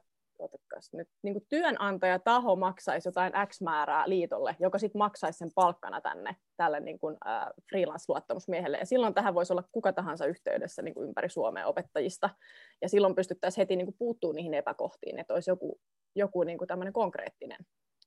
nyt, 0.93 1.09
niin 1.23 1.35
kuin 1.35 1.47
työnantajataho 1.49 2.57
maksaisi 2.57 3.09
jotain 3.09 3.33
X 3.47 3.61
määrää 3.61 4.09
liitolle, 4.09 4.57
joka 4.61 4.79
sitten 4.79 4.99
maksaisi 4.99 5.39
sen 5.39 5.51
palkkana 5.55 6.01
tänne 6.01 6.37
tälle 6.57 6.81
niin 6.81 6.99
kuin, 6.99 7.17
äh, 7.27 7.47
freelance-luottamusmiehelle. 7.71 8.79
Ja 8.79 8.87
silloin 8.87 9.15
tähän 9.15 9.35
voisi 9.35 9.53
olla 9.53 9.65
kuka 9.73 9.93
tahansa 9.93 10.27
yhteydessä 10.27 10.83
niin 10.83 10.95
kuin 10.95 11.09
ympäri 11.09 11.29
Suomea 11.29 11.67
opettajista. 11.67 12.31
Ja 12.83 12.89
silloin 12.89 13.15
pystyttäisiin 13.15 13.63
heti 13.63 13.77
niin 13.77 13.87
kuin, 13.87 13.99
puuttuu 13.99 14.33
niihin 14.33 14.55
epäkohtiin, 14.55 15.19
että 15.19 15.35
olisi 15.35 15.51
joku, 15.51 15.81
joku 16.17 16.43
niin 16.43 16.59
kuin 16.59 16.69
tämmöinen 16.69 16.93
konkreettinen 16.93 17.59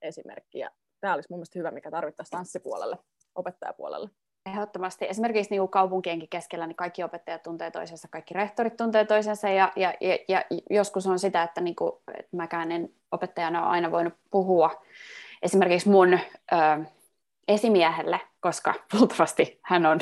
esimerkki. 0.01 0.59
Ja 0.59 0.69
tämä 1.01 1.13
olisi 1.13 1.27
mun 1.29 1.39
mielestä 1.39 1.59
hyvä, 1.59 1.71
mikä 1.71 1.91
tarvittaisiin 1.91 2.37
tanssipuolelle, 2.37 2.97
opettajapuolelle. 3.35 4.09
Ehdottomasti. 4.45 5.05
Esimerkiksi 5.09 5.51
niin 5.51 5.59
kuin 5.61 5.71
kaupunkienkin 5.71 6.29
keskellä 6.29 6.67
niin 6.67 6.75
kaikki 6.75 7.03
opettajat 7.03 7.43
tuntee 7.43 7.71
toisensa, 7.71 8.07
kaikki 8.11 8.33
rehtorit 8.33 8.77
tuntee 8.77 9.05
toisensa 9.05 9.49
ja, 9.49 9.71
ja, 9.75 9.93
ja, 10.01 10.17
ja 10.27 10.43
joskus 10.69 11.07
on 11.07 11.19
sitä, 11.19 11.43
että, 11.43 11.61
niin 11.61 11.75
kuin, 11.75 11.91
että 12.19 12.37
mäkään 12.37 12.71
en 12.71 12.89
opettajana 13.11 13.61
ole 13.61 13.69
aina 13.69 13.91
voinut 13.91 14.13
puhua 14.31 14.83
esimerkiksi 15.41 15.89
mun 15.89 16.13
ö, 16.13 16.85
esimiehelle, 17.47 18.21
koska 18.39 18.73
luultavasti 18.93 19.59
hän 19.61 19.85
on 19.85 19.99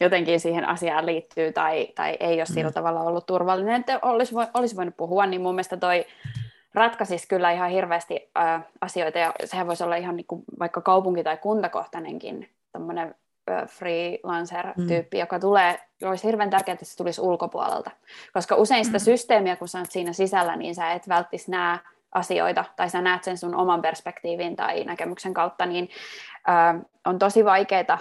jotenkin 0.00 0.40
siihen 0.40 0.68
asiaan 0.68 1.06
liittyy 1.06 1.52
tai, 1.52 1.88
tai 1.94 2.16
ei 2.20 2.36
ole 2.36 2.46
sillä 2.46 2.70
mm. 2.70 2.74
tavalla 2.74 3.00
ollut 3.00 3.26
turvallinen, 3.26 3.80
että 3.80 3.98
olisi, 4.02 4.34
olisi 4.54 4.76
voinut 4.76 4.96
puhua, 4.96 5.26
niin 5.26 5.40
mun 5.40 5.54
mielestä 5.54 5.76
toi 5.76 6.06
ratkaisisi 6.74 7.28
kyllä 7.28 7.50
ihan 7.50 7.70
hirveästi 7.70 8.30
ö, 8.38 8.60
asioita 8.80 9.18
ja 9.18 9.32
sehän 9.44 9.66
voisi 9.66 9.84
olla 9.84 9.96
ihan 9.96 10.16
niin 10.16 10.26
kuin 10.26 10.44
vaikka 10.58 10.80
kaupunki- 10.80 11.24
tai 11.24 11.36
kuntakohtainenkin 11.36 12.48
freelancer-tyyppi, 13.66 15.16
mm. 15.16 15.20
joka 15.20 15.38
tulee, 15.38 15.80
olisi 16.04 16.26
hirveän 16.26 16.50
tärkeää, 16.50 16.72
että 16.72 16.84
se 16.84 16.96
tulisi 16.96 17.20
ulkopuolelta. 17.20 17.90
Koska 18.32 18.56
usein 18.56 18.84
sitä 18.84 18.98
mm. 18.98 19.04
systeemiä, 19.04 19.56
kun 19.56 19.68
sä 19.68 19.78
oot 19.78 19.90
siinä 19.90 20.12
sisällä, 20.12 20.56
niin 20.56 20.74
sä 20.74 20.92
et 20.92 21.08
välttis 21.08 21.48
näe 21.48 21.78
asioita, 22.12 22.64
tai 22.76 22.90
sä 22.90 23.00
näet 23.00 23.24
sen 23.24 23.38
sun 23.38 23.54
oman 23.54 23.82
perspektiivin 23.82 24.56
tai 24.56 24.84
näkemyksen 24.84 25.34
kautta, 25.34 25.66
niin 25.66 25.88
ö, 26.48 26.84
on 27.06 27.18
tosi 27.18 27.44
vaikeaa 27.44 27.98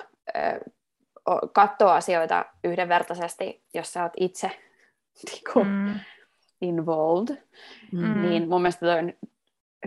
katsoa 1.54 1.96
asioita 1.96 2.46
yhdenvertaisesti, 2.64 3.64
jos 3.74 3.94
sä 3.94 4.04
oot 4.04 4.14
itse 4.18 4.48
niin 5.32 5.42
kuin, 5.54 5.68
mm. 5.68 6.00
involved. 6.62 7.38
Mm. 7.92 8.22
Niin 8.22 8.50
mun 8.50 8.62
mielestä 8.62 8.86
toi 8.86 9.00
on 9.00 9.14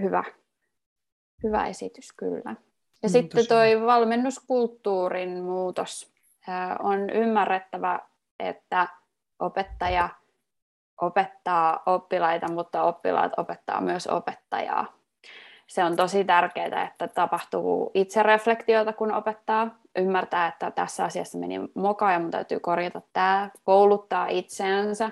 hyvä, 0.01 0.25
hyvä 1.43 1.67
esitys 1.67 2.13
kyllä. 2.13 2.55
Ja 3.05 3.09
mm, 3.09 3.13
sitten 3.13 3.47
toi 3.47 3.87
valmennuskulttuurin 3.87 5.43
muutos 5.43 6.13
on 6.79 7.11
ymmärrettävä, 7.11 8.01
että 8.39 8.89
opettaja 9.39 10.09
opettaa 11.01 11.83
oppilaita, 11.87 12.53
mutta 12.53 12.83
oppilaat 12.83 13.33
opettaa 13.37 13.81
myös 13.81 14.07
opettajaa. 14.07 14.87
Se 15.67 15.85
on 15.85 15.97
tosi 15.97 16.25
tärkeää, 16.25 16.87
että 16.87 17.09
tapahtuu 17.09 17.91
itsereflektiota, 17.95 18.93
kun 18.93 19.13
opettaa. 19.13 19.79
Ymmärtää, 19.97 20.47
että 20.47 20.71
tässä 20.71 21.05
asiassa 21.05 21.39
meni 21.39 21.61
moka 21.75 22.13
ja 22.13 22.19
mun 22.19 22.31
täytyy 22.31 22.61
korjata 22.61 23.03
tämä. 23.13 23.51
Kouluttaa 23.65 24.27
itseänsä. 24.29 25.11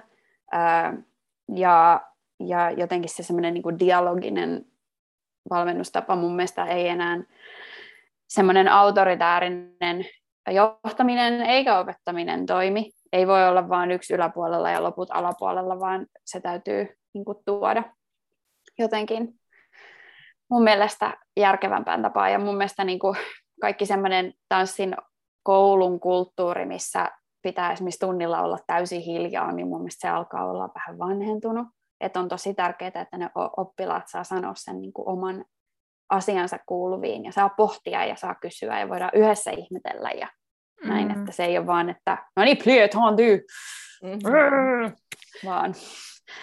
Ja, 1.54 2.00
ja 2.40 2.70
jotenkin 2.70 3.10
se 3.10 3.22
semmoinen 3.22 3.54
niin 3.54 3.78
dialoginen 3.78 4.66
valmennustapa 5.50 6.16
mun 6.16 6.36
mielestä 6.36 6.64
ei 6.64 6.88
enää 6.88 7.18
semmoinen 8.34 8.68
autoritäärinen 8.68 10.04
johtaminen 10.50 11.40
eikä 11.42 11.78
opettaminen 11.78 12.46
toimi. 12.46 12.90
Ei 13.12 13.26
voi 13.26 13.48
olla 13.48 13.68
vain 13.68 13.90
yksi 13.90 14.14
yläpuolella 14.14 14.70
ja 14.70 14.82
loput 14.82 15.08
alapuolella, 15.12 15.80
vaan 15.80 16.06
se 16.24 16.40
täytyy 16.40 16.88
niin 17.14 17.24
kuin, 17.24 17.38
tuoda 17.44 17.82
jotenkin 18.78 19.34
mun 20.50 20.62
mielestä 20.62 21.16
järkevämpään 21.36 22.02
tapaan. 22.02 22.32
Ja 22.32 22.38
mun 22.38 22.56
mielestä 22.56 22.84
niin 22.84 22.98
kuin, 22.98 23.16
kaikki 23.60 23.86
semmoinen 23.86 24.32
tanssin 24.48 24.96
koulun 25.42 26.00
kulttuuri, 26.00 26.66
missä 26.66 27.10
pitää 27.42 27.72
esimerkiksi 27.72 28.06
tunnilla 28.06 28.42
olla 28.42 28.58
täysin 28.66 29.00
hiljaa, 29.00 29.52
niin 29.52 29.68
mun 29.68 29.80
mielestä 29.80 30.08
se 30.08 30.14
alkaa 30.14 30.50
olla 30.50 30.70
vähän 30.74 30.98
vanhentunut. 30.98 31.66
Että 32.00 32.20
on 32.20 32.28
tosi 32.28 32.54
tärkeää, 32.54 32.92
että 33.02 33.18
ne 33.18 33.30
oppilaat 33.56 34.04
saa 34.06 34.24
sanoa 34.24 34.52
sen 34.56 34.80
niin 34.80 34.92
kuin 34.92 35.08
oman 35.08 35.44
asiansa 36.12 36.58
kuuluviin 36.66 37.24
ja 37.24 37.32
saa 37.32 37.48
pohtia 37.48 38.04
ja 38.04 38.16
saa 38.16 38.34
kysyä 38.34 38.80
ja 38.80 38.88
voidaan 38.88 39.10
yhdessä 39.14 39.50
ihmetellä 39.50 40.10
ja 40.10 40.28
näin, 40.84 41.08
mm. 41.08 41.20
että 41.20 41.32
se 41.32 41.44
ei 41.44 41.58
ole 41.58 41.66
vaan, 41.66 41.90
että 41.90 42.18
no 42.36 42.44
niin, 42.44 42.58
plié 42.58 42.88
tendu, 42.88 43.42
mm-hmm. 44.02 44.96
vaan 45.50 45.74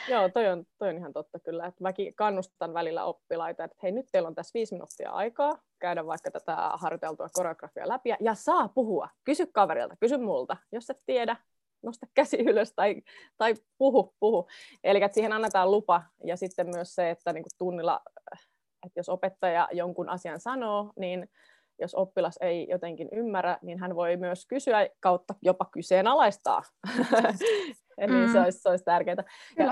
Joo, 0.09 0.29
toi 0.29 0.47
on, 0.47 0.65
toi 0.77 0.89
on 0.89 0.97
ihan 0.97 1.13
totta 1.13 1.39
kyllä. 1.39 1.65
Että 1.65 1.83
mäkin 1.83 2.15
kannustan 2.15 2.73
välillä 2.73 3.03
oppilaita, 3.03 3.63
että 3.63 3.77
hei 3.83 3.91
nyt 3.91 4.05
teillä 4.11 4.27
on 4.27 4.35
tässä 4.35 4.51
viisi 4.53 4.75
minuuttia 4.75 5.11
aikaa 5.11 5.59
käydä 5.79 6.05
vaikka 6.05 6.31
tätä 6.31 6.55
harjoiteltua 6.73 7.27
koreografiaa 7.33 7.87
läpi 7.87 8.09
ja 8.19 8.35
saa 8.35 8.67
puhua. 8.67 9.09
Kysy 9.23 9.45
kaverilta, 9.45 9.95
kysy 9.99 10.17
multa. 10.17 10.57
Jos 10.71 10.89
et 10.89 10.99
tiedä, 11.05 11.35
nosta 11.81 12.07
käsi 12.13 12.37
ylös 12.37 12.73
tai, 12.75 13.01
tai 13.37 13.55
puhu, 13.77 14.15
puhu. 14.19 14.47
Eli 14.83 15.03
että 15.03 15.13
siihen 15.13 15.33
annetaan 15.33 15.71
lupa 15.71 16.03
ja 16.23 16.37
sitten 16.37 16.69
myös 16.69 16.95
se, 16.95 17.09
että 17.09 17.33
niin 17.33 17.45
tunnilla, 17.57 18.01
että 18.85 18.99
jos 18.99 19.09
opettaja 19.09 19.67
jonkun 19.71 20.09
asian 20.09 20.39
sanoo, 20.39 20.93
niin 20.95 21.29
jos 21.81 21.95
oppilas 21.95 22.37
ei 22.41 22.67
jotenkin 22.69 23.09
ymmärrä, 23.11 23.57
niin 23.61 23.79
hän 23.79 23.95
voi 23.95 24.17
myös 24.17 24.45
kysyä 24.45 24.87
kautta 24.99 25.35
jopa 25.41 25.65
kyseenalaistaa. 25.65 26.61
Eli 27.97 28.11
mm. 28.11 28.31
se, 28.31 28.39
olisi, 28.39 28.59
se 28.59 28.69
olisi 28.69 28.85
tärkeää. 28.85 29.23
Ja 29.57 29.71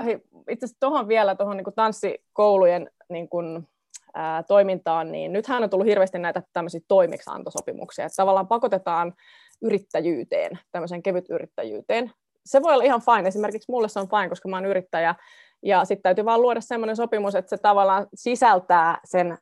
itse 0.50 0.66
asiassa 0.66 0.80
tuohon 0.80 1.08
vielä, 1.08 1.34
tuohon 1.34 1.56
niin 1.56 1.74
tanssikoulujen 1.76 2.90
niin 3.08 3.28
kuin, 3.28 3.68
ää, 4.14 4.42
toimintaan, 4.42 5.12
niin 5.12 5.32
nythän 5.32 5.62
on 5.62 5.70
tullut 5.70 5.86
hirveästi 5.86 6.18
näitä 6.18 6.42
tämmöisiä 6.52 6.80
toimiksiantosopimuksia, 6.88 8.06
että 8.06 8.16
tavallaan 8.16 8.48
pakotetaan 8.48 9.14
yrittäjyyteen, 9.62 10.58
tämmöiseen 10.72 11.02
kevyt 11.02 11.30
yrittäjyyteen. 11.30 12.12
Se 12.46 12.62
voi 12.62 12.72
olla 12.72 12.84
ihan 12.84 13.02
fine, 13.02 13.28
esimerkiksi 13.28 13.70
mulle 13.70 13.88
se 13.88 14.00
on 14.00 14.08
fine, 14.08 14.28
koska 14.28 14.48
mä 14.48 14.56
oon 14.56 14.66
yrittäjä, 14.66 15.14
ja 15.62 15.84
sitten 15.84 16.02
täytyy 16.02 16.24
vaan 16.24 16.42
luoda 16.42 16.60
semmoinen 16.60 16.96
sopimus, 16.96 17.34
että 17.34 17.50
se 17.50 17.62
tavallaan 17.62 18.06
sisältää 18.14 19.00
sen 19.04 19.38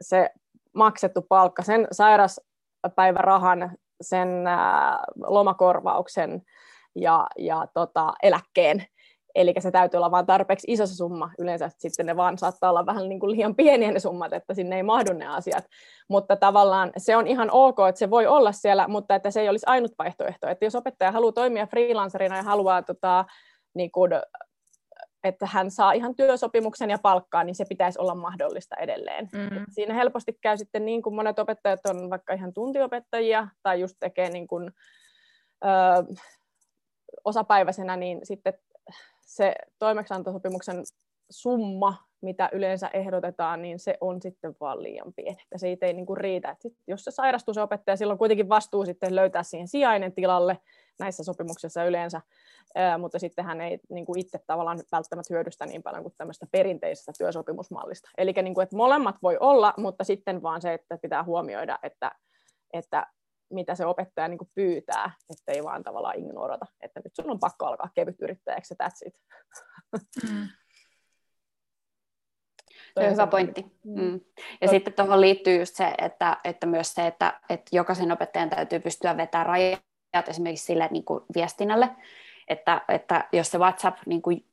se 0.00 0.30
maksettu 0.74 1.22
palkka, 1.22 1.62
sen 1.62 1.88
sairaspäivärahan, 1.92 3.76
sen 4.00 4.28
lomakorvauksen 5.26 6.42
ja, 6.94 7.26
ja 7.38 7.66
tota, 7.74 8.12
eläkkeen. 8.22 8.86
Eli 9.34 9.54
se 9.58 9.70
täytyy 9.70 9.98
olla 9.98 10.10
vain 10.10 10.26
tarpeeksi 10.26 10.72
iso 10.72 10.86
se 10.86 10.94
summa. 10.94 11.30
Yleensä 11.38 11.70
sitten 11.78 12.06
ne 12.06 12.16
vaan 12.16 12.38
saattaa 12.38 12.70
olla 12.70 12.86
vähän 12.86 13.08
niin 13.08 13.20
kuin 13.20 13.30
liian 13.30 13.54
pieniä 13.54 13.92
ne 13.92 14.00
summat, 14.00 14.32
että 14.32 14.54
sinne 14.54 14.76
ei 14.76 14.82
mahdu 14.82 15.12
ne 15.12 15.26
asiat. 15.26 15.64
Mutta 16.08 16.36
tavallaan 16.36 16.92
se 16.96 17.16
on 17.16 17.26
ihan 17.26 17.48
ok, 17.52 17.76
että 17.88 17.98
se 17.98 18.10
voi 18.10 18.26
olla 18.26 18.52
siellä, 18.52 18.88
mutta 18.88 19.14
että 19.14 19.30
se 19.30 19.40
ei 19.40 19.48
olisi 19.48 19.66
ainut 19.68 19.92
vaihtoehto. 19.98 20.48
Että 20.48 20.64
jos 20.64 20.74
opettaja 20.74 21.12
haluaa 21.12 21.32
toimia 21.32 21.66
freelancerina 21.66 22.36
ja 22.36 22.42
haluaa 22.42 22.82
tota, 22.82 23.24
niin 23.74 23.90
kuin 23.92 24.10
että 25.24 25.46
hän 25.46 25.70
saa 25.70 25.92
ihan 25.92 26.14
työsopimuksen 26.14 26.90
ja 26.90 26.98
palkkaa, 26.98 27.44
niin 27.44 27.54
se 27.54 27.64
pitäisi 27.68 27.98
olla 27.98 28.14
mahdollista 28.14 28.76
edelleen. 28.76 29.28
Mm. 29.32 29.64
Siinä 29.70 29.94
helposti 29.94 30.38
käy 30.40 30.56
sitten 30.56 30.84
niin 30.84 31.02
kuin 31.02 31.14
monet 31.14 31.38
opettajat 31.38 31.80
on 31.86 32.10
vaikka 32.10 32.32
ihan 32.34 32.54
tuntiopettajia 32.54 33.48
tai 33.62 33.80
just 33.80 33.96
tekee 34.00 34.30
niin 34.30 34.48
kuin, 34.48 34.72
ö, 35.64 36.14
osapäiväisenä, 37.24 37.96
niin 37.96 38.20
sitten 38.22 38.54
se 39.26 39.54
toimeksiantosopimuksen 39.78 40.82
summa, 41.30 41.96
mitä 42.20 42.48
yleensä 42.52 42.90
ehdotetaan, 42.92 43.62
niin 43.62 43.78
se 43.78 43.98
on 44.00 44.22
sitten 44.22 44.56
vaan 44.60 44.82
liian 44.82 45.12
pieni. 45.16 45.42
Että 45.42 45.58
se 45.58 45.76
ei 45.82 45.92
niin 45.92 46.06
kuin 46.06 46.16
riitä. 46.16 46.50
Että 46.50 46.62
sit, 46.62 46.76
jos 46.86 47.04
se 47.04 47.10
sairastuu 47.10 47.54
se 47.54 47.62
opettaja, 47.62 47.96
silloin 47.96 48.18
kuitenkin 48.18 48.48
vastuu 48.48 48.84
sitten 48.84 49.16
löytää 49.16 49.42
siihen 49.42 49.68
sijainen 49.68 50.12
tilalle 50.12 50.58
näissä 50.98 51.24
sopimuksissa 51.24 51.84
yleensä, 51.84 52.20
mutta 52.98 53.18
sitten 53.18 53.44
hän 53.44 53.60
ei 53.60 53.78
niin 53.90 54.06
kuin 54.06 54.18
itse 54.18 54.38
tavallaan 54.46 54.82
välttämättä 54.92 55.34
hyödystä 55.34 55.66
niin 55.66 55.82
paljon 55.82 56.02
kuin 56.02 56.14
tämmöistä 56.18 56.46
perinteisestä 56.50 57.12
työsopimusmallista. 57.18 58.10
Eli 58.18 58.32
niin 58.32 58.54
kuin, 58.54 58.62
että 58.62 58.76
molemmat 58.76 59.16
voi 59.22 59.36
olla, 59.40 59.74
mutta 59.76 60.04
sitten 60.04 60.42
vaan 60.42 60.62
se, 60.62 60.74
että 60.74 60.98
pitää 60.98 61.24
huomioida, 61.24 61.78
että, 61.82 62.12
että 62.72 63.06
mitä 63.50 63.74
se 63.74 63.86
opettaja 63.86 64.28
niin 64.28 64.38
kuin 64.38 64.50
pyytää, 64.54 65.12
ettei 65.30 65.64
vaan 65.64 65.82
tavallaan 65.82 66.18
ignorata, 66.18 66.66
että 66.80 67.00
nyt 67.04 67.14
sun 67.16 67.30
on 67.30 67.40
pakko 67.40 67.66
alkaa 67.66 67.90
kevyt 67.94 68.22
yrittäjäksi 68.22 68.74
ja 68.78 68.86
that's 68.86 69.08
it. 69.08 69.14
Mm. 70.30 70.48
Toi 72.94 73.04
on 73.04 73.12
hyvä 73.12 73.26
pointti. 73.26 73.66
Mm. 73.84 74.00
mm. 74.02 74.20
Ja 74.60 74.68
Toi. 74.68 74.68
sitten 74.68 74.94
tuohon 74.94 75.20
liittyy 75.20 75.58
just 75.58 75.76
se, 75.76 75.94
että, 75.98 76.36
että 76.44 76.66
myös 76.66 76.94
se, 76.94 77.06
että, 77.06 77.40
että 77.50 77.76
jokaisen 77.76 78.12
opettajan 78.12 78.50
täytyy 78.50 78.80
pystyä 78.80 79.16
vetämään 79.16 79.46
rajat 79.46 79.91
esimerkiksi 80.28 80.66
sille 80.66 80.88
niin 80.90 81.04
kuin 81.04 81.24
viestinnälle, 81.34 81.88
että, 82.48 82.80
että 82.88 83.24
jos 83.32 83.50
se 83.50 83.58
WhatsApp 83.58 83.98
niin 84.06 84.22
kuin 84.22 84.44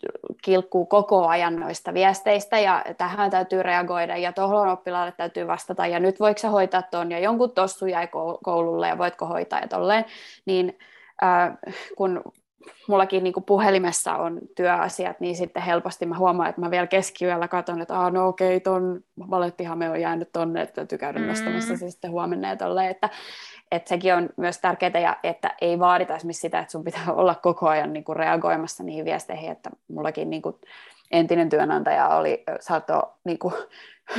kilkkuu 0.44 0.86
koko 0.86 1.28
ajan 1.28 1.56
noista 1.56 1.94
viesteistä 1.94 2.60
ja 2.60 2.86
tähän 2.98 3.32
täytyy 3.32 3.64
reagoida 3.64 4.18
ja 4.18 4.34
tuohon 4.34 4.68
oppilaalle 4.68 5.12
täytyy 5.12 5.48
vastata 5.48 5.88
ja 5.88 6.00
nyt 6.00 6.20
voiko 6.20 6.40
sä 6.40 6.50
hoitaa 6.50 6.82
tuon 6.82 7.12
ja 7.12 7.20
jonkun 7.20 7.52
tossu 7.52 7.86
jäi 7.86 8.08
koululle 8.44 8.88
ja 8.88 8.98
voitko 8.98 9.26
hoitaa 9.26 9.60
ja 9.60 9.68
tolleen, 9.68 10.06
niin 10.46 10.80
äh, 11.24 11.58
kun 11.98 12.22
mullakin 12.88 13.24
niin 13.24 13.34
puhelimessa 13.46 14.16
on 14.16 14.40
työasiat, 14.56 15.20
niin 15.20 15.36
sitten 15.36 15.64
helposti 15.64 16.06
mä 16.06 16.18
huomaan, 16.18 16.50
että 16.50 16.62
mä 16.62 16.72
vielä 16.72 16.88
keskiyöllä 16.88 17.48
katson, 17.48 17.82
että 17.82 18.00
ah, 18.00 18.12
no 18.12 18.28
okei, 18.28 18.60
ton 18.60 19.02
valettihame 19.30 19.90
on 19.90 20.02
jäänyt 20.02 20.32
tonne, 20.32 20.62
että 20.62 20.76
täytyy 20.76 20.98
käydä 20.98 21.20
mm. 21.20 21.26
nostamassa 21.26 21.78
se 21.78 21.90
sitten 21.90 22.12
huomenna 22.12 22.50
ja 22.50 22.56
tolleen, 22.56 22.92
että, 22.92 23.10
että 23.72 23.90
sekin 23.90 24.14
on 24.14 24.30
myös 24.38 24.58
tärkeää, 24.58 25.00
ja 25.00 25.18
että 25.24 25.56
ei 25.62 25.80
vaadita 25.80 26.16
esimerkiksi 26.16 26.42
sitä, 26.42 26.60
että 26.60 26.72
sun 26.72 26.84
pitää 26.84 27.14
olla 27.16 27.36
koko 27.36 27.68
ajan 27.68 27.94
niin 27.94 28.04
kuin 28.04 28.16
reagoimassa 28.16 28.84
niihin 28.84 29.06
viesteihin, 29.06 29.52
että 29.52 29.70
mullakin 29.88 30.30
niin 30.30 30.42
kuin 30.42 30.56
entinen 31.12 31.50
työnantaja 31.50 32.08
oli, 32.08 32.44
saattoi 32.60 33.02
niin 33.24 33.40
kuin, 33.40 33.54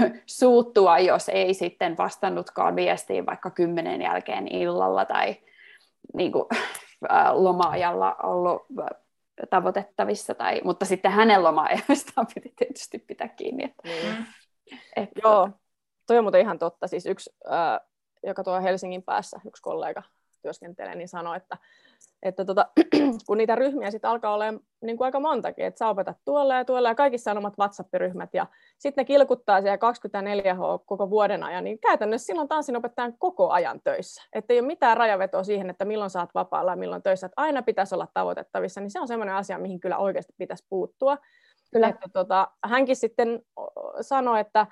suuttua, 0.26 0.98
jos 0.98 1.28
ei 1.28 1.54
sitten 1.54 1.96
vastannutkaan 1.96 2.76
viestiin 2.76 3.26
vaikka 3.26 3.50
kymmenen 3.50 4.02
jälkeen 4.02 4.48
illalla 4.48 5.04
tai 5.04 5.36
niin 6.14 6.32
kuin, 6.32 6.44
loma-ajalla 7.32 8.14
ollut 8.22 8.62
tavoitettavissa, 9.50 10.34
tai, 10.34 10.60
mutta 10.64 10.84
sitten 10.84 11.12
hänen 11.12 11.42
loma-ajastaan 11.44 12.26
piti 12.34 12.52
tietysti 12.56 12.98
pitää 12.98 13.28
kiinni. 13.28 13.64
Että, 13.64 13.82
mm. 13.88 14.26
että, 14.96 15.20
Joo, 15.24 15.50
toi 16.06 16.18
on 16.18 16.24
muuten 16.24 16.40
ihan 16.40 16.58
totta. 16.58 16.86
Siis 16.86 17.06
yksi 17.06 17.30
äh, 17.52 17.80
joka 18.22 18.44
tuo 18.44 18.60
Helsingin 18.62 19.02
päässä, 19.02 19.40
yksi 19.46 19.62
kollega 19.62 20.02
työskentelee, 20.42 20.94
niin 20.94 21.08
sanoi, 21.08 21.36
että, 21.36 21.58
että 22.22 22.44
tota, 22.44 22.66
kun 23.26 23.38
niitä 23.38 23.54
ryhmiä 23.54 23.90
sitten 23.90 24.10
alkaa 24.10 24.34
olemaan 24.34 24.60
niin 24.82 24.96
kuin 24.96 25.04
aika 25.04 25.20
montakin, 25.20 25.64
että 25.64 25.78
sä 25.78 25.88
opetat 25.88 26.16
tuolla 26.24 26.54
ja 26.54 26.64
tuolla 26.64 26.88
ja 26.88 26.94
kaikissa 26.94 27.30
on 27.30 27.38
omat 27.38 27.58
WhatsApp-ryhmät 27.58 28.30
ja 28.32 28.46
sitten 28.78 29.02
ne 29.02 29.06
kilkuttaa 29.06 29.60
siellä 29.60 29.76
24H 29.76 30.84
koko 30.86 31.10
vuoden 31.10 31.42
ajan, 31.42 31.64
niin 31.64 31.78
käytännössä 31.78 32.26
silloin 32.26 32.48
tanssinopettajan 32.48 33.14
koko 33.18 33.50
ajan 33.50 33.80
töissä. 33.84 34.22
Että 34.32 34.54
ei 34.54 34.60
ole 34.60 34.66
mitään 34.66 34.96
rajavetoa 34.96 35.44
siihen, 35.44 35.70
että 35.70 35.84
milloin 35.84 36.10
saat 36.10 36.34
vapaalla 36.34 36.72
ja 36.72 36.76
milloin 36.76 37.02
töissä, 37.02 37.26
että 37.26 37.42
aina 37.42 37.62
pitäisi 37.62 37.94
olla 37.94 38.08
tavoitettavissa, 38.14 38.80
niin 38.80 38.90
se 38.90 39.00
on 39.00 39.08
semmoinen 39.08 39.34
asia, 39.34 39.58
mihin 39.58 39.80
kyllä 39.80 39.98
oikeasti 39.98 40.32
pitäisi 40.38 40.66
puuttua. 40.68 41.18
Kyllä. 41.72 41.88
Että, 41.88 42.08
tota, 42.12 42.48
hänkin 42.64 42.96
sitten 42.96 43.42
sanoi, 44.00 44.40
että 44.40 44.66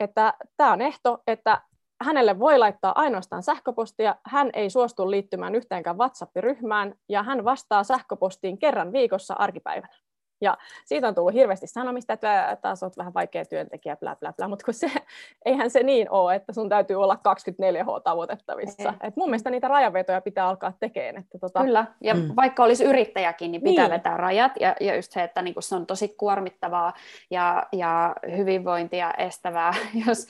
että 0.00 0.34
tämä 0.56 0.72
on 0.72 0.82
ehto, 0.82 1.22
että 1.26 1.60
hänelle 2.04 2.38
voi 2.38 2.58
laittaa 2.58 2.92
ainoastaan 3.00 3.42
sähköpostia, 3.42 4.16
hän 4.26 4.50
ei 4.52 4.70
suostu 4.70 5.10
liittymään 5.10 5.54
yhteenkään 5.54 5.98
WhatsApp-ryhmään 5.98 6.94
ja 7.08 7.22
hän 7.22 7.44
vastaa 7.44 7.84
sähköpostiin 7.84 8.58
kerran 8.58 8.92
viikossa 8.92 9.34
arkipäivänä. 9.34 9.96
Ja 10.40 10.58
siitä 10.84 11.08
on 11.08 11.14
tullut 11.14 11.34
hirveästi 11.34 11.66
sanomista, 11.66 12.12
että 12.12 12.58
taas 12.62 12.82
olet 12.82 12.96
vähän 12.96 13.14
vaikea 13.14 13.44
työntekijä, 13.44 13.96
bla 13.96 14.16
bla 14.16 14.32
bla, 14.32 14.48
mutta 14.48 14.64
kun 14.64 14.74
se, 14.74 14.90
eihän 15.44 15.70
se 15.70 15.82
niin 15.82 16.10
ole, 16.10 16.34
että 16.34 16.52
sun 16.52 16.68
täytyy 16.68 16.96
olla 16.96 17.14
24H 17.14 18.02
tavoitettavissa. 18.04 18.94
Et 19.02 19.16
mun 19.16 19.28
mielestä 19.28 19.50
niitä 19.50 19.68
rajavetoja 19.68 20.20
pitää 20.20 20.48
alkaa 20.48 20.72
tekemään. 20.80 21.16
Että 21.16 21.38
tota... 21.38 21.60
Kyllä, 21.60 21.86
ja 22.00 22.14
mm. 22.14 22.30
vaikka 22.36 22.64
olisi 22.64 22.84
yrittäjäkin, 22.84 23.52
niin 23.52 23.62
pitää 23.62 23.84
niin. 23.84 23.94
vetää 23.94 24.16
rajat, 24.16 24.52
ja, 24.60 24.76
ja 24.80 24.96
just 24.96 25.12
se, 25.12 25.22
että 25.22 25.42
niinku 25.42 25.60
se 25.60 25.74
on 25.74 25.86
tosi 25.86 26.08
kuormittavaa 26.08 26.92
ja, 27.30 27.66
ja 27.72 28.14
hyvinvointia 28.36 29.10
estävää, 29.18 29.74
jos, 30.06 30.26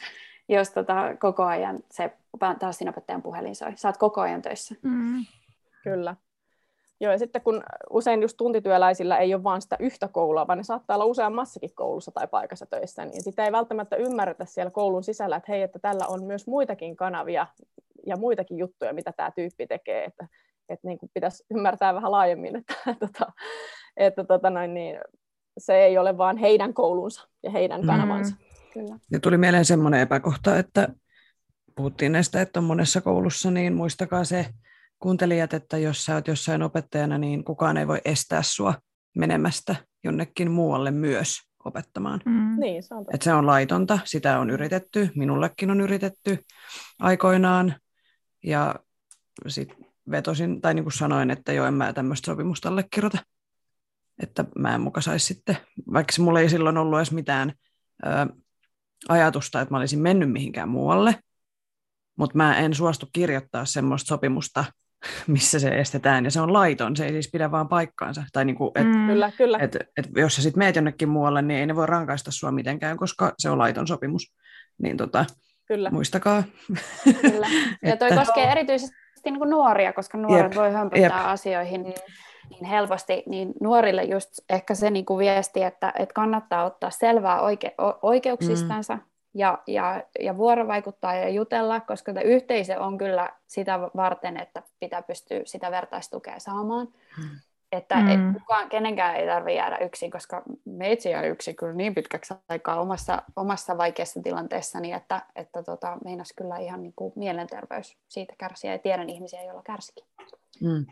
jos 0.49 0.71
tota, 0.71 1.17
koko 1.21 1.45
ajan 1.45 1.79
se 1.91 2.13
tanssinopettajan 2.59 3.23
puhelin 3.23 3.57
soi. 3.57 3.73
Oot 3.85 3.97
koko 3.97 4.21
ajan 4.21 4.43
töissä. 4.43 4.75
Mm. 4.83 5.25
Kyllä. 5.85 6.17
Joo, 7.01 7.13
ja 7.13 7.19
sitten 7.19 7.43
kun 7.43 7.63
usein 7.91 8.23
just 8.23 8.37
tuntityöläisillä 8.37 9.19
ei 9.19 9.35
ole 9.35 9.43
vain 9.43 9.63
sitä 9.63 9.77
yhtä 9.81 10.09
koulua, 10.09 10.47
vaan 10.47 10.59
ne 10.59 10.63
saattaa 10.63 10.97
olla 10.97 11.05
useammassakin 11.05 11.75
koulussa 11.75 12.11
tai 12.11 12.27
paikassa 12.27 12.67
töissä, 12.67 13.05
niin 13.05 13.23
sitä 13.23 13.45
ei 13.45 13.53
välttämättä 13.53 13.97
ymmärretä 13.97 14.45
siellä 14.45 14.71
koulun 14.71 15.05
sisällä, 15.05 15.37
että 15.37 15.53
hei, 15.53 15.63
että 15.63 15.79
tällä 15.79 16.07
on 16.07 16.25
myös 16.25 16.47
muitakin 16.47 16.97
kanavia 16.97 17.47
ja 18.07 18.17
muitakin 18.17 18.59
juttuja, 18.59 18.93
mitä 18.93 19.13
tämä 19.13 19.31
tyyppi 19.31 19.67
tekee, 19.67 20.05
että, 20.05 20.29
että 20.69 20.89
niin 20.89 20.99
kuin 20.99 21.11
pitäisi 21.15 21.45
ymmärtää 21.51 21.95
vähän 21.95 22.11
laajemmin, 22.11 22.57
että, 22.57 22.75
että, 22.91 23.07
tota, 23.07 23.33
että 23.97 24.25
tota 24.25 24.51
noin, 24.51 24.75
niin, 24.75 24.99
se 25.59 25.77
ei 25.77 25.99
ole 25.99 26.19
vain 26.19 26.37
heidän 26.37 26.75
koulunsa 26.75 27.29
ja 27.43 27.51
heidän 27.51 27.81
mm. 27.81 27.87
kanavansa. 27.87 28.35
Mm. 28.35 28.46
Kyllä. 28.77 28.99
Ja 29.11 29.21
tuli 29.21 29.39
mieleen 29.39 29.65
semmoinen 29.65 30.01
epäkohta, 30.01 30.59
että 30.59 30.89
puhuttiin 31.77 32.13
näistä, 32.13 32.41
että 32.41 32.61
on 32.61 32.65
monessa 32.65 33.01
koulussa, 33.01 33.51
niin 33.51 33.75
muistakaa 33.75 34.25
se, 34.25 34.47
kuuntelijat, 34.99 35.55
että 35.55 35.79
jos 35.79 36.05
sä 36.05 36.15
oot 36.15 36.29
jossain 36.29 36.63
opettajana, 36.63 37.19
niin 37.19 37.45
kukaan 37.45 37.77
ei 37.77 37.87
voi 37.87 38.01
estää 38.05 38.43
sua 38.43 38.75
menemästä 39.17 39.77
jonnekin 40.05 40.51
muualle 40.51 40.91
myös 40.91 41.39
opettamaan. 41.65 42.21
Mm. 42.25 42.61
Niin, 42.61 42.83
se, 42.83 42.95
on 42.95 43.05
Et 43.15 43.23
se 43.23 43.33
on 43.33 43.47
laitonta, 43.47 43.99
sitä 44.05 44.39
on 44.39 44.51
yritetty, 44.51 45.11
minullekin 45.15 45.71
on 45.71 45.81
yritetty 45.81 46.39
aikoinaan, 46.99 47.75
ja 48.45 48.75
sitten 49.47 49.77
vetosin, 50.11 50.61
tai 50.61 50.75
niin 50.75 50.85
kuin 50.85 50.93
sanoin, 50.93 51.31
että 51.31 51.53
jo 51.53 51.65
en 51.65 51.75
mä 51.75 51.93
tämmöistä 51.93 52.27
sopimusta 52.27 52.69
allekirjoita, 52.69 53.19
että 54.23 54.45
mä 54.59 54.75
en 54.75 54.81
muka 54.81 55.01
saisi 55.01 55.27
sitten, 55.27 55.57
vaikka 55.93 56.13
se 56.13 56.23
mulla 56.23 56.41
ei 56.41 56.49
silloin 56.49 56.77
ollut 56.77 56.99
edes 56.99 57.13
mitään 57.13 57.53
ö, 58.07 58.09
ajatusta, 59.09 59.61
että 59.61 59.75
mä 59.75 59.79
olisin 59.79 59.99
mennyt 59.99 60.33
mihinkään 60.33 60.69
muualle, 60.69 61.15
mutta 62.19 62.37
mä 62.37 62.59
en 62.59 62.75
suostu 62.75 63.09
kirjoittaa 63.13 63.65
semmoista 63.65 64.09
sopimusta 64.09 64.65
missä 65.27 65.59
se 65.59 65.69
estetään, 65.69 66.25
ja 66.25 66.31
se 66.31 66.41
on 66.41 66.53
laiton, 66.53 66.97
se 66.97 67.05
ei 67.05 67.13
siis 67.13 67.31
pidä 67.33 67.51
vaan 67.51 67.69
paikkaansa. 67.69 68.23
Tai 68.33 68.45
niin 68.45 68.57
kuin, 68.57 68.71
et, 68.75 68.87
mm. 68.87 69.07
Kyllä, 69.07 69.33
kyllä. 69.37 69.59
Et, 69.59 69.77
et 69.97 70.09
jos 70.17 70.37
sä 70.37 70.43
sitten 70.43 70.59
meet 70.59 70.77
jonnekin 70.77 71.09
muualle, 71.09 71.43
niin 71.43 71.61
ei 71.61 71.67
ne 71.67 71.77
voi 71.77 71.87
rankaista 71.87 72.31
sua 72.31 72.53
mitenkään, 72.53 72.97
koska 72.97 73.33
se 73.39 73.51
on 73.51 73.59
laiton 73.59 73.87
sopimus. 73.87 74.35
Niin 74.83 74.97
tota, 74.97 75.25
kyllä. 75.67 75.91
muistakaa. 75.91 76.43
Kyllä. 77.21 77.47
Ja 77.83 77.97
toi 77.97 78.09
että... 78.09 78.21
koskee 78.21 78.53
erityisesti 78.53 78.97
niin 79.25 79.39
kuin 79.39 79.51
nuoria, 79.51 79.93
koska 79.93 80.19
nuoret 80.19 80.45
jep, 80.45 80.55
voi 80.55 80.73
hömpöttää 80.73 81.19
jep. 81.19 81.27
asioihin 81.27 81.95
niin 82.51 82.65
helposti, 82.65 83.23
niin 83.27 83.53
nuorille 83.61 84.05
just 84.05 84.31
ehkä 84.51 84.75
se 84.75 84.91
niin 84.91 85.07
kuin 85.07 85.19
viesti, 85.19 85.63
että, 85.63 85.93
että 85.99 86.13
kannattaa 86.13 86.65
ottaa 86.65 86.91
selvää 86.91 87.41
oike, 87.41 87.75
oikeuksistansa, 88.03 88.95
mm 88.95 89.03
ja, 89.37 89.59
ja, 89.67 90.03
ja 90.21 90.37
vuorovaikuttaa 90.37 91.15
ja 91.15 91.29
jutella, 91.29 91.81
koska 91.81 92.13
tämä 92.13 92.25
yhteisö 92.25 92.81
on 92.81 92.99
kyllä 92.99 93.31
sitä 93.47 93.81
varten, 93.81 94.37
että 94.37 94.63
pitää 94.81 95.03
pystyä 95.03 95.41
sitä 95.45 95.71
vertaistukea 95.71 96.39
saamaan. 96.39 96.89
Hmm. 97.17 97.39
Että 97.73 97.97
mm. 97.97 98.09
et 98.09 98.35
kukaan, 98.41 98.69
kenenkään 98.69 99.17
ei 99.17 99.27
tarvitse 99.27 99.57
jäädä 99.57 99.79
yksin, 99.79 100.11
koska 100.11 100.43
me 100.65 100.93
itse 100.93 101.11
jää 101.11 101.23
yksin 101.23 101.57
kyllä 101.57 101.73
niin 101.73 101.95
pitkäksi 101.95 102.35
aikaa 102.49 102.81
omassa, 102.81 103.23
omassa 103.37 103.79
vaikeassa 103.79 104.23
tilanteessa, 104.23 104.81
niin 104.81 104.95
että, 104.95 105.23
että 105.37 105.63
tota, 105.63 105.99
meinas 106.05 106.33
kyllä 106.37 106.59
ihan 106.59 106.83
niin 106.83 106.93
kuin 106.97 107.13
mielenterveys 107.17 107.97
siitä 108.09 108.35
kärsiä 108.39 108.73
ja 108.73 108.79
tiedän 108.79 109.11
ihmisiä, 109.11 109.43
joilla 109.43 109.63
kärsikin. 109.63 110.05
Mm. 110.61 110.87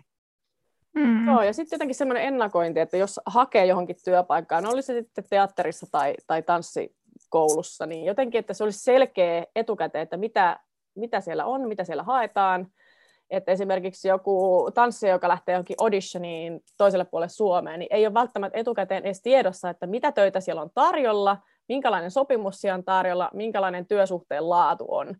Mm. 0.94 1.26
Joo, 1.26 1.42
ja 1.42 1.52
sitten 1.52 1.76
jotenkin 1.76 1.94
semmoinen 1.94 2.24
ennakointi, 2.24 2.80
että 2.80 2.96
jos 2.96 3.20
hakee 3.26 3.66
johonkin 3.66 3.96
työpaikkaan, 4.04 4.66
oli 4.66 4.82
se 4.82 4.92
sitten 4.92 5.24
teatterissa 5.30 5.86
tai, 5.90 6.14
tai 6.26 6.42
tanssi, 6.42 6.94
koulussa, 7.28 7.86
niin 7.86 8.04
jotenkin, 8.04 8.38
että 8.38 8.54
se 8.54 8.64
olisi 8.64 8.78
selkeä 8.78 9.44
etukäteen, 9.56 10.02
että 10.02 10.16
mitä, 10.16 10.60
mitä 10.94 11.20
siellä 11.20 11.44
on, 11.44 11.68
mitä 11.68 11.84
siellä 11.84 12.02
haetaan. 12.02 12.66
Että 13.30 13.52
esimerkiksi 13.52 14.08
joku 14.08 14.68
tanssija, 14.74 15.12
joka 15.12 15.28
lähtee 15.28 15.52
johonkin 15.52 15.76
auditioniin 15.80 16.60
toiselle 16.76 17.04
puolelle 17.04 17.28
Suomeen, 17.28 17.78
niin 17.78 17.94
ei 17.94 18.06
ole 18.06 18.14
välttämättä 18.14 18.58
etukäteen 18.58 19.04
edes 19.04 19.22
tiedossa, 19.22 19.70
että 19.70 19.86
mitä 19.86 20.12
töitä 20.12 20.40
siellä 20.40 20.62
on 20.62 20.70
tarjolla, 20.74 21.38
minkälainen 21.68 22.10
sopimus 22.10 22.60
siellä 22.60 22.74
on 22.74 22.84
tarjolla, 22.84 23.30
minkälainen 23.32 23.86
työsuhteen 23.86 24.50
laatu 24.50 24.84
on. 24.88 25.16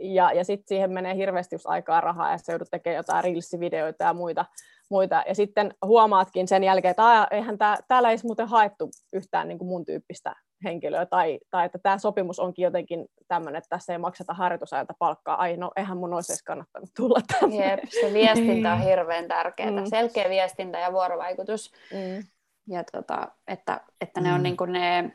Ja, 0.00 0.32
ja 0.32 0.44
sitten 0.44 0.68
siihen 0.68 0.92
menee 0.92 1.14
hirveästi 1.14 1.54
just 1.54 1.66
aikaa 1.68 2.00
rahaa 2.00 2.32
ja 2.32 2.38
se 2.38 2.52
joudut 2.52 2.68
tekemään 2.70 2.96
jotain 2.96 3.24
reels-videoita 3.24 4.04
ja 4.04 4.14
muita, 4.14 4.44
muita. 4.90 5.22
Ja 5.28 5.34
sitten 5.34 5.74
huomaatkin 5.86 6.48
sen 6.48 6.64
jälkeen, 6.64 6.90
että 6.90 7.28
eihän 7.30 7.58
tää, 7.58 7.76
täällä 7.88 8.10
ei 8.10 8.16
muuten 8.24 8.48
haettu 8.48 8.90
yhtään 9.12 9.48
niin 9.48 9.58
kuin 9.58 9.68
mun 9.68 9.84
tyyppistä 9.84 10.34
henkilöä, 10.64 11.06
tai, 11.06 11.38
tai 11.50 11.66
että 11.66 11.78
tämä 11.78 11.98
sopimus 11.98 12.38
onkin 12.38 12.62
jotenkin 12.62 13.06
tämmöinen, 13.28 13.58
että 13.58 13.68
tässä 13.68 13.92
ei 13.92 13.98
makseta 13.98 14.34
harjoitusajalta 14.34 14.94
palkkaa, 14.98 15.40
ai 15.40 15.56
no 15.56 15.70
eihän 15.76 15.96
mun 15.96 16.14
olisi 16.14 16.32
edes 16.32 16.42
kannattanut 16.42 16.90
tulla 16.96 17.20
tänne. 17.40 17.70
Jep, 17.70 17.80
se 18.00 18.12
viestintä 18.12 18.72
on 18.72 18.78
niin. 18.78 18.88
hirveän 18.88 19.28
tärkeää, 19.28 19.70
mm. 19.70 19.84
selkeä 19.84 20.30
viestintä 20.30 20.78
ja 20.78 20.92
vuorovaikutus, 20.92 21.72
mm. 21.92 22.24
ja 22.68 22.84
tota, 22.92 23.28
että, 23.48 23.80
että 24.00 24.20
ne 24.20 24.28
mm. 24.28 24.34
on 24.34 24.42
niin 24.42 24.56
kuin 24.56 24.72
ne 24.72 25.12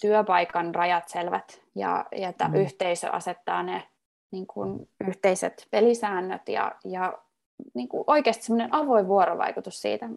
työpaikan 0.00 0.74
rajat 0.74 1.08
selvät, 1.08 1.60
ja, 1.74 2.06
ja 2.12 2.28
että 2.28 2.48
mm. 2.48 2.54
yhteisö 2.54 3.10
asettaa 3.10 3.62
ne 3.62 3.82
niin 4.30 4.46
kuin 4.46 4.88
yhteiset 5.08 5.66
pelisäännöt, 5.70 6.48
ja, 6.48 6.72
ja 6.84 7.18
niin 7.74 7.88
kuin 7.88 8.04
oikeasti 8.06 8.44
semmoinen 8.44 8.74
avoin 8.74 9.08
vuorovaikutus 9.08 9.82
siitä, 9.82 10.08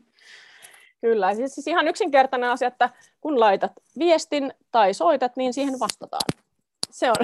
Kyllä, 1.02 1.36
siis, 1.36 1.56
siis 1.56 1.68
ihan 1.68 1.88
yksinkertainen 1.88 2.50
asia, 2.50 2.68
että 2.68 2.90
kun 3.22 3.40
laitat 3.40 3.72
viestin 4.00 4.54
tai 4.72 4.94
soitat, 4.94 5.36
niin 5.36 5.54
siihen 5.54 5.80
vastataan. 5.80 6.30
Se 6.92 7.10
on, 7.10 7.16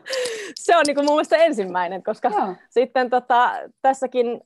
se 0.64 0.76
on 0.76 0.82
niin 0.86 0.94
kuin 0.94 1.04
mun 1.04 1.14
mielestä 1.14 1.36
ensimmäinen, 1.36 2.02
koska 2.02 2.28
Joo. 2.28 2.54
sitten 2.70 3.10
tota, 3.10 3.52
tässäkin 3.82 4.40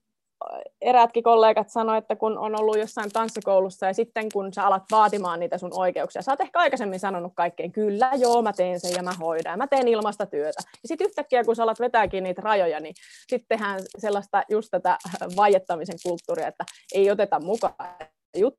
eräätkin 0.81 1.23
kollegat 1.23 1.69
sanoivat, 1.69 2.05
että 2.05 2.17
kun 2.17 2.39
on 2.39 2.61
ollut 2.61 2.79
jossain 2.79 3.11
tanssikoulussa 3.13 3.87
ja 3.87 3.95
sitten 3.95 4.27
kun 4.33 4.55
sä 4.55 4.67
alat 4.67 4.83
vaatimaan 4.91 5.41
niitä 5.41 5.59
sun 5.59 5.71
oikeuksia, 5.75 6.23
sä 6.23 6.33
oot 6.33 6.41
ehkä 6.41 6.59
aikaisemmin 6.59 7.01
sanonut 7.01 7.33
kaikkeen, 7.35 7.73
kyllä 7.73 8.11
joo, 8.17 8.43
mä 8.43 8.53
teen 8.53 8.81
sen 8.81 8.93
ja 8.93 9.03
mä 9.03 9.13
hoidan 9.13 9.51
ja 9.53 9.57
mä 9.57 9.67
teen 9.67 9.89
ilmasta 9.89 10.27
työtä. 10.27 10.63
Ja 10.83 10.89
sitten 10.89 11.07
yhtäkkiä 11.07 11.45
kun 11.45 11.57
sä 11.57 11.63
alat 11.63 11.81
vetääkin 11.81 12.25
niitä 12.25 12.43
rajoja, 12.43 12.81
niin 12.81 12.95
sitten 13.29 13.59
tehdään 13.59 13.81
sellaista 13.99 14.43
just 14.51 14.69
tätä 14.71 14.99
vaiettamisen 15.37 15.99
kulttuuria, 16.03 16.49
että 16.49 16.65
ei 16.95 17.11
oteta 17.11 17.41
mukaan 17.41 17.75
jut 18.37 18.55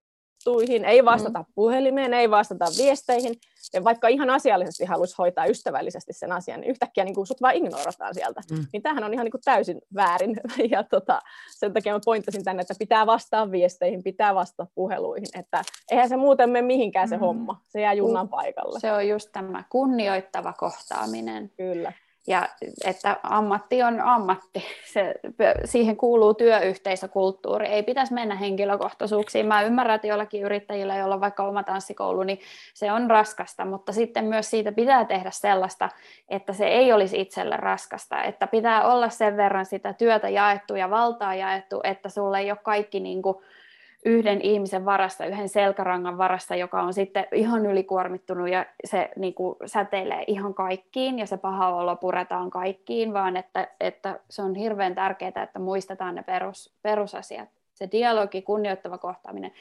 juttuihin, 0.45 0.85
ei 0.85 1.05
vastata 1.05 1.39
mm. 1.39 1.45
puhelimeen, 1.55 2.13
ei 2.13 2.31
vastata 2.31 2.65
viesteihin, 2.77 3.35
ja 3.73 3.83
vaikka 3.83 4.07
ihan 4.07 4.29
asiallisesti 4.29 4.85
haluaisi 4.85 5.15
hoitaa 5.17 5.45
ystävällisesti 5.45 6.13
sen 6.13 6.31
asian, 6.31 6.61
niin 6.61 6.71
yhtäkkiä 6.71 7.03
niin 7.03 7.15
kuin 7.15 7.27
sut 7.27 7.41
vaan 7.41 7.55
ignorotaan 7.55 8.13
sieltä. 8.13 8.41
Mm. 8.51 8.65
Niin 8.73 8.83
tämähän 8.83 9.03
on 9.03 9.13
ihan 9.13 9.23
niin 9.23 9.31
kuin 9.31 9.41
täysin 9.45 9.81
väärin, 9.95 10.35
ja 10.71 10.83
tota, 10.83 11.21
sen 11.51 11.73
takia 11.73 11.93
mä 11.93 11.99
pointtasin 12.05 12.43
tänne, 12.43 12.61
että 12.61 12.75
pitää 12.79 13.05
vastaa 13.05 13.51
viesteihin, 13.51 14.03
pitää 14.03 14.35
vastata 14.35 14.71
puheluihin, 14.75 15.27
että 15.39 15.61
eihän 15.91 16.09
se 16.09 16.17
muuten 16.17 16.49
mene 16.49 16.67
mihinkään 16.67 17.09
se 17.09 17.15
mm. 17.15 17.21
homma, 17.21 17.61
se 17.67 17.81
jää 17.81 17.93
junnan 17.93 18.29
paikalle. 18.29 18.79
Se 18.79 18.91
on 18.91 19.07
just 19.07 19.29
tämä 19.31 19.63
kunnioittava 19.69 20.53
kohtaaminen. 20.53 21.51
Kyllä 21.57 21.93
ja 22.27 22.49
että 22.85 23.17
ammatti 23.23 23.83
on 23.83 24.01
ammatti. 24.01 24.63
Se, 24.93 25.13
siihen 25.65 25.97
kuuluu 25.97 26.33
työyhteisökulttuuri. 26.33 27.67
Ei 27.67 27.83
pitäisi 27.83 28.13
mennä 28.13 28.35
henkilökohtaisuuksiin. 28.35 29.45
Mä 29.45 29.61
ymmärrän, 29.61 29.95
että 29.95 30.07
jollakin 30.07 30.43
yrittäjillä, 30.43 30.95
joilla 30.95 31.15
on 31.15 31.21
vaikka 31.21 31.47
oma 31.47 31.63
tanssikoulu, 31.63 32.23
niin 32.23 32.39
se 32.73 32.91
on 32.91 33.09
raskasta, 33.09 33.65
mutta 33.65 33.93
sitten 33.93 34.25
myös 34.25 34.49
siitä 34.49 34.71
pitää 34.71 35.05
tehdä 35.05 35.31
sellaista, 35.31 35.89
että 36.29 36.53
se 36.53 36.67
ei 36.67 36.93
olisi 36.93 37.21
itselle 37.21 37.57
raskasta. 37.57 38.23
Että 38.23 38.47
pitää 38.47 38.83
olla 38.83 39.09
sen 39.09 39.37
verran 39.37 39.65
sitä 39.65 39.93
työtä 39.93 40.29
jaettu 40.29 40.75
ja 40.75 40.89
valtaa 40.89 41.35
jaettu, 41.35 41.79
että 41.83 42.09
sulle 42.09 42.39
ei 42.39 42.51
ole 42.51 42.59
kaikki 42.63 42.99
niin 42.99 43.21
kuin 43.21 43.37
yhden 44.05 44.41
ihmisen 44.41 44.85
varassa, 44.85 45.25
yhden 45.25 45.49
selkärangan 45.49 46.17
varassa, 46.17 46.55
joka 46.55 46.81
on 46.81 46.93
sitten 46.93 47.27
ihan 47.31 47.65
ylikuormittunut 47.65 48.49
ja 48.49 48.65
se 48.85 49.09
niin 49.15 49.33
kuin, 49.33 49.55
säteilee 49.65 50.23
ihan 50.27 50.53
kaikkiin 50.53 51.19
ja 51.19 51.25
se 51.25 51.37
paha 51.37 51.75
olo 51.75 51.95
puretaan 51.95 52.49
kaikkiin, 52.49 53.13
vaan 53.13 53.37
että, 53.37 53.67
että 53.79 54.19
se 54.29 54.41
on 54.41 54.55
hirveän 54.55 54.95
tärkeää, 54.95 55.43
että 55.43 55.59
muistetaan 55.59 56.15
ne 56.15 56.23
perus, 56.23 56.73
perusasiat. 56.81 57.49
Se 57.73 57.89
dialogi, 57.91 58.41
kunnioittava 58.41 58.97
kohtaaminen, 58.97 59.51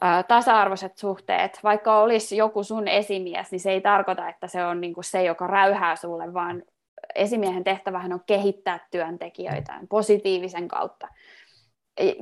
ää, 0.00 0.22
tasa-arvoiset 0.22 0.98
suhteet, 0.98 1.60
vaikka 1.62 1.98
olisi 1.98 2.36
joku 2.36 2.62
sun 2.62 2.88
esimies, 2.88 3.50
niin 3.50 3.60
se 3.60 3.70
ei 3.70 3.80
tarkoita, 3.80 4.28
että 4.28 4.46
se 4.46 4.64
on 4.64 4.80
niin 4.80 4.94
kuin 4.94 5.04
se, 5.04 5.24
joka 5.24 5.46
räyhää 5.46 5.96
sulle, 5.96 6.34
vaan 6.34 6.62
esimiehen 7.14 7.64
tehtävähän 7.64 8.12
on 8.12 8.20
kehittää 8.26 8.86
työntekijöitä 8.90 9.74
positiivisen 9.88 10.68
kautta 10.68 11.08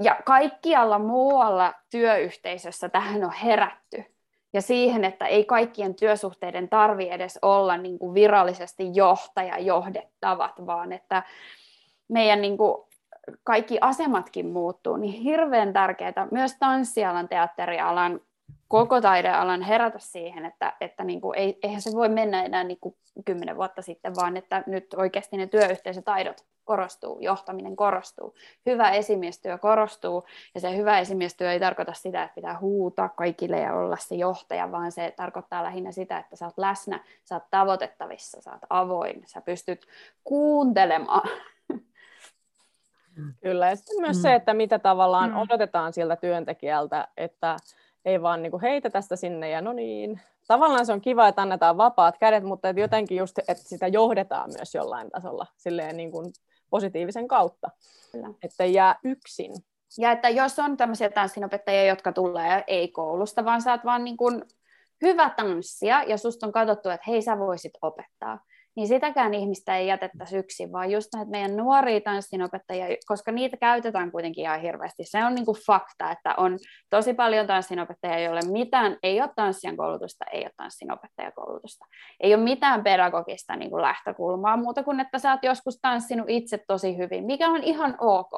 ja 0.03 0.17
kaikkialla 0.25 0.99
muualla 0.99 1.75
työyhteisössä 1.91 2.89
tähän 2.89 3.25
on 3.25 3.33
herätty. 3.33 4.05
Ja 4.53 4.63
siihen, 4.63 5.05
että 5.05 5.27
ei 5.27 5.45
kaikkien 5.45 5.95
työsuhteiden 5.95 6.69
tarvi 6.69 7.09
edes 7.09 7.39
olla 7.43 7.77
niin 7.77 7.99
kuin 7.99 8.15
virallisesti 8.15 8.91
johtaja 8.95 9.59
johdettavat, 9.59 10.67
vaan 10.67 10.93
että 10.93 11.23
meidän 12.09 12.41
niin 12.41 12.57
kuin 12.57 12.89
kaikki 13.45 13.79
asematkin 13.81 14.47
muuttuu, 14.47 14.97
niin 14.97 15.13
hirveän 15.13 15.73
tärkeää 15.73 16.29
myös 16.31 16.57
tanssialan, 16.59 17.29
teatterialan, 17.29 18.21
koko 18.69 19.01
taidealan 19.01 19.63
herätä 19.63 19.99
siihen, 19.99 20.45
että, 20.47 20.73
että 20.81 21.05
niin 21.05 21.21
kuin 21.21 21.39
ei, 21.39 21.59
eihän 21.63 21.83
se 21.83 21.91
voi 21.93 22.09
mennä 22.09 22.43
enää 22.43 22.65
niin 22.65 22.79
kuin 22.81 22.97
kymmenen 23.25 23.57
vuotta 23.57 23.83
sitten, 23.83 24.15
vaan 24.17 24.37
että 24.37 24.63
nyt 24.67 24.95
oikeasti 24.95 25.37
ne 25.37 25.47
työyhteisötaidot 25.47 26.45
korostuu, 26.65 27.19
johtaminen 27.21 27.77
korostuu, 27.77 28.35
hyvä 28.67 28.91
esimiestyö 28.91 29.59
korostuu, 29.59 30.27
ja 30.55 30.61
se 30.61 30.77
hyvä 30.77 30.99
esimiestyö 30.99 31.53
ei 31.53 31.61
tarkoita 31.61 31.93
sitä, 31.93 32.23
että 32.23 32.35
pitää 32.35 32.59
huutaa 32.61 33.09
kaikille 33.09 33.61
ja 33.61 33.75
olla 33.75 33.97
se 33.97 34.15
johtaja, 34.15 34.73
vaan 34.73 34.93
se 34.93 35.15
tarkoittaa 35.17 35.63
lähinnä 35.63 35.93
sitä, 35.93 36.19
että 36.19 36.37
sä 36.37 36.45
oot 36.45 36.59
läsnä, 36.59 37.05
sä 37.25 37.35
oot 37.35 37.51
tavoitettavissa, 37.51 38.41
sä 38.41 38.53
oot 38.53 38.63
avoin, 38.71 39.23
sä 39.27 39.41
pystyt 39.41 39.87
kuuntelemaan. 40.25 41.29
Kyllä, 43.43 43.69
ja 43.69 43.77
sitten 43.77 44.01
myös 44.01 44.17
mm. 44.17 44.23
se, 44.23 44.35
että 44.35 44.55
mitä 44.55 44.79
tavallaan 44.79 45.31
mm. 45.31 45.37
odotetaan 45.37 45.93
siltä 45.93 46.17
työntekijältä, 46.17 47.09
että 47.17 47.57
ei 48.05 48.23
vaan 48.23 48.43
niin 48.43 48.51
kuin 48.51 48.61
heitä 48.61 48.91
tästä 48.91 49.17
sinne 49.17 49.51
ja 49.51 49.61
no 49.61 49.73
niin. 49.73 50.21
Tavallaan 50.49 50.87
se 50.87 50.93
on 50.93 51.01
kiva, 51.01 51.29
että 51.29 51.43
annetaan 51.43 51.77
vapaat 51.77 52.19
kädet, 52.19 52.45
mutta 52.45 52.69
että 52.69 52.81
jotenkin 52.81 53.19
just, 53.19 53.39
että 53.39 53.55
sitä 53.57 53.87
johdetaan 53.87 54.51
myös 54.57 54.75
jollain 54.75 55.11
tasolla 55.11 55.47
silleen 55.57 55.97
niin 55.97 56.11
kuin 56.11 56.33
positiivisen 56.71 57.29
kautta, 57.29 57.71
Kyllä. 58.13 58.29
että 58.43 58.65
jää 58.65 58.99
yksin. 59.05 59.53
Ja 59.99 60.13
että 60.13 60.29
jos 60.29 60.59
on 60.59 60.77
tämmöisiä 60.77 61.11
tanssinopettajia, 61.11 61.85
jotka 61.85 62.13
tulee 62.13 62.65
ei 62.67 62.89
koulusta, 62.89 63.45
vaan 63.45 63.63
sä 63.63 63.73
oot 63.73 63.85
vaan 63.85 64.05
niin 64.05 64.17
kuin 64.17 64.43
hyvä 65.03 65.31
tanssia 65.31 66.03
ja 66.03 66.19
susta 66.19 66.47
on 66.47 66.53
katsottu, 66.53 66.89
että 66.89 67.11
hei 67.11 67.23
sä 67.23 67.39
voisit 67.39 67.73
opettaa, 67.83 68.39
niin 68.79 68.89
sitäkään 68.89 69.35
ihmistä 69.35 69.77
ei 69.77 69.87
jätettäisi 69.87 70.37
yksin, 70.37 70.73
vaan 70.73 70.91
just 70.91 71.09
näitä 71.15 71.31
meidän 71.31 71.57
nuoria 71.57 72.01
tanssinopettajia, 72.01 72.87
koska 73.07 73.33
niitä 73.33 73.57
käytetään 73.57 74.11
kuitenkin 74.11 74.45
ihan 74.45 74.61
hirveästi. 74.61 75.05
Se 75.05 75.25
on 75.25 75.35
niin 75.35 75.45
kuin 75.45 75.59
fakta, 75.67 76.11
että 76.11 76.35
on 76.37 76.59
tosi 76.91 77.15
paljon 77.15 77.47
tanssinopettajia, 77.47 78.19
joille 78.19 78.41
mitään, 78.53 78.97
ei 79.03 79.21
ole 79.21 79.31
tanssian 79.37 79.77
koulutusta, 79.77 80.25
ei 80.33 80.43
ole 80.43 80.51
tanssinopettajakoulutusta. 80.57 81.85
Ei 82.21 82.35
ole 82.35 82.43
mitään 82.43 82.85
pedagogista 82.85 83.57
niin 83.57 83.71
kuin 83.71 83.83
lähtökulmaa 83.83 84.57
muuta 84.57 84.83
kuin, 84.83 85.01
että 85.01 85.19
sä 85.19 85.31
oot 85.31 85.45
joskus 85.45 85.79
tanssinut 85.83 86.27
itse 86.29 86.59
tosi 86.69 86.99
hyvin, 86.99 87.25
mikä 87.25 87.49
on 87.49 87.63
ihan 87.63 87.97
ok, 88.01 88.33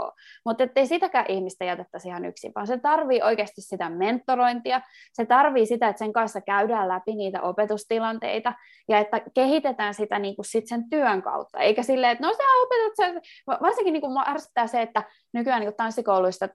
mutta 0.44 0.64
ettei 0.64 0.86
sitäkään 0.86 1.26
ihmistä 1.28 1.64
jätettäisi 1.64 2.08
ihan 2.08 2.24
yksin, 2.24 2.52
vaan 2.54 2.66
se 2.66 2.78
tarvii 2.78 3.22
oikeasti 3.22 3.60
sitä 3.60 3.90
mentorointia, 3.90 4.80
se 5.12 5.26
tarvii 5.26 5.66
sitä, 5.66 5.88
että 5.88 5.98
sen 5.98 6.12
kanssa 6.12 6.40
käydään 6.40 6.88
läpi 6.88 7.14
niitä 7.14 7.42
opetustilanteita 7.42 8.52
ja 8.88 8.98
että 8.98 9.20
kehitetään 9.34 9.94
sitä 9.94 10.18
niin 10.18 10.29
kuin 10.36 10.46
sit 10.46 10.66
sen 10.66 10.90
työn 10.90 11.22
kautta, 11.22 11.58
eikä 11.58 11.82
silleen, 11.82 12.12
että 12.12 12.26
no 12.26 12.32
sä 12.32 12.42
opetat, 12.62 12.96
sä... 12.96 13.30
varsinkin 13.60 13.92
niin 13.92 14.00
kuin 14.00 14.28
ärsyttää 14.28 14.66
se, 14.66 14.82
että 14.82 15.02
nykyään 15.32 15.60
niin 15.60 15.70
kuin 15.70 15.76
tanssikouluista 15.76 16.48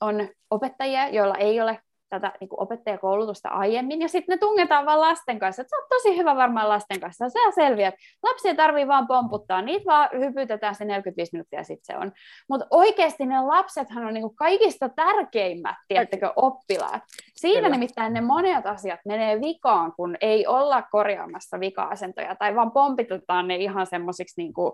on 0.00 0.28
opettajia, 0.50 1.08
joilla 1.08 1.34
ei 1.34 1.60
ole 1.60 1.78
tätä 2.10 2.32
niin 2.40 2.48
kuin 2.48 2.62
opettajakoulutusta 2.62 3.48
aiemmin, 3.48 4.00
ja 4.00 4.08
sitten 4.08 4.32
ne 4.32 4.38
tungetaan 4.38 4.86
vaan 4.86 5.00
lasten 5.00 5.38
kanssa, 5.38 5.62
että 5.62 5.70
sä 5.70 5.76
oot 5.76 5.88
tosi 5.88 6.16
hyvä 6.16 6.36
varmaan 6.36 6.68
lasten 6.68 7.00
kanssa, 7.00 7.28
sä 7.28 7.38
selviät. 7.54 7.94
Lapsia 8.22 8.54
tarvii 8.54 8.88
vaan 8.88 9.06
pomputtaa, 9.06 9.62
niitä 9.62 9.84
vaan 9.86 10.08
hypytetään 10.18 10.74
se 10.74 10.84
45 10.84 11.32
minuuttia, 11.32 11.60
ja 11.60 11.64
sitten 11.64 11.94
se 11.94 11.98
on. 12.02 12.12
Mutta 12.48 12.66
oikeasti 12.70 13.26
ne 13.26 13.40
lapsethan 13.40 14.04
on 14.04 14.14
niin 14.14 14.22
kuin 14.22 14.36
kaikista 14.36 14.88
tärkeimmät, 14.88 15.76
tiettäkö, 15.88 16.32
oppilaat. 16.36 17.02
Siinä 17.34 17.62
Kyllä. 17.62 17.76
nimittäin 17.76 18.12
ne 18.12 18.20
monet 18.20 18.66
asiat 18.66 19.00
menee 19.06 19.40
vikaan, 19.40 19.92
kun 19.96 20.16
ei 20.20 20.46
olla 20.46 20.82
korjaamassa 20.82 21.60
vika-asentoja, 21.60 22.36
tai 22.36 22.54
vaan 22.54 22.72
pompitetaan 22.72 23.48
ne 23.48 23.56
ihan 23.56 23.86
semmoisiksi, 23.86 24.42
niin 24.42 24.52
kuin, 24.52 24.72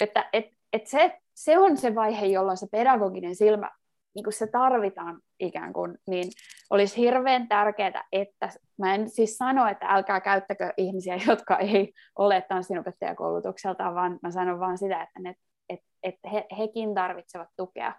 että 0.00 0.28
et, 0.32 0.46
et 0.72 0.86
se, 0.86 1.18
se 1.34 1.58
on 1.58 1.76
se 1.76 1.94
vaihe, 1.94 2.26
jolloin 2.26 2.56
se 2.56 2.66
pedagoginen 2.72 3.36
silmä 3.36 3.70
niin 4.16 4.24
kuin 4.24 4.34
se 4.34 4.46
tarvitaan 4.46 5.20
ikään 5.40 5.72
kuin, 5.72 5.98
niin 6.06 6.30
olisi 6.70 6.96
hirveän 6.96 7.48
tärkeää, 7.48 8.04
että 8.12 8.50
mä 8.78 8.94
en 8.94 9.10
siis 9.10 9.36
sano, 9.36 9.66
että 9.66 9.86
älkää 9.86 10.20
käyttäkö 10.20 10.72
ihmisiä, 10.76 11.18
jotka 11.28 11.58
ei 11.58 11.92
ole 12.18 12.44
tanssinopettajakoulutukseltaan, 12.48 13.94
vaan 13.94 14.18
mä 14.22 14.30
sanon 14.30 14.60
vaan 14.60 14.78
sitä, 14.78 15.02
että, 15.02 15.20
ne, 15.20 15.34
et, 15.68 15.80
et 16.02 16.14
he, 16.32 16.46
hekin 16.58 16.94
tarvitsevat 16.94 17.48
tukea. 17.56 17.92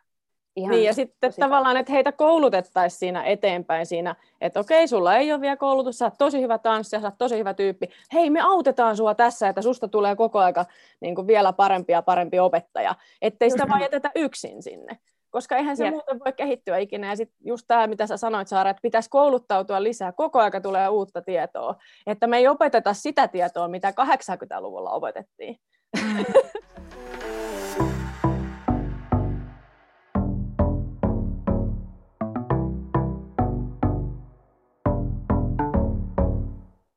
Ihan 0.56 0.72
niin, 0.72 0.84
ja 0.84 0.94
sitten 0.94 1.30
tosi 1.30 1.42
tavallaan, 1.42 1.78
että 1.78 1.94
heitä 1.94 2.12
koulutettaisiin 2.12 3.00
siinä 3.00 3.24
eteenpäin 3.24 3.86
siinä, 3.86 4.16
että 4.42 4.60
okei, 4.60 4.88
sulla 4.88 5.16
ei 5.16 5.32
ole 5.32 5.42
vielä 5.42 5.58
koulutus, 5.58 5.98
sä 5.98 6.06
oot 6.06 6.14
tosi 6.18 6.42
hyvä 6.42 6.58
tanssija, 6.58 7.00
sä 7.00 7.08
oot 7.08 7.18
tosi 7.18 7.38
hyvä 7.38 7.54
tyyppi. 7.54 7.90
Hei, 8.14 8.30
me 8.30 8.42
autetaan 8.42 8.98
sua 8.98 9.16
tässä, 9.16 9.50
että 9.50 9.62
susta 9.62 9.88
tulee 9.88 10.16
koko 10.16 10.40
aika 10.40 10.66
niin 11.00 11.16
kuin 11.16 11.28
vielä 11.28 11.54
parempi 11.54 11.94
ja 11.94 12.02
parempi 12.02 12.40
opettaja. 12.40 12.96
Ettei 13.22 13.50
sitä 13.50 13.68
vaan 13.70 13.82
jätetä 13.82 14.12
yksin 14.16 14.64
sinne 14.64 14.98
koska 15.38 15.56
eihän 15.56 15.78
se 15.78 15.86
Jep. 15.86 15.94
muuten 15.94 16.20
voi 16.20 16.34
kehittyä 16.34 16.78
ikinä. 16.78 17.08
Ja 17.08 17.16
sitten 17.16 17.38
just 17.46 17.66
tämä, 17.68 17.88
mitä 17.88 18.08
sä 18.08 18.18
sanoit 18.18 18.48
Saara, 18.48 18.70
että 18.70 18.82
pitäisi 18.82 19.10
kouluttautua 19.10 19.84
lisää, 19.84 20.12
koko 20.12 20.40
aika 20.40 20.62
tulee 20.62 20.90
uutta 20.90 21.22
tietoa, 21.22 21.76
että 22.08 22.28
me 22.28 22.38
ei 22.38 22.48
opeteta 22.48 22.94
sitä 22.94 23.28
tietoa, 23.28 23.68
mitä 23.68 23.90
80-luvulla 23.90 24.90
opetettiin. 24.90 25.58
Mm. 26.02 26.26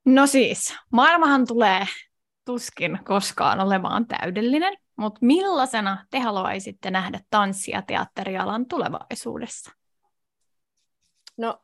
No 0.04 0.26
siis, 0.26 0.74
maailmahan 0.92 1.46
tulee 1.46 1.86
tuskin 2.44 2.98
koskaan 3.04 3.60
olemaan 3.60 4.06
täydellinen, 4.06 4.76
mutta 5.00 5.18
millaisena 5.22 6.06
te 6.10 6.18
haluaisitte 6.18 6.90
nähdä 6.90 7.20
tanssi- 7.30 7.70
ja 7.70 7.82
teatterialan 7.82 8.66
tulevaisuudessa? 8.66 9.72
No, 11.36 11.62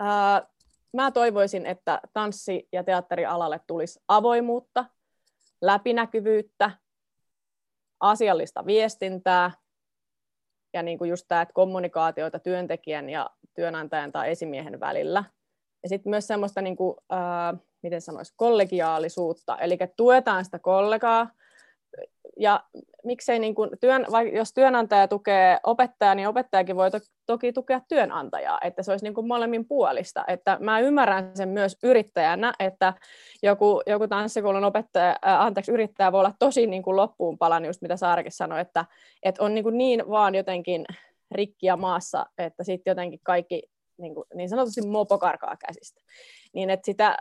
äh, 0.00 0.48
mä 0.92 1.10
toivoisin, 1.10 1.66
että 1.66 2.00
tanssi- 2.12 2.68
ja 2.72 2.84
teatterialalle 2.84 3.60
tulisi 3.66 4.00
avoimuutta, 4.08 4.84
läpinäkyvyyttä, 5.62 6.70
asiallista 8.00 8.66
viestintää 8.66 9.50
ja 10.72 10.82
niin 10.82 10.98
kuin 10.98 11.10
just 11.10 11.24
tämä, 11.28 11.42
että 11.42 11.52
kommunikaatioita 11.54 12.38
työntekijän 12.38 13.10
ja 13.10 13.30
työnantajan 13.54 14.12
tai 14.12 14.30
esimiehen 14.30 14.80
välillä. 14.80 15.24
Ja 15.82 15.88
sitten 15.88 16.10
myös 16.10 16.26
semmoista, 16.26 16.60
niin 16.62 16.76
kuin, 16.76 16.96
äh, 17.12 17.60
miten 17.82 18.00
sanoisi, 18.00 18.32
kollegiaalisuutta, 18.36 19.58
eli 19.58 19.78
tuetaan 19.96 20.44
sitä 20.44 20.58
kollegaa, 20.58 21.30
ja 22.38 22.64
miksei 23.04 23.38
niin 23.38 23.54
kuin 23.54 23.70
työn, 23.80 24.06
jos 24.32 24.52
työnantaja 24.52 25.08
tukee 25.08 25.58
opettajaa, 25.62 26.14
niin 26.14 26.28
opettajakin 26.28 26.76
voi 26.76 26.90
to, 26.90 26.98
toki 27.26 27.52
tukea 27.52 27.80
työnantajaa, 27.88 28.58
että 28.64 28.82
se 28.82 28.90
olisi 28.90 29.04
niin 29.04 29.14
kuin 29.14 29.26
molemmin 29.26 29.66
puolista. 29.66 30.24
Että 30.26 30.58
mä 30.60 30.80
ymmärrän 30.80 31.36
sen 31.36 31.48
myös 31.48 31.76
yrittäjänä, 31.82 32.52
että 32.58 32.94
joku, 33.42 33.82
joku 33.86 34.08
tanssikoulun 34.08 34.64
opettaja, 34.64 35.08
äh, 35.26 35.40
anteeksi, 35.40 35.72
yrittäjä 35.72 36.12
voi 36.12 36.20
olla 36.20 36.34
tosi 36.38 36.66
niin 36.66 36.82
kuin 36.82 36.96
loppuun 36.96 37.38
palan, 37.38 37.64
just 37.64 37.82
mitä 37.82 37.96
Saarakin 37.96 38.32
sanoi, 38.32 38.60
että, 38.60 38.84
että 39.22 39.44
on 39.44 39.54
niin, 39.54 39.64
kuin 39.64 39.78
niin 39.78 40.08
vaan 40.08 40.34
jotenkin 40.34 40.84
rikkiä 41.30 41.76
maassa, 41.76 42.26
että 42.38 42.64
sitten 42.64 42.90
jotenkin 42.90 43.20
kaikki 43.22 43.62
niin, 43.98 44.14
kuin, 44.14 44.24
niin 44.34 44.48
sanotusti 44.48 44.86
mopo 44.86 45.18
karkaa 45.18 45.56
käsistä. 45.66 46.00
Niin 46.52 46.70
että 46.70 46.86
sitä 46.86 47.16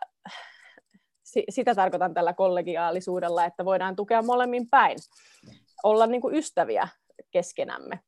sitä 1.49 1.75
tarkoitan 1.75 2.13
tällä 2.13 2.33
kollegiaalisuudella, 2.33 3.45
että 3.45 3.65
voidaan 3.65 3.95
tukea 3.95 4.21
molemmin 4.21 4.69
päin, 4.69 4.97
olla 5.83 6.07
niin 6.07 6.21
kuin 6.21 6.35
ystäviä 6.35 6.87
keskenämme. 7.31 7.99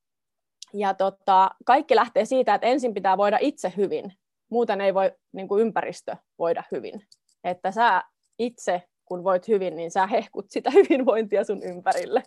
Ja 0.74 0.94
tota, 0.94 1.52
kaikki 1.66 1.96
lähtee 1.96 2.26
siitä, 2.26 2.56
että 2.56 2.68
ensin 2.68 2.94
pitää 2.94 3.18
voida 3.18 3.38
itse 3.42 3.74
hyvin, 3.78 4.14
muuten 4.50 4.82
ei 4.82 4.94
voi 4.94 5.12
niin 5.32 5.48
kuin 5.48 5.62
ympäristö 5.62 6.16
voida 6.40 6.64
hyvin. 6.72 7.02
Että 7.44 7.72
sä 7.72 8.04
itse, 8.40 8.82
kun 9.06 9.24
voit 9.24 9.48
hyvin, 9.48 9.76
niin 9.76 9.92
sä 9.92 10.08
hehkut 10.08 10.46
sitä 10.50 10.72
hyvinvointia 10.78 11.44
sun 11.44 11.64
ympärille. 11.64 12.24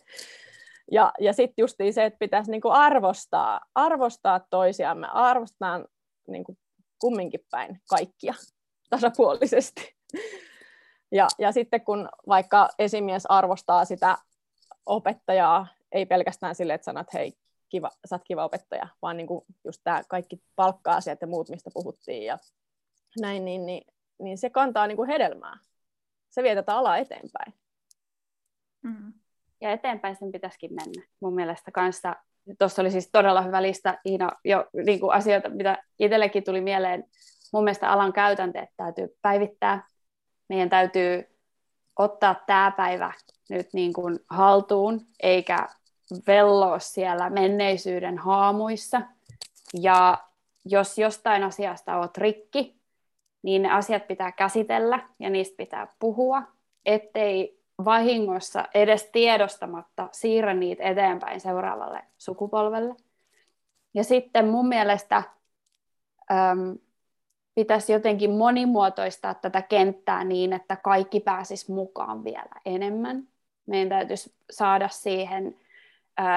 Ja, 0.91 1.13
ja 1.21 1.33
sitten 1.33 1.63
justiin 1.63 1.95
se, 1.95 2.05
että 2.05 2.19
pitäisi 2.19 2.51
niin 2.51 2.61
kuin 2.61 2.75
arvostaa, 2.75 3.61
arvostaa 3.75 4.41
toisiamme, 4.51 5.07
arvostaa 5.13 5.85
niin 6.29 6.45
kuin 6.45 6.59
kumminkin 7.01 7.41
päin 7.51 7.81
kaikkia 7.89 8.35
tasapuolisesti. 8.91 9.95
Ja, 11.13 11.29
ja 11.39 11.53
sitten 11.53 11.81
kun 11.81 12.09
vaikka 12.29 12.69
esimies 12.79 13.27
arvostaa 13.27 13.85
sitä 13.85 14.19
opettajaa, 14.87 15.67
ei 15.93 16.07
pelkästään 16.07 16.55
sille, 16.55 16.75
että 16.75 16.85
sanat, 16.85 17.13
hei, 17.13 17.33
kiva, 17.69 17.91
sä 18.09 18.15
oot 18.15 18.25
kiva 18.25 18.45
opettaja, 18.45 18.89
vaan 19.03 19.17
niin 19.17 19.27
kuin 19.27 19.45
just 19.65 19.81
tämä 19.85 20.03
kaikki 20.09 20.43
palkka-asiat 20.57 21.21
ja 21.21 21.27
muut, 21.27 21.49
mistä 21.49 21.71
puhuttiin 21.75 22.25
ja 22.25 22.39
näin, 23.21 23.45
niin, 23.45 23.67
niin, 23.67 23.87
niin 24.19 24.39
se 24.39 24.51
kantaa 24.51 24.87
niin 24.87 24.97
kuin 24.97 25.09
hedelmää. 25.09 25.59
Se 26.31 26.43
vie 26.43 26.55
tätä 26.55 26.77
alaa 26.77 26.97
eteenpäin. 26.97 27.55
Mm. 28.83 29.13
Ja 29.61 29.71
eteenpäin 29.73 30.17
sen 30.17 30.33
pitäisikin 30.33 30.75
mennä. 30.75 31.03
Mun 31.21 31.35
mielestä 31.35 31.71
kanssa 31.71 32.17
tuossa 32.59 32.83
oli 32.83 32.91
siis 32.91 33.09
todella 33.13 33.43
hyvä 33.43 33.63
lista, 33.63 33.99
Iina, 34.07 34.31
jo 34.45 34.67
niin 34.87 35.01
kuin 35.01 35.13
asioita, 35.13 35.49
mitä 35.49 35.83
itsellekin 35.99 36.45
tuli 36.45 36.61
mieleen. 36.61 37.05
Mun 37.53 37.65
mielestä 37.65 37.91
alan 37.91 38.13
käytänteet 38.13 38.69
täytyy 38.77 39.17
päivittää. 39.23 39.88
Meidän 40.49 40.71
täytyy 40.71 41.29
ottaa 41.97 42.35
tämä 42.47 42.73
päivä 42.77 43.13
nyt 43.49 43.69
niin 43.73 43.93
kuin 43.93 44.19
haltuun, 44.31 45.07
eikä 45.23 45.69
velloa 46.27 46.79
siellä 46.79 47.31
menneisyyden 47.31 48.19
haamuissa. 48.19 49.03
Ja 49.83 50.19
jos 50.65 50.99
jostain 50.99 51.45
asiasta 51.45 51.97
oot 51.97 52.19
rikki, 52.19 52.79
niin 53.43 53.63
ne 53.63 53.73
asiat 53.73 54.07
pitää 54.07 54.33
käsitellä 54.33 55.09
ja 55.19 55.31
niistä 55.31 55.57
pitää 55.57 55.87
puhua, 55.99 56.43
ettei 56.87 57.59
vahingossa 57.85 58.65
edes 58.75 59.09
tiedostamatta 59.13 60.09
siirrä 60.13 60.55
niitä 60.55 60.83
eteenpäin 60.83 61.41
seuraavalle 61.41 62.03
sukupolvelle. 62.19 62.95
Ja 63.95 64.05
sitten 64.05 64.49
mun 64.49 64.69
mielestä 64.69 65.23
pitäisi 67.59 67.93
jotenkin 67.93 68.31
monimuotoistaa 68.31 69.35
tätä 69.35 69.63
kenttää 69.63 70.25
niin, 70.25 70.53
että 70.53 70.77
kaikki 70.77 71.21
pääsis 71.21 71.69
mukaan 71.69 72.25
vielä 72.25 72.53
enemmän. 72.65 73.29
Meidän 73.67 73.89
täytyisi 73.89 74.35
saada 74.51 74.89
siihen 74.89 75.57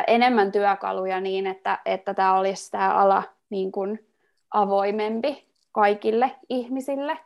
enemmän 0.07 0.51
työkaluja 0.51 1.21
niin, 1.21 1.47
että, 1.47 1.79
että 1.85 2.13
tämä 2.13 2.37
olisi 2.37 2.71
tämä 2.71 2.93
ala 2.93 3.23
niin 3.49 3.71
kuin 3.71 4.07
avoimempi 4.51 5.47
kaikille 5.71 6.31
ihmisille. 6.49 7.17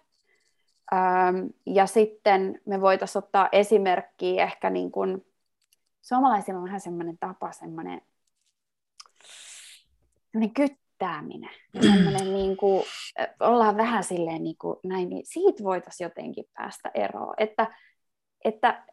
Ja 1.66 1.86
sitten 1.86 2.62
me 2.66 2.82
voitaisiin 2.82 3.24
ottaa 3.24 3.50
esimerkkiä 3.52 4.44
ehkä 4.44 4.70
niin 4.70 4.92
kuin, 4.92 5.26
suomalaisilla 6.02 6.60
on 6.60 6.66
vähän 6.66 6.82
semmoinen 6.82 7.18
tapa, 7.18 7.52
semmoinen, 7.52 8.02
semmoinen 10.32 10.54
kyttääminen. 10.96 11.50
Semmoinen 11.82 12.34
niin 12.34 12.58
kuin, 12.58 12.84
ollaan 13.40 13.78
vähän 13.78 14.04
silleen 14.04 14.44
niin 14.44 14.56
kuin 14.62 14.78
näin, 14.84 15.10
niin 15.10 15.26
siitä 15.26 15.64
voitaisiin 15.64 16.06
jotenkin 16.06 16.46
päästä 16.58 16.92
eroon. 16.94 17.34
Että, 17.38 17.68
että 18.46 18.84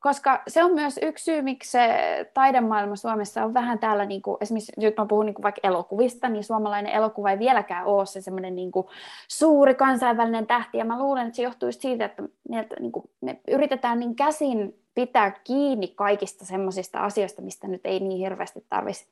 koska 0.00 0.42
se 0.48 0.64
on 0.64 0.74
myös 0.74 0.98
yksi 1.02 1.24
syy, 1.24 1.42
miksi 1.42 1.70
se 1.70 1.88
taidemaailma 2.34 2.96
Suomessa 2.96 3.44
on 3.44 3.54
vähän 3.54 3.78
täällä, 3.78 4.04
niin 4.04 4.22
kuin, 4.22 4.36
esimerkiksi 4.40 4.72
nyt 4.76 4.96
mä 4.96 5.06
puhun 5.06 5.26
niin 5.26 5.34
kuin 5.34 5.42
vaikka 5.42 5.60
elokuvista, 5.64 6.28
niin 6.28 6.44
suomalainen 6.44 6.92
elokuva 6.92 7.30
ei 7.30 7.38
vieläkään 7.38 7.86
ole 7.86 8.06
se 8.06 8.20
semmoinen 8.20 8.56
niin 8.56 8.72
kuin 8.72 8.86
suuri 9.28 9.74
kansainvälinen 9.74 10.46
tähti, 10.46 10.78
ja 10.78 10.84
mä 10.84 10.98
luulen, 10.98 11.26
että 11.26 11.36
se 11.36 11.42
johtuu 11.42 11.72
siitä, 11.72 12.04
että 12.04 12.22
me, 12.48 12.66
niin 12.80 12.92
kuin, 12.92 13.10
me 13.20 13.40
yritetään 13.48 14.00
niin 14.00 14.16
käsin 14.16 14.84
pitää 14.94 15.30
kiinni 15.30 15.88
kaikista 15.88 16.44
semmoisista 16.44 16.98
asioista, 16.98 17.42
mistä 17.42 17.68
nyt 17.68 17.80
ei 17.84 18.00
niin 18.00 18.18
hirveästi 18.18 18.66
tarvitsisi 18.68 19.10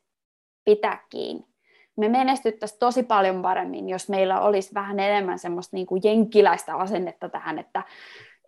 pitää 0.65 1.05
kiinni. 1.11 1.58
Me 1.99 2.09
menestyttäisiin 2.09 2.79
tosi 2.79 3.03
paljon 3.03 3.43
paremmin, 3.43 3.89
jos 3.89 4.09
meillä 4.09 4.41
olisi 4.41 4.75
vähän 4.75 5.01
enemmän 5.01 5.39
semmoista 5.39 5.77
niin 5.77 5.87
kuin 5.87 6.01
jenkkiläistä 6.05 6.75
asennetta 6.75 7.29
tähän, 7.29 7.59
että, 7.59 7.83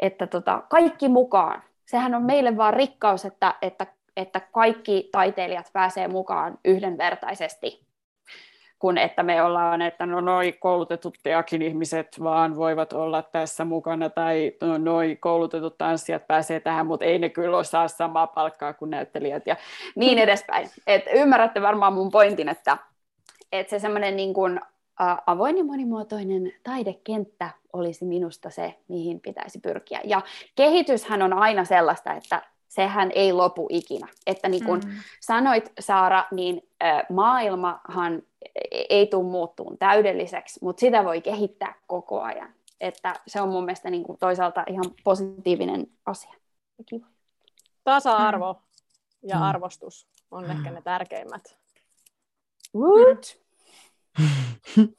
että 0.01 0.27
tota, 0.27 0.62
kaikki 0.68 1.09
mukaan, 1.09 1.62
sehän 1.86 2.14
on 2.14 2.22
meille 2.22 2.56
vaan 2.56 2.74
rikkaus, 2.74 3.24
että, 3.24 3.55
että, 3.62 3.86
että 4.16 4.40
kaikki 4.40 5.09
taiteilijat 5.12 5.70
pääsee 5.72 6.09
mukaan 6.09 6.59
yhdenvertaisesti, 6.64 7.86
kun 8.78 8.98
että 8.98 9.22
me 9.22 9.43
ollaan, 9.43 9.82
että 9.82 10.06
no 10.06 10.20
noi 10.20 10.52
koulutetut 10.52 11.18
teakin 11.22 11.62
ihmiset 11.62 12.09
vaan 12.22 12.56
voivat 12.56 12.93
olla 12.93 13.22
tässä 13.22 13.64
mukana, 13.64 14.10
tai 14.10 14.52
no 14.60 14.78
noi 14.78 15.16
koulutetut 15.20 15.78
tanssijat 15.78 16.27
pääsee 16.27 16.60
tähän, 16.60 16.86
mutta 16.86 17.05
ei 17.05 17.18
ne 17.18 17.28
kyllä 17.28 17.56
osaa 17.56 17.89
samaa 17.89 18.27
palkkaa 18.27 18.72
kuin 18.72 18.90
näyttelijät, 18.90 19.47
ja 19.47 19.56
niin 19.94 20.18
edespäin. 20.28 20.68
Et 20.86 21.05
ymmärrätte 21.14 21.62
varmaan 21.62 21.93
mun 21.93 22.10
pointin, 22.10 22.48
että, 22.48 22.78
että 23.52 23.70
se 23.70 23.78
semmoinen 23.78 24.16
niin 24.16 24.35
kuin 24.35 24.60
avoin 25.27 25.59
ja 25.59 25.64
monimuotoinen 25.64 26.52
taidekenttä 26.62 27.51
olisi 27.72 28.05
minusta 28.05 28.51
se, 28.51 28.78
mihin 28.89 29.20
pitäisi 29.20 29.60
pyrkiä. 29.60 30.01
Ja 30.05 30.22
kehityshän 30.56 31.22
on 31.22 31.32
aina 31.32 31.64
sellaista, 31.64 32.12
että 32.12 32.43
sehän 32.68 33.10
ei 33.14 33.32
lopu 33.32 33.66
ikinä. 33.70 34.09
Että 34.27 34.48
niin 34.48 34.64
kuin 34.64 34.81
mm. 34.85 34.90
sanoit 35.20 35.72
Saara, 35.81 36.24
niin 36.31 36.68
maailmahan 37.10 38.22
ei 38.90 39.06
tule 39.06 39.31
muuttuun 39.31 39.78
täydelliseksi, 39.78 40.60
mutta 40.62 40.81
sitä 40.81 41.05
voi 41.05 41.20
kehittää 41.20 41.74
koko 41.86 42.20
ajan. 42.20 42.55
Että 42.81 43.14
se 43.27 43.40
on 43.40 43.48
mun 43.48 43.64
mielestä 43.64 43.90
niin 43.90 44.05
kuin 44.05 44.18
toisaalta 44.18 44.64
ihan 44.66 44.85
positiivinen 45.05 45.86
asia. 46.06 46.35
Kiva. 46.86 47.06
Tasa-arvo 47.85 48.52
mm. 48.52 49.28
ja 49.28 49.36
mm. 49.36 49.43
arvostus 49.43 50.06
on 50.31 50.44
mm. 50.44 50.51
ehkä 50.51 50.70
ne 50.70 50.82
tärkeimmät. 50.82 51.59
Woot. 52.76 53.40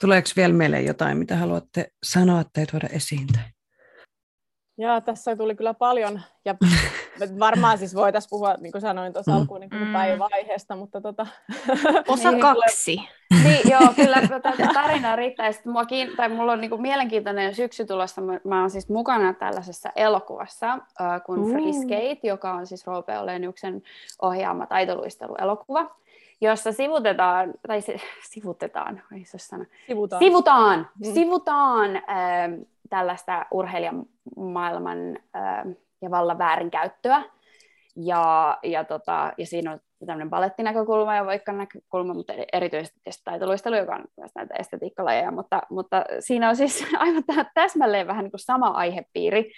Tuleeko 0.00 0.28
vielä 0.36 0.54
mieleen 0.54 0.84
jotain, 0.84 1.18
mitä 1.18 1.36
haluatte 1.36 1.92
sanoa 2.02 2.44
tai 2.44 2.66
tuoda 2.66 2.86
esiin? 2.86 3.26
Joo, 4.80 5.00
tässä 5.00 5.36
tuli 5.36 5.54
kyllä 5.54 5.74
paljon, 5.74 6.20
ja 6.44 6.54
varmaan 7.38 7.78
siis 7.78 7.94
voitaisiin 7.94 8.30
puhua, 8.30 8.54
niin 8.60 8.72
kuin 8.72 8.82
sanoin 8.82 9.12
tuossa 9.12 9.30
mm. 9.30 9.36
alkuun, 9.36 9.60
niin 9.60 9.70
mm. 9.74 9.92
päivävaiheesta, 9.92 10.76
mutta 10.76 11.00
tota... 11.00 11.26
Osa 12.08 12.30
niin, 12.32 12.40
kaksi. 12.40 12.96
niin, 13.42 13.70
joo, 13.70 13.92
kyllä 13.96 14.20
tätä 14.20 14.68
tarinaa 14.74 15.16
riittää, 15.16 15.46
ja 15.46 15.52
mua 15.64 15.84
kiin... 15.84 16.16
tai 16.16 16.28
mulla 16.28 16.52
on 16.52 16.60
niin 16.60 16.70
kuin 16.70 16.82
mielenkiintoinen 16.82 17.54
syksy 17.54 17.84
tulossa, 17.84 18.20
mä 18.44 18.60
oon 18.60 18.70
siis 18.70 18.88
mukana 18.88 19.34
tällaisessa 19.34 19.90
elokuvassa 19.96 20.72
äh, 20.72 21.22
kuin 21.26 21.40
mm. 21.40 21.50
Free 21.50 21.72
Skate, 21.72 22.28
joka 22.28 22.52
on 22.52 22.66
siis 22.66 22.86
Roope 22.86 23.18
Oleniuksen 23.18 23.82
ohjaama 24.22 24.66
taitoluisteluelokuva, 24.66 25.96
jossa 26.40 26.72
sivutetaan, 26.72 27.54
tai 27.68 27.80
se, 27.80 27.96
sivutetaan, 28.30 29.02
ei 29.16 29.24
se 29.24 29.38
sana, 29.38 29.64
sivutaan, 29.86 30.20
sivutaan, 30.20 30.88
mm. 30.98 31.14
sivutaan 31.14 31.96
äh, 31.96 32.02
tällaista 32.90 33.46
urheilijamaailman 33.50 35.18
äh, 35.36 35.64
ja 36.02 36.10
vallan 36.10 36.38
väärinkäyttöä. 36.38 37.22
Ja, 37.96 38.58
ja, 38.62 38.84
tota, 38.84 39.32
ja 39.38 39.46
siinä 39.46 39.72
on 39.72 39.80
tämmöinen 40.06 40.30
balettinäkökulma 40.30 41.14
ja 41.14 41.26
vaikka 41.26 41.52
näkökulma, 41.52 42.14
mutta 42.14 42.32
erityisesti 42.52 43.00
taitoluistelu, 43.24 43.76
joka 43.76 43.94
on 43.94 44.04
myös 44.16 44.30
näitä 44.34 44.54
estetiikkalajeja, 44.54 45.30
mutta, 45.30 45.62
mutta 45.70 46.04
siinä 46.20 46.48
on 46.48 46.56
siis 46.56 46.86
aivan 46.98 47.24
täsmälleen 47.54 48.06
vähän 48.06 48.24
niin 48.24 48.32
kuin 48.32 48.40
sama 48.40 48.66
aihepiiri. 48.66 49.52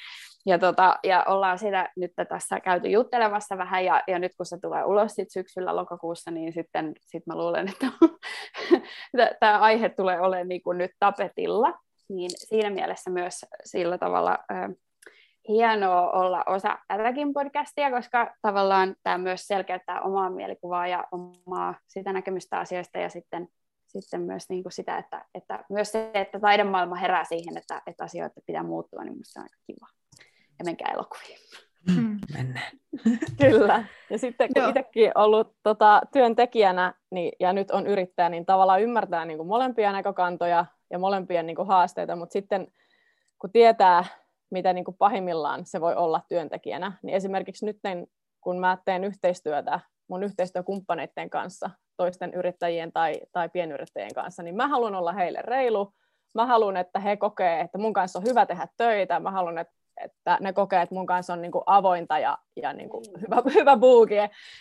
Ja, 0.46 0.58
tota, 0.58 0.98
ja 1.04 1.24
ollaan 1.28 1.58
sitä 1.58 1.88
nyt 1.96 2.12
tässä 2.28 2.60
käyty 2.60 2.88
juttelemassa 2.88 3.58
vähän, 3.58 3.84
ja, 3.84 4.02
ja 4.08 4.18
nyt 4.18 4.32
kun 4.36 4.46
se 4.46 4.58
tulee 4.62 4.84
ulos 4.84 5.12
sit 5.12 5.30
syksyllä 5.30 5.76
lokakuussa, 5.76 6.30
niin 6.30 6.52
sitten 6.52 6.92
sit 7.00 7.26
mä 7.26 7.36
luulen, 7.36 7.68
että 7.68 7.86
tämä 9.40 9.58
aihe 9.58 9.88
tulee 9.88 10.20
olemaan 10.20 10.48
niin 10.48 10.62
kuin 10.62 10.78
nyt 10.78 10.90
tapetilla. 10.98 11.72
Niin 12.08 12.30
siinä 12.34 12.70
mielessä 12.70 13.10
myös 13.10 13.46
sillä 13.64 13.98
tavalla 13.98 14.38
äh, 14.52 14.70
hienoa 15.48 16.10
olla 16.10 16.42
osa 16.46 16.78
tätäkin 16.88 17.32
podcastia, 17.32 17.90
koska 17.90 18.34
tavallaan 18.42 18.94
tämä 19.02 19.18
myös 19.18 19.46
selkeyttää 19.46 20.00
omaa 20.00 20.30
mielikuvaa 20.30 20.86
ja 20.86 21.04
omaa 21.12 21.74
sitä 21.88 22.12
näkemystä 22.12 22.58
asioista 22.58 22.98
ja 22.98 23.08
sitten, 23.08 23.48
sitten 23.88 24.20
myös 24.20 24.48
niin 24.48 24.62
kuin 24.62 24.72
sitä, 24.72 24.98
että, 24.98 25.24
että 25.34 25.64
myös 25.70 25.92
se, 25.92 26.10
että 26.14 26.40
taidemaailma 26.40 26.96
herää 26.96 27.24
siihen, 27.24 27.56
että, 27.56 27.82
että 27.86 28.04
asioita 28.04 28.40
pitää 28.46 28.62
muuttua, 28.62 29.04
niin 29.04 29.12
minusta 29.12 29.40
on 29.40 29.44
aika 29.44 29.56
kiva 29.66 29.86
ja 30.58 30.64
menkää 30.64 30.92
elokuviin. 30.94 31.38
Mm. 31.96 32.18
Mennään. 32.34 32.72
Kyllä. 33.50 33.84
Ja 34.10 34.18
sitten 34.18 34.48
kun 34.54 34.68
itsekin 34.68 35.12
ollut 35.14 35.56
tota, 35.62 36.00
työntekijänä 36.12 36.94
niin, 37.10 37.32
ja 37.40 37.52
nyt 37.52 37.70
on 37.70 37.86
yrittäjä, 37.86 38.28
niin 38.28 38.46
tavallaan 38.46 38.82
ymmärtää 38.82 39.24
niin 39.24 39.36
kuin 39.36 39.46
molempia 39.46 39.92
näkökantoja 39.92 40.66
ja 40.92 40.98
molempien 40.98 41.46
niin 41.46 41.56
kuin 41.56 41.68
haasteita, 41.68 42.16
mutta 42.16 42.32
sitten 42.32 42.72
kun 43.38 43.52
tietää, 43.52 44.04
mitä 44.50 44.72
niin 44.72 44.84
kuin 44.84 44.96
pahimmillaan 44.96 45.66
se 45.66 45.80
voi 45.80 45.94
olla 45.94 46.20
työntekijänä, 46.28 46.92
niin 47.02 47.16
esimerkiksi 47.16 47.66
nyt 47.66 47.78
kun 48.40 48.60
mä 48.60 48.78
teen 48.84 49.04
yhteistyötä 49.04 49.80
mun 50.08 50.22
yhteistyökumppaneiden 50.22 51.30
kanssa, 51.30 51.70
toisten 51.96 52.34
yrittäjien 52.34 52.92
tai, 52.92 53.20
tai 53.32 53.48
pienyrittäjien 53.48 54.14
kanssa, 54.14 54.42
niin 54.42 54.56
mä 54.56 54.68
haluan 54.68 54.94
olla 54.94 55.12
heille 55.12 55.42
reilu, 55.42 55.92
mä 56.34 56.46
haluan, 56.46 56.76
että 56.76 57.00
he 57.00 57.16
kokee, 57.16 57.60
että 57.60 57.78
mun 57.78 57.92
kanssa 57.92 58.18
on 58.18 58.24
hyvä 58.28 58.46
tehdä 58.46 58.68
töitä, 58.76 59.20
mä 59.20 59.30
haluan, 59.30 59.58
että 59.58 59.82
että 60.00 60.38
ne 60.40 60.52
kokee, 60.52 60.82
että 60.82 60.94
mun 60.94 61.06
kanssa 61.06 61.32
on 61.32 61.42
niin 61.42 61.52
kuin 61.52 61.62
avointa 61.66 62.18
ja, 62.18 62.38
ja 62.62 62.72
niin 62.72 62.88
kuin 62.88 63.04
hyvä, 63.20 63.42
hyvä 63.60 63.76
buuki, 63.76 64.14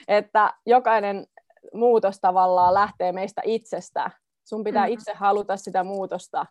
että 0.08 0.54
jokainen 0.66 1.28
muutos 1.74 2.20
tavallaan 2.20 2.74
lähtee 2.74 3.12
meistä 3.12 3.42
itsestä. 3.46 4.12
Sun 4.44 4.64
pitää 4.64 4.84
mm-hmm. 4.84 4.94
itse 4.94 5.14
haluta 5.14 5.58
sitä 5.58 5.84
muutosta, 5.84 6.46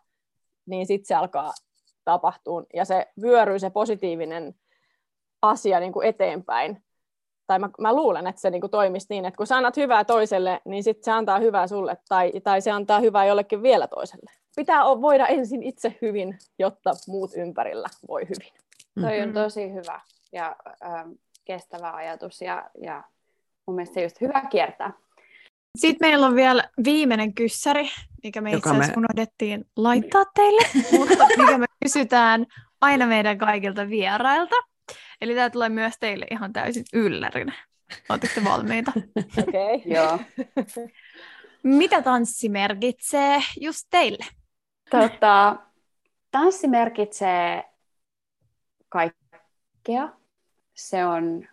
niin 0.65 0.87
sitten 0.87 1.05
se 1.07 1.15
alkaa 1.15 1.53
tapahtua 2.03 2.63
ja 2.73 2.85
se 2.85 3.07
vyöryy 3.21 3.59
se 3.59 3.69
positiivinen 3.69 4.55
asia 5.41 5.79
niin 5.79 5.91
kuin 5.91 6.07
eteenpäin. 6.07 6.83
Tai 7.47 7.59
mä, 7.59 7.69
mä 7.79 7.95
luulen, 7.95 8.27
että 8.27 8.41
se 8.41 8.49
niin 8.49 8.61
kuin 8.61 8.71
toimisi 8.71 9.05
niin, 9.09 9.25
että 9.25 9.37
kun 9.37 9.47
sä 9.47 9.57
annat 9.57 9.77
hyvää 9.77 10.05
toiselle, 10.05 10.61
niin 10.65 10.83
sitten 10.83 11.03
se 11.03 11.11
antaa 11.11 11.39
hyvää 11.39 11.67
sulle 11.67 11.97
tai, 12.09 12.31
tai 12.43 12.61
se 12.61 12.71
antaa 12.71 12.99
hyvää 12.99 13.25
jollekin 13.25 13.63
vielä 13.63 13.87
toiselle. 13.87 14.31
Pitää 14.55 14.83
voida 14.83 15.27
ensin 15.27 15.63
itse 15.63 15.97
hyvin, 16.01 16.37
jotta 16.59 16.91
muut 17.07 17.31
ympärillä 17.35 17.87
voi 18.07 18.21
hyvin. 18.21 18.53
Toi 19.01 19.21
on 19.21 19.27
mm-hmm. 19.27 19.41
tosi 19.43 19.73
hyvä 19.73 20.01
ja 20.31 20.55
ähm, 20.85 21.11
kestävä 21.45 21.91
ajatus 21.91 22.41
ja, 22.41 22.69
ja 22.81 23.03
mun 23.65 23.75
mielestä 23.75 23.93
se 23.93 24.03
just 24.03 24.21
hyvä 24.21 24.41
kiertää. 24.49 24.93
Sitten 25.77 26.09
meillä 26.09 26.27
on 26.27 26.35
vielä 26.35 26.63
viimeinen 26.83 27.33
kyssäri, 27.33 27.89
mikä 28.23 28.41
me 28.41 28.51
itse 28.51 28.69
asiassa 28.69 28.91
me... 28.91 28.97
unohdettiin 28.97 29.65
laittaa 29.75 30.25
teille, 30.35 30.61
mutta 30.97 31.25
mikä 31.37 31.57
me 31.57 31.65
kysytään 31.83 32.45
aina 32.81 33.07
meidän 33.07 33.37
kaikilta 33.37 33.89
vierailta. 33.89 34.55
Eli 35.21 35.35
tämä 35.35 35.49
tulee 35.49 35.69
myös 35.69 35.93
teille 35.99 36.25
ihan 36.31 36.53
täysin 36.53 36.83
yllärinä. 36.93 37.53
Oletteko 38.09 38.33
te 38.35 38.43
valmiita? 38.43 38.91
Okei. 39.47 39.75
Okay. 39.75 39.91
Joo. 39.95 40.19
Mitä 41.63 42.01
tanssi 42.01 42.49
merkitsee 42.49 43.39
just 43.59 43.87
teille? 43.89 44.25
Tota, 44.89 45.55
tanssi 46.31 46.67
merkitsee 46.67 47.63
kaikkea. 48.89 50.09
Se 50.73 51.05
on 51.05 51.47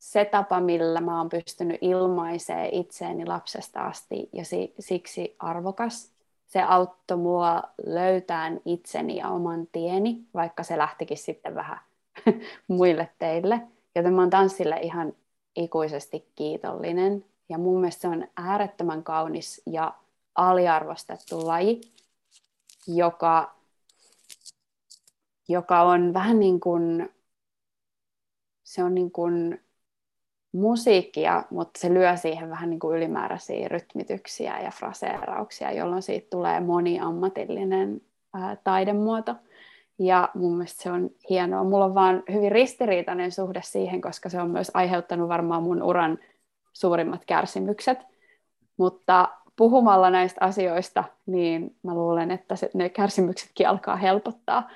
se 0.00 0.24
tapa, 0.24 0.60
millä 0.60 1.00
mä 1.00 1.18
oon 1.18 1.28
pystynyt 1.28 1.78
ilmaisemaan 1.80 2.68
itseäni 2.72 3.26
lapsesta 3.26 3.80
asti 3.80 4.28
ja 4.32 4.42
siksi 4.78 5.36
arvokas. 5.38 6.12
Se 6.46 6.62
auttoi 6.62 7.16
mua 7.16 7.62
löytämään 7.86 8.60
itseni 8.64 9.16
ja 9.16 9.28
oman 9.28 9.66
tieni, 9.72 10.24
vaikka 10.34 10.62
se 10.62 10.78
lähtikin 10.78 11.16
sitten 11.18 11.54
vähän 11.54 11.80
muille 12.68 13.08
teille. 13.18 13.60
Joten 13.94 14.14
mä 14.14 14.22
oon 14.22 14.30
tanssille 14.30 14.76
ihan 14.76 15.12
ikuisesti 15.56 16.28
kiitollinen. 16.34 17.24
Ja 17.48 17.58
mun 17.58 17.80
mielestä 17.80 18.00
se 18.00 18.08
on 18.08 18.28
äärettömän 18.36 19.02
kaunis 19.02 19.62
ja 19.66 19.94
aliarvostettu 20.34 21.46
laji, 21.46 21.80
joka, 22.86 23.54
joka 25.48 25.82
on 25.82 26.14
vähän 26.14 26.40
niin 26.40 26.60
kuin, 26.60 27.14
se 28.64 28.84
on 28.84 28.94
niin 28.94 29.10
kuin 29.10 29.60
musiikkia, 30.52 31.44
mutta 31.50 31.80
se 31.80 31.94
lyö 31.94 32.16
siihen 32.16 32.50
vähän 32.50 32.70
niin 32.70 32.80
kuin 32.80 32.96
ylimääräisiä 32.96 33.68
rytmityksiä 33.68 34.60
ja 34.60 34.70
fraseerauksia, 34.70 35.72
jolloin 35.72 36.02
siitä 36.02 36.26
tulee 36.30 36.60
moniammatillinen 36.60 38.00
ää, 38.34 38.56
taidemuoto. 38.64 39.34
Ja 39.98 40.28
mun 40.34 40.56
mielestä 40.56 40.82
se 40.82 40.90
on 40.90 41.10
hienoa. 41.30 41.64
Mulla 41.64 41.84
on 41.84 41.94
vaan 41.94 42.22
hyvin 42.32 42.52
ristiriitainen 42.52 43.32
suhde 43.32 43.60
siihen, 43.64 44.00
koska 44.00 44.28
se 44.28 44.40
on 44.40 44.50
myös 44.50 44.70
aiheuttanut 44.74 45.28
varmaan 45.28 45.62
mun 45.62 45.82
uran 45.82 46.18
suurimmat 46.72 47.24
kärsimykset. 47.26 47.98
Mutta 48.76 49.28
puhumalla 49.56 50.10
näistä 50.10 50.44
asioista, 50.44 51.04
niin 51.26 51.76
mä 51.82 51.94
luulen, 51.94 52.30
että 52.30 52.56
se, 52.56 52.70
ne 52.74 52.88
kärsimyksetkin 52.88 53.68
alkaa 53.68 53.96
helpottaa. 53.96 54.70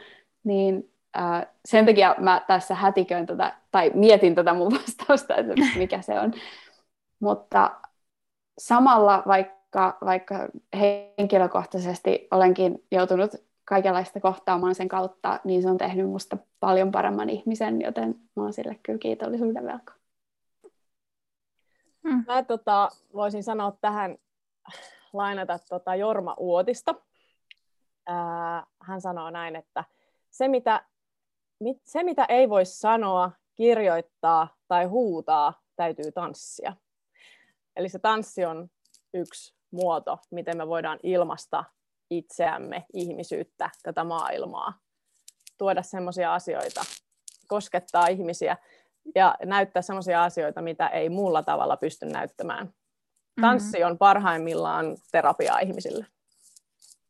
Niin 0.44 0.90
äh, 1.16 1.46
sen 1.64 1.86
takia 1.86 2.14
mä 2.18 2.44
tässä 2.46 2.74
hätiköin 2.74 3.26
tätä, 3.26 3.56
tai 3.70 3.90
mietin 3.94 4.34
tätä 4.34 4.54
mun 4.54 4.72
vastausta, 4.80 5.36
että 5.36 5.54
mikä 5.76 6.02
se 6.02 6.20
on. 6.20 6.32
Mutta 7.20 7.70
samalla, 8.58 9.22
vaikka, 9.26 9.98
vaikka 10.04 10.48
henkilökohtaisesti 10.78 12.28
olenkin 12.30 12.84
joutunut 12.90 13.30
kaikenlaista 13.64 14.20
kohtaamaan 14.20 14.74
sen 14.74 14.88
kautta, 14.88 15.40
niin 15.44 15.62
se 15.62 15.70
on 15.70 15.78
tehnyt 15.78 16.08
musta 16.08 16.36
paljon 16.60 16.90
paremman 16.90 17.30
ihmisen, 17.30 17.80
joten 17.80 18.14
mä 18.36 18.42
oon 18.42 18.52
sille 18.52 18.78
kyllä 18.82 18.98
kiitollisuuden 18.98 19.66
velka. 19.66 19.92
Hmm. 22.08 22.24
Mä 22.26 22.42
tota, 22.42 22.88
voisin 23.14 23.44
sanoa 23.44 23.72
tähän, 23.80 24.16
lainata 25.12 25.58
tota 25.68 25.94
Jorma 25.94 26.34
Uotista. 26.38 26.94
Ää, 28.06 28.66
hän 28.80 29.00
sanoo 29.00 29.30
näin, 29.30 29.56
että 29.56 29.84
se 30.30 30.48
mitä, 30.48 30.84
mit, 31.60 31.76
se 31.84 32.02
mitä 32.02 32.24
ei 32.28 32.48
voi 32.48 32.64
sanoa, 32.66 33.30
kirjoittaa 33.54 34.56
tai 34.68 34.84
huutaa, 34.84 35.62
täytyy 35.76 36.12
tanssia. 36.12 36.76
Eli 37.76 37.88
se 37.88 37.98
tanssi 37.98 38.44
on 38.44 38.68
yksi 39.14 39.54
muoto, 39.70 40.18
miten 40.30 40.56
me 40.56 40.68
voidaan 40.68 40.98
ilmaista 41.02 41.64
itseämme, 42.10 42.84
ihmisyyttä, 42.92 43.70
tätä 43.82 44.04
maailmaa. 44.04 44.78
Tuoda 45.58 45.82
semmoisia 45.82 46.34
asioita, 46.34 46.84
koskettaa 47.46 48.06
ihmisiä 48.06 48.56
ja 49.14 49.34
näyttää 49.44 49.82
semmoisia 49.82 50.24
asioita, 50.24 50.62
mitä 50.62 50.88
ei 50.88 51.08
muulla 51.08 51.42
tavalla 51.42 51.76
pysty 51.76 52.06
näyttämään. 52.06 52.74
Tanssi 53.40 53.78
mm-hmm. 53.78 53.90
on 53.90 53.98
parhaimmillaan 53.98 54.96
terapiaa 55.12 55.58
ihmisille. 55.58 56.06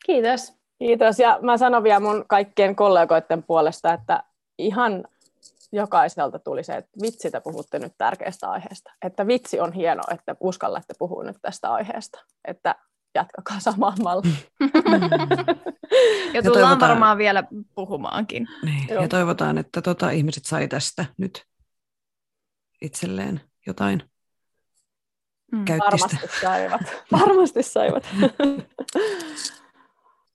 Kiitos. 0.05 0.53
Kiitos. 0.79 1.19
Ja 1.19 1.39
mä 1.41 1.57
sanon 1.57 1.83
vielä 1.83 1.99
mun 1.99 2.25
kaikkien 2.27 2.75
kollegoiden 2.75 3.43
puolesta, 3.43 3.93
että 3.93 4.23
ihan 4.57 5.03
jokaiselta 5.71 6.39
tuli 6.39 6.63
se, 6.63 6.73
että 6.73 6.91
vitsi 7.01 7.31
te 7.31 7.39
puhutte 7.39 7.79
nyt 7.79 7.93
tärkeästä 7.97 8.49
aiheesta. 8.49 8.91
Että 9.05 9.27
vitsi 9.27 9.59
on 9.59 9.73
hieno, 9.73 10.03
että 10.11 10.35
uskallatte 10.39 10.93
puhua 10.99 11.23
nyt 11.23 11.37
tästä 11.41 11.73
aiheesta. 11.73 12.19
Että 12.47 12.75
jatkakaa 13.15 13.59
samaan 13.59 13.97
malliin. 14.03 14.37
ja 16.33 16.43
tullaan 16.43 16.81
ja 16.81 16.87
varmaan 16.87 17.17
vielä 17.17 17.43
puhumaankin. 17.75 18.47
Niin, 18.65 18.89
ja 18.89 19.07
toivotaan, 19.07 19.57
että 19.57 19.81
tota, 19.81 20.09
ihmiset 20.09 20.45
sai 20.45 20.67
tästä 20.67 21.05
nyt 21.17 21.45
itselleen 22.81 23.41
jotain 23.67 24.03
mm. 25.51 25.65
käyttistä. 25.65 26.07
Varmasti 26.07 26.39
saivat. 26.41 26.81
Varmasti 27.11 27.63
saivat. 27.63 28.03